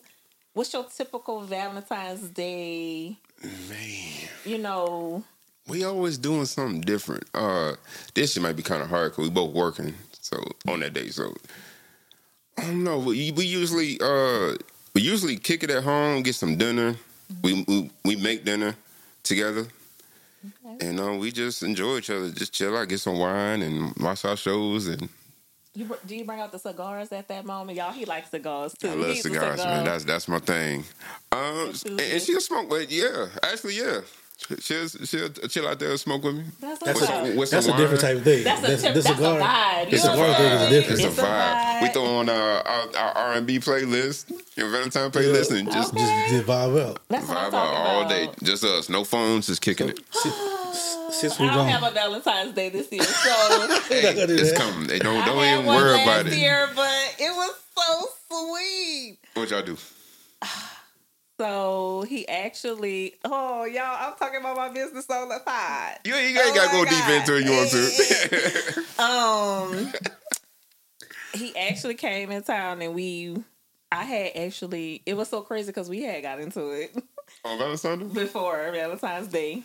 What's 0.53 0.71
your 0.73 0.85
typical 0.95 1.41
Valentine's 1.41 2.29
Day? 2.29 3.17
Man. 3.43 4.29
You 4.45 4.59
know. 4.59 5.23
We 5.67 5.83
always 5.83 6.19
doing 6.19 6.45
something 6.45 6.81
different. 6.81 7.23
Uh, 7.33 7.77
this 8.13 8.33
shit 8.33 8.43
might 8.43 8.55
be 8.55 8.61
kind 8.61 8.83
of 8.83 8.89
hard 8.89 9.11
because 9.11 9.23
we 9.23 9.31
both 9.31 9.55
working. 9.55 9.95
So 10.21 10.37
on 10.67 10.81
that 10.81 10.93
day, 10.93 11.07
so 11.09 11.33
I 12.59 12.61
don't 12.61 12.83
know. 12.83 12.99
We, 12.99 13.31
we 13.31 13.45
usually 13.45 13.99
uh 13.99 14.53
we 14.95 15.01
usually 15.01 15.35
kick 15.37 15.61
it 15.63 15.69
at 15.69 15.83
home, 15.83 16.23
get 16.23 16.33
some 16.35 16.57
dinner. 16.57 16.95
We 17.43 17.63
we, 17.67 17.91
we 18.03 18.15
make 18.15 18.45
dinner 18.45 18.75
together, 19.23 19.67
Okay. 20.65 20.87
and 20.87 20.99
uh, 20.99 21.13
we 21.13 21.31
just 21.31 21.61
enjoy 21.63 21.97
each 21.97 22.09
other. 22.09 22.29
Just 22.31 22.53
chill 22.53 22.75
out, 22.77 22.87
get 22.87 22.99
some 22.99 23.19
wine, 23.19 23.61
and 23.61 23.93
watch 23.97 24.23
our 24.25 24.37
shows. 24.37 24.87
And 24.87 25.09
You, 25.73 25.89
do 26.05 26.15
you 26.15 26.23
bring 26.23 26.39
out 26.39 26.51
the 26.51 26.59
cigars 26.59 27.11
at 27.11 27.27
that 27.27 27.45
moment? 27.45 27.77
Y'all, 27.77 27.91
he 27.91 28.05
likes 28.05 28.29
cigars 28.31 28.73
too. 28.79 28.89
I 28.89 28.93
love 28.93 29.07
He's 29.11 29.23
cigars, 29.23 29.59
cigar. 29.59 29.75
man. 29.75 29.85
That's 29.85 30.03
that's 30.05 30.27
my 30.27 30.39
thing. 30.39 30.85
Um, 31.31 31.73
and, 31.85 31.99
and 32.01 32.21
she'll 32.21 32.39
smoke, 32.39 32.69
but 32.69 32.89
yeah, 32.91 33.27
actually, 33.43 33.77
yeah, 33.77 34.01
she'll 34.59 34.87
she'll 34.87 35.29
chill 35.29 35.67
out 35.67 35.79
there 35.79 35.91
and 35.91 35.99
smoke 35.99 36.23
with 36.23 36.35
me. 36.35 36.43
That's, 36.59 36.79
That's 36.83 37.01
a- 37.01 37.35
with 37.35 37.49
That's 37.51 37.65
some 37.65 37.75
a 37.75 37.77
different 37.77 38.01
type 38.01 38.17
of 38.17 38.23
thing. 38.23 38.43
That's 38.43 38.59
a 38.59 38.61
That's- 38.63 38.81
tip- 38.81 38.93
the 38.93 39.01
that's 39.01 39.13
a 39.13 39.15
cigar- 39.15 39.39
vibe. 39.39 39.89
The 39.91 39.97
cigar 39.97 40.15
thing 40.35 40.45
is 40.45 40.59
saying? 40.59 40.69
different. 40.71 40.99
It's, 40.99 41.09
It's 41.09 41.17
a 41.17 41.21
a 41.21 41.25
vibe. 41.25 41.53
vibe. 41.55 41.81
We 41.81 41.87
throw 41.89 42.05
on 42.05 42.29
uh, 42.29 42.33
our 42.33 42.97
our 42.97 43.11
R 43.17 43.33
and 43.33 43.47
B 43.47 43.59
playlist, 43.59 44.31
your 44.57 44.69
Valentine 44.69 45.11
playlist, 45.11 45.57
and 45.57 45.71
just 45.71 45.93
Okay. 45.93 46.03
Just, 46.03 46.29
just 46.33 46.45
vibe 46.47 46.89
out. 46.89 46.99
That's 47.09 47.27
what 47.27 47.37
I'm 47.37 47.51
vibe 47.51 47.55
out 47.55 47.73
all 47.75 48.01
about. 48.01 48.09
day. 48.09 48.29
Just 48.43 48.63
us, 48.63 48.89
no 48.89 49.03
phones, 49.03 49.47
just 49.47 49.61
kicking 49.61 49.89
it. 49.89 49.99
Since 51.11 51.39
we 51.39 51.45
I 51.47 51.55
don't 51.55 51.57
gone, 51.59 51.67
have 51.69 51.83
a 51.83 51.91
Valentine's 51.91 52.53
Day 52.53 52.67
this 52.69 52.91
year, 52.91 53.01
so 53.03 53.29
We're 53.89 54.01
not 54.03 54.15
gonna 54.15 54.27
do 54.27 54.33
It's 54.35 54.51
that. 54.51 54.59
coming. 54.59 54.87
They 54.87 54.99
don't 54.99 55.15
I 55.21 55.25
don't 55.25 55.37
had 55.37 55.53
even 55.53 55.65
one 55.65 55.75
worry 55.77 55.91
last 55.93 56.03
about 56.03 56.25
it. 56.27 56.37
year, 56.37 56.67
but 56.75 57.15
it 57.19 57.29
was 57.33 57.51
so 57.77 58.07
sweet. 58.29 59.17
What 59.35 59.49
y'all 59.49 59.61
do? 59.61 59.77
So 61.39 62.05
he 62.07 62.27
actually, 62.27 63.15
oh 63.25 63.65
y'all, 63.65 63.97
I'm 63.99 64.15
talking 64.17 64.39
about 64.39 64.55
my 64.55 64.69
business 64.69 65.09
on 65.09 65.27
the 65.27 65.39
pod. 65.45 65.97
You 66.05 66.15
ain't, 66.15 66.33
you 66.33 66.39
ain't 66.39 66.51
Oh 66.51 66.55
gotta 66.55 66.71
go 66.71 66.85
deep 66.85 67.09
into 67.09 67.35
it. 67.35 67.45
You 67.45 67.51
want 67.51 67.69
to? 67.71 68.85
Um, 69.01 69.91
he 71.33 71.55
actually 71.57 71.95
came 71.95 72.31
in 72.31 72.43
town 72.43 72.81
and 72.81 72.95
we, 72.95 73.35
I 73.91 74.03
had 74.03 74.31
actually, 74.35 75.01
it 75.05 75.15
was 75.15 75.27
so 75.27 75.41
crazy 75.41 75.67
because 75.67 75.89
we 75.89 76.03
had 76.03 76.23
got 76.23 76.39
into 76.39 76.69
it 76.69 76.95
on 77.43 77.57
Valentine's 77.57 78.13
Day? 78.13 78.19
before 78.23 78.71
Valentine's 78.71 79.27
Day. 79.27 79.63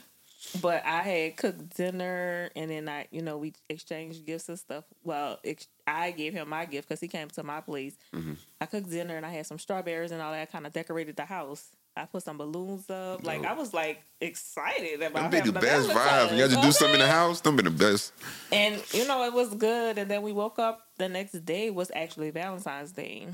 But 0.60 0.84
I 0.84 1.02
had 1.02 1.36
cooked 1.36 1.76
dinner 1.76 2.50
and 2.56 2.70
then 2.70 2.88
I, 2.88 3.06
you 3.10 3.22
know, 3.22 3.38
we 3.38 3.52
exchanged 3.68 4.26
gifts 4.26 4.48
and 4.48 4.58
stuff. 4.58 4.84
Well, 5.04 5.38
ex- 5.44 5.68
I 5.86 6.10
gave 6.10 6.32
him 6.32 6.48
my 6.48 6.64
gift 6.64 6.88
because 6.88 7.00
he 7.00 7.08
came 7.08 7.28
to 7.30 7.42
my 7.42 7.60
place. 7.60 7.96
Mm-hmm. 8.14 8.32
I 8.60 8.66
cooked 8.66 8.90
dinner 8.90 9.16
and 9.16 9.24
I 9.24 9.30
had 9.30 9.46
some 9.46 9.58
strawberries 9.58 10.10
and 10.12 10.20
all 10.20 10.32
that. 10.32 10.50
kind 10.50 10.66
of 10.66 10.72
decorated 10.72 11.16
the 11.16 11.24
house. 11.24 11.68
I 11.96 12.06
put 12.06 12.22
some 12.22 12.38
balloons 12.38 12.88
up. 12.88 13.24
Like 13.26 13.44
I 13.44 13.52
was 13.52 13.74
like 13.74 14.02
excited 14.20 15.02
about 15.02 15.30
Them 15.30 15.42
be 15.44 15.50
the 15.50 15.58
best 15.58 15.88
vibes. 15.88 15.94
Valentine's. 15.94 16.38
Y'all 16.38 16.48
just 16.48 16.62
do 16.62 16.72
something 16.72 16.94
in 16.94 17.00
the 17.00 17.04
Okay. 17.06 17.12
house, 17.12 17.40
them 17.40 17.56
be 17.56 17.62
the 17.64 17.70
best. 17.70 18.12
And 18.52 18.82
you 18.92 19.06
know, 19.06 19.24
it 19.24 19.32
was 19.32 19.54
good. 19.54 19.98
And 19.98 20.10
then 20.10 20.22
we 20.22 20.32
woke 20.32 20.58
up 20.58 20.86
the 20.98 21.08
next 21.08 21.32
day 21.44 21.70
was 21.70 21.90
actually 21.94 22.30
Valentine's 22.30 22.92
Day. 22.92 23.26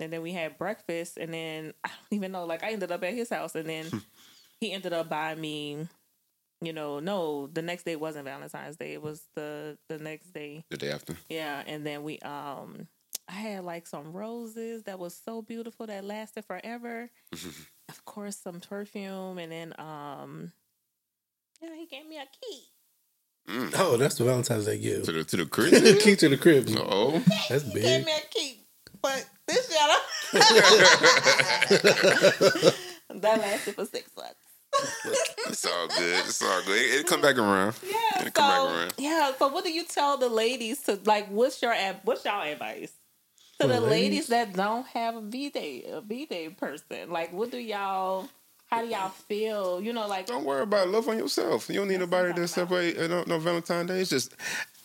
And 0.00 0.12
then 0.12 0.22
we 0.22 0.32
had 0.32 0.58
breakfast. 0.58 1.18
And 1.18 1.34
then 1.34 1.72
I 1.84 1.88
don't 1.88 2.16
even 2.16 2.32
know, 2.32 2.46
like 2.46 2.64
I 2.64 2.70
ended 2.70 2.90
up 2.92 3.02
at 3.04 3.14
his 3.14 3.30
house. 3.30 3.54
And 3.54 3.68
then 3.68 3.86
he 4.60 4.72
ended 4.72 4.92
up 4.92 5.08
buying 5.08 5.40
me, 5.40 5.88
you 6.66 6.72
know, 6.72 7.00
no, 7.00 7.46
the 7.48 7.62
next 7.62 7.84
day 7.84 7.96
wasn't 7.96 8.24
Valentine's 8.26 8.76
Day. 8.76 8.92
It 8.94 9.02
was 9.02 9.22
the 9.34 9.76
the 9.88 9.98
next 9.98 10.32
day. 10.32 10.64
The 10.70 10.76
day 10.76 10.90
after. 10.90 11.16
Yeah. 11.28 11.62
And 11.66 11.84
then 11.86 12.02
we 12.02 12.18
um 12.20 12.88
I 13.28 13.32
had 13.32 13.64
like 13.64 13.86
some 13.86 14.12
roses 14.12 14.82
that 14.84 14.98
was 14.98 15.18
so 15.24 15.42
beautiful 15.42 15.86
that 15.86 16.04
lasted 16.04 16.44
forever. 16.44 17.10
of 17.88 18.04
course, 18.04 18.36
some 18.36 18.60
perfume 18.60 19.38
and 19.38 19.50
then 19.52 19.74
um 19.78 20.52
yeah, 21.62 21.74
he 21.76 21.86
gave 21.86 22.06
me 22.06 22.18
a 22.18 22.26
key. 22.40 22.64
Oh, 23.76 23.96
that's 23.96 24.16
the 24.16 24.24
Valentine's 24.24 24.66
Day 24.66 24.78
gift. 24.78 25.04
To 25.06 25.12
the 25.12 25.24
to 25.24 25.36
the 25.36 25.46
crib. 25.46 25.72
Key 26.00 26.16
to 26.16 26.28
the 26.28 26.36
crib. 26.36 26.68
oh, 26.78 27.22
That's 27.48 27.62
He 27.64 27.80
gave 27.80 28.04
me 28.04 28.12
a 28.12 28.20
key. 28.30 28.60
But 29.02 29.26
this 29.46 29.70
year, 29.70 29.80
that 33.20 33.38
lasted 33.38 33.74
for 33.74 33.84
six 33.84 34.08
months. 34.13 34.13
It's 35.54 35.66
all 35.66 35.88
good. 35.88 36.18
It's 36.26 36.42
all 36.42 36.62
good. 36.66 36.78
It, 36.80 36.96
will 36.98 37.10
come 37.10 37.20
back 37.22 37.38
around. 37.38 37.74
Yeah. 37.84 38.20
It'll 38.20 38.30
come 38.32 38.48
back 38.48 38.58
So 38.58 38.66
around. 38.74 38.94
yeah. 38.98 39.32
So 39.38 39.48
what 39.48 39.64
do 39.64 39.72
you 39.72 39.84
tell 39.84 40.16
the 40.18 40.28
ladies 40.28 40.82
to 40.82 40.98
like? 41.04 41.28
What's 41.28 41.60
your 41.62 41.72
ad- 41.72 42.00
what's 42.04 42.24
y'all 42.24 42.42
advice 42.46 42.92
to 43.60 43.66
For 43.66 43.68
the 43.68 43.74
the 43.74 43.80
ladies 43.80 44.26
that 44.28 44.52
don't 44.52 44.86
have 44.88 45.16
a 45.16 45.20
b 45.20 45.48
day 45.50 45.84
a 45.92 46.00
b 46.00 46.26
day 46.26 46.48
person? 46.50 47.10
Like, 47.10 47.32
what 47.32 47.50
do 47.50 47.58
y'all? 47.58 48.28
How 48.74 48.82
do 48.82 48.88
y'all 48.88 49.08
feel? 49.10 49.80
You 49.80 49.92
know, 49.92 50.06
like 50.08 50.26
Don't 50.26 50.44
worry 50.44 50.62
about 50.62 50.88
it. 50.88 50.90
love 50.90 51.08
on 51.08 51.18
yourself. 51.18 51.68
You 51.68 51.76
don't 51.76 51.88
need 51.88 52.00
nobody 52.00 52.32
to 52.34 52.48
separate 52.48 52.98
uh, 52.98 53.06
no, 53.06 53.24
no 53.26 53.38
Valentine's 53.38 53.88
Day. 53.88 54.00
It's 54.00 54.10
just 54.10 54.34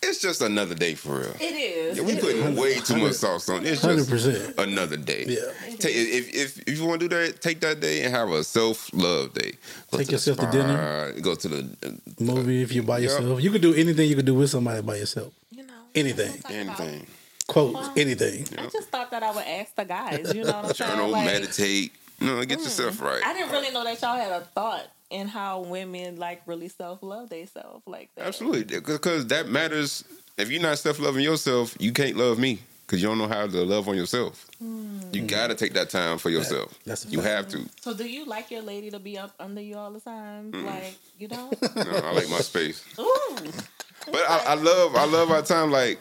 it's 0.02 0.20
just 0.22 0.40
another 0.40 0.74
day 0.74 0.94
for 0.94 1.18
real. 1.18 1.34
it 1.40 1.42
is. 1.42 1.98
Yeah, 1.98 2.04
we 2.04 2.12
It 2.12 2.20
putting 2.22 2.38
is. 2.42 2.58
way 2.58 2.74
too 2.80 2.96
much 2.96 3.14
sauce 3.14 3.48
on 3.50 3.66
it. 3.66 3.72
It's 3.72 3.82
Hundred 3.82 3.96
just 4.06 4.10
percent. 4.10 4.54
another 4.58 4.96
day. 4.96 5.24
Yeah. 5.28 5.74
Take, 5.76 5.94
if, 5.94 6.34
if 6.34 6.68
if 6.68 6.78
you 6.78 6.86
want 6.86 7.00
to 7.00 7.08
do 7.08 7.14
that, 7.16 7.42
take 7.42 7.60
that 7.60 7.80
day 7.80 8.02
and 8.04 8.14
have 8.14 8.30
a 8.30 8.42
self 8.44 8.90
love 8.94 9.34
day. 9.34 9.52
Go 9.90 9.98
Take 9.98 10.06
the 10.06 10.12
yourself 10.12 10.38
to 10.38 10.50
dinner. 10.50 11.12
Go 11.20 11.34
to 11.34 11.48
the 11.48 11.76
uh, 11.86 11.90
Movie 12.22 12.62
if 12.62 12.72
you're 12.72 12.84
by 12.84 12.98
Yup. 12.98 13.10
yourself. 13.20 13.42
You 13.42 13.50
could 13.50 13.62
do 13.62 13.74
anything 13.74 14.08
you 14.08 14.16
could 14.16 14.26
do 14.26 14.34
with 14.34 14.50
somebody 14.50 14.80
by 14.82 14.96
yourself. 14.96 15.32
You 15.50 15.64
know, 15.64 15.74
Anything. 15.94 16.32
that's 16.32 16.44
what 16.44 16.52
I'm 16.54 16.68
anything. 16.68 17.06
Quotes, 17.46 17.88
anything. 17.96 18.46
I 18.56 18.68
just 18.68 18.88
thought 18.90 19.10
that 19.10 19.24
I 19.24 19.32
would 19.32 19.44
ask 19.44 19.74
the 19.74 19.84
guys. 19.84 20.32
You 20.32 20.44
know 20.44 20.52
what 20.52 20.64
I'm 20.66 20.72
saying? 20.74 20.90
Journal, 20.92 21.08
Like, 21.10 21.24
meditate. 21.26 21.92
You 22.20 22.26
know, 22.26 22.44
get 22.44 22.60
yourself 22.60 22.96
mm-hmm. 22.96 23.06
right. 23.06 23.22
I 23.24 23.32
didn't 23.32 23.50
really 23.50 23.70
know 23.70 23.84
that 23.84 24.00
y'all 24.02 24.16
had 24.16 24.30
a 24.30 24.40
thought 24.40 24.86
in 25.10 25.26
how 25.26 25.60
women 25.60 26.16
like 26.16 26.42
really 26.46 26.68
self 26.68 27.02
love 27.02 27.30
themselves 27.30 27.82
like 27.86 28.10
that. 28.16 28.26
Absolutely, 28.26 28.80
because 28.80 29.26
that 29.28 29.48
matters. 29.48 30.04
If 30.36 30.50
you're 30.50 30.62
not 30.62 30.78
self 30.78 30.98
loving 30.98 31.24
yourself, 31.24 31.76
you 31.80 31.92
can't 31.92 32.16
love 32.16 32.38
me 32.38 32.60
because 32.86 33.00
you 33.00 33.08
don't 33.08 33.18
know 33.18 33.28
how 33.28 33.46
to 33.46 33.64
love 33.64 33.88
on 33.88 33.96
yourself. 33.96 34.46
Mm. 34.62 35.14
You 35.14 35.22
gotta 35.22 35.54
take 35.54 35.74
that 35.74 35.90
time 35.90 36.18
for 36.18 36.28
yourself. 36.28 36.78
that's 36.84 37.06
you 37.06 37.20
have 37.20 37.48
to. 37.48 37.68
So 37.80 37.94
do 37.94 38.08
you 38.08 38.24
like 38.26 38.50
your 38.50 38.62
lady 38.62 38.90
to 38.90 38.98
be 38.98 39.16
up 39.16 39.32
under 39.38 39.60
you 39.60 39.76
all 39.76 39.92
the 39.92 40.00
time? 40.00 40.50
Like 40.50 40.96
you 41.18 41.28
know? 41.28 41.50
No, 41.76 42.00
I 42.04 42.12
like 42.12 42.28
my 42.28 42.38
space. 42.38 42.84
Ooh. 42.98 43.36
but 44.06 44.22
I, 44.28 44.44
I 44.48 44.54
love 44.54 44.96
I 44.96 45.04
love 45.04 45.30
our 45.30 45.42
time. 45.42 45.70
Like 45.70 45.98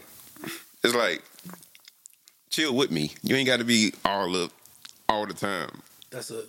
it's 0.84 0.96
like 0.96 1.22
chill 2.50 2.76
with 2.76 2.92
me. 2.92 3.12
You 3.24 3.36
ain't 3.36 3.48
got 3.48 3.58
to 3.58 3.66
be 3.66 3.94
all 4.04 4.36
up 4.44 4.52
all 5.08 5.26
the 5.26 5.34
time. 5.34 5.70
That's 6.12 6.32
a 6.32 6.44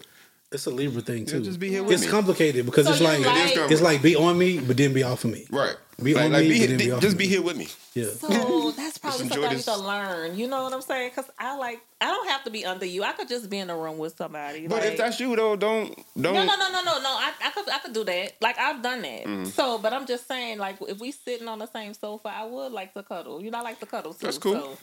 it's 0.52 0.66
a 0.66 0.70
Libra 0.70 1.00
thing 1.00 1.20
Yeah, 1.26 1.32
too. 1.34 1.42
just 1.42 1.60
be 1.60 1.68
here 1.68 1.84
with 1.84 1.92
it's 1.92 2.02
me. 2.04 2.08
complicated 2.10 2.66
because 2.66 2.84
So 2.86 2.92
it's 2.92 3.00
like, 3.00 3.24
like- 3.24 3.70
it's 3.70 3.80
like 3.80 4.02
be 4.02 4.16
on 4.16 4.36
me, 4.36 4.58
but 4.58 4.76
then 4.76 4.92
be 4.92 5.04
off 5.04 5.24
of 5.24 5.30
me. 5.30 5.46
Right. 5.48 5.76
Be 6.02 6.12
like, 6.14 6.24
on 6.24 6.32
like, 6.32 6.42
me, 6.42 6.48
be, 6.48 6.58
but 6.60 6.68
then 6.70 6.78
be 6.78 6.90
off 6.90 7.00
just 7.00 7.16
me. 7.16 7.24
be 7.24 7.28
here 7.28 7.42
with 7.42 7.56
me. 7.56 7.68
Yeah. 7.94 8.06
So 8.06 8.72
that's 8.76 8.98
probably 8.98 9.26
enjoy 9.26 9.34
something 9.34 9.44
I 9.44 9.48
need 9.50 9.56
this. 9.58 9.64
to 9.66 9.76
learn. 9.76 10.36
You 10.36 10.48
know 10.48 10.64
what 10.64 10.72
I'm 10.72 10.82
saying? 10.82 11.10
Because 11.14 11.30
I 11.38 11.56
like 11.56 11.80
I 12.00 12.06
don't 12.06 12.28
have 12.28 12.42
to 12.44 12.50
be 12.50 12.64
under 12.64 12.84
you. 12.86 13.04
I 13.04 13.12
could 13.12 13.28
just 13.28 13.48
be 13.48 13.58
in 13.58 13.70
a 13.70 13.76
room 13.76 13.98
with 13.98 14.16
somebody. 14.16 14.66
But 14.66 14.80
like, 14.82 14.92
if 14.92 14.98
that's 14.98 15.20
you 15.20 15.36
though, 15.36 15.54
don't 15.54 15.94
don't. 16.20 16.34
no, 16.34 16.44
no, 16.44 16.56
no, 16.56 16.72
no, 16.72 16.82
no, 16.82 16.98
no. 17.00 17.10
I, 17.10 17.32
I 17.44 17.50
could 17.50 17.68
I 17.68 17.78
could 17.78 17.92
do 17.92 18.02
that. 18.04 18.32
Like 18.40 18.58
I've 18.58 18.82
done 18.82 19.02
that. 19.02 19.24
Mm-hmm. 19.26 19.44
So, 19.50 19.78
but 19.78 19.92
I'm 19.92 20.06
just 20.06 20.26
saying, 20.26 20.58
like 20.58 20.78
if 20.88 20.98
we 20.98 21.12
sitting 21.12 21.46
on 21.46 21.60
the 21.60 21.66
same 21.66 21.94
sofa, 21.94 22.28
I 22.28 22.44
would 22.44 22.72
like 22.72 22.92
to 22.94 23.04
cuddle. 23.04 23.40
You 23.40 23.52
know, 23.52 23.58
I 23.58 23.62
like 23.62 23.78
to 23.80 23.86
cuddle 23.86 24.14
too. 24.14 24.26
That's 24.26 24.38
cool. 24.38 24.54
So. 24.54 24.78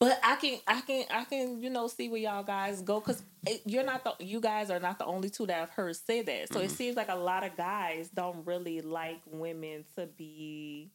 But 0.00 0.18
I 0.24 0.36
can, 0.36 0.58
I 0.66 0.80
can, 0.80 1.04
I 1.10 1.24
can, 1.24 1.60
you 1.62 1.68
know, 1.68 1.86
see 1.86 2.08
where 2.08 2.18
y'all 2.20 2.42
guys 2.42 2.80
go 2.80 3.00
because 3.00 3.22
you're 3.66 3.84
not 3.84 4.02
the, 4.02 4.14
you 4.24 4.40
guys 4.40 4.70
are 4.70 4.80
not 4.80 4.98
the 4.98 5.04
only 5.04 5.28
two 5.28 5.44
that 5.46 5.62
I've 5.62 5.70
heard 5.70 5.94
say 5.94 6.22
that. 6.22 6.48
So 6.48 6.54
Mm-hmm. 6.54 6.64
it 6.64 6.70
seems 6.70 6.96
like 6.96 7.10
a 7.10 7.14
lot 7.14 7.44
of 7.44 7.54
guys 7.54 8.08
don't 8.08 8.46
really 8.46 8.80
like 8.80 9.20
women 9.26 9.84
to 9.96 10.06
be 10.06 10.90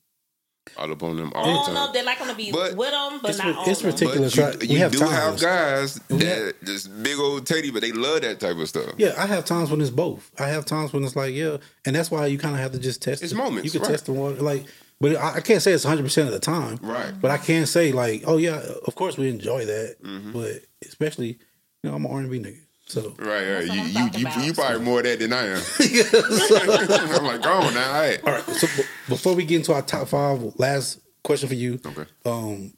all 0.75 0.91
up 0.91 1.03
on 1.03 1.15
them 1.17 1.31
all 1.35 1.45
the 1.45 1.65
time. 1.65 1.75
them. 1.75 1.89
They 1.93 2.01
like 2.03 2.17
them 2.17 2.29
to 2.29 2.33
be 2.33 2.51
But 2.51 2.75
with 2.75 2.89
them, 2.89 3.19
but 3.21 3.29
it's 3.29 3.37
not 3.37 3.47
ri- 3.49 3.53
on 3.53 3.69
it's 3.69 3.81
them. 3.81 3.91
But 3.91 4.61
We 4.61 4.67
you, 4.67 4.73
you 4.73 4.79
have 4.81 4.91
do 4.91 4.97
times. 4.97 5.11
have 5.11 5.39
guys 5.39 5.99
We 6.09 6.17
that 6.17 6.55
just 6.63 7.03
big 7.03 7.19
old 7.19 7.45
teddy, 7.45 7.69
but 7.69 7.81
they 7.83 7.91
love 7.91 8.21
that 8.21 8.39
type 8.39 8.57
of 8.57 8.67
stuff. 8.67 8.95
Yeah, 8.97 9.13
I 9.15 9.27
have 9.27 9.45
times 9.45 9.69
when 9.69 9.79
it's 9.81 9.91
both. 9.91 10.31
I 10.39 10.47
have 10.47 10.65
times 10.65 10.91
when 10.91 11.03
it's 11.03 11.15
like, 11.15 11.35
yeah, 11.35 11.57
and 11.85 11.95
that's 11.95 12.09
why 12.09 12.25
you 12.25 12.39
kind 12.39 12.55
of 12.55 12.61
have 12.61 12.71
to 12.71 12.79
just 12.79 13.03
test. 13.03 13.21
It's 13.21 13.33
the- 13.33 13.37
moments, 13.37 13.65
You 13.65 13.69
can 13.79 13.81
right. 13.81 13.91
test 13.91 14.07
the 14.07 14.13
one, 14.13 14.39
like, 14.39 14.65
but 15.05 15.15
I, 15.17 15.35
I 15.35 15.41
can't 15.41 15.61
say 15.61 15.71
it's 15.73 15.85
100 15.85 16.03
percent 16.03 16.27
of 16.27 16.33
the 16.33 16.39
time, 16.39 16.79
Right. 16.81 17.13
But 17.21 17.31
I 17.31 17.37
can 17.37 17.65
say 17.65 17.91
like, 17.91 18.23
oh 18.25 18.37
yeah, 18.37 18.61
of 18.87 18.95
course 18.95 19.17
we 19.17 19.29
enjoy 19.29 19.65
that, 19.65 19.97
Mm-hmm. 20.03 20.31
but 20.31 20.61
especially, 20.87 21.37
you 21.83 21.89
know, 21.89 21.95
I'm 21.95 22.05
an 22.05 22.11
R&B 22.11 22.39
nigga, 22.39 22.59
so 22.87 23.13
Right, 23.19 23.27
right. 23.27 23.67
That's 23.67 23.67
You, 23.67 23.81
you, 23.83 24.09
you, 24.37 24.43
you 24.47 24.53
probably 24.53 24.79
more 24.83 24.99
of 24.99 25.05
that 25.05 25.19
than 25.19 25.33
I 25.33 25.45
am. 25.45 25.61
I'm 27.19 27.25
like, 27.25 27.41
go 27.41 27.51
on 27.53 27.73
now. 27.73 27.87
All 27.93 27.99
right. 28.01 28.19
all 28.25 28.33
right. 28.33 28.43
So 28.43 28.67
b- 28.75 28.87
before 29.09 29.33
we 29.35 29.45
get 29.45 29.57
into 29.57 29.73
our 29.73 29.81
top 29.81 30.07
five, 30.07 30.41
last 30.57 30.99
question 31.23 31.47
for 31.49 31.55
you. 31.55 31.79
Okay. 31.85 32.05
Um, 32.25 32.73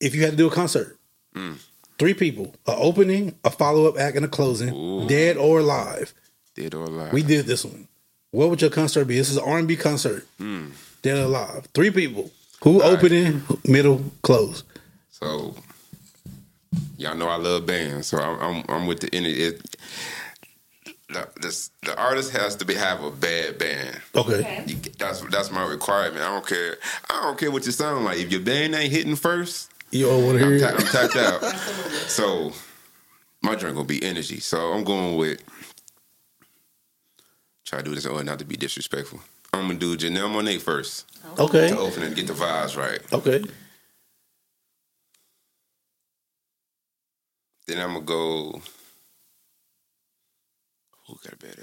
if 0.00 0.14
you 0.14 0.22
had 0.22 0.30
to 0.32 0.36
do 0.36 0.46
a 0.48 0.50
concert, 0.50 0.98
Mm. 1.34 1.56
three 1.98 2.12
people, 2.14 2.54
a 2.66 2.74
opening, 2.76 3.34
a 3.44 3.50
follow 3.50 3.86
up 3.88 3.98
act, 3.98 4.16
and 4.16 4.24
a 4.26 4.28
closing, 4.28 4.74
Ooh. 4.74 5.08
dead 5.08 5.38
or 5.38 5.60
alive. 5.60 6.12
Dead 6.54 6.74
or 6.74 6.84
alive. 6.84 7.12
We 7.14 7.22
did 7.22 7.46
this 7.46 7.64
one. 7.64 7.88
What 8.32 8.50
would 8.50 8.60
your 8.60 8.70
concert 8.70 9.06
be? 9.06 9.16
This 9.16 9.30
is 9.30 9.38
an 9.38 9.44
R&B 9.44 9.76
concert. 9.76 10.26
Dead 11.02 11.18
or 11.18 11.22
alive. 11.24 11.66
Three 11.74 11.90
people. 11.90 12.30
Who 12.62 12.80
All 12.80 12.90
right. 12.90 12.98
opening, 12.98 13.42
middle, 13.66 14.02
close. 14.22 14.62
So 15.10 15.54
y'all 16.96 17.16
know 17.16 17.28
I 17.28 17.36
love 17.36 17.66
bands, 17.66 18.06
so 18.08 18.18
I'm 18.18 18.40
I'm, 18.40 18.64
I'm 18.68 18.86
with 18.86 19.00
the 19.00 19.14
energy. 19.14 19.42
It, 19.42 19.76
the, 21.08 21.28
this, 21.42 21.70
the 21.82 21.94
artist 22.00 22.32
has 22.32 22.56
to 22.56 22.64
be 22.64 22.74
have 22.74 23.02
a 23.04 23.10
bad 23.10 23.58
band. 23.58 24.00
Okay. 24.14 24.34
Okay. 24.40 24.64
You, 24.66 24.76
that's 24.98 25.20
that's 25.22 25.50
my 25.50 25.64
requirement. 25.66 26.22
I 26.22 26.28
don't 26.32 26.46
care. 26.46 26.76
I 27.10 27.20
don't 27.22 27.38
care 27.38 27.50
what 27.50 27.66
you 27.66 27.72
sound 27.72 28.04
like. 28.04 28.18
If 28.18 28.30
your 28.32 28.40
band 28.40 28.74
ain't 28.74 28.92
hitting 28.92 29.16
first, 29.16 29.70
You 29.90 30.08
all 30.10 30.22
want 30.22 30.38
to 30.38 30.44
I'm, 30.44 30.50
hear 30.52 30.60
ta- 30.60 30.74
it? 30.76 30.80
I'm 30.80 30.86
tapped 30.86 31.16
out. 31.16 31.42
So 32.08 32.52
my 33.42 33.54
drink 33.54 33.74
gonna 33.76 33.86
be 33.88 34.02
energy. 34.02 34.38
So 34.40 34.72
I'm 34.72 34.84
going 34.84 35.16
with 35.16 35.42
try 37.64 37.78
to 37.78 37.84
do 37.84 37.94
this 37.94 38.04
or 38.06 38.22
not 38.22 38.38
to 38.38 38.44
be 38.44 38.56
disrespectful. 38.56 39.20
I'm 39.54 39.66
gonna 39.66 39.78
do 39.78 39.96
Janelle 39.96 40.30
Monae 40.32 40.60
first 40.60 41.06
Okay. 41.38 41.68
to 41.68 41.78
open 41.78 42.02
and 42.02 42.16
get 42.16 42.26
the 42.26 42.32
vibes 42.32 42.76
right. 42.76 43.00
Okay. 43.12 43.44
Then 47.66 47.78
I'm 47.78 47.92
gonna 47.94 48.00
go. 48.04 48.62
Who 51.06 51.16
got 51.22 51.34
a 51.34 51.36
bad? 51.36 51.56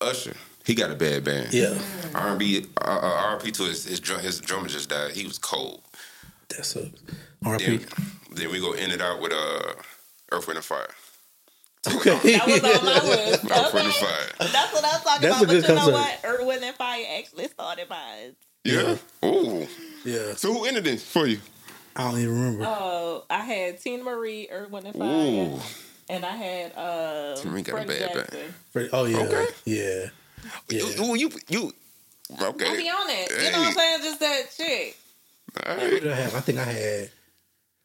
Usher. 0.00 0.34
He 0.64 0.74
got 0.74 0.90
a 0.90 0.94
bad 0.94 1.24
band. 1.24 1.52
Yeah. 1.52 1.76
R&B. 2.14 2.66
Uh, 2.80 2.84
uh, 2.84 3.22
R&B 3.32 3.50
to 3.52 3.64
his 3.64 3.84
his, 3.84 4.00
drum, 4.00 4.20
his 4.20 4.40
drummer 4.40 4.68
just 4.68 4.88
died. 4.88 5.12
He 5.12 5.24
was 5.26 5.38
cold. 5.38 5.82
That's 6.48 6.76
a 6.76 6.82
Then, 6.82 6.92
RP. 7.58 8.34
then 8.36 8.50
we 8.52 8.60
go 8.60 8.72
end 8.72 8.92
it 8.92 9.00
out 9.00 9.20
with 9.20 9.32
uh, 9.32 9.74
Earth, 10.30 10.46
Wind, 10.46 10.58
and 10.58 10.64
Fire. 10.64 10.86
Okay. 11.86 12.36
That 12.36 12.46
was 12.46 12.62
on 12.62 12.84
my 12.84 13.02
list. 13.08 13.44
Earth, 13.44 13.74
Wind, 13.74 13.86
and 13.86 13.88
Okay. 13.88 13.90
Fire. 14.06 14.48
That's 14.52 14.72
what 14.72 14.84
I 14.84 14.88
was 14.92 15.02
talking 15.02 15.22
That's 15.28 15.42
about. 15.42 15.42
a 15.42 15.46
good 15.46 15.62
but 15.62 15.68
you 15.68 15.74
know 15.74 15.90
what? 15.98 16.20
Earth, 16.24 16.46
Wind, 16.46 16.64
and 16.64 16.76
Fire 16.76 17.04
actually 17.18 17.48
started 17.48 17.90
mine. 17.90 18.36
Yeah. 18.64 18.96
Oh. 19.22 19.66
yeah. 20.04 20.34
So 20.34 20.52
who 20.52 20.64
ended 20.64 20.86
it 20.86 21.00
for 21.00 21.26
you? 21.26 21.40
I 21.96 22.10
don't 22.10 22.20
even 22.20 22.34
remember. 22.34 22.64
Uh, 22.64 23.20
I 23.28 23.40
had 23.44 23.80
Teena 23.80 24.02
Marie, 24.04 24.48
Earth, 24.50 24.70
Wind, 24.70 24.86
and 24.86 24.96
Fire. 24.96 25.08
Ooh. 25.08 25.60
And 26.08 26.24
I 26.24 26.36
had 26.36 26.72
uh, 26.76 27.36
Teena 27.36 27.46
Marie 27.46 27.62
got 27.62 27.74
a 27.74 27.86
bad 27.86 27.88
band. 27.88 28.14
Jackson. 28.14 28.54
Freddie- 28.72 28.90
Oh 28.92 29.04
yeah. 29.04 29.18
Okay. 29.18 29.46
Yeah. 29.64 30.06
Yeah. 30.68 30.82
You, 30.96 31.14
you, 31.16 31.30
you. 31.48 31.72
Okay. 32.40 32.66
I 32.66 32.76
be 32.76 32.88
on 32.88 33.10
it. 33.10 33.30
You 33.44 33.50
know 33.52 33.58
what 33.58 33.66
I'm 33.68 33.72
saying? 33.74 33.98
Just 34.02 34.20
that 34.20 34.42
shit. 34.56 34.96
All 35.66 35.76
What 35.76 35.90
did 36.02 36.08
I 36.12 36.14
have? 36.14 36.34
I 36.36 36.40
think 36.40 36.58
I 36.58 36.64
had 36.64 37.10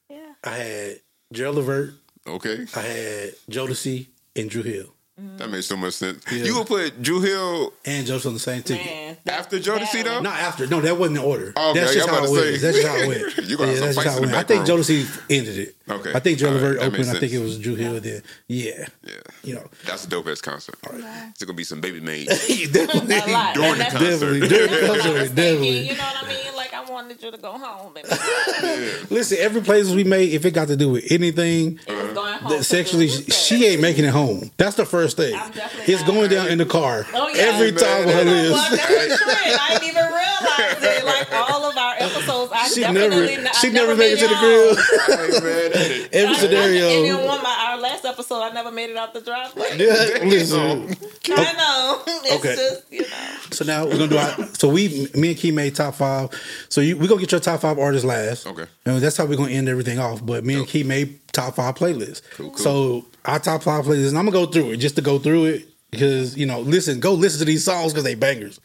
Yeah. 0.09 0.33
I 0.43 0.49
had 0.51 0.99
Gerald 1.33 1.55
Levert, 1.57 1.93
Okay. 2.27 2.65
I 2.75 2.81
had 2.81 3.33
Jodeci, 3.49 4.07
and 4.35 4.49
Dru 4.49 4.63
Hill. 4.63 4.96
Mm-hmm. 5.19 5.37
That 5.37 5.49
makes 5.49 5.65
so 5.65 5.75
much 5.75 5.93
sense. 5.95 6.23
Yeah. 6.31 6.43
You 6.43 6.53
gonna 6.53 6.65
put 6.65 7.01
Dru 7.01 7.21
Hill 7.21 7.73
And 7.85 8.05
Joseph 8.05 8.27
on 8.27 8.33
the 8.35 8.39
same 8.39 8.61
ticket. 8.61 8.85
Man. 8.85 9.17
After 9.25 9.57
Jodeci, 9.57 10.03
though? 10.03 10.19
Not 10.19 10.39
after. 10.39 10.67
No, 10.67 10.79
that 10.79 10.95
wasn't 10.97 11.17
in 11.17 11.23
order. 11.23 11.53
Oh, 11.55 11.71
okay. 11.71 11.79
That's 11.79 11.93
just 11.95 12.07
how 12.07 12.17
about 12.19 12.29
it 12.29 12.31
went. 12.31 12.61
That's 12.61 12.77
just 12.77 12.87
how 12.87 12.95
it 12.97 13.07
went. 13.07 13.37
You 13.49 13.57
gonna 13.57 13.69
have 13.71 13.77
some 13.79 13.85
that's 13.87 13.95
just 13.97 14.07
how 14.07 14.17
it 14.17 14.21
went. 14.21 14.33
I 14.35 14.43
think 14.43 14.59
back 14.61 14.67
room. 14.69 14.77
Jodeci 14.79 15.21
ended 15.31 15.57
it. 15.57 15.75
Okay. 15.89 16.13
I 16.13 16.19
think 16.19 16.37
Gerald 16.37 16.57
All 16.57 16.61
right. 16.61 16.67
Levert 16.73 16.79
That 16.81 16.85
opened. 16.87 16.97
makes 17.07 17.15
I 17.15 17.19
think 17.19 17.33
it 17.33 17.39
was 17.39 17.57
Dru 17.57 17.75
Hill. 17.75 17.99
Then 17.99 18.21
yeah, 18.47 18.87
Yeah. 19.03 19.13
you 19.43 19.55
know, 19.55 19.67
That's 19.87 20.05
a 20.05 20.09
dope 20.09 20.27
ass 20.27 20.41
concert. 20.41 20.75
It's 20.83 21.43
gonna 21.43 21.55
be 21.55 21.63
some 21.63 21.81
baby 21.81 21.99
made 21.99 22.27
definitely, 22.71 23.15
A 23.15 23.25
lot. 23.31 23.55
during 23.55 23.71
And 23.71 23.79
the 23.79 23.83
that's- 23.85 23.93
concert. 23.93 24.39
definitely, 24.39 24.47
during 24.49 24.69
the 24.69 24.75
That's 24.77 24.81
what 24.81 24.91
I 24.91 24.97
concert, 25.03 25.13
was 25.21 25.29
definitely. 25.31 25.79
You 25.89 25.95
know 25.97 26.03
what 26.03 26.23
I 26.23 26.27
mean? 26.27 26.55
Like 26.55 26.73
I 26.73 26.83
wanted 26.91 27.23
you 27.23 27.31
to 27.31 27.37
go 27.37 27.51
home. 27.53 27.95
And 27.97 29.09
Listen, 29.09 29.37
every 29.39 29.61
playlist 29.61 29.95
we 29.95 30.03
made, 30.03 30.31
if 30.33 30.45
it 30.45 30.51
got 30.51 30.67
to 30.67 30.75
do 30.75 30.89
with 30.91 31.05
anything 31.09 31.79
it 31.87 31.93
was 31.93 32.13
going 32.13 32.33
home. 32.33 32.51
that 32.51 32.57
to 32.57 32.63
sexually, 32.63 33.07
she 33.07 33.65
ain't 33.65 33.81
making 33.81 34.03
it 34.05 34.09
home. 34.11 34.51
That's 34.57 34.75
the 34.75 34.85
first 34.85 35.06
thing. 35.13 35.39
It's 35.87 36.03
going 36.03 36.29
down 36.29 36.47
in 36.49 36.57
the 36.57 36.65
car 36.65 37.05
Oh, 37.13 37.27
yeah. 37.29 37.41
every 37.43 37.71
Man, 37.71 37.79
time 37.83 38.07
on 38.07 38.13
her 38.13 38.23
that- 38.23 38.25
list. 38.25 38.71
that's 38.71 39.21
a 39.21 39.23
trend. 39.23 39.59
I 39.61 39.67
didn't 39.73 39.83
even 39.89 40.05
realize 40.05 40.83
it. 40.99 41.05
Like 41.05 41.31
all 41.33 41.63
of 41.69 41.77
our 41.77 41.95
episodes, 41.99 42.51
I 42.53 42.67
She 42.67 42.81
definitely 42.81 43.37
never, 43.37 43.47
I 43.47 43.51
she 43.53 43.69
never 43.71 43.95
made 43.95 44.13
it 44.13 44.19
to 44.19 44.27
the 44.27 44.33
y'all. 44.33 44.41
grill. 44.41 44.75
Hey, 44.75 45.39
man, 45.39 45.71
that 45.71 45.91
is- 45.91 46.09
Every 46.13 46.35
I- 46.35 46.39
I- 46.39 46.43
And 46.43 46.51
then 46.51 46.79
scenario. 46.81 47.27
one 47.27 47.43
my 47.43 47.55
our 47.69 47.77
last 47.79 48.05
episode, 48.05 48.41
I 48.41 48.49
never 48.51 48.71
made 48.71 48.89
it 48.89 48.97
out 48.97 49.13
the 49.13 49.21
driveway. 49.21 49.77
Yeah, 49.77 50.23
listen. 50.25 50.95
I 51.29 51.53
know. 51.53 52.01
It's 52.27 52.35
Okay. 52.45 52.55
just 52.55 52.91
you 52.91 53.01
know. 53.01 53.07
So 53.51 53.63
now 53.65 53.85
we're 53.85 53.91
gonna 53.97 54.07
do 54.07 54.17
our. 54.17 54.47
So 54.53 54.67
we, 54.67 55.07
me 55.15 55.29
and 55.29 55.37
Kei 55.37 55.51
made 55.51 55.75
top 55.75 55.95
five. 55.95 56.29
So 56.69 56.81
you, 56.81 56.97
we 56.97 57.07
gonna 57.07 57.21
get 57.21 57.31
your 57.31 57.39
top 57.39 57.61
five 57.61 57.79
artists 57.79 58.05
last. 58.05 58.45
Okay. 58.47 58.65
And 58.85 59.01
that's 59.01 59.15
how 59.17 59.25
we're 59.25 59.37
gonna 59.37 59.51
end 59.51 59.69
everything 59.69 59.97
off. 59.99 60.25
But 60.25 60.43
me 60.43 60.55
and 60.55 60.67
Kei 60.67 60.83
made 60.83 61.19
top 61.31 61.55
five 61.55 61.75
playlists. 61.75 62.21
Cool, 62.31 62.49
cool. 62.49 62.57
So 62.57 63.05
our 63.27 63.39
top 63.39 63.63
five 63.63 63.85
playlists, 63.85 64.09
and 64.09 64.17
I'm 64.17 64.25
gonna 64.25 64.45
go 64.45 64.45
through 64.45 64.71
it 64.71 64.77
just 64.77 64.95
to 64.95 65.01
go 65.01 65.19
through 65.19 65.45
it 65.45 65.67
because 65.91 66.37
you 66.37 66.45
know, 66.45 66.61
listen, 66.61 66.99
go 66.99 67.13
listen 67.13 67.39
to 67.39 67.45
these 67.45 67.63
songs 67.63 67.93
because 67.93 68.03
they 68.03 68.15
bangers. 68.15 68.59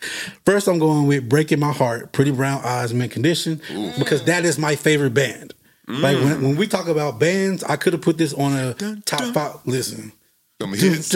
First, 0.46 0.68
I'm 0.68 0.78
going 0.78 1.06
with 1.06 1.28
"Breaking 1.28 1.60
My 1.60 1.72
Heart," 1.72 2.12
"Pretty 2.12 2.30
Brown 2.30 2.60
Eyes," 2.64 2.94
"Mint 2.94 3.12
Condition," 3.12 3.60
because 3.98 4.24
that 4.24 4.44
is 4.44 4.58
my 4.58 4.76
favorite 4.76 5.14
band. 5.14 5.54
Like 5.88 6.16
when, 6.16 6.42
when 6.42 6.56
we 6.56 6.66
talk 6.68 6.86
about 6.88 7.18
bands, 7.18 7.62
I 7.64 7.76
could 7.76 7.92
have 7.92 8.00
put 8.02 8.16
this 8.16 8.32
on 8.32 8.52
a 8.56 8.74
top 9.04 9.34
five. 9.34 9.56
Listen. 9.66 10.12
Them 10.58 10.72
hits. 10.72 11.08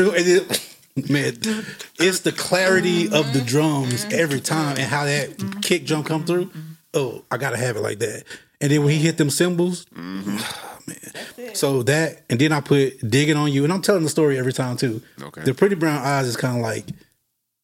Man, 1.08 1.34
it's 2.00 2.20
the 2.20 2.32
clarity 2.32 3.04
of 3.10 3.32
the 3.34 3.42
drums 3.42 4.06
every 4.12 4.40
time 4.40 4.76
and 4.78 4.86
how 4.86 5.04
that 5.04 5.60
kick 5.62 5.84
drum 5.86 6.02
come 6.04 6.24
through. 6.24 6.50
Oh, 6.94 7.22
I 7.30 7.36
gotta 7.36 7.58
have 7.58 7.76
it 7.76 7.80
like 7.80 7.98
that. 8.00 8.24
And 8.60 8.72
then 8.72 8.82
when 8.82 8.92
he 8.94 8.98
hit 8.98 9.18
them 9.18 9.28
cymbals, 9.30 9.84
ah, 9.96 10.75
man. 10.86 11.54
So 11.54 11.82
that, 11.84 12.22
and 12.30 12.40
then 12.40 12.52
I 12.52 12.60
put 12.60 12.98
digging 13.08 13.36
on 13.36 13.52
you, 13.52 13.64
and 13.64 13.72
I'm 13.72 13.82
telling 13.82 14.02
the 14.02 14.08
story 14.08 14.38
every 14.38 14.52
time 14.52 14.76
too. 14.76 15.02
Okay. 15.20 15.42
The 15.42 15.54
pretty 15.54 15.74
brown 15.74 16.02
eyes 16.02 16.26
is 16.26 16.36
kind 16.36 16.56
of 16.56 16.62
like, 16.62 16.86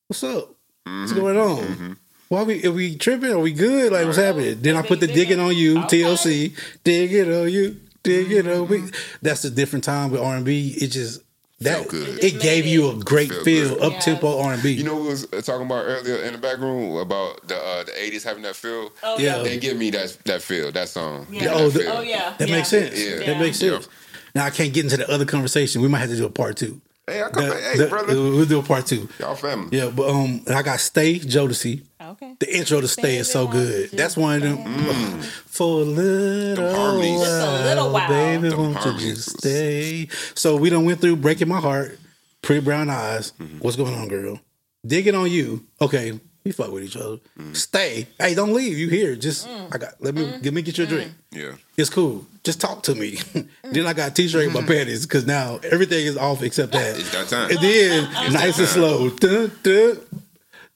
what's 0.09 0.23
up? 0.25 0.49
What's 0.85 1.13
mm-hmm. 1.13 1.21
going 1.21 1.39
on? 1.39 1.59
Mm-hmm. 1.59 1.93
Why 2.29 2.43
we 2.45 2.65
are 2.65 2.73
we 2.73 2.97
tripping? 2.97 3.31
Are 3.31 3.39
we 3.39 3.53
good? 3.53 3.93
Like 3.93 4.07
what's 4.07 4.17
happening? 4.17 4.61
Then 4.63 4.77
I 4.77 4.83
put 4.83 5.01
the 5.01 5.07
digging 5.07 5.39
on 5.39 5.55
you, 5.55 5.77
TLC, 5.81 6.57
digging 6.83 7.33
on 7.33 7.51
you, 7.51 7.79
digging 8.03 8.49
on 8.49 8.71
me. 8.71 8.79
Mm-hmm. 8.79 9.17
That's 9.21 9.45
a 9.45 9.51
different 9.51 9.85
time 9.85 10.11
with 10.11 10.21
R 10.21 10.37
and 10.37 10.45
B. 10.45 10.75
It 10.81 10.89
just 10.89 11.21
that 11.65 11.89
good. 11.89 12.23
it 12.23 12.41
gave 12.41 12.67
you 12.67 12.91
a 12.91 12.97
great 12.97 13.31
Felt 13.31 13.45
feel, 13.45 13.75
good. 13.77 13.83
up 13.95 14.01
tempo 14.01 14.39
R 14.41 14.53
and 14.55 14.63
B. 14.63 14.73
You 14.73 14.85
know, 14.85 14.95
what 14.95 15.03
we 15.05 15.09
was 15.11 15.27
talking 15.45 15.67
about 15.67 15.85
earlier 15.85 16.17
in 16.25 16.33
the 16.33 16.39
back 16.39 16.59
room 16.59 16.97
about 16.97 17.47
the 17.49 17.57
uh, 17.57 17.85
the 17.85 17.93
'80s 17.93 18.25
having 18.25 18.43
that 18.45 18.57
feel. 18.57 18.91
Oh 19.03 19.19
Yeah. 19.19 19.37
yeah. 19.39 19.43
They 19.43 19.59
give 19.59 19.77
me 19.77 19.91
that 19.91 20.17
that 20.25 20.43
feel, 20.43 20.71
that 20.73 20.89
song. 20.89 21.27
Yeah. 21.31 21.41
Give 21.41 21.53
Oh, 21.53 21.69
that 21.69 21.79
the- 21.79 21.85
feel. 21.85 21.93
Oh 21.93 22.01
yeah. 22.03 22.35
that 22.39 22.49
yeah. 22.49 22.55
makes 22.57 22.69
sense. 22.69 22.99
Yeah. 22.99 23.27
That 23.27 23.39
makes 23.41 23.59
sense. 23.59 23.87
Yeah. 23.87 23.93
Now 24.35 24.45
I 24.47 24.51
can't 24.51 24.73
get 24.73 24.85
into 24.85 24.97
the 24.97 25.11
other 25.11 25.25
conversation. 25.27 25.83
We 25.83 25.89
might 25.89 25.99
have 25.99 26.11
to 26.11 26.17
do 26.17 26.25
a 26.27 26.31
part 26.31 26.57
two. 26.57 26.81
Hey, 27.07 27.21
I 27.23 27.29
come 27.31 27.45
The- 27.47 27.51
back. 27.51 27.63
Hey, 27.63 27.79
the- 27.79 27.87
brother. 27.89 28.15
we'll 28.15 28.45
do 28.47 28.59
a 28.61 28.63
part 28.63 28.87
two. 28.87 29.09
Y'all 29.19 29.35
family. 29.35 29.77
Yeah, 29.77 29.91
but 29.91 30.09
um, 30.09 30.43
I 30.49 30.63
got 30.63 30.79
Stay 30.81 31.19
Jodeci. 31.19 31.83
Okay. 32.13 32.35
The 32.39 32.57
intro 32.57 32.81
to 32.81 32.89
"Stay" 32.89 33.17
is 33.17 33.31
so 33.31 33.47
good. 33.47 33.91
That's 33.93 34.17
one 34.17 34.37
of 34.37 34.43
them. 34.43 34.59
Mm. 34.59 35.25
For 35.25 35.81
a 35.83 35.85
little 35.85 36.65
while, 36.65 37.01
Just 37.03 37.47
a 37.47 37.65
little 37.65 37.93
while. 37.93 38.09
baby, 38.09 38.49
Them 38.49 38.59
won't 38.75 38.85
you 39.01 39.15
just 39.15 39.39
stay? 39.39 40.09
So 40.35 40.57
we 40.57 40.71
done 40.71 40.85
went 40.85 41.01
through 41.01 41.17
"Breaking 41.17 41.49
My 41.49 41.61
Heart," 41.61 41.99
"Pretty 42.43 42.61
Brown 42.65 42.91
Eyes." 42.91 43.33
Mm-hmm. 43.41 43.59
What's 43.59 43.77
going 43.77 43.95
on, 43.95 44.09
girl? 44.09 44.41
Digging 44.87 45.15
on 45.15 45.31
you. 45.31 45.65
Okay, 45.81 46.19
we 46.45 46.51
fuck 46.53 46.71
with 46.73 46.83
each 46.85 46.97
other. 46.97 47.19
Mm. 47.39 47.55
Stay. 47.57 48.09
Hey, 48.19 48.35
don't 48.35 48.53
leave. 48.53 48.77
You 48.77 48.89
here? 48.89 49.15
Just 49.15 49.47
Mm. 49.47 49.75
I 49.75 49.79
got. 49.79 49.95
Let 50.01 50.15
me 50.15 50.39
give 50.43 50.53
me 50.55 50.63
get 50.63 50.77
your 50.79 50.87
drink. 50.87 51.13
Yeah. 51.31 51.53
It's 51.77 51.89
cool. 51.91 52.27
Just 52.45 52.61
talk 52.61 52.83
to 52.85 52.95
me. 52.97 53.19
then 53.63 53.87
I 53.87 53.93
got 53.93 54.11
a 54.11 54.15
t-shirt 54.15 54.45
in 54.47 54.53
my 54.53 54.63
panties 54.63 55.07
because 55.07 55.25
now 55.27 55.61
everything 55.63 56.05
is 56.05 56.17
off 56.17 56.43
except 56.43 56.73
that. 56.73 56.99
It's 56.99 57.11
that 57.13 57.29
time. 57.29 57.51
And 57.51 57.59
then 57.61 58.13
nice 58.33 58.59
and 58.59 58.67
slow. 58.69 59.09
Dun, 59.11 59.53
dun, 59.63 60.01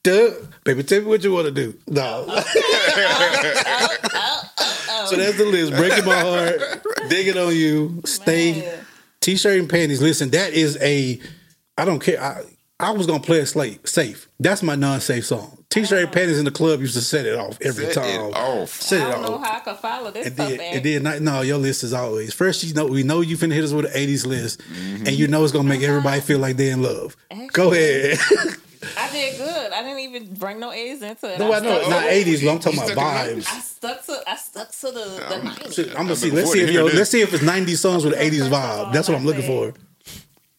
dun. 0.06 0.48
Baby, 0.64 0.82
tell 0.82 1.00
me 1.00 1.06
what 1.06 1.22
you 1.22 1.32
want 1.32 1.46
to 1.46 1.52
do. 1.52 1.78
No. 1.88 2.24
so 2.26 2.34
that's 5.16 5.36
the 5.36 5.46
list. 5.50 5.72
Breaking 5.74 6.04
my 6.04 6.18
heart, 6.18 6.60
digging 7.08 7.38
on 7.38 7.54
you, 7.54 8.02
stay, 8.04 8.60
Man. 8.60 8.86
t-shirt 9.20 9.58
and 9.58 9.68
panties. 9.68 10.00
Listen, 10.00 10.30
that 10.30 10.52
is 10.52 10.78
a. 10.80 11.20
I 11.78 11.84
don't 11.84 12.00
care. 12.00 12.22
I 12.22 12.42
I 12.78 12.90
was 12.90 13.06
gonna 13.06 13.20
play 13.20 13.38
it 13.38 13.46
slate 13.46 13.88
safe. 13.88 14.28
That's 14.38 14.62
my 14.62 14.76
non-safe 14.76 15.24
song. 15.24 15.64
T-shirt 15.70 15.98
and 15.98 16.08
oh. 16.08 16.12
panties 16.12 16.38
in 16.38 16.44
the 16.44 16.50
club 16.50 16.80
used 16.80 16.94
to 16.94 17.00
set 17.00 17.26
it 17.26 17.38
off 17.38 17.58
every 17.60 17.86
Set 17.86 17.94
time. 17.94 18.06
it 18.06 18.34
off. 18.34 18.68
Set 18.68 19.00
I 19.00 19.08
it 19.08 19.12
don't 19.12 19.22
know 19.22 19.34
off. 19.34 19.46
how 19.46 19.56
I 19.56 19.60
could 19.60 19.76
follow 19.76 20.10
this 20.10 20.26
And 20.26 20.34
stuff. 20.34 20.48
then, 20.48 20.58
man. 20.58 20.74
and 20.74 20.84
then 20.84 21.02
not- 21.02 21.20
no, 21.20 21.40
your 21.42 21.58
list 21.58 21.84
is 21.84 21.92
always 21.92 22.32
first. 22.34 22.64
You 22.64 22.74
know, 22.74 22.86
we 22.86 23.02
know 23.02 23.20
you 23.20 23.36
finna 23.36 23.52
hit 23.52 23.64
us 23.64 23.72
with 23.72 23.86
an 23.86 23.92
'80s 23.92 24.26
list, 24.26 24.62
and 24.68 25.08
you 25.08 25.24
mm-hmm. 25.24 25.32
know 25.32 25.44
it's 25.44 25.52
gonna 25.52 25.68
make 25.68 25.82
everybody 25.82 26.20
feel 26.20 26.38
like 26.38 26.56
they're 26.56 26.72
in 26.72 26.82
love. 26.82 27.16
Go 27.52 27.72
ahead. 27.72 28.18
I 28.98 29.10
did 29.10 29.38
good. 29.38 29.72
I 29.72 29.82
didn't 29.82 30.00
even 30.00 30.34
bring 30.34 30.60
no 30.60 30.72
A's 30.72 31.02
into 31.02 31.32
it. 31.32 31.38
no, 31.38 31.52
I 31.52 31.60
know 31.60 31.78
stuck, 31.78 31.90
not 31.90 32.04
'80s, 32.04 32.44
but 32.44 32.52
I'm 32.52 32.58
talking 32.58 32.92
about 32.92 33.26
vibes. 33.26 33.46
I 33.48 33.60
stuck 33.60 34.06
to 34.06 34.22
I 34.26 34.36
stuck 34.36 34.70
to 34.72 34.86
the, 34.86 34.92
the 34.92 35.48
90s. 35.48 35.88
I'm 35.90 35.94
gonna 35.94 36.16
see. 36.16 36.30
Let's 36.30 36.52
see 36.52 36.60
if 36.62 36.70
yo, 36.70 36.84
let's 36.84 37.10
see 37.10 37.22
if 37.22 37.32
it's 37.32 37.42
'90s 37.42 37.76
songs 37.78 38.04
with 38.04 38.14
'80s 38.14 38.48
vibe. 38.48 38.92
That's 38.92 39.08
what 39.08 39.16
I'm 39.18 39.24
looking 39.24 39.42
for. 39.42 39.74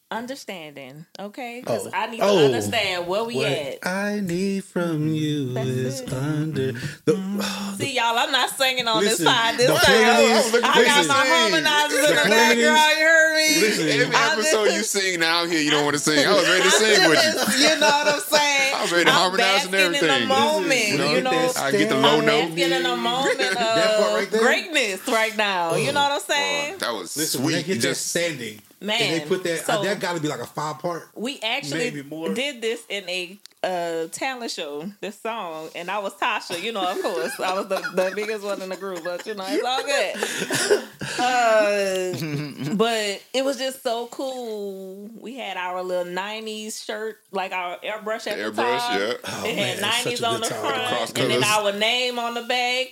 Understanding, 0.10 1.06
okay? 1.20 1.60
Because 1.60 1.88
Oh. 1.88 1.92
I 1.94 2.08
need 2.08 2.18
to 2.20 2.24
Oh. 2.24 2.46
understand 2.46 3.08
where 3.08 3.24
we 3.24 3.36
What 3.38 3.46
at. 3.52 3.86
I 3.88 4.20
need 4.22 4.64
from 4.64 5.08
you 5.14 5.54
That's 5.54 5.68
is 5.68 6.00
it. 6.02 6.14
under 6.14 6.72
the. 7.06 7.18
Oh, 7.42 7.76
See, 7.78 7.94
y'all, 7.96 8.18
I'm 8.18 8.32
not 8.32 8.50
singing 8.58 8.88
on 8.88 9.04
Listen, 9.04 9.26
this 9.26 9.34
side 9.34 9.58
this 9.58 9.68
the 9.68 9.74
time. 9.74 9.84
playlist- 9.86 10.56
I 10.58 10.62
got 10.62 10.78
listen, 10.78 11.08
my 11.08 11.26
harmonizers 11.26 12.10
in 12.10 12.16
the 12.16 12.22
playlist- 12.22 12.30
background. 12.30 12.58
You 12.98 13.06
heard 13.06 13.36
me? 13.36 13.62
Listen, 13.62 13.90
Every 14.02 14.16
I 14.16 14.34
episode 14.34 14.66
just- 14.66 14.78
you 14.96 15.02
sing 15.02 15.20
now 15.20 15.46
here, 15.46 15.62
you 15.62 15.72
don't 15.72 15.84
want 15.84 15.96
to 15.96 16.00
sing. 16.00 16.20
I 16.28 16.34
was 16.34 16.48
ready 16.48 16.64
to 16.64 16.72
sing 16.72 17.10
with 17.10 17.24
you. 17.24 17.68
you 17.70 17.76
know 17.80 17.88
what 17.88 18.08
I'm 18.08 18.22
saying? 18.22 18.67
I 18.78 18.82
was 18.84 18.92
ready 18.92 19.06
to 19.06 19.10
I'm 19.12 19.16
harmonize 19.18 19.64
and 19.64 19.72
basking 19.72 19.86
in 19.86 19.92
the 19.92 20.14
everything. 20.14 20.28
moment. 20.28 20.70
Listen, 20.70 21.12
you 21.16 21.22
know, 21.22 21.32
that 21.32 21.58
I 21.58 21.72
get 21.72 21.90
the 21.90 21.96
low 21.96 22.20
I'm 22.20 22.26
note. 22.26 22.42
basking 22.50 22.72
in 22.72 22.86
a 22.86 22.96
moment 22.98 23.38
That 23.40 23.98
part 24.00 24.14
right 24.14 24.34
of 24.34 24.40
greatness 24.40 25.08
right 25.08 25.36
now. 25.38 25.76
You 25.76 25.92
know 25.92 26.02
what 26.02 26.12
I'm 26.12 26.18
oh, 26.18 26.24
saying? 26.28 26.74
Oh, 26.76 26.78
that 26.80 26.94
was 26.94 27.18
Listen, 27.18 27.44
when 27.44 27.54
they 27.54 27.64
sweet. 27.64 27.74
get 27.76 27.82
Just 27.82 28.14
that 28.14 28.20
standing, 28.20 28.62
Man, 28.80 29.02
and 29.02 29.22
they 29.22 29.26
put 29.28 29.44
that, 29.44 29.62
uh, 29.70 29.78
so- 29.78 29.84
that 29.84 30.00
got 30.00 30.16
to 30.16 30.22
be 30.22 30.28
like 30.28 30.40
a 30.42 30.46
five 30.46 30.80
part. 30.80 31.10
We 31.16 31.40
actually 31.40 31.80
Maybe 31.80 32.04
more. 32.04 32.34
did 32.34 32.62
this 32.62 32.84
in 32.90 33.08
a 33.10 33.40
uh, 33.68 34.08
talent 34.12 34.52
show, 34.52 34.90
this 35.02 35.20
song, 35.20 35.70
and 35.76 35.92
I 35.92 36.00
was 36.00 36.14
Tasha. 36.14 36.62
You 36.62 36.72
know, 36.72 36.90
of 36.90 37.02
course, 37.02 37.38
I 37.40 37.54
was 37.54 37.68
the, 37.68 37.82
the 37.96 38.14
biggest 38.16 38.44
one 38.44 38.62
in 38.62 38.70
the 38.70 38.78
group, 38.78 39.04
but 39.04 39.26
you 39.26 39.36
know, 39.36 39.46
it's 39.48 39.64
all 39.64 39.84
good. 39.84 40.84
Uh, 41.20 42.74
but 42.76 43.22
it 43.34 43.44
was 43.44 43.58
just 43.58 43.84
so 43.84 44.08
cool. 44.08 45.10
We 45.20 45.36
had 45.36 45.58
our 45.58 45.84
little 45.84 46.12
'90s 46.12 46.84
shirt, 46.86 47.20
like 47.32 47.52
our 47.52 47.78
airbrush 47.80 48.28
at 48.28 48.38
the 48.38 48.44
airbrush, 48.44 48.80
top. 48.80 49.00
yeah. 49.00 49.14
Oh, 49.26 49.44
it 49.46 49.56
man, 49.56 49.78
had 49.78 50.06
'90s 50.06 50.28
on 50.28 50.40
the 50.40 50.48
front, 50.48 51.20
and 51.20 51.32
then 51.32 51.44
our 51.44 51.74
name 51.74 52.20
on 52.20 52.36
the 52.36 52.44
back. 52.44 52.88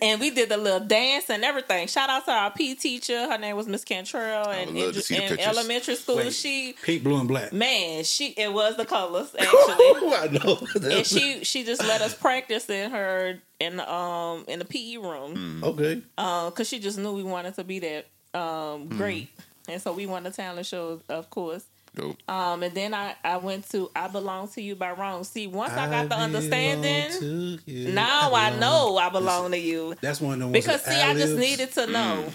And 0.00 0.20
we 0.20 0.30
did 0.30 0.48
the 0.48 0.56
little 0.56 0.80
dance 0.80 1.28
and 1.28 1.44
everything. 1.44 1.86
Shout 1.86 2.08
out 2.08 2.24
to 2.24 2.30
our 2.30 2.50
P 2.50 2.74
teacher. 2.74 3.28
Her 3.30 3.36
name 3.36 3.56
was 3.56 3.68
Miss 3.68 3.84
Cantrell, 3.84 4.48
and 4.48 4.76
in, 4.76 4.92
to 4.92 5.02
see 5.02 5.16
in 5.16 5.28
pictures. 5.28 5.46
elementary 5.46 5.96
school, 5.96 6.16
Wait. 6.16 6.32
she 6.32 6.74
Pink, 6.82 7.02
blue, 7.04 7.18
and 7.18 7.28
black. 7.28 7.52
Man, 7.52 8.02
she 8.04 8.28
it 8.28 8.52
was 8.52 8.76
the 8.78 8.86
colors 8.86 9.34
actually, 9.38 9.52
I 9.60 10.28
know. 10.32 10.58
and 10.90 11.06
she 11.06 11.44
she 11.44 11.64
just 11.64 11.82
let 11.82 12.00
us 12.00 12.14
practice 12.14 12.70
in 12.70 12.90
her 12.90 13.38
in 13.60 13.76
the 13.76 13.92
um 13.92 14.44
in 14.48 14.58
the 14.60 14.64
PE 14.64 14.96
room, 14.96 15.60
okay. 15.62 16.00
um 16.16 16.48
because 16.50 16.68
she 16.68 16.78
just 16.78 16.98
knew 16.98 17.12
we 17.12 17.22
wanted 17.22 17.54
to 17.56 17.64
be 17.64 17.78
that 17.80 18.06
um 18.34 18.88
great, 18.88 19.28
and 19.68 19.80
so 19.82 19.92
we 19.92 20.06
won 20.06 20.22
the 20.22 20.30
talent 20.30 20.66
show, 20.66 21.00
of 21.10 21.28
course. 21.28 21.64
Dope. 21.94 22.16
Um, 22.26 22.62
and 22.62 22.74
then 22.74 22.94
I 22.94 23.14
I 23.22 23.36
went 23.36 23.68
to 23.70 23.90
I 23.94 24.08
belong 24.08 24.48
to 24.48 24.62
you 24.62 24.74
by 24.74 24.92
Rome. 24.92 25.24
See, 25.24 25.46
once 25.46 25.72
I, 25.74 25.90
got 25.90 26.08
the 26.08 26.16
understanding, 26.16 27.60
now 27.94 28.32
I 28.32 28.50
belong- 28.50 28.60
know 28.60 28.96
I 28.96 29.08
belong 29.10 29.50
to 29.50 29.58
you. 29.58 29.94
That's 30.00 30.20
one 30.20 30.34
of 30.34 30.38
the 30.38 30.46
ones. 30.46 30.52
Because 30.54 30.82
see, 30.82 31.00
I 31.00 31.12
just 31.14 31.36
needed 31.36 31.72
to 31.72 31.86
know. 31.86 32.32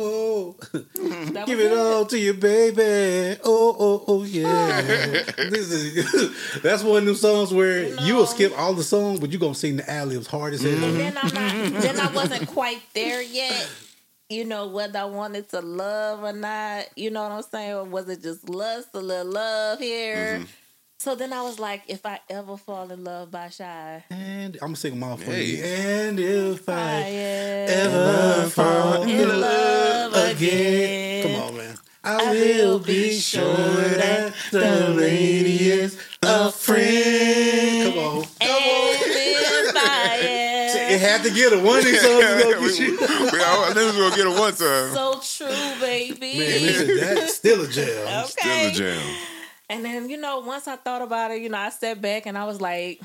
Oh, 0.00 0.54
give 1.46 1.58
it 1.58 1.76
all 1.76 2.04
to 2.06 2.18
you, 2.18 2.34
baby. 2.34 3.36
Oh, 3.44 3.76
oh, 3.78 4.04
oh, 4.06 4.22
yeah. 4.22 4.80
this 4.82 5.72
is 5.72 6.60
that's 6.62 6.84
one 6.84 6.98
of 6.98 7.06
them 7.06 7.14
songs 7.16 7.52
where 7.52 7.82
you 8.04 8.14
will 8.14 8.26
skip 8.26 8.56
all 8.56 8.74
the 8.74 8.84
songs, 8.84 9.18
but 9.18 9.30
you're 9.30 9.40
gonna 9.40 9.56
sing 9.56 9.76
the 9.76 9.90
ad 9.90 10.08
libs 10.08 10.28
hard 10.28 10.54
as 10.54 10.62
hell. 10.62 10.72
And 10.72 11.00
then 11.00 11.16
I'm 11.16 11.72
not, 11.72 11.82
then 11.82 11.98
I 11.98 12.12
wasn't 12.12 12.48
quite 12.48 12.80
there 12.94 13.20
yet. 13.22 13.68
You 14.30 14.44
know 14.44 14.66
whether 14.68 14.98
I 14.98 15.04
wanted 15.04 15.48
to 15.50 15.60
love 15.62 16.22
or 16.22 16.34
not. 16.34 16.86
You 16.96 17.10
know 17.10 17.22
what 17.22 17.32
I'm 17.32 17.42
saying, 17.42 17.72
or 17.72 17.84
was 17.84 18.10
it 18.10 18.22
just 18.22 18.46
lust, 18.46 18.88
a 18.92 18.98
little 19.00 19.32
love 19.32 19.78
here? 19.78 20.16
Mm-hmm. 20.40 20.44
So 20.98 21.14
then 21.14 21.32
I 21.32 21.40
was 21.42 21.58
like, 21.58 21.84
if 21.88 22.04
I 22.04 22.20
ever 22.28 22.58
fall 22.58 22.90
in 22.90 23.04
love 23.04 23.30
by 23.30 23.48
Shai, 23.48 24.04
And 24.10 24.54
I'm 24.56 24.68
gonna 24.68 24.76
sing 24.76 24.92
them 24.92 25.02
all 25.04 25.16
for 25.16 25.30
Hey. 25.30 25.44
you. 25.44 25.62
And 25.64 26.20
if 26.20 26.68
I 26.68 26.74
I 26.74 27.10
ever 27.70 27.96
ever 27.96 28.50
fall 28.50 29.02
in 29.04 29.08
in 29.08 29.40
love 29.40 30.12
love 30.12 30.32
again, 30.32 30.36
again, 30.36 31.22
come 31.22 31.42
on, 31.48 31.56
man. 31.56 31.78
I 32.04 32.30
will 32.30 32.78
be 32.80 33.18
sure 33.18 33.46
that 33.46 34.34
the 34.50 34.88
lady 34.90 35.70
is 35.70 35.98
a 36.22 36.52
friend. 36.52 37.94
Come 37.94 37.98
on. 37.98 38.26
And 41.00 41.04
if 41.04 41.04
I 41.04 41.04
It 41.04 41.04
am 41.04 41.20
had 41.20 41.22
to 41.24 41.30
get 41.34 41.52
her. 41.52 41.62
One 41.64 41.78
of 41.78 41.84
these 41.84 42.00
songs 42.00 42.24
is 42.24 42.44
gonna 42.44 42.60
we, 42.60 42.96
get 42.96 43.32
we, 43.32 43.40
I 43.40 43.72
knew 43.74 43.80
we 43.80 43.86
was 43.86 43.96
gonna 43.96 44.16
get 44.16 44.26
it 44.26 44.38
one 44.40 44.54
time. 44.54 44.92
so 44.94 45.20
true, 45.46 45.80
baby. 45.80 46.38
Man, 46.38 46.62
listen, 46.62 46.96
that's 46.96 47.34
still 47.34 47.64
a 47.64 47.68
jam. 47.68 47.88
okay. 48.24 48.72
Still 48.72 48.86
a 48.88 48.94
jam. 48.96 49.16
And 49.70 49.84
then, 49.84 50.08
you 50.08 50.16
know, 50.16 50.40
once 50.40 50.66
I 50.66 50.76
thought 50.76 51.02
about 51.02 51.30
it, 51.30 51.42
you 51.42 51.48
know, 51.50 51.58
I 51.58 51.70
stepped 51.70 52.00
back 52.00 52.26
and 52.26 52.38
I 52.38 52.44
was 52.46 52.60
like, 52.60 53.00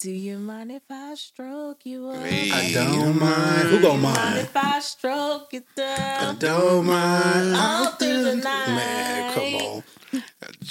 do 0.00 0.10
you 0.10 0.38
mind 0.38 0.70
if 0.70 0.82
I 0.90 1.14
stroke 1.14 1.80
you 1.84 2.08
up? 2.10 2.22
Hey. 2.24 2.50
I 2.52 2.72
don't 2.72 3.18
mind. 3.18 3.68
Who 3.68 3.78
don't 3.80 4.02
Mind 4.02 4.16
mind? 4.16 4.38
if 4.38 4.56
I 4.56 4.80
stroke 4.80 5.52
you 5.52 5.62
down? 5.74 6.36
I 6.36 6.38
don't 6.38 6.86
mind. 6.86 7.56
All 7.56 7.92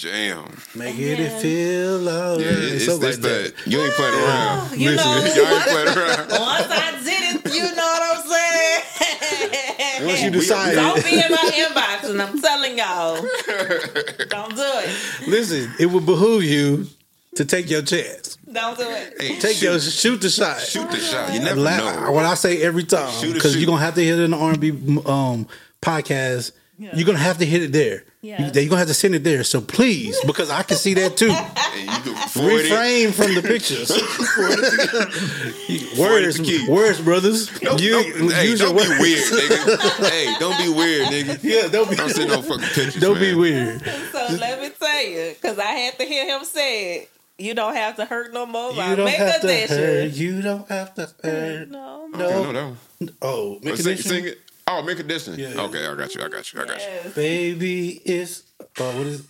Jam. 0.03 0.43
Make 0.75 0.97
it 0.99 1.17
it 1.17 1.41
feel 1.41 2.09
all 2.09 2.35
right. 2.35 2.41
Yeah, 2.41 2.47
it's, 2.75 2.85
Something 2.87 3.07
it's 3.07 3.19
like 3.19 3.31
that. 3.31 3.55
that. 3.55 3.71
You 3.71 3.81
ain't 3.81 3.93
playing 3.93 4.13
around. 4.21 4.77
You 4.77 4.89
Listen, 4.91 5.11
know, 5.11 5.15
Y'all 5.43 5.53
ain't 5.55 5.63
playing 5.63 5.87
around. 5.97 6.29
once 6.29 6.67
I 6.69 6.99
did 7.05 7.23
it, 7.45 7.55
you 7.55 7.63
know 7.63 7.87
what 7.87 8.17
I'm 8.17 8.23
saying? 8.27 10.05
Once 10.07 10.21
you 10.23 10.31
decided, 10.31 10.75
Don't 10.75 11.03
be 11.05 11.13
in 11.13 11.31
my 11.31 11.37
inbox, 11.55 12.09
and 12.09 12.21
I'm 12.21 12.41
telling 12.41 12.77
y'all, 12.77 13.15
don't 14.27 14.55
do 14.57 14.61
it. 14.83 15.27
listen, 15.29 15.71
it 15.79 15.85
would 15.85 16.05
behoove 16.05 16.43
you 16.43 16.87
to 17.35 17.45
take 17.45 17.69
your 17.69 17.81
chance. 17.81 18.37
Don't 18.51 18.77
do 18.77 18.83
it. 18.85 19.13
Hey, 19.21 19.39
Take 19.39 19.55
shoot, 19.55 19.65
your 19.65 19.79
shoot 19.79 20.19
the 20.19 20.29
shot. 20.29 20.59
shoot 20.59 20.91
the 20.91 20.99
shot. 20.99 21.33
You 21.33 21.39
never 21.39 21.61
La- 21.61 21.77
know. 21.77 22.11
What 22.11 22.25
I 22.25 22.33
say 22.33 22.61
every 22.61 22.83
time, 22.83 23.09
because 23.31 23.55
you're 23.55 23.67
gonna 23.67 23.79
have 23.81 23.95
to 23.95 24.03
hit 24.03 24.19
it 24.19 24.23
in 24.23 24.31
the 24.31 24.37
R&B 24.37 24.69
um, 25.05 25.47
podcast. 25.81 26.51
You're 26.77 27.05
gonna 27.05 27.17
have 27.19 27.37
to 27.37 27.45
hit 27.45 27.61
it 27.63 27.71
there. 27.71 28.03
Yeah. 28.23 28.39
You, 28.39 28.45
you're 28.61 28.69
gonna 28.69 28.79
have 28.79 28.87
to 28.87 28.93
send 28.93 29.15
it 29.15 29.25
there. 29.25 29.43
So 29.43 29.59
please, 29.59 30.17
because 30.25 30.49
I 30.49 30.63
can 30.63 30.77
see 30.77 30.93
that 30.95 31.17
too. 31.17 31.33
And 31.75 32.05
you 32.05 32.13
can 32.13 32.29
forward 32.29 32.51
it. 32.65 32.71
Refrain 32.71 33.11
from 33.11 33.33
the 33.33 33.41
pictures. 33.41 33.89
words, 35.97 36.39
key. 36.39 36.65
words, 36.69 37.01
brothers. 37.01 37.47
Don't, 37.59 37.81
You- 37.81 38.13
don't, 38.13 38.31
hey, 38.31 38.55
don't 38.55 38.75
be 38.75 38.87
words. 38.87 38.99
weird, 38.99 39.23
nigga. 39.23 39.99
hey, 40.09 40.35
don't 40.39 40.57
be 40.57 40.69
weird, 40.71 41.07
nigga. 41.07 41.39
Yeah, 41.43 41.67
don't 41.69 41.89
be. 41.89 41.95
Don't 41.95 42.09
send 42.11 42.29
no 42.29 42.41
fucking 42.43 42.65
pictures. 42.67 42.95
Don't 43.01 43.19
be 43.19 43.33
weird. 43.33 43.81
So 44.11 44.27
let 44.39 44.61
me 44.61 44.69
tell 44.79 45.03
you, 45.03 45.33
because 45.33 45.57
I 45.59 45.71
had 45.71 45.97
to 45.99 46.05
hear 46.05 46.25
him 46.27 46.45
say 46.45 46.95
it. 46.97 47.09
You 47.39 47.55
don't 47.55 47.75
have 47.75 47.95
to 47.95 48.05
hurt 48.05 48.31
no 48.33 48.45
more. 48.45 48.71
You 48.71 48.95
don't 48.95 49.05
make 49.05 49.15
have 49.15 49.43
a 49.43 49.67
to 49.67 49.75
hurt. 49.75 50.11
You 50.11 50.41
don't 50.43 50.69
have 50.69 50.93
to 50.95 51.09
hurt. 51.23 51.69
No, 51.69 52.07
I 52.13 52.17
No. 52.17 52.29
know 52.29 52.53
that 52.53 52.63
one. 52.65 52.77
Oh, 53.21 53.59
make 53.63 53.73
a 53.73 53.77
sing, 53.77 53.97
sing 53.97 54.25
it. 54.27 54.39
Oh, 54.67 54.81
make 54.81 54.99
a 54.99 55.03
distance. 55.03 55.37
Yeah, 55.37 55.49
yeah. 55.53 55.61
Okay, 55.61 55.85
I 55.85 55.93
got 55.95 56.15
you. 56.15 56.23
I 56.23 56.29
got 56.29 56.53
you. 56.53 56.61
I 56.61 56.65
got 56.65 56.79
you. 56.81 57.11
Baby, 57.15 58.01
it's 58.05 58.43
uh, 58.59 58.91
what 58.91 59.07
is? 59.07 59.27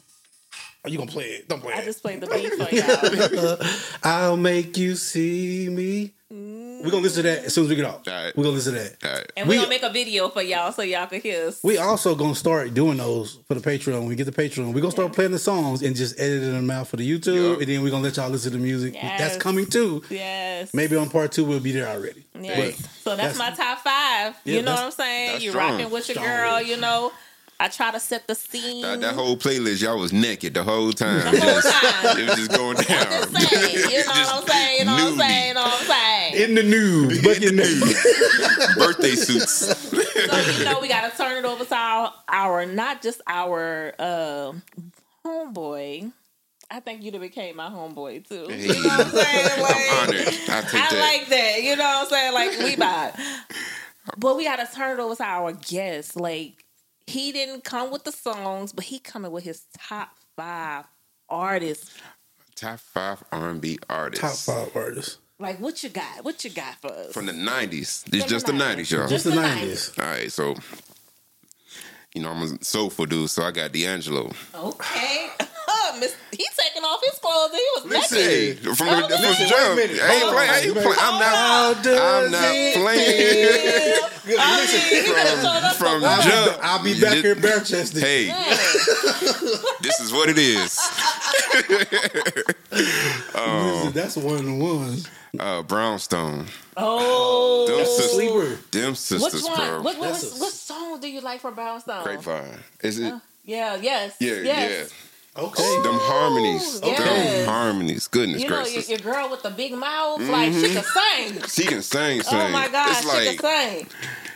Are 0.85 0.89
you 0.89 0.97
gonna 0.97 1.11
play 1.11 1.25
it? 1.25 1.47
Don't 1.47 1.61
play 1.61 1.73
I 1.73 1.77
it. 1.79 1.85
just 1.85 2.01
played 2.01 2.19
the 2.21 2.27
beat 2.27 2.53
for 2.53 2.75
y'all. 2.75 3.57
I'll 4.03 4.35
make 4.37 4.77
you 4.77 4.95
see 4.95 5.69
me. 5.69 6.13
we're 6.29 6.89
gonna 6.91 7.03
listen 7.03 7.23
to 7.23 7.29
that 7.29 7.45
as 7.45 7.53
soon 7.53 7.63
as 7.65 7.69
we 7.69 7.75
get 7.77 7.85
off. 7.85 8.05
All 8.05 8.13
right. 8.13 8.35
We're 8.35 8.43
gonna 8.43 8.55
listen 8.55 8.73
to 8.73 8.79
that. 8.79 8.97
All 9.09 9.15
right. 9.17 9.31
And 9.37 9.47
we're 9.47 9.51
We- 9.53 9.57
gonna 9.59 9.69
make 9.69 9.83
a 9.83 9.89
video 9.91 10.27
for 10.27 10.41
y'all 10.41 10.73
so 10.73 10.81
y'all 10.81 11.07
can 11.07 11.21
hear 11.21 11.47
us. 11.47 11.61
We 11.63 11.77
also 11.77 12.15
gonna 12.15 12.35
start 12.35 12.73
doing 12.73 12.97
those 12.97 13.39
for 13.47 13.53
the 13.53 13.61
Patreon. 13.61 13.99
When 13.99 14.07
we 14.07 14.15
get 14.15 14.25
the 14.25 14.33
Patreon, 14.33 14.73
we're 14.73 14.81
gonna 14.81 14.91
start 14.91 15.13
playing 15.13 15.31
the 15.31 15.39
songs 15.39 15.81
and 15.83 15.95
just 15.95 16.19
editing 16.19 16.51
them 16.51 16.69
out 16.69 16.87
for 16.87 16.97
the 16.97 17.09
YouTube, 17.09 17.51
Yup. 17.51 17.59
and 17.61 17.67
then 17.69 17.81
we're 17.81 17.89
gonna 17.91 18.03
let 18.03 18.17
y'all 18.17 18.29
listen 18.29 18.51
to 18.51 18.57
the 18.57 18.63
music. 18.63 18.93
Yes. 18.95 19.19
That's 19.19 19.37
coming 19.37 19.67
too. 19.67 20.03
yes. 20.09 20.73
Maybe 20.73 20.97
on 20.97 21.09
part 21.09 21.31
two 21.31 21.45
we'll 21.45 21.61
be 21.61 21.71
there 21.71 21.87
already. 21.87 22.25
Yes. 22.41 22.57
But 22.81 22.89
so 23.03 23.15
that's, 23.15 23.37
that's- 23.37 23.37
my 23.37 23.51
top 23.51 23.79
five. 23.79 24.35
Yeah, 24.43 24.55
you 24.55 24.61
know 24.63 24.73
what 24.73 24.79
I'm 24.83 24.91
saying? 24.91 25.31
that's 25.33 25.43
You 25.45 25.51
strong. 25.51 25.71
rocking 25.73 25.89
with 25.91 26.09
your 26.09 26.15
Strong. 26.15 26.27
girl, 26.27 26.61
you 26.61 26.75
know. 26.75 27.13
I 27.59 27.67
try 27.69 27.91
to 27.91 27.99
set 27.99 28.27
the 28.27 28.35
scene. 28.35 28.81
That, 28.81 28.99
that 29.01 29.13
whole 29.13 29.37
playlist, 29.37 29.81
y'all 29.81 29.97
was 29.97 30.11
naked 30.11 30.53
the 30.53 30.63
whole 30.63 30.91
time. 30.91 31.19
The 31.33 31.39
whole 31.41 31.61
Just- 31.61 31.71
time. 31.71 32.17
it 32.19 32.25
was 32.29 32.35
just 32.35 32.51
going 32.51 32.75
down. 32.77 32.85
Just 33.31 33.31
saying, 33.49 33.89
you 33.91 34.05
know 34.05 34.11
what 34.11 34.33
I'm 34.33 34.47
saying? 34.47 34.79
You 34.79 34.85
know 34.85 34.93
what 34.93 35.03
I'm 35.03 35.17
saying? 35.19 35.47
You 35.47 35.53
know 35.53 35.61
what 35.61 35.79
I'm 35.79 35.85
saying? 35.87 36.49
In 36.49 36.55
the 36.55 36.63
news, 36.63 37.21
bucket 37.23 37.53
news. 37.53 38.75
Birthday 38.75 39.15
suits. 39.15 39.51
so 39.51 40.57
you 40.59 40.65
know 40.65 40.79
we 40.79 40.87
gotta 40.87 41.15
turn 41.15 41.37
it 41.37 41.45
over 41.47 41.63
to 41.63 41.75
our, 41.75 42.13
our 42.27 42.65
not 42.65 43.01
just 43.01 43.21
our 43.27 43.93
um 43.99 44.63
homeboy. 45.25 46.11
I 46.71 46.79
think 46.79 47.03
you'd 47.03 47.13
have 47.13 47.21
became 47.21 47.55
my 47.57 47.69
homeboy 47.69 48.27
too. 48.27 48.47
Hey. 48.49 48.63
You 48.67 48.73
know 48.73 48.89
what 48.89 48.99
I'm 49.05 49.11
saying? 49.11 49.61
Like, 49.61 49.75
I'm 49.75 49.99
honored. 50.09 50.27
I 50.27 50.61
take 50.61 50.73
I 50.73 50.89
that. 50.89 51.17
like 51.19 51.27
that. 51.29 51.63
You 51.63 51.75
know 51.75 51.83
what 51.83 52.03
I'm 52.03 52.09
saying? 52.09 52.33
Like 52.33 52.49
we 52.59 52.75
vibe. 52.75 53.19
But 54.17 54.37
we 54.37 54.43
gotta 54.45 54.67
turn 54.73 54.99
it 54.99 55.01
over 55.01 55.15
to 55.15 55.23
our 55.23 55.51
guests. 55.53 56.15
Like 56.15 56.62
he 57.07 57.31
didn't 57.31 57.63
come 57.63 57.91
with 57.91 58.03
the 58.03 58.11
songs, 58.11 58.71
but 58.71 58.85
he 58.85 58.99
coming 58.99 59.31
with 59.31 59.43
his 59.43 59.65
top 59.77 60.09
five 60.35 60.85
artists. 61.29 61.97
Top 62.55 62.79
five 62.79 63.23
R&B 63.31 63.79
artists. 63.89 64.45
Top 64.45 64.55
five 64.55 64.75
artists. 64.75 65.17
Like 65.39 65.59
what 65.59 65.83
you 65.83 65.89
got? 65.89 66.23
What 66.23 66.43
you 66.43 66.51
got 66.51 66.75
for 66.75 66.91
us? 66.91 67.11
From 67.13 67.25
the 67.25 67.33
90s. 67.33 68.03
It's 68.13 68.25
just 68.25 68.45
the 68.45 68.51
the 68.53 68.59
90s. 68.59 68.75
90s, 68.75 68.91
y'all. 68.91 69.07
Just 69.07 69.23
the 69.25 69.31
the 69.31 69.35
nineties. 69.41 69.91
All 69.99 70.05
right, 70.05 70.31
so, 70.31 70.55
you 72.13 72.21
know, 72.21 72.29
I'm 72.29 72.41
a 72.43 72.63
soulful 72.63 73.05
dude, 73.05 73.29
so 73.29 73.43
I 73.43 73.51
got 73.51 73.71
D'Angelo. 73.71 74.31
okay. 74.55 75.29
Miss, 75.99 76.15
he 76.31 76.43
taking 76.57 76.81
off 76.83 76.99
his 77.03 77.19
clothes. 77.19 77.51
and 77.51 77.59
He 77.59 77.67
was 77.75 78.11
naked. 78.11 78.57
Hey, 78.57 78.73
from 78.73 78.87
oh, 78.89 79.07
the, 79.07 79.13
Oh, 79.13 79.17
from 79.33 79.43
the 79.43 79.49
jump. 79.49 79.75
wait. 79.77 80.01
I 80.01 80.13
ain't 80.13 80.23
Hold 80.23 80.33
playing. 80.33 80.49
I 80.49 80.53
on. 80.53 80.63
ain't 80.63 80.73
playing. 80.73 80.99
I'm 80.99 81.19
not. 81.19 81.35
How 81.35 82.19
I'm 82.23 82.31
not 82.31 82.41
it 82.55 82.73
playing. 82.75 84.39
I 84.39 84.65
mean, 84.65 84.67
he 84.89 85.07
could 85.07 85.17
have 85.27 85.39
showed 85.39 85.63
up 85.63 85.75
From 85.75 86.01
for 86.01 86.07
work. 86.07 86.21
jump. 86.21 86.59
I'll 86.63 86.83
be 86.83 86.99
back 86.99 87.17
here 87.17 87.35
bare 87.35 87.59
chested. 87.59 88.01
Hey, 88.01 88.25
this 89.81 89.99
is 89.99 90.11
what 90.11 90.29
it 90.29 90.37
is. 90.39 90.79
That's 93.93 94.15
one 94.17 94.35
of 94.37 94.45
the 94.45 94.53
ones. 94.55 95.07
Uh, 95.39 95.63
Brownstone. 95.63 96.45
Oh, 96.77 97.65
Them 97.67 97.85
sisters. 97.85 98.11
Sleeper. 98.11 98.59
Them 98.71 98.89
which 98.91 98.97
sisters, 98.97 99.43
one? 99.43 99.55
bro. 99.57 99.81
What, 99.81 99.97
what, 99.97 100.09
That's 100.11 100.23
was, 100.23 100.37
a- 100.37 100.39
what 100.43 100.53
song 100.53 100.99
do 100.99 101.09
you 101.09 101.21
like 101.21 101.41
from 101.41 101.55
Brownstone? 101.55 102.03
Grapevyne. 102.05 102.59
Is 102.83 102.99
it? 102.99 103.13
Yeah, 103.43 103.75
yes, 103.81 104.15
Yeah, 104.19 104.35
yes. 104.41 104.93
Okay. 105.35 105.63
yeah. 105.63 105.81
Them 105.83 105.95
harmonies. 105.99 106.79
yes. 106.83 106.99
Them 106.99 107.47
harmonies. 107.49 108.07
Goodness 108.07 108.43
You 108.43 108.49
know, 108.49 108.55
your, 108.57 108.63
gracious. 108.65 108.89
your 108.89 108.99
girl 108.99 109.29
with 109.31 109.41
the 109.41 109.49
big 109.49 109.73
mouth, 109.73 110.21
like 110.21 110.53
she 110.53 110.69
can 110.71 110.83
sing. 110.83 111.41
she 111.49 111.63
can 111.65 111.81
sing, 111.81 112.21
sing. 112.21 112.39
Oh 112.39 112.49
my 112.49 112.67
God, 112.67 112.89
It's 112.91 113.01
she 113.01 113.07
like 113.07 113.39
can 113.39 113.77
sing. 113.79 113.87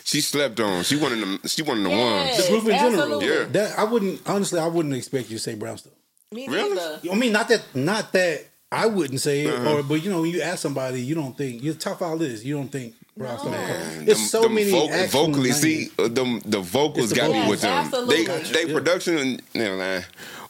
she 0.04 0.22
slept 0.22 0.60
on. 0.60 0.84
She 0.84 0.95
wanted 0.98 1.22
of 1.22 1.28
them. 1.30 1.39
She 1.45 1.62
wanted 1.62 1.84
the 1.86 1.89
Yes, 1.91 2.38
ones. 2.38 2.48
The 2.48 2.52
group 2.52 2.64
in 2.74 2.80
general. 2.80 3.24
Yeah. 3.24 3.43
That 3.45 3.78
I 3.80 3.84
wouldn't 3.84 4.28
honestly. 4.28 4.60
I 4.60 4.66
wouldn't 4.68 4.95
expect 4.95 5.30
you 5.30 5.38
to 5.38 5.43
say 5.43 5.54
Brownstone. 5.54 5.93
Me 6.32 6.48
Really? 6.48 6.74
neither. 6.74 7.00
I 7.12 7.16
mean, 7.16 7.32
not 7.32 7.48
that, 7.50 7.62
not 7.76 8.12
that 8.14 8.45
I 8.72 8.86
wouldn't 8.86 9.22
say 9.22 9.45
it, 9.45 9.53
Uh-huh. 9.53 9.76
or 9.78 9.84
but 9.84 10.03
you 10.03 10.09
know, 10.11 10.22
when 10.22 10.32
you 10.32 10.41
ask 10.41 10.59
somebody, 10.61 11.01
you 11.01 11.15
don't 11.15 11.38
think 11.38 11.63
you 11.63 11.74
top 11.74 12.01
all 12.01 12.18
this. 12.18 12.43
You 12.43 12.55
don't 12.57 12.68
think 12.70 12.95
Brownstone. 13.15 13.51
Man, 13.51 14.03
It's 14.07 14.20
them- 14.20 14.28
so 14.30 14.41
them 14.43 14.53
many 14.55 14.72
voc- 14.72 15.07
vocally. 15.09 15.49
names. 15.49 15.61
See, 15.61 15.89
uh, 15.97 16.07
them 16.09 16.41
the 16.45 16.59
vocals 16.59 17.05
It's 17.05 17.13
the 17.13 17.15
got 17.15 17.32
me 17.32 17.38
vocals. 17.39 17.49
with 17.49 17.61
them. 17.61 17.72
Absolutely. 17.86 18.26
They 18.26 18.43
they 18.43 18.65
Yeah. 18.68 18.74
production, 18.74 19.18
and 19.18 19.41
you 19.53 19.61
know, 19.63 19.78
nah, 19.78 20.01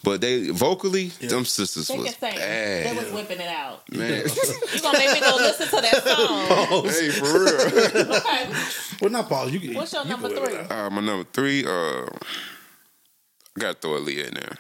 but 0.04 0.20
they 0.22 0.50
vocally, 0.50 1.08
them 1.22 1.46
sisters 1.46 1.88
They 1.88 1.98
was 1.98 2.16
can 2.16 2.32
sing. 2.32 2.40
They 2.40 2.94
was 2.98 3.14
whipping 3.14 3.40
it 3.40 3.48
out. 3.48 3.84
man. 3.94 4.26
You 4.74 4.82
gonna 4.82 4.98
make 4.98 5.14
me 5.14 5.20
go 5.22 5.36
listen 5.38 5.68
to 5.68 5.76
that 5.82 6.04
song? 6.04 6.86
hey, 6.90 7.10
for 7.12 7.34
real. 7.46 8.16
Okay. 8.18 8.50
Well, 9.00 9.12
not 9.12 9.30
pause. 9.30 9.52
You 9.52 9.60
can. 9.60 9.76
What's 9.76 9.94
your 9.94 10.02
you 10.04 10.10
number 10.10 10.28
three? 10.30 10.56
it 10.56 10.72
out. 10.72 10.88
Uh, 10.88 10.90
my 10.90 11.02
number 11.02 11.28
three. 11.32 11.64
Uh, 11.64 12.08
I 12.08 13.60
gotta 13.60 13.76
throw 13.76 13.92
Aaliyah 13.92 14.28
in 14.30 14.34
there. 14.34 14.58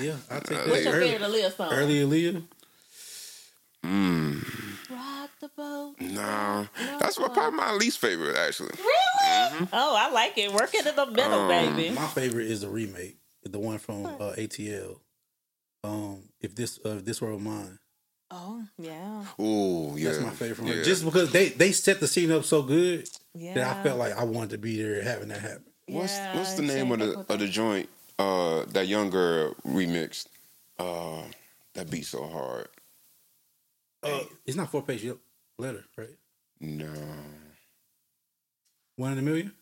Yeah, 0.00 0.16
I 0.30 0.38
take 0.40 0.58
Uh, 0.58 0.64
that. 0.64 0.68
What's 0.68 0.84
your 0.84 0.94
early, 0.94 1.10
favorite 1.10 1.30
Aaliyah 1.30 1.56
song? 1.56 1.72
early 1.72 2.00
Aaliyah. 2.00 2.42
Rock 4.90 5.30
the 5.40 5.48
boat. 5.56 5.94
Nah, 6.00 6.66
that's 6.98 7.18
what 7.18 7.32
probably 7.32 7.56
my 7.56 7.72
least 7.72 7.98
favorite 7.98 8.36
actually. 8.36 8.72
Really? 8.78 9.68
Oh, 9.72 9.94
I 9.96 10.10
like 10.12 10.36
it. 10.38 10.52
Working 10.52 10.86
in 10.86 10.94
the 10.96 11.06
middle, 11.06 11.32
Um, 11.40 11.48
baby. 11.48 11.90
My 11.94 12.06
favorite 12.08 12.46
is 12.50 12.60
the 12.62 12.68
remake, 12.68 13.16
the 13.44 13.58
one 13.58 13.78
from 13.78 14.06
uh, 14.06 14.32
ATL. 14.36 14.98
Um, 15.84 16.28
if 16.40 16.54
this 16.54 16.78
uh, 16.84 16.90
if 16.98 17.04
this 17.04 17.20
were 17.20 17.36
mine, 17.38 17.78
Oh, 18.30 18.62
yeah. 18.78 19.24
Ooh, 19.40 19.92
yeah, 19.96 20.10
that's 20.12 20.22
my 20.24 20.30
favorite. 20.30 20.54
From 20.56 20.66
her. 20.68 20.74
yeah. 20.76 20.82
Just 20.84 21.04
because 21.04 21.32
they 21.32 21.50
they 21.50 21.72
set 21.72 22.00
the 22.00 22.06
scene 22.08 22.30
up 22.32 22.44
so 22.44 22.62
good 22.62 23.08
Yeah. 23.34 23.54
that 23.54 23.76
I 23.76 23.82
felt 23.82 23.98
like 23.98 24.16
I 24.16 24.24
wanted 24.24 24.50
to 24.50 24.58
be 24.58 24.82
there 24.82 25.02
having 25.02 25.28
that 25.28 25.40
happen. 25.40 25.64
What's 25.88 26.12
Yeah, 26.12 26.36
what's 26.36 26.54
the 26.54 26.62
name 26.62 26.92
of 26.92 26.98
the 27.00 27.18
of 27.32 27.38
the 27.38 27.48
joint? 27.48 27.88
Uh, 28.18 28.64
that 28.68 28.86
young 28.86 29.10
girl 29.10 29.54
remixed. 29.66 30.26
Uh, 30.78 31.22
that 31.74 31.90
beat 31.90 32.06
so 32.06 32.26
hard. 32.26 32.68
Uh, 34.02 34.20
it's 34.46 34.56
not 34.56 34.70
four 34.70 34.82
page 34.82 35.06
letter, 35.58 35.84
right? 35.96 36.08
No, 36.60 36.92
One 38.96 39.12
in 39.12 39.18
a 39.18 39.22
million. 39.22 39.52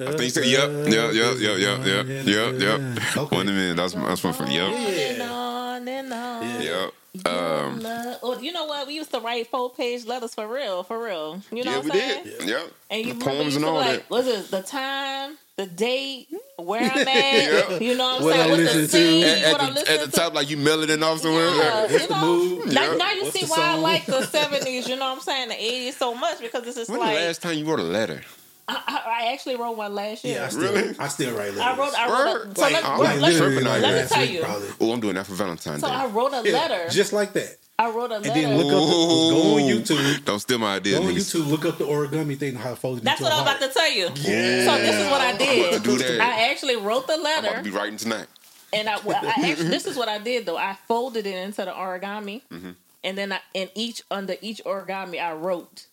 I 0.00 0.12
think 0.12 0.32
so. 0.32 0.40
Yep, 0.40 0.70
yep, 0.88 1.12
yep, 1.12 1.36
yep, 1.38 1.58
yep, 1.58 1.86
yep, 1.86 2.26
yep, 2.26 2.60
yep. 2.60 3.16
Okay. 3.16 3.36
One 3.36 3.46
minute. 3.46 3.76
That's 3.76 3.92
that's 3.92 4.24
one 4.24 4.32
from 4.32 4.50
yep, 4.50 4.72
and 4.72 5.22
on 5.22 5.88
and 5.88 6.12
on. 6.12 6.62
yep. 6.62 6.92
Your 7.12 7.34
Um, 7.34 7.80
love- 7.80 8.18
Or 8.22 8.36
you 8.40 8.52
know 8.52 8.66
what? 8.66 8.86
We 8.86 8.94
used 8.94 9.10
to 9.12 9.20
write 9.20 9.48
four 9.50 9.70
page 9.70 10.04
letters 10.06 10.34
for 10.34 10.46
real, 10.46 10.82
for 10.84 11.02
real. 11.02 11.42
You 11.50 11.64
know 11.64 11.70
yeah, 11.72 11.76
what 11.78 11.84
I'm 11.86 11.90
saying? 11.92 12.24
did. 12.24 12.48
Yep. 12.48 12.72
And 12.90 13.06
you 13.06 13.14
The 13.14 13.24
poems 13.24 13.56
and 13.56 13.64
all 13.64 13.74
like, 13.74 14.00
that. 14.00 14.10
was 14.10 14.26
it 14.28 14.50
the 14.50 14.62
time, 14.62 15.36
the 15.56 15.66
date, 15.66 16.28
where 16.56 16.82
I'm 16.82 16.98
at? 16.98 17.06
Yeah. 17.10 17.78
You 17.80 17.96
know 17.96 18.04
what 18.04 18.18
I'm 18.20 18.24
What 18.24 18.34
saying? 18.34 18.52
I'm 18.52 18.58
What's 18.64 18.72
the 18.74 18.88
scene? 18.88 19.24
At, 19.24 19.52
what 19.52 19.60
I'm 19.60 19.68
at 19.70 19.74
the, 19.74 19.80
listening 19.80 19.98
at 19.98 20.04
the 20.06 20.10
to. 20.12 20.16
top, 20.18 20.34
like 20.34 20.50
you 20.50 20.56
melted 20.56 20.90
it 20.90 21.02
off 21.02 21.20
somewhere. 21.20 21.46
Yeah, 21.46 21.80
What's 21.82 21.92
you 21.94 21.98
the 22.08 22.14
know, 22.20 22.26
mood? 22.26 22.72
Now, 22.72 22.82
Yeah. 22.92 22.96
now 22.96 23.10
you 23.12 23.22
What's 23.24 23.38
see 23.40 23.44
the 23.46 23.50
why 23.50 23.66
I 23.70 23.74
like 23.76 24.06
the 24.06 24.24
seventies. 24.26 24.88
You 24.88 24.96
know 24.96 25.06
what 25.10 25.16
I'm 25.16 25.20
saying? 25.20 25.48
The 25.48 25.60
eighties 25.62 25.96
so 25.96 26.14
much 26.14 26.40
because 26.40 26.64
it's 26.66 26.76
just 26.76 26.90
When 26.90 27.00
like 27.00 27.16
the 27.18 27.24
last 27.26 27.42
time 27.42 27.58
you 27.58 27.64
wrote 27.64 27.80
a 27.80 27.82
letter? 27.82 28.22
I, 28.70 28.82
I, 28.86 29.24
I 29.28 29.32
actually 29.32 29.56
wrote 29.56 29.76
one 29.76 29.94
last 29.94 30.24
year. 30.24 30.36
Yeah, 30.38 30.46
I 30.46 30.48
still, 30.48 30.72
Really? 30.72 30.94
I 30.98 31.08
still 31.08 31.36
write 31.36 31.54
letters. 31.54 31.60
I 31.60 31.76
wrote. 31.76 31.94
I 31.98 32.24
wrote. 32.24 32.46
A, 32.46 32.54
so 32.54 32.62
Like, 32.62 32.72
let, 32.72 32.84
I'm 32.84 32.98
like 32.98 33.20
let, 33.20 33.20
let, 33.20 33.82
like 33.82 34.02
me 34.02 34.08
tell 34.08 34.24
you. 34.24 34.40
probably. 34.42 34.68
Oh, 34.80 34.92
I'm 34.92 35.00
doing 35.00 35.14
that 35.16 35.26
for 35.26 35.34
Valentine's 35.34 35.80
So 35.80 35.88
Day. 35.88 35.92
So 35.94 35.98
I 36.00 36.06
wrote 36.06 36.32
a 36.32 36.42
Yeah, 36.48 36.52
letter. 36.56 36.88
just 36.90 37.12
like 37.12 37.32
that. 37.34 37.56
I 37.78 37.90
wrote 37.90 38.10
a 38.10 38.18
letter. 38.18 38.30
And 38.30 38.36
then 38.36 38.56
look 38.58 38.66
up, 38.66 38.72
the, 38.72 39.30
go 39.30 39.54
on 39.54 39.62
YouTube. 39.62 40.24
Don't 40.26 40.38
steal 40.38 40.58
my 40.58 40.76
idea, 40.76 40.98
Go 40.98 41.06
on. 41.06 41.14
YouTube. 41.14 41.46
Look 41.48 41.64
up 41.64 41.78
the 41.78 41.84
origami 41.84 42.36
thing. 42.38 42.54
How 42.54 42.72
it 42.72 42.78
folds 42.78 43.00
That's 43.00 43.20
what 43.20 43.32
a 43.32 43.36
I'm 43.36 43.42
about 43.42 43.60
to 43.60 43.68
tell 43.68 43.90
you. 43.90 44.04
Yeah. 44.16 44.64
So 44.66 44.76
this 44.78 44.96
is 44.96 45.10
what 45.10 45.20
I 45.22 45.30
I'm 45.30 45.34
about 45.36 45.38
to 45.46 45.70
did. 45.70 45.82
do 45.82 45.98
that. 45.98 46.20
I 46.20 46.50
actually 46.50 46.76
wrote 46.76 47.06
the 47.06 47.16
letter. 47.16 47.46
I'm 47.48 47.52
about 47.54 47.64
to 47.64 47.70
be 47.70 47.76
writing 47.76 47.96
tonight. 47.96 48.26
and 48.74 48.88
I, 48.88 48.98
well, 49.00 49.18
I 49.24 49.48
actually, 49.50 49.68
this 49.68 49.86
is 49.86 49.96
what 49.96 50.08
I 50.08 50.18
did 50.18 50.44
though. 50.46 50.58
I 50.58 50.76
folded 50.86 51.26
it 51.26 51.34
into 51.34 51.64
the 51.64 51.72
origami, 51.72 52.42
Mm-hmm. 52.52 52.70
and 53.02 53.16
then 53.18 53.32
I, 53.32 53.40
in 53.54 53.68
each 53.74 54.02
under 54.10 54.36
each 54.42 54.62
origami, 54.64 55.18
I 55.20 55.32
wrote 55.32 55.86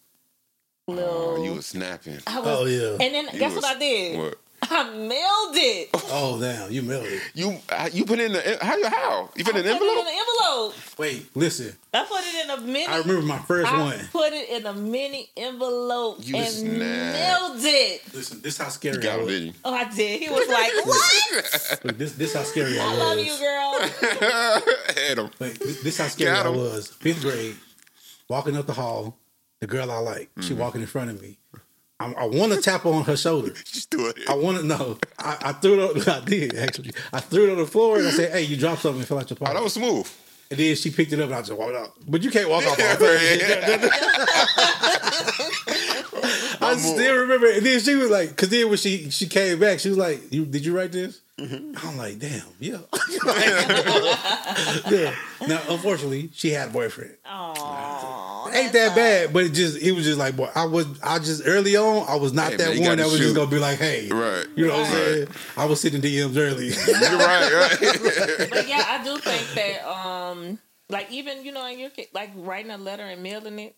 little. 0.88 1.36
Oh, 1.38 1.44
you 1.44 1.54
were 1.56 1.62
snapping. 1.62 2.20
I 2.28 2.40
was, 2.40 2.48
Oh 2.60 2.66
yeah. 2.66 2.92
And 3.06 3.14
then 3.14 3.30
You 3.34 3.40
guess 3.40 3.54
was- 3.54 3.64
what 3.64 3.76
I 3.76 3.80
did? 3.80 4.18
What? 4.20 4.36
I 4.70 4.84
mailed 4.90 5.56
it. 5.56 5.90
Oh 6.10 6.40
damn, 6.40 6.72
you 6.72 6.82
melted. 6.84 7.22
You 7.36 7.58
uh, 7.70 7.90
you 7.92 8.06
put 8.06 8.18
in 8.20 8.32
the 8.32 8.58
how 8.62 8.76
you 8.78 8.88
how 8.88 9.30
you 9.36 9.44
put 9.44 9.56
I 9.56 9.60
in 9.60 9.66
an 9.68 9.78
put 9.78 9.82
it 9.84 9.92
in 9.92 9.98
envelope? 9.98 10.08
an 10.08 10.14
envelope. 10.18 10.74
Wait, 10.98 11.36
listen. 11.36 11.76
I 11.94 12.04
put 12.06 12.22
it 12.24 12.44
in 12.46 12.50
a 12.50 12.62
mini. 12.62 12.86
I 12.88 12.98
remember 13.00 13.22
my 13.24 13.38
first 13.40 13.72
I 13.72 13.80
one. 13.82 14.00
put 14.12 14.32
it 14.34 14.50
in 14.50 14.66
a 14.66 14.74
mini 14.74 15.30
envelope 15.36 16.18
You 16.22 16.38
and 16.38 16.48
snap. 16.48 16.72
mailed 16.80 17.58
it. 17.60 18.02
Listen, 18.14 18.42
this 18.42 18.58
how 18.58 18.70
scary 18.70 18.98
I 19.00 19.02
Got 19.02 19.20
him, 19.20 19.26
was. 19.26 19.34
did? 19.40 19.56
Oh, 19.66 19.74
I 19.74 19.84
did. 19.94 20.22
He 20.22 20.30
was 20.30 20.48
like, 20.48 20.72
"What? 20.86 21.80
Look, 21.86 21.98
this 21.98 22.14
this 22.14 22.34
how 22.34 22.44
scary 22.44 22.80
I, 22.80 22.84
I 22.86 22.90
was. 22.90 23.00
I 23.00 23.04
love 23.04 23.20
you, 23.20 23.38
girl." 23.38 24.70
Had 25.08 25.18
him. 25.20 25.30
Wait, 25.40 25.60
this, 25.60 25.84
this 25.84 25.98
how 25.98 26.08
scary 26.08 26.32
Got 26.32 26.46
I 26.46 26.50
him. 26.50 26.56
was. 26.58 26.88
Fifth 26.88 27.22
grade, 27.22 27.56
walking 28.30 28.56
up 28.56 28.66
the 28.66 28.74
hall, 28.74 29.18
the 29.60 29.68
girl 29.68 29.92
I 29.92 29.98
like, 30.00 30.30
she 30.42 30.50
Mm-hmm. 30.52 30.60
walking 30.60 30.82
in 30.82 30.88
front 30.88 31.10
of 31.12 31.22
me. 31.22 31.38
I, 32.00 32.14
I 32.14 32.26
want 32.26 32.54
to 32.54 32.62
tap 32.62 32.86
on 32.86 33.04
her 33.06 33.18
shoulder. 33.18 33.50
Just 33.66 33.90
do 33.90 34.08
it. 34.08 34.18
I 34.30 34.36
want 34.36 34.58
to 34.60 34.64
know. 34.64 34.98
I, 35.18 35.38
I 35.42 35.52
threw 35.54 35.82
it. 35.82 36.08
On, 36.08 36.14
I 36.22 36.26
did 36.26 36.56
actually. 36.56 36.92
I 37.12 37.20
threw 37.22 37.48
it 37.48 37.52
on 37.52 37.58
the 37.58 37.66
floor 37.66 37.98
and 37.98 38.08
I 38.08 38.12
said, 38.12 38.32
"Hey, 38.32 38.44
you 38.44 38.56
dropped 38.56 38.82
something 38.84 39.00
and 39.00 39.08
fell 39.08 39.18
out 39.18 39.30
your 39.30 39.38
Oh, 39.42 39.46
pocket." 39.46 39.56
that 39.56 39.64
was 39.64 39.74
smooth. 39.74 40.08
and 40.52 40.60
then 40.60 40.76
she 40.76 40.92
picked 40.92 41.12
it 41.14 41.20
up 41.20 41.26
and 41.26 41.36
I 41.36 41.42
just 41.42 41.54
walked 41.58 41.76
out. 41.76 41.94
But 42.08 42.22
you 42.22 42.30
can't 42.30 42.50
walk 42.50 42.66
off. 42.68 42.78
Yeah, 42.80 43.90
I 46.60 46.76
still 46.78 47.16
remember. 47.22 47.48
And 47.52 47.66
then 47.66 47.80
she 47.80 47.96
was 47.96 48.10
like, 48.10 48.30
because 48.30 48.50
then 48.50 48.68
when 48.70 48.78
she 48.78 49.10
she 49.10 49.28
came 49.28 49.60
back, 49.60 49.80
she 49.80 49.90
was 49.90 49.98
like, 49.98 50.32
you, 50.34 50.46
"Did 50.46 50.66
you 50.66 50.76
write 50.76 50.92
this?" 50.92 51.22
Mm-hmm. 51.40 51.88
I'm 51.88 51.98
like, 51.98 52.20
"Damn, 52.20 52.42
yeah." 52.60 52.80
yeah. 54.90 55.16
Now, 55.48 55.62
unfortunately, 55.70 56.30
she 56.34 56.50
had 56.52 56.70
a 56.70 56.72
boyfriend. 56.72 57.16
Aww. 57.26 58.37
Ain't 58.54 58.74
that 58.74 58.96
bad, 58.96 59.34
but 59.34 59.44
it 59.46 59.50
just 59.54 59.78
it 59.82 59.92
was 59.92 60.06
just 60.06 60.18
like, 60.20 60.36
boy, 60.36 60.50
I 60.56 60.66
was 60.66 60.86
I 61.04 61.20
just 61.20 61.44
early 61.46 61.76
on, 61.78 62.06
I 62.08 62.16
was 62.16 62.34
not 62.34 62.52
Hey, 62.52 62.58
that 62.58 62.76
man, 62.78 62.88
one 62.88 62.98
that 62.98 63.06
was 63.06 63.14
shoot. 63.18 63.24
just 63.24 63.36
gonna 63.36 63.50
be 63.52 63.60
like, 63.60 63.80
hey, 63.80 64.08
Right. 64.10 64.46
you 64.56 64.68
know 64.68 64.78
what 64.78 64.88
I'm 64.88 64.94
Right. 64.94 65.04
saying? 65.04 65.28
I 65.58 65.66
was 65.66 65.82
sitting 65.82 66.02
DMs 66.02 66.38
early. 66.38 66.68
You're 66.88 67.20
right, 67.20 67.54
right. 67.54 68.50
But 68.50 68.68
yeah, 68.68 68.84
I 68.88 69.04
do 69.04 69.18
think 69.18 69.48
that 69.56 69.86
um 69.88 70.60
like 70.90 71.12
even 71.12 71.44
you 71.46 71.52
know 71.52 71.66
in 71.68 71.80
your 71.80 71.90
ca- 71.90 72.10
like 72.14 72.32
writing 72.36 72.72
a 72.72 72.78
letter 72.78 73.04
and 73.04 73.22
mailing 73.24 73.60
it, 73.60 73.76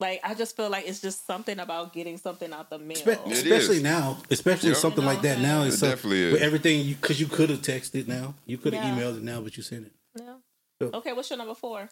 like 0.00 0.20
I 0.24 0.34
just 0.34 0.56
feel 0.56 0.70
like 0.70 0.86
it's 0.88 1.00
just 1.00 1.26
something 1.26 1.58
about 1.58 1.92
getting 1.92 2.18
something 2.18 2.52
out 2.52 2.70
the 2.70 2.78
mail. 2.78 2.96
Espe- 2.96 3.26
It 3.26 3.32
especially 3.32 3.76
is. 3.78 3.82
now, 3.82 4.18
especially 4.30 4.70
Yep. 4.70 4.78
something 4.78 5.02
You 5.02 5.08
know 5.08 5.12
like 5.14 5.22
that 5.22 5.40
now. 5.40 5.62
It's 5.64 5.76
It 5.76 5.78
so, 5.78 5.88
definitely 5.90 6.22
is. 6.22 6.32
With 6.34 6.42
everything, 6.42 6.86
because 6.94 7.20
you, 7.20 7.26
could 7.26 7.50
have 7.50 7.62
texted 7.62 8.06
now, 8.08 8.34
you 8.46 8.58
could 8.58 8.72
have 8.74 8.84
Yeah. 8.84 8.90
emailed 9.02 9.16
it 9.18 9.22
now, 9.22 9.40
but 9.40 9.56
you 9.56 9.62
sent 9.62 9.86
it. 9.86 9.92
Yeah. 10.18 10.34
Yep. 10.80 10.94
Okay, 10.94 11.12
what's 11.12 11.28
your 11.30 11.36
number 11.38 11.54
four? 11.56 11.88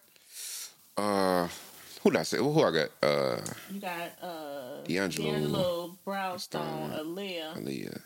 Uh, 0.97 1.48
who 2.06 2.12
did 2.12 2.20
I 2.20 2.22
say? 2.22 2.38
Who 2.38 2.62
I 2.62 2.70
got? 2.70 2.88
Uh, 3.02 3.40
You 3.72 3.80
got 3.80 4.12
uh 4.22 4.82
D'Angelo. 4.86 5.32
D'Angelo 5.32 5.98
Brownstone, 6.04 6.90
Aaliyah. 6.92 7.56
Aaliyah. 7.56 8.00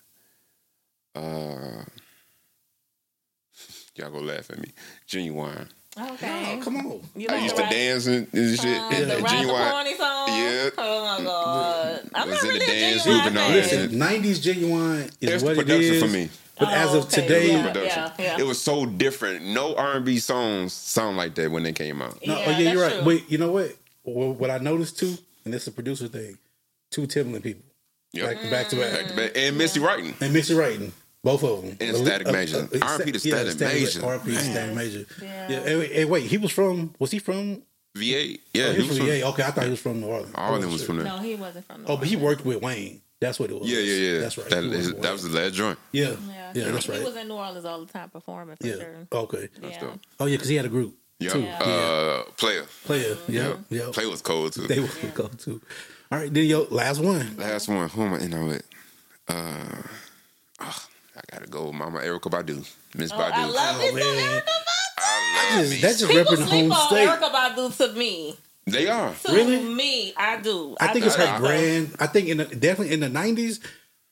Uh, 1.15 1.85
y'all 3.97 4.11
go 4.11 4.21
laugh 4.21 4.49
at 4.51 4.59
me. 4.59 4.71
Ginuwine. 5.07 5.67
Okay. 5.99 6.57
Oh, 6.59 6.63
come 6.65 6.77
on. 6.79 7.01
You 7.15 7.27
I 7.29 7.33
like 7.35 7.43
used 7.43 7.57
to 7.57 7.63
rap- 7.63 7.71
dance 7.73 8.07
and, 8.07 8.27
and 8.33 8.59
shit. 8.59 8.65
Uh, 8.79 8.89
and, 8.91 9.11
the 9.11 9.15
and 9.17 9.23
Rap 9.23 9.33
the 9.33 9.37
Ginuwine. 9.37 9.71
Pony 9.71 9.95
song. 9.97 10.29
Yeah. 10.29 10.71
Oh 10.79 11.19
my 11.19 11.25
god. 11.25 12.11
I'm 12.15 12.31
Was 12.31 12.43
not 12.43 12.53
in 12.55 12.59
the 12.59 12.65
really 12.65 12.77
a 12.77 12.81
dance 12.81 13.05
genuine 13.05 13.23
group 13.23 13.27
and 13.27 13.37
fan. 13.37 13.91
that 13.91 13.93
Listen, 13.93 14.23
'90s 14.23 14.55
Ginuwine 14.55 15.05
is 15.21 15.31
It's 15.31 15.43
what 15.45 15.57
the 15.57 15.61
it 15.61 15.67
production 15.67 15.95
is 15.95 16.03
for 16.03 16.09
me. 16.09 16.29
But 16.59 16.69
Oh, 16.69 16.73
as 16.73 16.95
of 16.95 17.05
okay, 17.07 17.23
today, 17.23 17.53
yeah. 17.53 17.67
Production. 17.73 18.11
yeah. 18.19 18.39
It 18.39 18.47
was 18.47 18.61
so 18.63 18.87
different. 18.87 19.45
No 19.47 19.75
R 19.75 19.97
and 19.97 20.05
B 20.05 20.19
songs 20.19 20.73
sound 20.73 21.17
like 21.19 21.35
that 21.35 21.51
when 21.51 21.63
they 21.65 21.73
came 21.73 22.01
out. 22.01 22.19
No, 22.25 22.39
Yeah, 22.39 22.45
oh 22.47 22.51
yeah, 22.59 22.73
you're 22.73 22.83
right. 22.83 22.93
true. 22.93 23.03
But 23.03 23.31
you 23.31 23.39
know 23.39 23.51
what? 23.51 23.75
What 24.03 24.37
what 24.37 24.51
I 24.51 24.59
noticed 24.59 24.99
too, 24.99 25.17
and 25.45 25.53
this 25.55 25.63
is 25.63 25.69
a 25.69 25.73
producer 25.73 26.09
thing, 26.09 26.39
two 26.91 27.03
Timbaland 27.03 27.43
people, 27.43 27.63
Yep. 28.13 28.27
back, 28.43 28.51
back 28.51 28.69
to 28.71 28.77
back, 28.77 29.15
Back- 29.17 29.33
And 29.37 29.57
Missy 29.59 29.79
writing. 29.81 30.15
and 30.21 30.33
Missy 30.33 30.55
Wrighton, 30.55 30.91
both 31.23 31.45
of 31.45 31.63
them, 31.63 31.77
And 31.81 31.97
Static 31.97 32.27
uh, 32.27 32.31
uh, 32.31 32.33
Major. 32.33 32.57
Uh, 32.75 32.79
R&B 32.83 33.13
to 33.13 33.19
Static 33.21 33.61
Major. 33.61 34.05
R&B 34.05 34.31
to 34.33 34.39
Static 34.41 34.75
Major. 34.75 35.07
Yeah. 35.23 35.49
Yeah. 35.51 35.61
Hey, 35.63 35.77
wait, 35.79 35.93
hey, 35.93 36.05
wait, 36.07 36.23
he 36.25 36.39
was 36.39 36.51
from? 36.51 36.95
Was 36.99 37.11
he 37.13 37.19
from? 37.21 37.63
V8. 37.97 38.41
Yeah, 38.55 38.65
Oh, 38.65 38.73
he 38.73 38.73
he 38.73 38.79
was 38.79 38.87
from 38.89 39.07
from, 39.07 39.07
yeah. 39.17 39.25
Okay, 39.29 39.43
I 39.43 39.51
thought 39.51 39.65
he 39.65 39.71
was 39.71 39.81
from 39.81 40.01
New 40.01 40.07
Orleans. 40.07 40.33
I 40.35 40.47
all 40.47 40.55
of 40.55 40.61
them 40.63 40.71
wasn't 40.71 40.87
sure. 40.87 40.95
from 40.97 41.05
there. 41.05 41.13
No, 41.17 41.19
he 41.23 41.35
wasn't 41.37 41.67
from. 41.67 41.85
Oh, 41.87 41.97
but 41.97 42.07
he 42.09 42.17
worked 42.17 42.45
with 42.45 42.63
Wayne. 42.63 43.03
That's 43.21 43.39
what 43.39 43.51
it 43.51 43.61
was. 43.61 43.69
Yeah, 43.71 43.81
yeah, 43.81 44.13
yeah. 44.15 44.19
That's 44.21 44.39
right. 44.39 44.49
That, 44.49 44.63
He 44.65 44.71
is, 44.71 44.87
worked 44.87 44.95
with 44.97 45.03
that 45.03 45.13
was 45.13 45.23
the 45.25 45.39
last 45.41 45.55
joint. 45.55 45.79
yeah, 45.93 46.05
Yeah, 46.09 46.53
yeah, 46.55 46.71
that's 46.71 46.87
He 46.87 46.93
right. 46.93 47.03
was 47.05 47.17
in 47.17 47.29
New 47.29 47.35
Orleans 47.35 47.65
all 47.67 47.85
the 47.85 47.93
time 47.93 48.09
performing 48.09 48.57
for 48.57 48.67
Yeah. 48.67 48.75
sure. 48.77 49.07
Okay. 49.13 49.49
Yeah. 49.63 49.91
Oh 50.19 50.27
yeah, 50.27 50.37
because 50.37 50.49
he 50.49 50.57
had 50.57 50.65
a 50.67 50.69
group. 50.71 50.97
Yeah. 51.21 51.31
Too. 51.31 51.41
Yeah. 51.43 51.59
Uh, 51.63 52.23
Playa. 52.37 52.63
Playa. 52.85 53.17
Yeah. 53.29 53.55
Yeah. 53.69 53.91
Play 53.93 54.07
was 54.07 54.23
cold 54.23 54.53
too. 54.55 54.67
They 54.67 54.81
would 54.81 55.15
go 55.15 55.29
too. 55.29 55.61
All 56.11 56.19
right, 56.19 56.33
then 56.33 56.45
yo, 56.47 56.67
last 56.71 56.99
one. 57.01 57.37
Last 57.37 57.69
one. 57.69 57.89
Who 57.91 58.03
am 58.03 58.15
I 58.15 58.19
in 58.19 58.35
on 58.35 58.49
with? 58.49 58.67
Uh, 59.29 59.83
oh, 60.61 60.87
I 61.17 61.21
gotta 61.31 61.47
go 61.47 61.67
with 61.67 61.75
Mama 61.75 62.01
Erykah 62.01 62.31
Badu. 62.31 62.67
Miss 62.97 63.13
Oh, 63.13 63.17
Badu. 63.17 63.33
I 63.33 63.45
love 63.47 63.77
Oh, 63.77 63.79
this 63.79 63.91
song, 63.91 64.17
man. 64.17 64.43
Erykah 64.43 64.49
I 64.99 65.37
love 65.37 65.61
Just- 65.61 65.71
me. 65.71 65.81
That's 65.81 65.99
just 66.01 66.11
People 66.11 66.25
repping 66.33 66.37
the 66.39 66.47
sleep 66.47 66.63
home 66.63 66.73
on 66.73 66.89
state. 66.89 67.09
Erykah 67.09 67.33
Badu 67.33 67.77
to 67.77 67.93
me. 67.99 68.37
They 68.67 68.89
are. 68.89 69.15
To 69.27 69.33
Really? 69.33 69.61
me, 69.75 70.13
I 70.17 70.41
do. 70.41 70.77
I 70.81 70.89
think 70.93 71.07
it's 71.07 71.17
do. 71.17 71.23
her 71.27 71.39
brand. 71.39 71.95
I 72.01 72.07
think 72.07 72.29
in 72.29 72.39
the, 72.39 72.45
definitely 72.47 72.93
in 72.95 73.01
the 73.01 73.09
nineties, 73.09 73.61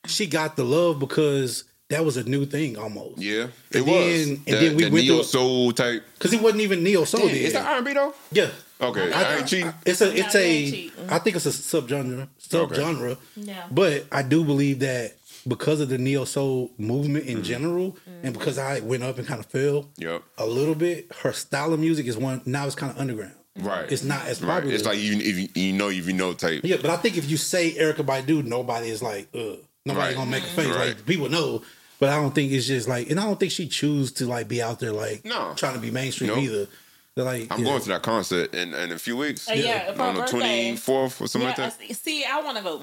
she 0.06 0.26
got 0.26 0.56
the 0.56 0.64
love 0.64 0.98
because 0.98 1.64
that 1.90 2.04
was 2.04 2.16
a 2.16 2.24
new 2.24 2.44
thing 2.46 2.76
almost. 2.76 3.18
Yeah, 3.18 3.48
it 3.70 3.76
And 3.76 3.86
was. 3.86 4.26
then- 4.26 4.28
and 4.28 4.44
the, 4.46 4.52
then 4.52 4.76
we 4.76 4.84
the 4.84 4.90
went 4.90 5.04
neo 5.06 5.14
through- 5.16 5.22
soul 5.24 5.72
type. 5.72 6.04
Because 6.14 6.32
he 6.32 6.36
wasn't 6.38 6.60
even 6.62 6.82
neo 6.82 7.04
soul. 7.04 7.20
Damn, 7.22 7.28
then. 7.34 7.36
is 7.44 7.52
that 7.54 7.66
R 7.66 7.76
and 7.76 7.84
B 7.86 7.92
though? 7.94 8.14
yeah. 8.32 8.50
Okay, 8.80 9.12
I- 9.12 9.22
I, 9.22 9.36
ain't 9.38 9.48
cheating. 9.48 9.74
It's 9.84 10.00
a 10.00 10.14
it's 10.16 10.34
No, 10.34 10.40
you 10.40 10.46
a 10.46 10.48
ain't 10.48 10.74
cheating. 10.74 10.92
I 11.08 11.18
think 11.18 11.36
it's 11.36 11.46
a 11.46 11.50
subgenre 11.50 12.28
subgenre. 12.40 13.16
Yeah. 13.36 13.66
But 13.70 14.06
I 14.12 14.22
do 14.22 14.44
believe 14.44 14.78
that 14.80 15.16
because 15.46 15.80
of 15.80 15.88
the 15.88 15.98
neo 15.98 16.24
soul 16.24 16.70
movement 16.78 17.24
in 17.26 17.42
general, 17.42 17.92
Mm. 18.08 18.24
and 18.24 18.32
because 18.38 18.58
I 18.58 18.80
went 18.80 19.02
up 19.02 19.18
and 19.18 19.26
kind 19.26 19.40
of 19.40 19.46
fell 19.46 19.88
Yep. 19.96 20.22
a 20.36 20.46
little 20.46 20.74
bit, 20.74 21.10
her 21.22 21.32
style 21.32 21.72
of 21.72 21.80
music 21.80 22.06
is 22.06 22.16
one 22.16 22.40
now 22.44 22.66
it's 22.66 22.74
kind 22.76 22.92
of 22.92 22.98
underground. 22.98 23.32
Right. 23.58 23.90
It's 23.90 24.04
not 24.04 24.26
as 24.26 24.40
Right. 24.42 24.54
popular. 24.56 24.74
It's 24.76 24.84
like 24.84 24.98
you 24.98 25.14
if 25.18 25.38
you, 25.38 25.48
you 25.54 25.72
know 25.72 25.88
if 25.88 26.06
you 26.06 26.12
know 26.12 26.32
type. 26.34 26.60
Yeah, 26.64 26.76
but 26.80 26.90
I 26.90 26.96
think 26.98 27.16
if 27.16 27.28
you 27.28 27.36
say 27.36 27.72
Erykah 27.72 28.04
Badu, 28.06 28.44
nobody 28.44 28.90
is 28.90 29.02
like, 29.02 29.26
uh, 29.34 29.56
nobody 29.84 30.06
Right. 30.08 30.14
gonna 30.16 30.30
make 30.30 30.44
a 30.44 30.46
face. 30.48 30.66
Right. 30.68 30.88
Like 30.88 31.06
people 31.06 31.28
know, 31.28 31.62
but 32.00 32.08
I 32.10 32.16
don't 32.16 32.34
think 32.34 32.52
it's 32.52 32.66
just 32.66 32.88
like, 32.88 33.10
and 33.10 33.18
I 33.18 33.24
don't 33.24 33.38
think 33.40 33.52
she 33.52 33.68
choose 33.68 34.12
to 34.12 34.26
like 34.26 34.48
be 34.48 34.62
out 34.62 34.80
there 34.80 34.92
like 34.92 35.24
No. 35.24 35.52
trying 35.56 35.74
to 35.74 35.80
be 35.80 35.90
mainstream 35.90 36.30
Nope. 36.30 36.38
either. 36.38 36.66
They're 37.14 37.24
like, 37.24 37.48
I'm 37.50 37.58
yeah. 37.60 37.64
going 37.70 37.82
to 37.82 37.88
that 37.88 38.02
concert 38.02 38.54
in, 38.54 38.72
in 38.74 38.92
a 38.92 38.98
few 38.98 39.16
weeks. 39.16 39.48
Uh, 39.50 39.54
yeah, 39.54 39.92
for 39.92 40.02
on 40.02 40.14
her 40.14 40.20
the 40.22 40.26
twenty 40.28 40.76
fourth 40.76 41.20
or 41.20 41.26
something 41.26 41.42
Yeah, 41.48 41.48
like 41.48 41.56
that. 41.78 41.78
see- 41.78 41.92
see, 41.92 42.24
I 42.24 42.40
want 42.40 42.58
to 42.58 42.62
go, 42.62 42.82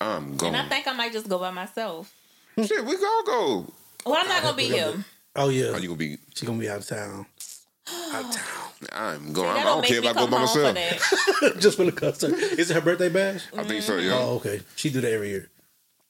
I'm 0.00 0.36
going. 0.36 0.54
and 0.54 0.64
I 0.64 0.68
think 0.68 0.86
I 0.88 0.92
might 0.94 1.12
just 1.12 1.28
go 1.28 1.38
by 1.38 1.50
myself. 1.50 2.12
Shit, 2.56 2.84
we 2.84 2.96
can 2.96 3.04
all 3.04 3.24
go. 3.24 3.72
Well, 4.06 4.16
I'm 4.18 4.28
not 4.28 4.42
gonna 4.42 4.56
be 4.56 4.64
here. 4.64 5.04
Oh 5.36 5.48
yeah, 5.48 5.70
Are 5.72 5.80
you 5.80 5.88
gonna 5.88 5.98
be? 5.98 6.18
she 6.34 6.46
gonna 6.46 6.58
be 6.58 6.68
out 6.68 6.78
of 6.78 6.86
town. 6.86 7.26
out 8.12 8.24
of 8.24 8.30
town 8.30 8.70
I'm 8.92 9.32
going. 9.32 9.48
I 9.50 9.62
don't 9.64 9.82
don't 9.82 9.84
care 9.86 9.98
if 9.98 10.06
I 10.06 10.12
go 10.14 10.26
by 10.28 10.38
home 10.38 10.48
for 10.48 10.72
myself. 10.72 11.58
just 11.60 11.76
for 11.76 11.84
the 11.84 11.92
concert. 11.92 12.32
Is 12.34 12.70
it 12.70 12.74
her 12.74 12.80
birthday 12.80 13.08
bash? 13.08 13.44
I 13.56 13.64
think 13.64 13.82
so. 13.82 13.96
Yeah. 13.96 14.12
Oh, 14.14 14.36
okay. 14.36 14.60
She 14.76 14.90
do 14.90 15.00
that 15.00 15.12
every 15.12 15.30
year. 15.30 15.48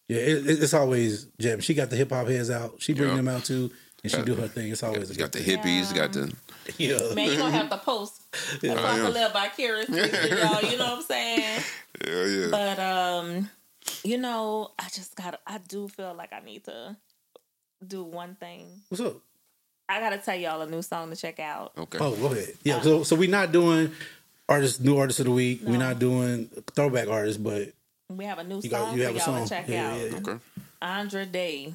Yeah, 0.09 0.19
it, 0.19 0.47
it- 0.47 0.63
it's 0.63 0.75
always 0.75 1.27
jam. 1.41 1.61
She 1.61 1.75
got 1.75 1.91
the 1.91 1.97
hip 1.97 2.11
hop 2.11 2.27
heads 2.29 2.51
out. 2.51 2.77
She 2.79 2.93
bring 2.95 3.09
Yeah. 3.11 3.17
them 3.17 3.29
out 3.29 3.45
too, 3.45 3.71
and 4.03 4.11
she 4.13 4.19
Yeah. 4.19 4.25
do 4.25 4.35
her 4.35 4.49
thing. 4.49 4.71
It's 4.73 4.83
always 4.83 5.11
a 5.11 5.15
You 5.15 5.19
got 5.19 5.33
the 5.33 5.41
good 5.43 5.61
hippies. 5.61 5.95
Got 5.95 6.13
the. 6.13 6.33
Yeah. 6.79 6.99
Man, 7.15 7.31
you 7.31 7.37
gonna 7.37 7.51
have 7.51 7.69
to 7.71 7.77
post 7.77 8.23
so 8.61 8.71
I 8.71 8.73
I 8.73 8.97
can 8.97 9.07
am. 9.07 9.13
live 9.13 9.33
vicariously 9.33 9.99
y'all. 9.99 10.63
You 10.63 10.79
know 10.79 10.85
what 10.87 10.99
I'm 10.99 11.03
saying? 11.03 11.63
Yeah, 12.07 12.25
yeah. 12.25 12.47
But 12.51 12.79
um, 12.79 13.51
you 14.03 14.17
know, 14.19 14.71
I 14.79 14.85
just 14.93 15.15
got. 15.15 15.33
to 15.33 15.39
I 15.47 15.59
do 15.69 15.89
feel 15.89 16.15
like 16.15 16.33
I 16.33 16.41
need 16.41 16.65
to 16.65 16.97
do 17.87 18.03
one 18.03 18.35
thing. 18.37 18.67
What's 18.89 19.03
up? 19.03 19.17
I 19.91 20.01
gotta 20.01 20.17
tell 20.17 20.35
y'all 20.37 20.63
a 20.63 20.67
new 20.71 20.81
song 20.81 21.11
to 21.11 21.17
check 21.17 21.39
out. 21.39 21.73
okay. 21.77 21.99
Oh, 22.01 22.17
go 22.17 22.27
ahead. 22.33 22.55
Yeah. 22.63 22.81
So 22.81 23.03
so 23.05 23.15
we're 23.15 23.29
not 23.29 23.53
doing 23.53 23.93
artists, 24.49 24.81
new 24.81 24.97
artists 24.97 25.21
of 25.21 25.27
the 25.27 25.33
week. 25.33 25.61
We're 25.63 25.77
not 25.77 25.99
doing 25.99 26.49
throwback 26.75 27.09
artists, 27.09 27.37
but 27.43 27.73
We 28.11 28.25
have 28.27 28.39
a 28.39 28.45
new 28.45 28.57
you 28.57 28.63
song 28.63 28.71
got 28.71 28.95
you 28.97 29.01
for 29.01 29.07
have 29.07 29.17
y'all 29.17 29.25
song. 29.25 29.43
to 29.45 29.49
check 29.49 29.69
Yeah, 29.69 29.91
out. 29.91 29.99
yeah, 29.99 30.05
yeah. 30.07 30.17
Okay. 30.17 30.39
Andra 30.83 31.27
Day. 31.27 31.75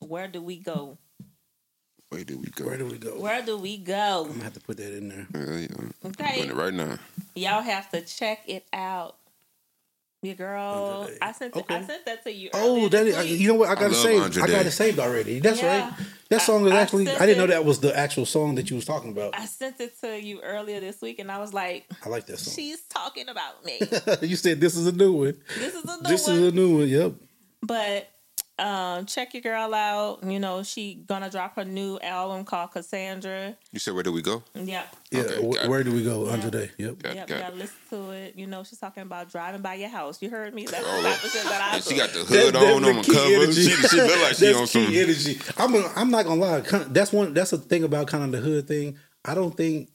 Where 0.00 0.28
do 0.28 0.42
we 0.42 0.56
go? 0.56 0.98
Where 2.08 2.24
do 2.24 2.38
we 2.38 2.46
go? 2.46 2.64
Where 2.66 2.78
do 2.78 2.86
we 2.86 2.98
go? 2.98 3.20
Where 3.20 3.42
do 3.42 3.58
we 3.58 3.76
go? 3.78 4.22
I'm 4.26 4.32
gonna 4.32 4.44
have 4.44 4.54
to 4.54 4.60
put 4.60 4.76
that 4.78 4.96
in 4.96 5.08
there. 5.08 5.26
Yeah, 5.34 5.58
yeah. 5.60 5.66
I'm 5.78 6.10
Okay. 6.10 6.40
it 6.40 6.54
right 6.54 6.72
now. 6.72 6.98
Y'all 7.34 7.62
have 7.62 7.90
to 7.90 8.00
check 8.02 8.42
it 8.48 8.66
out. 8.72 9.16
Your 10.24 10.34
girl, 10.36 11.08
I 11.20 11.32
sent 11.32 11.54
Okay. 11.54 11.74
I 11.74 11.82
sent 11.84 12.04
that 12.06 12.24
to 12.24 12.32
you. 12.32 12.50
Oh, 12.54 12.76
earlier 12.76 12.88
that 12.88 13.04
this 13.04 13.16
is. 13.18 13.30
week. 13.30 13.40
You 13.40 13.48
know 13.48 13.54
what? 13.54 13.68
I 13.68 13.74
got 13.74 13.82
it 13.82 13.88
love 13.92 13.96
saved. 13.96 14.38
I 14.38 14.46
got 14.46 14.62
Day. 14.62 14.68
it 14.68 14.70
saved 14.70 14.98
already. 14.98 15.40
That's 15.40 15.60
Yeah. 15.60 15.90
right. 15.90 16.06
That 16.30 16.40
song 16.42 16.66
is 16.66 16.72
I- 16.72 16.76
I 16.76 16.80
actually. 16.80 17.06
sent 17.06 17.20
I 17.20 17.26
didn't 17.26 17.38
know 17.38 17.46
that 17.48 17.64
was 17.64 17.80
the 17.80 17.96
actual 17.96 18.24
song 18.26 18.54
that 18.54 18.70
you 18.70 18.76
was 18.76 18.84
talking 18.86 19.10
about. 19.12 19.38
I 19.38 19.44
sent 19.46 19.80
it 19.80 20.00
to 20.00 20.18
you 20.20 20.40
earlier 20.42 20.80
this 20.80 21.00
week, 21.02 21.18
and 21.18 21.30
I 21.30 21.38
was 21.38 21.52
like, 21.52 21.84
I 22.04 22.08
like 22.08 22.26
that 22.26 22.38
song. 22.38 22.54
"She's 22.54 22.80
talking 22.88 23.28
about 23.28 23.64
me. 23.64 23.78
you 24.26 24.36
said 24.36 24.60
this 24.60 24.74
is 24.76 24.86
a 24.86 24.92
new 24.92 25.12
one. 25.12 25.36
This 25.58 25.74
is 25.74 25.84
a 25.84 25.86
new 25.86 26.02
This 26.08 26.26
one." 26.26 26.36
is 26.38 26.52
a 26.52 26.54
new 26.56 26.78
one. 26.78 26.88
Yep. 26.88 27.12
But 27.62 28.08
um, 28.58 29.04
check 29.06 29.34
your 29.34 29.40
girl 29.42 29.74
out. 29.74 30.22
You 30.22 30.38
know, 30.38 30.62
she 30.62 30.94
gonna 30.94 31.28
drop 31.28 31.56
her 31.56 31.64
new 31.64 31.98
album 32.00 32.44
called 32.44 32.70
Cassandra. 32.70 33.56
You 33.72 33.78
said 33.80 33.94
where 33.94 34.02
do 34.04 34.12
we 34.12 34.22
go? 34.22 34.42
Yep. 34.54 34.96
Yeah. 35.10 35.20
Okay, 35.20 35.34
wh- 35.46 35.54
got 35.54 35.64
it. 35.64 35.68
where 35.68 35.82
do 35.82 35.92
we 35.92 36.04
go? 36.04 36.28
Andra 36.28 36.50
Day. 36.50 36.70
Yep. 36.78 37.02
Got, 37.02 37.14
Yep, 37.16 37.26
got 37.26 37.38
gotta 37.40 37.54
it. 37.54 37.58
listen 37.58 37.76
to 37.90 38.10
it. 38.10 38.34
You 38.36 38.46
know, 38.46 38.62
she's 38.62 38.78
talking 38.78 39.02
about 39.02 39.28
driving 39.30 39.60
by 39.60 39.74
your 39.74 39.88
house. 39.88 40.22
You 40.22 40.30
heard 40.30 40.54
me? 40.54 40.66
That's 40.66 40.84
Oh, 40.86 41.02
the 41.02 41.08
type 41.08 41.24
of 41.24 41.30
shit 41.32 41.42
that 41.44 41.72
I 41.74 41.80
she 41.80 41.96
got 41.96 42.10
the 42.10 42.20
hood 42.20 42.54
that's 42.54 42.64
on 42.76 42.82
the 42.82 42.88
on 42.90 42.96
the 42.96 43.02
cover. 43.12 43.34
energy. 43.34 43.62
She, 43.64 43.88
she 43.88 43.96
look 43.96 44.22
like 44.22 44.34
she 44.36 44.54
on 44.54 44.66
key 44.66 44.84
some. 44.86 44.94
energy. 44.94 45.38
I'm. 45.56 45.72
gonna- 45.72 45.92
I'm 45.96 46.10
not 46.10 46.24
gonna 46.24 46.40
lie. 46.40 46.60
That's 46.60 47.12
one. 47.12 47.34
That's 47.34 47.50
the 47.50 47.58
thing 47.58 47.82
about 47.82 48.06
kind 48.06 48.22
of 48.24 48.30
the 48.32 48.38
hood 48.38 48.68
thing. 48.68 48.98
I 49.24 49.34
don't 49.34 49.56
think 49.56 49.90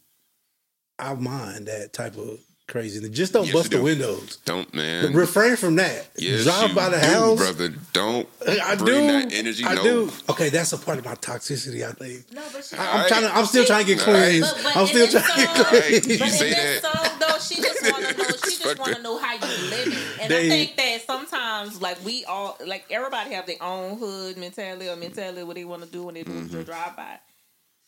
I 0.97 1.13
mind 1.13 1.67
that 1.67 1.93
type 1.93 2.17
of 2.17 2.39
craziness. 2.69 3.09
Just 3.09 3.33
don't 3.33 3.45
Yes, 3.45 3.53
bust 3.53 3.65
you 3.65 3.69
the 3.71 3.77
do. 3.77 3.83
windows. 3.83 4.37
Don't 4.45 4.73
man. 4.73 5.11
Refrain 5.13 5.55
from 5.57 5.75
that. 5.77 6.07
Yes, 6.17 6.43
Drive 6.43 6.69
you 6.69 6.75
by 6.75 6.89
the 6.89 6.97
do, 6.99 7.05
house. 7.05 7.37
brother. 7.37 7.73
Don't 7.93 8.29
I 8.47 8.75
bring 8.75 9.07
do. 9.07 9.07
that 9.07 9.33
energy. 9.33 9.65
I 9.65 9.75
no. 9.75 9.83
do. 9.83 10.11
Okay, 10.29 10.49
that's 10.49 10.71
a 10.73 10.77
part 10.77 10.97
of 10.99 11.05
my 11.05 11.15
toxicity. 11.15 11.85
I 11.87 11.91
think. 11.91 12.31
No, 12.31 12.41
but 12.53 12.63
she. 12.63 12.77
I, 12.77 12.83
am 12.83 12.89
Alright. 12.93 13.07
trying 13.09 13.21
to. 13.23 13.35
I'm 13.35 13.45
still 13.45 13.65
trying 13.65 13.85
to 13.85 13.95
get 13.95 14.07
All 14.07 14.13
right. 14.13 14.23
clean. 14.29 14.41
But- 14.41 14.59
but 14.63 14.77
I'm 14.77 14.87
still 14.87 15.07
this 15.07 15.11
trying 15.11 15.25
to 15.47 15.53
get 15.53 15.65
Alright, 15.65 15.83
clean. 16.03 16.03
you 16.13 16.19
But 16.19 16.29
say 16.29 16.47
in 16.47 16.53
that. 16.53 16.81
song, 16.81 17.19
though, 17.19 17.39
she 17.39 17.55
just 17.61 17.81
want 17.91 18.05
to 18.05 18.17
know. 18.17 18.23
She 18.45 18.57
just 18.63 18.79
want 18.79 18.95
to 18.95 19.01
know 19.01 19.17
how 19.17 19.33
you 19.33 19.69
living, 19.69 19.97
and 20.21 20.31
They- 20.31 20.45
I 20.45 20.49
think 20.49 20.77
that 20.77 21.01
sometimes, 21.05 21.81
like 21.81 22.03
we 22.05 22.23
all, 22.25 22.57
like 22.65 22.85
everybody 22.89 23.33
have 23.33 23.45
their 23.47 23.61
own 23.61 23.97
hood 23.97 24.37
mentality 24.37 24.87
or 24.89 24.95
mentality 24.95 25.43
what 25.43 25.55
they 25.55 25.65
want 25.65 25.83
to 25.83 25.89
do 25.89 26.03
when 26.03 26.15
they 26.15 26.23
do 26.23 26.31
Mm-hmm. 26.31 26.61
drive 26.63 26.95
by. 26.95 27.19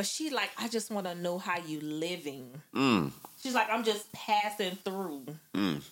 But 0.01 0.07
she 0.07 0.31
like, 0.31 0.49
I 0.57 0.67
just 0.67 0.89
want 0.89 1.05
to 1.05 1.13
know 1.13 1.37
how 1.37 1.59
you 1.59 1.79
living. 1.79 2.49
Mm. 2.73 3.11
She's 3.39 3.53
like, 3.53 3.69
I'm 3.69 3.83
just 3.83 4.11
passing 4.11 4.75
through. 4.77 5.27
Mm. 5.53 5.83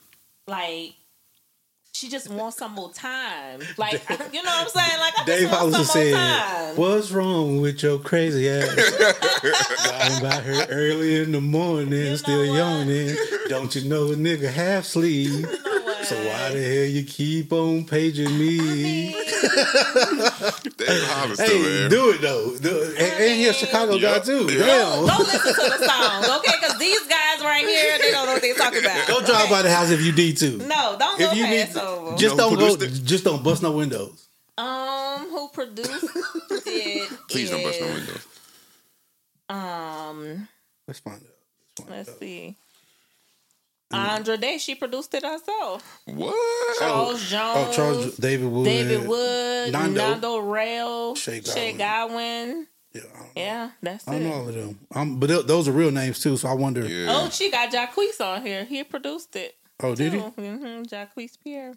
Like, 0.47 0.95
she 1.91 2.09
just 2.09 2.27
wants 2.27 2.57
some 2.57 2.71
more 2.71 2.91
time. 2.91 3.59
Like 3.77 4.01
you 4.33 4.41
know 4.41 4.49
what 4.49 4.63
I'm 4.63 4.69
saying? 4.69 4.99
Like 4.99 5.19
I 5.19 5.23
Dave 5.25 5.41
just 5.41 5.61
want 5.61 5.73
some 5.73 5.81
more 5.81 5.85
said, 5.85 6.13
time. 6.15 6.75
"What's 6.77 7.11
wrong 7.11 7.61
with 7.61 7.83
your 7.83 7.99
crazy 7.99 8.49
ass? 8.49 8.67
Lying 9.87 10.19
about 10.19 10.41
her 10.41 10.65
early 10.71 11.21
in 11.21 11.31
the 11.31 11.41
morning, 11.41 12.05
know 12.05 12.15
still 12.15 12.47
what? 12.47 12.57
yawning. 12.57 13.15
Don't 13.47 13.75
you 13.75 13.87
know 13.87 14.11
a 14.11 14.15
nigga 14.15 14.51
half 14.51 14.85
sleep? 14.85 15.29
You 15.29 15.41
know 15.41 15.49
what? 15.49 15.78
So 16.03 16.15
why 16.27 16.49
the 16.53 16.61
hell 16.63 16.85
you 16.85 17.03
keep 17.03 17.51
on 17.51 17.85
paging 17.85 18.37
me? 18.39 19.11
Dave 19.11 21.03
Hollister, 21.03 21.43
Hey, 21.43 21.49
too, 21.49 21.63
man. 21.63 21.89
do 21.89 22.09
it 22.11 22.21
though. 22.21 22.57
Do 22.57 22.81
it. 22.83 22.89
And, 22.99 23.13
and 23.23 23.35
he 23.35 23.47
a 23.47 23.53
Chicago 23.53 23.93
guy 23.99 24.13
Yep. 24.15 24.23
too. 24.23 24.47
Yeah. 24.51 24.65
Damn. 24.65 25.05
Don't 25.07 25.19
listen 25.19 25.53
to 25.53 25.77
the 25.77 25.85
song, 25.87 26.39
okay? 26.39 26.53
Because 26.59 26.77
these 26.79 27.01
guys 27.07 27.41
right 27.43 27.65
here, 27.65 27.97
they 27.99 28.11
don't 28.11 28.25
know 28.25 28.33
what 28.33 28.41
they're 28.41 28.53
talking 28.55 28.79
about. 28.79 29.07
Go 29.07 29.25
drive 29.25 29.49
by 29.49 29.61
the 29.61 29.69
house 29.71 29.89
if 29.89 30.01
you 30.01 30.11
need 30.13 30.37
to. 30.37 30.57
No, 30.59 30.95
don't 30.99 31.19
If 31.19 31.29
go 31.31 31.35
you 31.35 31.47
need, 31.47 31.65
pass 31.67 31.75
over. 31.77 32.17
just 32.17 32.37
know 32.37 32.49
who 32.49 32.57
don't 32.57 32.69
go. 32.71 32.77
produced 32.77 33.05
Just 33.05 33.23
don't 33.25 33.43
bust 33.43 33.61
no 33.61 33.71
windows. 33.71 34.27
Um, 34.57 35.27
who 35.29 35.49
produced 35.49 36.03
it? 36.65 37.09
Please 37.29 37.49
don't 37.49 37.63
bust 37.63 37.81
no 37.81 37.87
windows. 37.87 38.27
Um, 39.49 40.47
Let's 40.87 40.99
find 40.99 41.15
out. 41.17 41.21
Let's 41.23 41.81
find 41.81 41.89
let's 41.89 42.09
out. 42.09 42.19
see. 42.19 42.55
Andra 43.91 44.37
Day, 44.37 44.57
she 44.59 44.75
produced 44.75 45.13
it 45.15 45.23
herself. 45.23 45.99
What? 46.05 46.77
Charles 46.79 47.27
Jones, 47.29 47.57
Oh, 47.57 47.71
Charles 47.73 48.17
David 48.17 48.47
Wood. 48.51 48.65
David 48.65 49.07
Wood, 49.07 49.71
Nando. 49.71 50.01
Nando, 50.09 50.37
Rail, 50.37 51.15
Shay 51.15 51.41
Shay, 51.41 51.73
Godwin. 51.73 51.77
Godwin. 51.77 52.67
Yeah, 52.93 53.01
I 53.01 53.17
don't 53.17 53.19
know. 53.23 53.31
Yeah, 53.35 53.69
that's 53.81 54.07
I 54.07 54.11
don't 54.13 54.23
know 54.23 54.33
all 54.33 54.47
of 54.49 54.53
them. 54.55 54.79
Um, 54.95 55.19
but 55.19 55.27
th- 55.27 55.45
those 55.45 55.67
are 55.67 55.71
real 55.71 55.91
names 55.91 56.19
too. 56.19 56.37
So 56.37 56.49
I 56.49 56.53
wonder. 56.53 56.87
Yeah. 56.87 57.07
Oh, 57.09 57.29
she 57.29 57.49
got 57.51 57.71
Jacquees 57.71 58.19
on 58.21 58.43
here. 58.45 58.63
He 58.65 58.83
produced 58.83 59.35
it. 59.35 59.55
Oh, 59.81 59.95
did 59.95 60.13
he? 60.13 60.19
Mm-hmm. 60.19 60.83
Jacquees 60.83 61.37
Pierre. 61.43 61.73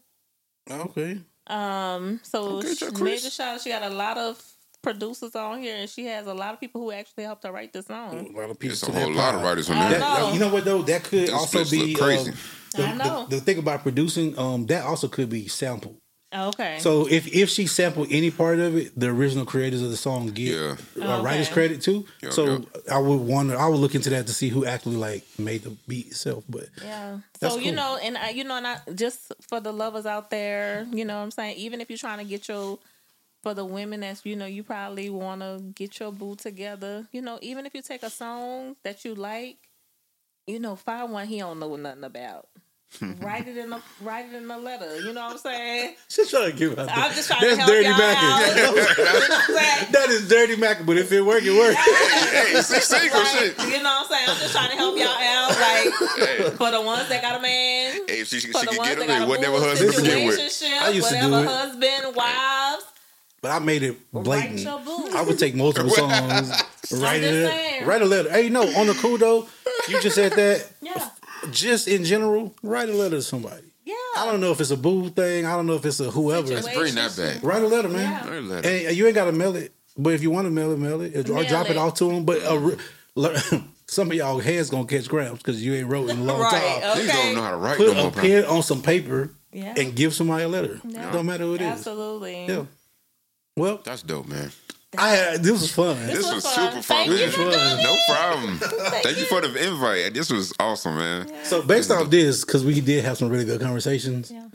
Okay. 0.71 1.19
Um, 1.47 2.21
so 2.23 2.59
Okay, 2.59 2.75
she- 2.75 2.87
Jacquees. 2.87 3.01
major 3.03 3.31
shout 3.31 3.55
out. 3.57 3.61
She 3.61 3.71
got 3.71 3.83
a 3.83 3.91
lot 3.95 4.17
of 4.19 4.43
producers 4.83 5.35
on 5.37 5.61
here, 5.61 5.77
and 5.77 5.89
she 5.89 6.07
has 6.07 6.27
a 6.27 6.35
lot 6.35 6.53
of 6.55 6.61
people 6.61 6.81
who 6.81 6.91
actually 6.93 7.25
helped 7.25 7.45
her 7.45 7.53
write 7.53 7.73
the 7.73 7.83
song. 7.83 8.35
A 8.35 8.39
lot 8.41 8.51
of 8.51 8.59
people. 8.59 8.73
It's 8.75 8.83
a 8.83 8.93
whole 8.93 9.13
lot 9.13 9.35
of 9.35 9.43
writers 9.43 9.71
on 9.71 9.77
I 9.77 9.91
there. 9.91 10.01
That, 10.01 10.35
you 10.35 10.41
know 10.41 10.53
what 10.53 10.65
though? 10.65 10.83
That 10.83 11.05
could 11.05 11.29
Them 11.29 11.35
also 11.37 11.65
be 11.65 11.93
look 11.95 12.01
crazy. 12.03 12.31
um, 12.31 12.37
the, 12.77 12.85
I 12.87 12.95
know. 12.95 13.27
The, 13.29 13.37
the 13.37 13.41
thing 13.43 13.59
about 13.59 13.83
producing, 13.83 14.39
um, 14.39 14.67
that 14.67 14.85
also 14.85 15.09
could 15.09 15.31
be 15.31 15.47
sampled. 15.49 15.97
Okay. 16.35 16.79
So 16.81 17.07
if 17.11 17.27
if 17.27 17.51
she 17.51 17.67
sampled 17.67 18.09
any 18.11 18.31
part 18.31 18.59
of 18.59 18.75
it, 18.75 18.99
the 18.99 19.09
original 19.09 19.45
creators 19.45 19.83
of 19.83 19.91
the 19.91 19.99
song 19.99 20.29
get 20.29 20.49
Yeah. 20.55 20.77
uh, 20.99 21.17
Okay. 21.17 21.23
writers 21.23 21.49
credit 21.51 21.83
too. 21.83 22.07
Yeah, 22.23 22.31
so 22.31 22.45
yeah. 22.47 22.95
I 22.95 22.99
would 22.99 23.21
wonder. 23.21 23.55
I 23.59 23.69
would 23.69 23.79
look 23.79 23.95
into 23.95 24.09
that 24.11 24.27
to 24.29 24.33
see 24.33 24.49
who 24.49 24.65
actually 24.65 24.97
like 24.97 25.25
made 25.39 25.63
the 25.65 25.77
beat 25.87 26.07
itself. 26.07 26.45
But 26.49 26.69
Yeah. 26.83 27.19
That's 27.39 27.53
So 27.53 27.61
you 27.61 27.73
know, 27.73 27.99
and 28.03 28.17
I, 28.17 28.31
you 28.31 28.45
know, 28.45 28.57
and 28.57 28.67
I, 28.67 28.79
just 28.95 29.31
for 29.47 29.61
the 29.61 29.73
lovers 29.75 30.07
out 30.07 30.31
there, 30.31 30.87
you 30.91 31.05
know, 31.05 31.19
what 31.19 31.25
I'm 31.25 31.31
saying, 31.33 31.57
even 31.59 31.83
if 31.83 31.91
you're 31.91 31.99
trying 31.99 32.19
to 32.19 32.25
get 32.25 32.49
your, 32.49 32.79
for 33.43 33.55
the 33.55 33.65
women 33.65 34.01
that's, 34.01 34.25
you 34.25 34.37
know, 34.37 34.47
you 34.47 34.63
probably 34.63 35.11
want 35.11 35.41
to 35.41 35.61
get 35.75 35.99
your 35.99 36.13
boo 36.13 36.37
together. 36.37 37.07
You 37.13 37.23
know, 37.23 37.39
even 37.43 37.67
if 37.67 37.75
you 37.75 37.83
take 37.83 38.03
a 38.03 38.11
song 38.11 38.77
that 38.85 39.05
you 39.05 39.15
like, 39.15 39.59
you 40.47 40.61
know, 40.61 40.77
find 40.77 41.13
one 41.13 41.27
he 41.27 41.39
don't 41.39 41.59
know 41.59 41.77
nothing 41.77 42.05
about. 42.05 42.49
write 43.23 43.49
it 43.49 43.57
in 43.57 43.73
a 43.73 43.83
write 44.03 44.27
it 44.27 44.35
in 44.35 44.51
a 44.51 44.59
letter. 44.59 45.01
You 45.01 45.15
know 45.15 45.23
what 45.23 45.33
I'm 45.33 45.39
saying? 45.39 45.95
she's 46.09 46.29
trying 46.31 46.51
to 46.53 46.57
give 46.57 46.79
out. 46.79 46.91
I'm 46.93 47.11
just 47.15 47.27
trying 47.27 47.41
That's 47.41 47.55
to 47.55 47.61
help 47.63 47.73
dirty 47.73 47.89
y'all 47.89 48.01
out. 48.03 48.41
You 48.57 48.63
know 48.63 48.73
what 48.73 49.31
I'm 49.31 49.55
saying? 49.57 49.93
that 49.93 50.07
is 50.11 50.29
dirty 50.29 50.57
Mac. 50.57 50.85
But 50.85 50.99
if 50.99 51.11
it 51.11 51.23
work, 51.23 51.43
it 51.43 51.57
work. 51.59 51.75
Hey, 52.33 52.61
single 52.61 53.19
Like, 53.21 53.29
shit. 53.29 53.59
you 53.61 53.83
know 53.83 53.85
what 53.85 54.05
I'm 54.05 54.07
saying? 54.09 54.29
I'm 54.29 54.37
just 54.37 54.53
trying 54.53 54.71
to 54.71 54.77
help 54.77 54.99
y'all 54.99 55.09
out. 55.09 55.49
Like 55.49 56.19
Hey, 56.29 56.51
for 56.51 56.71
the 56.71 56.83
ones 56.83 57.09
that 57.09 57.23
got 57.23 57.39
a 57.39 57.43
man, 57.43 57.93
hey, 58.09 58.21
if 58.21 58.29
she, 58.29 58.41
she 58.41 58.53
for 58.53 58.59
could 58.61 58.69
get 58.71 58.79
ones 58.79 58.91
him, 58.93 58.99
that 59.01 59.07
got 59.09 59.23
it 59.23 59.25
a 59.25 59.27
wasn't 59.29 59.47
ever 59.47 59.57
bull 59.59 59.69
husband 59.69 59.93
to 59.95 60.03
begin 60.03 60.27
with. 60.29 60.39
I 60.83 60.89
used 60.91 61.09
to 61.09 61.15
do 61.15 61.31
whatever 61.31 61.43
it. 61.45 61.49
husband, 61.49 62.17
wives, 62.17 62.85
But 63.43 63.51
I 63.51 63.59
made 63.59 63.83
it 63.83 63.97
blatant. 64.13 64.67
I 64.67 65.23
would 65.23 65.39
take 65.39 65.55
multiple 65.57 65.91
songs, 65.95 66.51
write 66.93 67.23
it, 67.25 67.85
write 67.85 68.01
a 68.01 68.05
letter. 68.05 68.31
Hey, 68.31 68.49
no, 68.49 68.63
on 68.63 68.87
the 68.87 68.95
cool 68.95 69.19
though, 69.19 69.47
you 69.89 70.01
just 70.01 70.15
said 70.15 70.33
that. 70.33 70.65
yeah, 70.81 71.09
Just 71.51 71.89
in 71.89 72.05
general, 72.05 72.55
write 72.63 72.89
a 72.89 72.93
letter 72.93 73.17
to 73.17 73.23
somebody. 73.23 73.65
yeah. 73.85 73.95
I 74.17 74.27
don't 74.27 74.41
know 74.41 74.53
if 74.53 74.61
it's 74.61 74.71
a 74.71 74.77
boo 74.77 75.09
thing. 75.11 75.45
I 75.45 75.57
don't 75.57 75.67
know 75.67 75.75
if 75.75 75.85
it's 75.85 75.99
a 75.99 76.11
whoever. 76.11 76.47
Situation. 76.47 76.95
That's 76.95 77.17
pretty 77.17 77.29
not 77.33 77.35
bad. 77.35 77.43
Write 77.45 77.63
a 77.63 77.67
letter, 77.67 77.89
man. 77.89 78.01
Yeah. 78.01 78.29
Write 78.31 78.39
a 78.39 78.41
letter. 78.43 78.69
And 78.87 78.97
you 78.97 79.07
ain't 79.07 79.15
got 79.17 79.25
to 79.25 79.33
mail 79.33 79.57
it, 79.57 79.73
but 79.99 80.13
if 80.15 80.23
you 80.23 80.31
want 80.31 80.47
to 80.47 80.51
mail 80.53 80.71
it, 80.73 80.79
mail 80.79 81.01
it, 81.01 81.29
or 81.29 81.35
Mail 81.35 81.45
drop 81.49 81.67
it 81.67 81.73
it. 81.73 81.77
off 81.79 81.95
to 81.95 82.05
them. 82.09 82.25
But 82.25 82.45
uh, 82.47 82.59
re- 82.59 82.77
some 83.89 84.09
of 84.13 84.17
y'all 84.17 84.39
heads 84.39 84.71
gonna 84.71 84.87
catch 84.87 85.09
cramps 85.09 85.39
because 85.43 85.61
you 85.65 85.75
ain't 85.75 85.89
wrote 85.89 86.11
in 86.11 86.19
a 86.21 86.23
long 86.23 86.41
Right, 86.41 86.53
time. 86.53 86.61
Niggas 86.97 87.09
Okay. 87.09 87.25
don't 87.25 87.35
know 87.35 87.43
how 87.43 87.51
to 87.51 87.57
write 87.57 87.77
Put 87.77 87.87
no 87.89 87.93
a 87.93 88.03
more. 88.05 88.11
bro. 88.13 88.23
pen 88.23 88.45
on 88.45 88.63
some 88.63 88.83
paper 88.83 89.31
Yeah. 89.53 89.75
and 89.77 89.97
give 89.97 90.15
somebody 90.15 90.45
a 90.45 90.49
letter. 90.49 90.81
Yeah. 90.87 91.11
Don't 91.11 91.27
matter 91.27 91.43
who 91.45 91.55
it 91.55 91.61
is. 91.61 91.67
Absolutely. 91.67 92.47
Yeah. 92.47 92.65
Well, 93.57 93.81
That's 93.85 94.03
dope, 94.03 94.29
man. 94.29 94.51
I 94.99 95.09
had 95.11 95.43
this 95.43 95.53
was 95.53 95.73
fun. 95.73 95.97
This 96.07 96.17
This 96.19 96.25
was 96.27 96.35
was 96.45 96.45
fun. 96.55 96.71
super 96.71 96.83
fun. 96.83 97.07
Thank 97.07 97.11
This 97.11 97.35
for 97.35 97.47
was 97.47 97.57
doing 97.57 97.83
No 97.83 97.97
problem. 98.09 98.59
Thank 99.03 99.19
you 99.19 99.25
for 99.25 99.41
the 99.41 99.67
invite. 99.69 100.13
This 100.13 100.31
was 100.31 100.53
awesome, 100.61 100.97
man. 100.97 101.31
So 101.45 101.63
based 101.63 101.91
off 101.91 102.11
this, 102.11 102.45
because 102.45 102.63
we 102.65 102.79
did 102.81 103.03
have 103.05 103.17
some 103.17 103.31
really 103.31 103.47
good 103.47 103.61
conversations, 103.61 104.31
Yeah. 104.31 104.47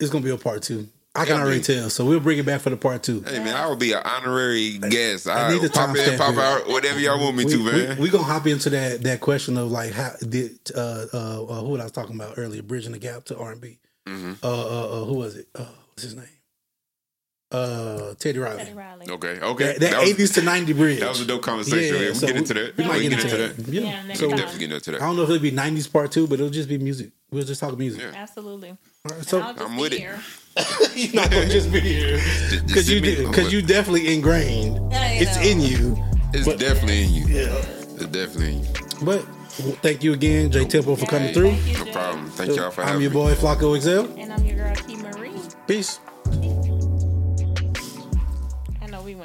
it's 0.00 0.10
gonna 0.10 0.24
be 0.24 0.30
a 0.30 0.36
part 0.36 0.62
two. 0.62 0.88
I 1.14 1.24
can 1.24 1.36
Yeah, 1.36 1.42
already 1.42 1.56
man. 1.58 1.62
tell. 1.64 1.90
So 1.90 2.04
we'll 2.04 2.20
bring 2.20 2.38
it 2.38 2.44
back 2.44 2.60
for 2.60 2.70
the 2.70 2.76
part 2.76 3.02
two. 3.04 3.22
Hey 3.26 3.38
man, 3.38 3.54
I 3.56 3.66
will 3.68 3.76
be 3.76 3.92
an 3.92 4.02
honorary 4.04 4.78
guest. 4.78 5.28
I, 5.28 5.52
need 5.52 5.62
to 5.62 5.70
pop 5.70 5.96
in, 5.96 6.18
pop 6.18 6.34
it. 6.34 6.38
out, 6.38 6.68
whatever 6.68 6.98
y'all 6.98 7.18
want 7.22 7.36
me 7.36 7.44
we, 7.44 7.52
to, 7.52 7.58
man. 7.64 7.96
We, 7.98 8.02
we 8.04 8.10
gonna 8.10 8.24
hop 8.24 8.46
into 8.48 8.68
that 8.70 9.02
that 9.04 9.20
question 9.20 9.56
of 9.56 9.70
like 9.70 9.92
how 9.92 10.10
did 10.28 10.58
uh 10.74 11.06
uh, 11.14 11.44
uh 11.44 11.60
who 11.60 11.68
was 11.70 11.80
I 11.80 11.84
was 11.84 11.92
talking 11.92 12.16
about 12.16 12.34
earlier, 12.36 12.62
bridging 12.62 12.92
the 12.92 12.98
gap 12.98 13.24
to 13.26 13.38
R 13.38 13.52
and 13.52 13.60
B. 13.60 13.78
Mm-hmm. 14.06 14.32
Uh, 14.42 14.48
uh 14.48 15.02
uh 15.02 15.04
who 15.04 15.14
was 15.14 15.36
it? 15.36 15.46
Uh 15.54 15.64
what's 15.90 16.02
his 16.02 16.14
name? 16.16 16.26
Uh 17.52 18.14
Teddy 18.18 18.38
Riley. 18.40 18.58
Teddy 18.58 18.72
Riley. 18.72 19.06
okay, 19.08 19.38
okay. 19.40 19.64
That, 19.74 19.80
that, 19.80 19.90
That 19.92 20.00
was- 20.02 20.10
80s 20.14 20.34
to 20.34 20.42
90 20.42 20.72
bridge. 20.72 21.00
That 21.00 21.10
was 21.10 21.20
a 21.20 21.26
dope 21.26 21.42
conversation. 21.42 21.94
Yeah, 21.94 22.00
man. 22.00 22.08
We 22.08 22.14
so 22.14 22.26
get 22.26 22.36
into 22.36 22.54
that. 22.54 22.76
We 22.76 22.84
might 22.84 22.98
We 22.98 23.08
get 23.08 23.12
into 23.24 23.36
that. 23.36 23.56
that. 23.56 23.68
Yeah. 23.72 23.80
Yeah, 23.82 24.02
next 24.02 24.18
so 24.18 24.28
time. 24.28 24.36
Definitely 24.38 24.66
get 24.66 24.74
into 24.74 24.90
that. 24.92 25.02
I 25.02 25.06
don't 25.06 25.16
know 25.16 25.22
if 25.22 25.30
it'll 25.30 25.40
be 25.42 25.52
90s 25.52 25.92
part 25.92 26.10
two, 26.10 26.26
but 26.26 26.34
it'll 26.34 26.50
just 26.50 26.68
be 26.68 26.76
music. 26.78 27.10
We'll 27.30 27.44
just 27.44 27.60
talk 27.60 27.78
music. 27.78 28.00
Yeah. 28.02 28.12
Absolutely. 28.20 28.70
All 28.70 28.76
right, 29.04 29.14
And 29.18 29.26
so 29.28 29.40
I'll 29.40 29.52
just 29.54 29.64
I'm 29.64 29.76
be 29.76 29.82
with 29.82 29.92
it. 29.92 30.00
you're 30.96 31.14
not 31.14 31.30
gonna 31.30 31.48
just 31.48 31.70
be 31.70 31.80
here 31.80 32.16
because 32.66 32.90
you 32.90 32.98
send 32.98 33.02
me- 33.02 33.14
did 33.14 33.28
because 33.28 33.52
you 33.52 33.62
definitely 33.62 34.12
ingrained. 34.12 34.80
Yeah, 34.90 35.12
you 35.12 35.20
It's 35.22 35.36
know. 35.36 35.42
in 35.42 35.60
you. 35.60 36.04
It's 36.34 36.46
but- 36.48 36.58
definitely 36.58 37.04
in 37.04 37.12
you. 37.14 37.26
Yeah. 37.26 37.54
It's 37.94 38.06
definitely 38.06 38.54
in 38.56 38.64
you. 38.64 38.70
But 39.02 39.20
thank 39.82 40.02
you 40.02 40.14
again, 40.14 40.50
J-Tempo, 40.50 40.96
for 40.96 41.06
coming 41.06 41.32
through. 41.32 41.50
You, 41.52 41.84
No 41.84 41.92
problem. 41.92 42.28
Thank 42.30 42.56
y'all 42.56 42.70
for 42.72 42.82
having 42.82 42.98
me. 43.00 43.06
I'm 43.06 43.12
your 43.12 43.22
boy 43.22 43.34
Flako 43.36 43.78
XL. 43.78 44.18
And 44.18 44.32
I'm 44.32 44.42
your 44.44 44.56
girl, 44.56 44.74
Kei 44.74 44.96
Marie. 44.96 45.30
Peace. 45.68 46.00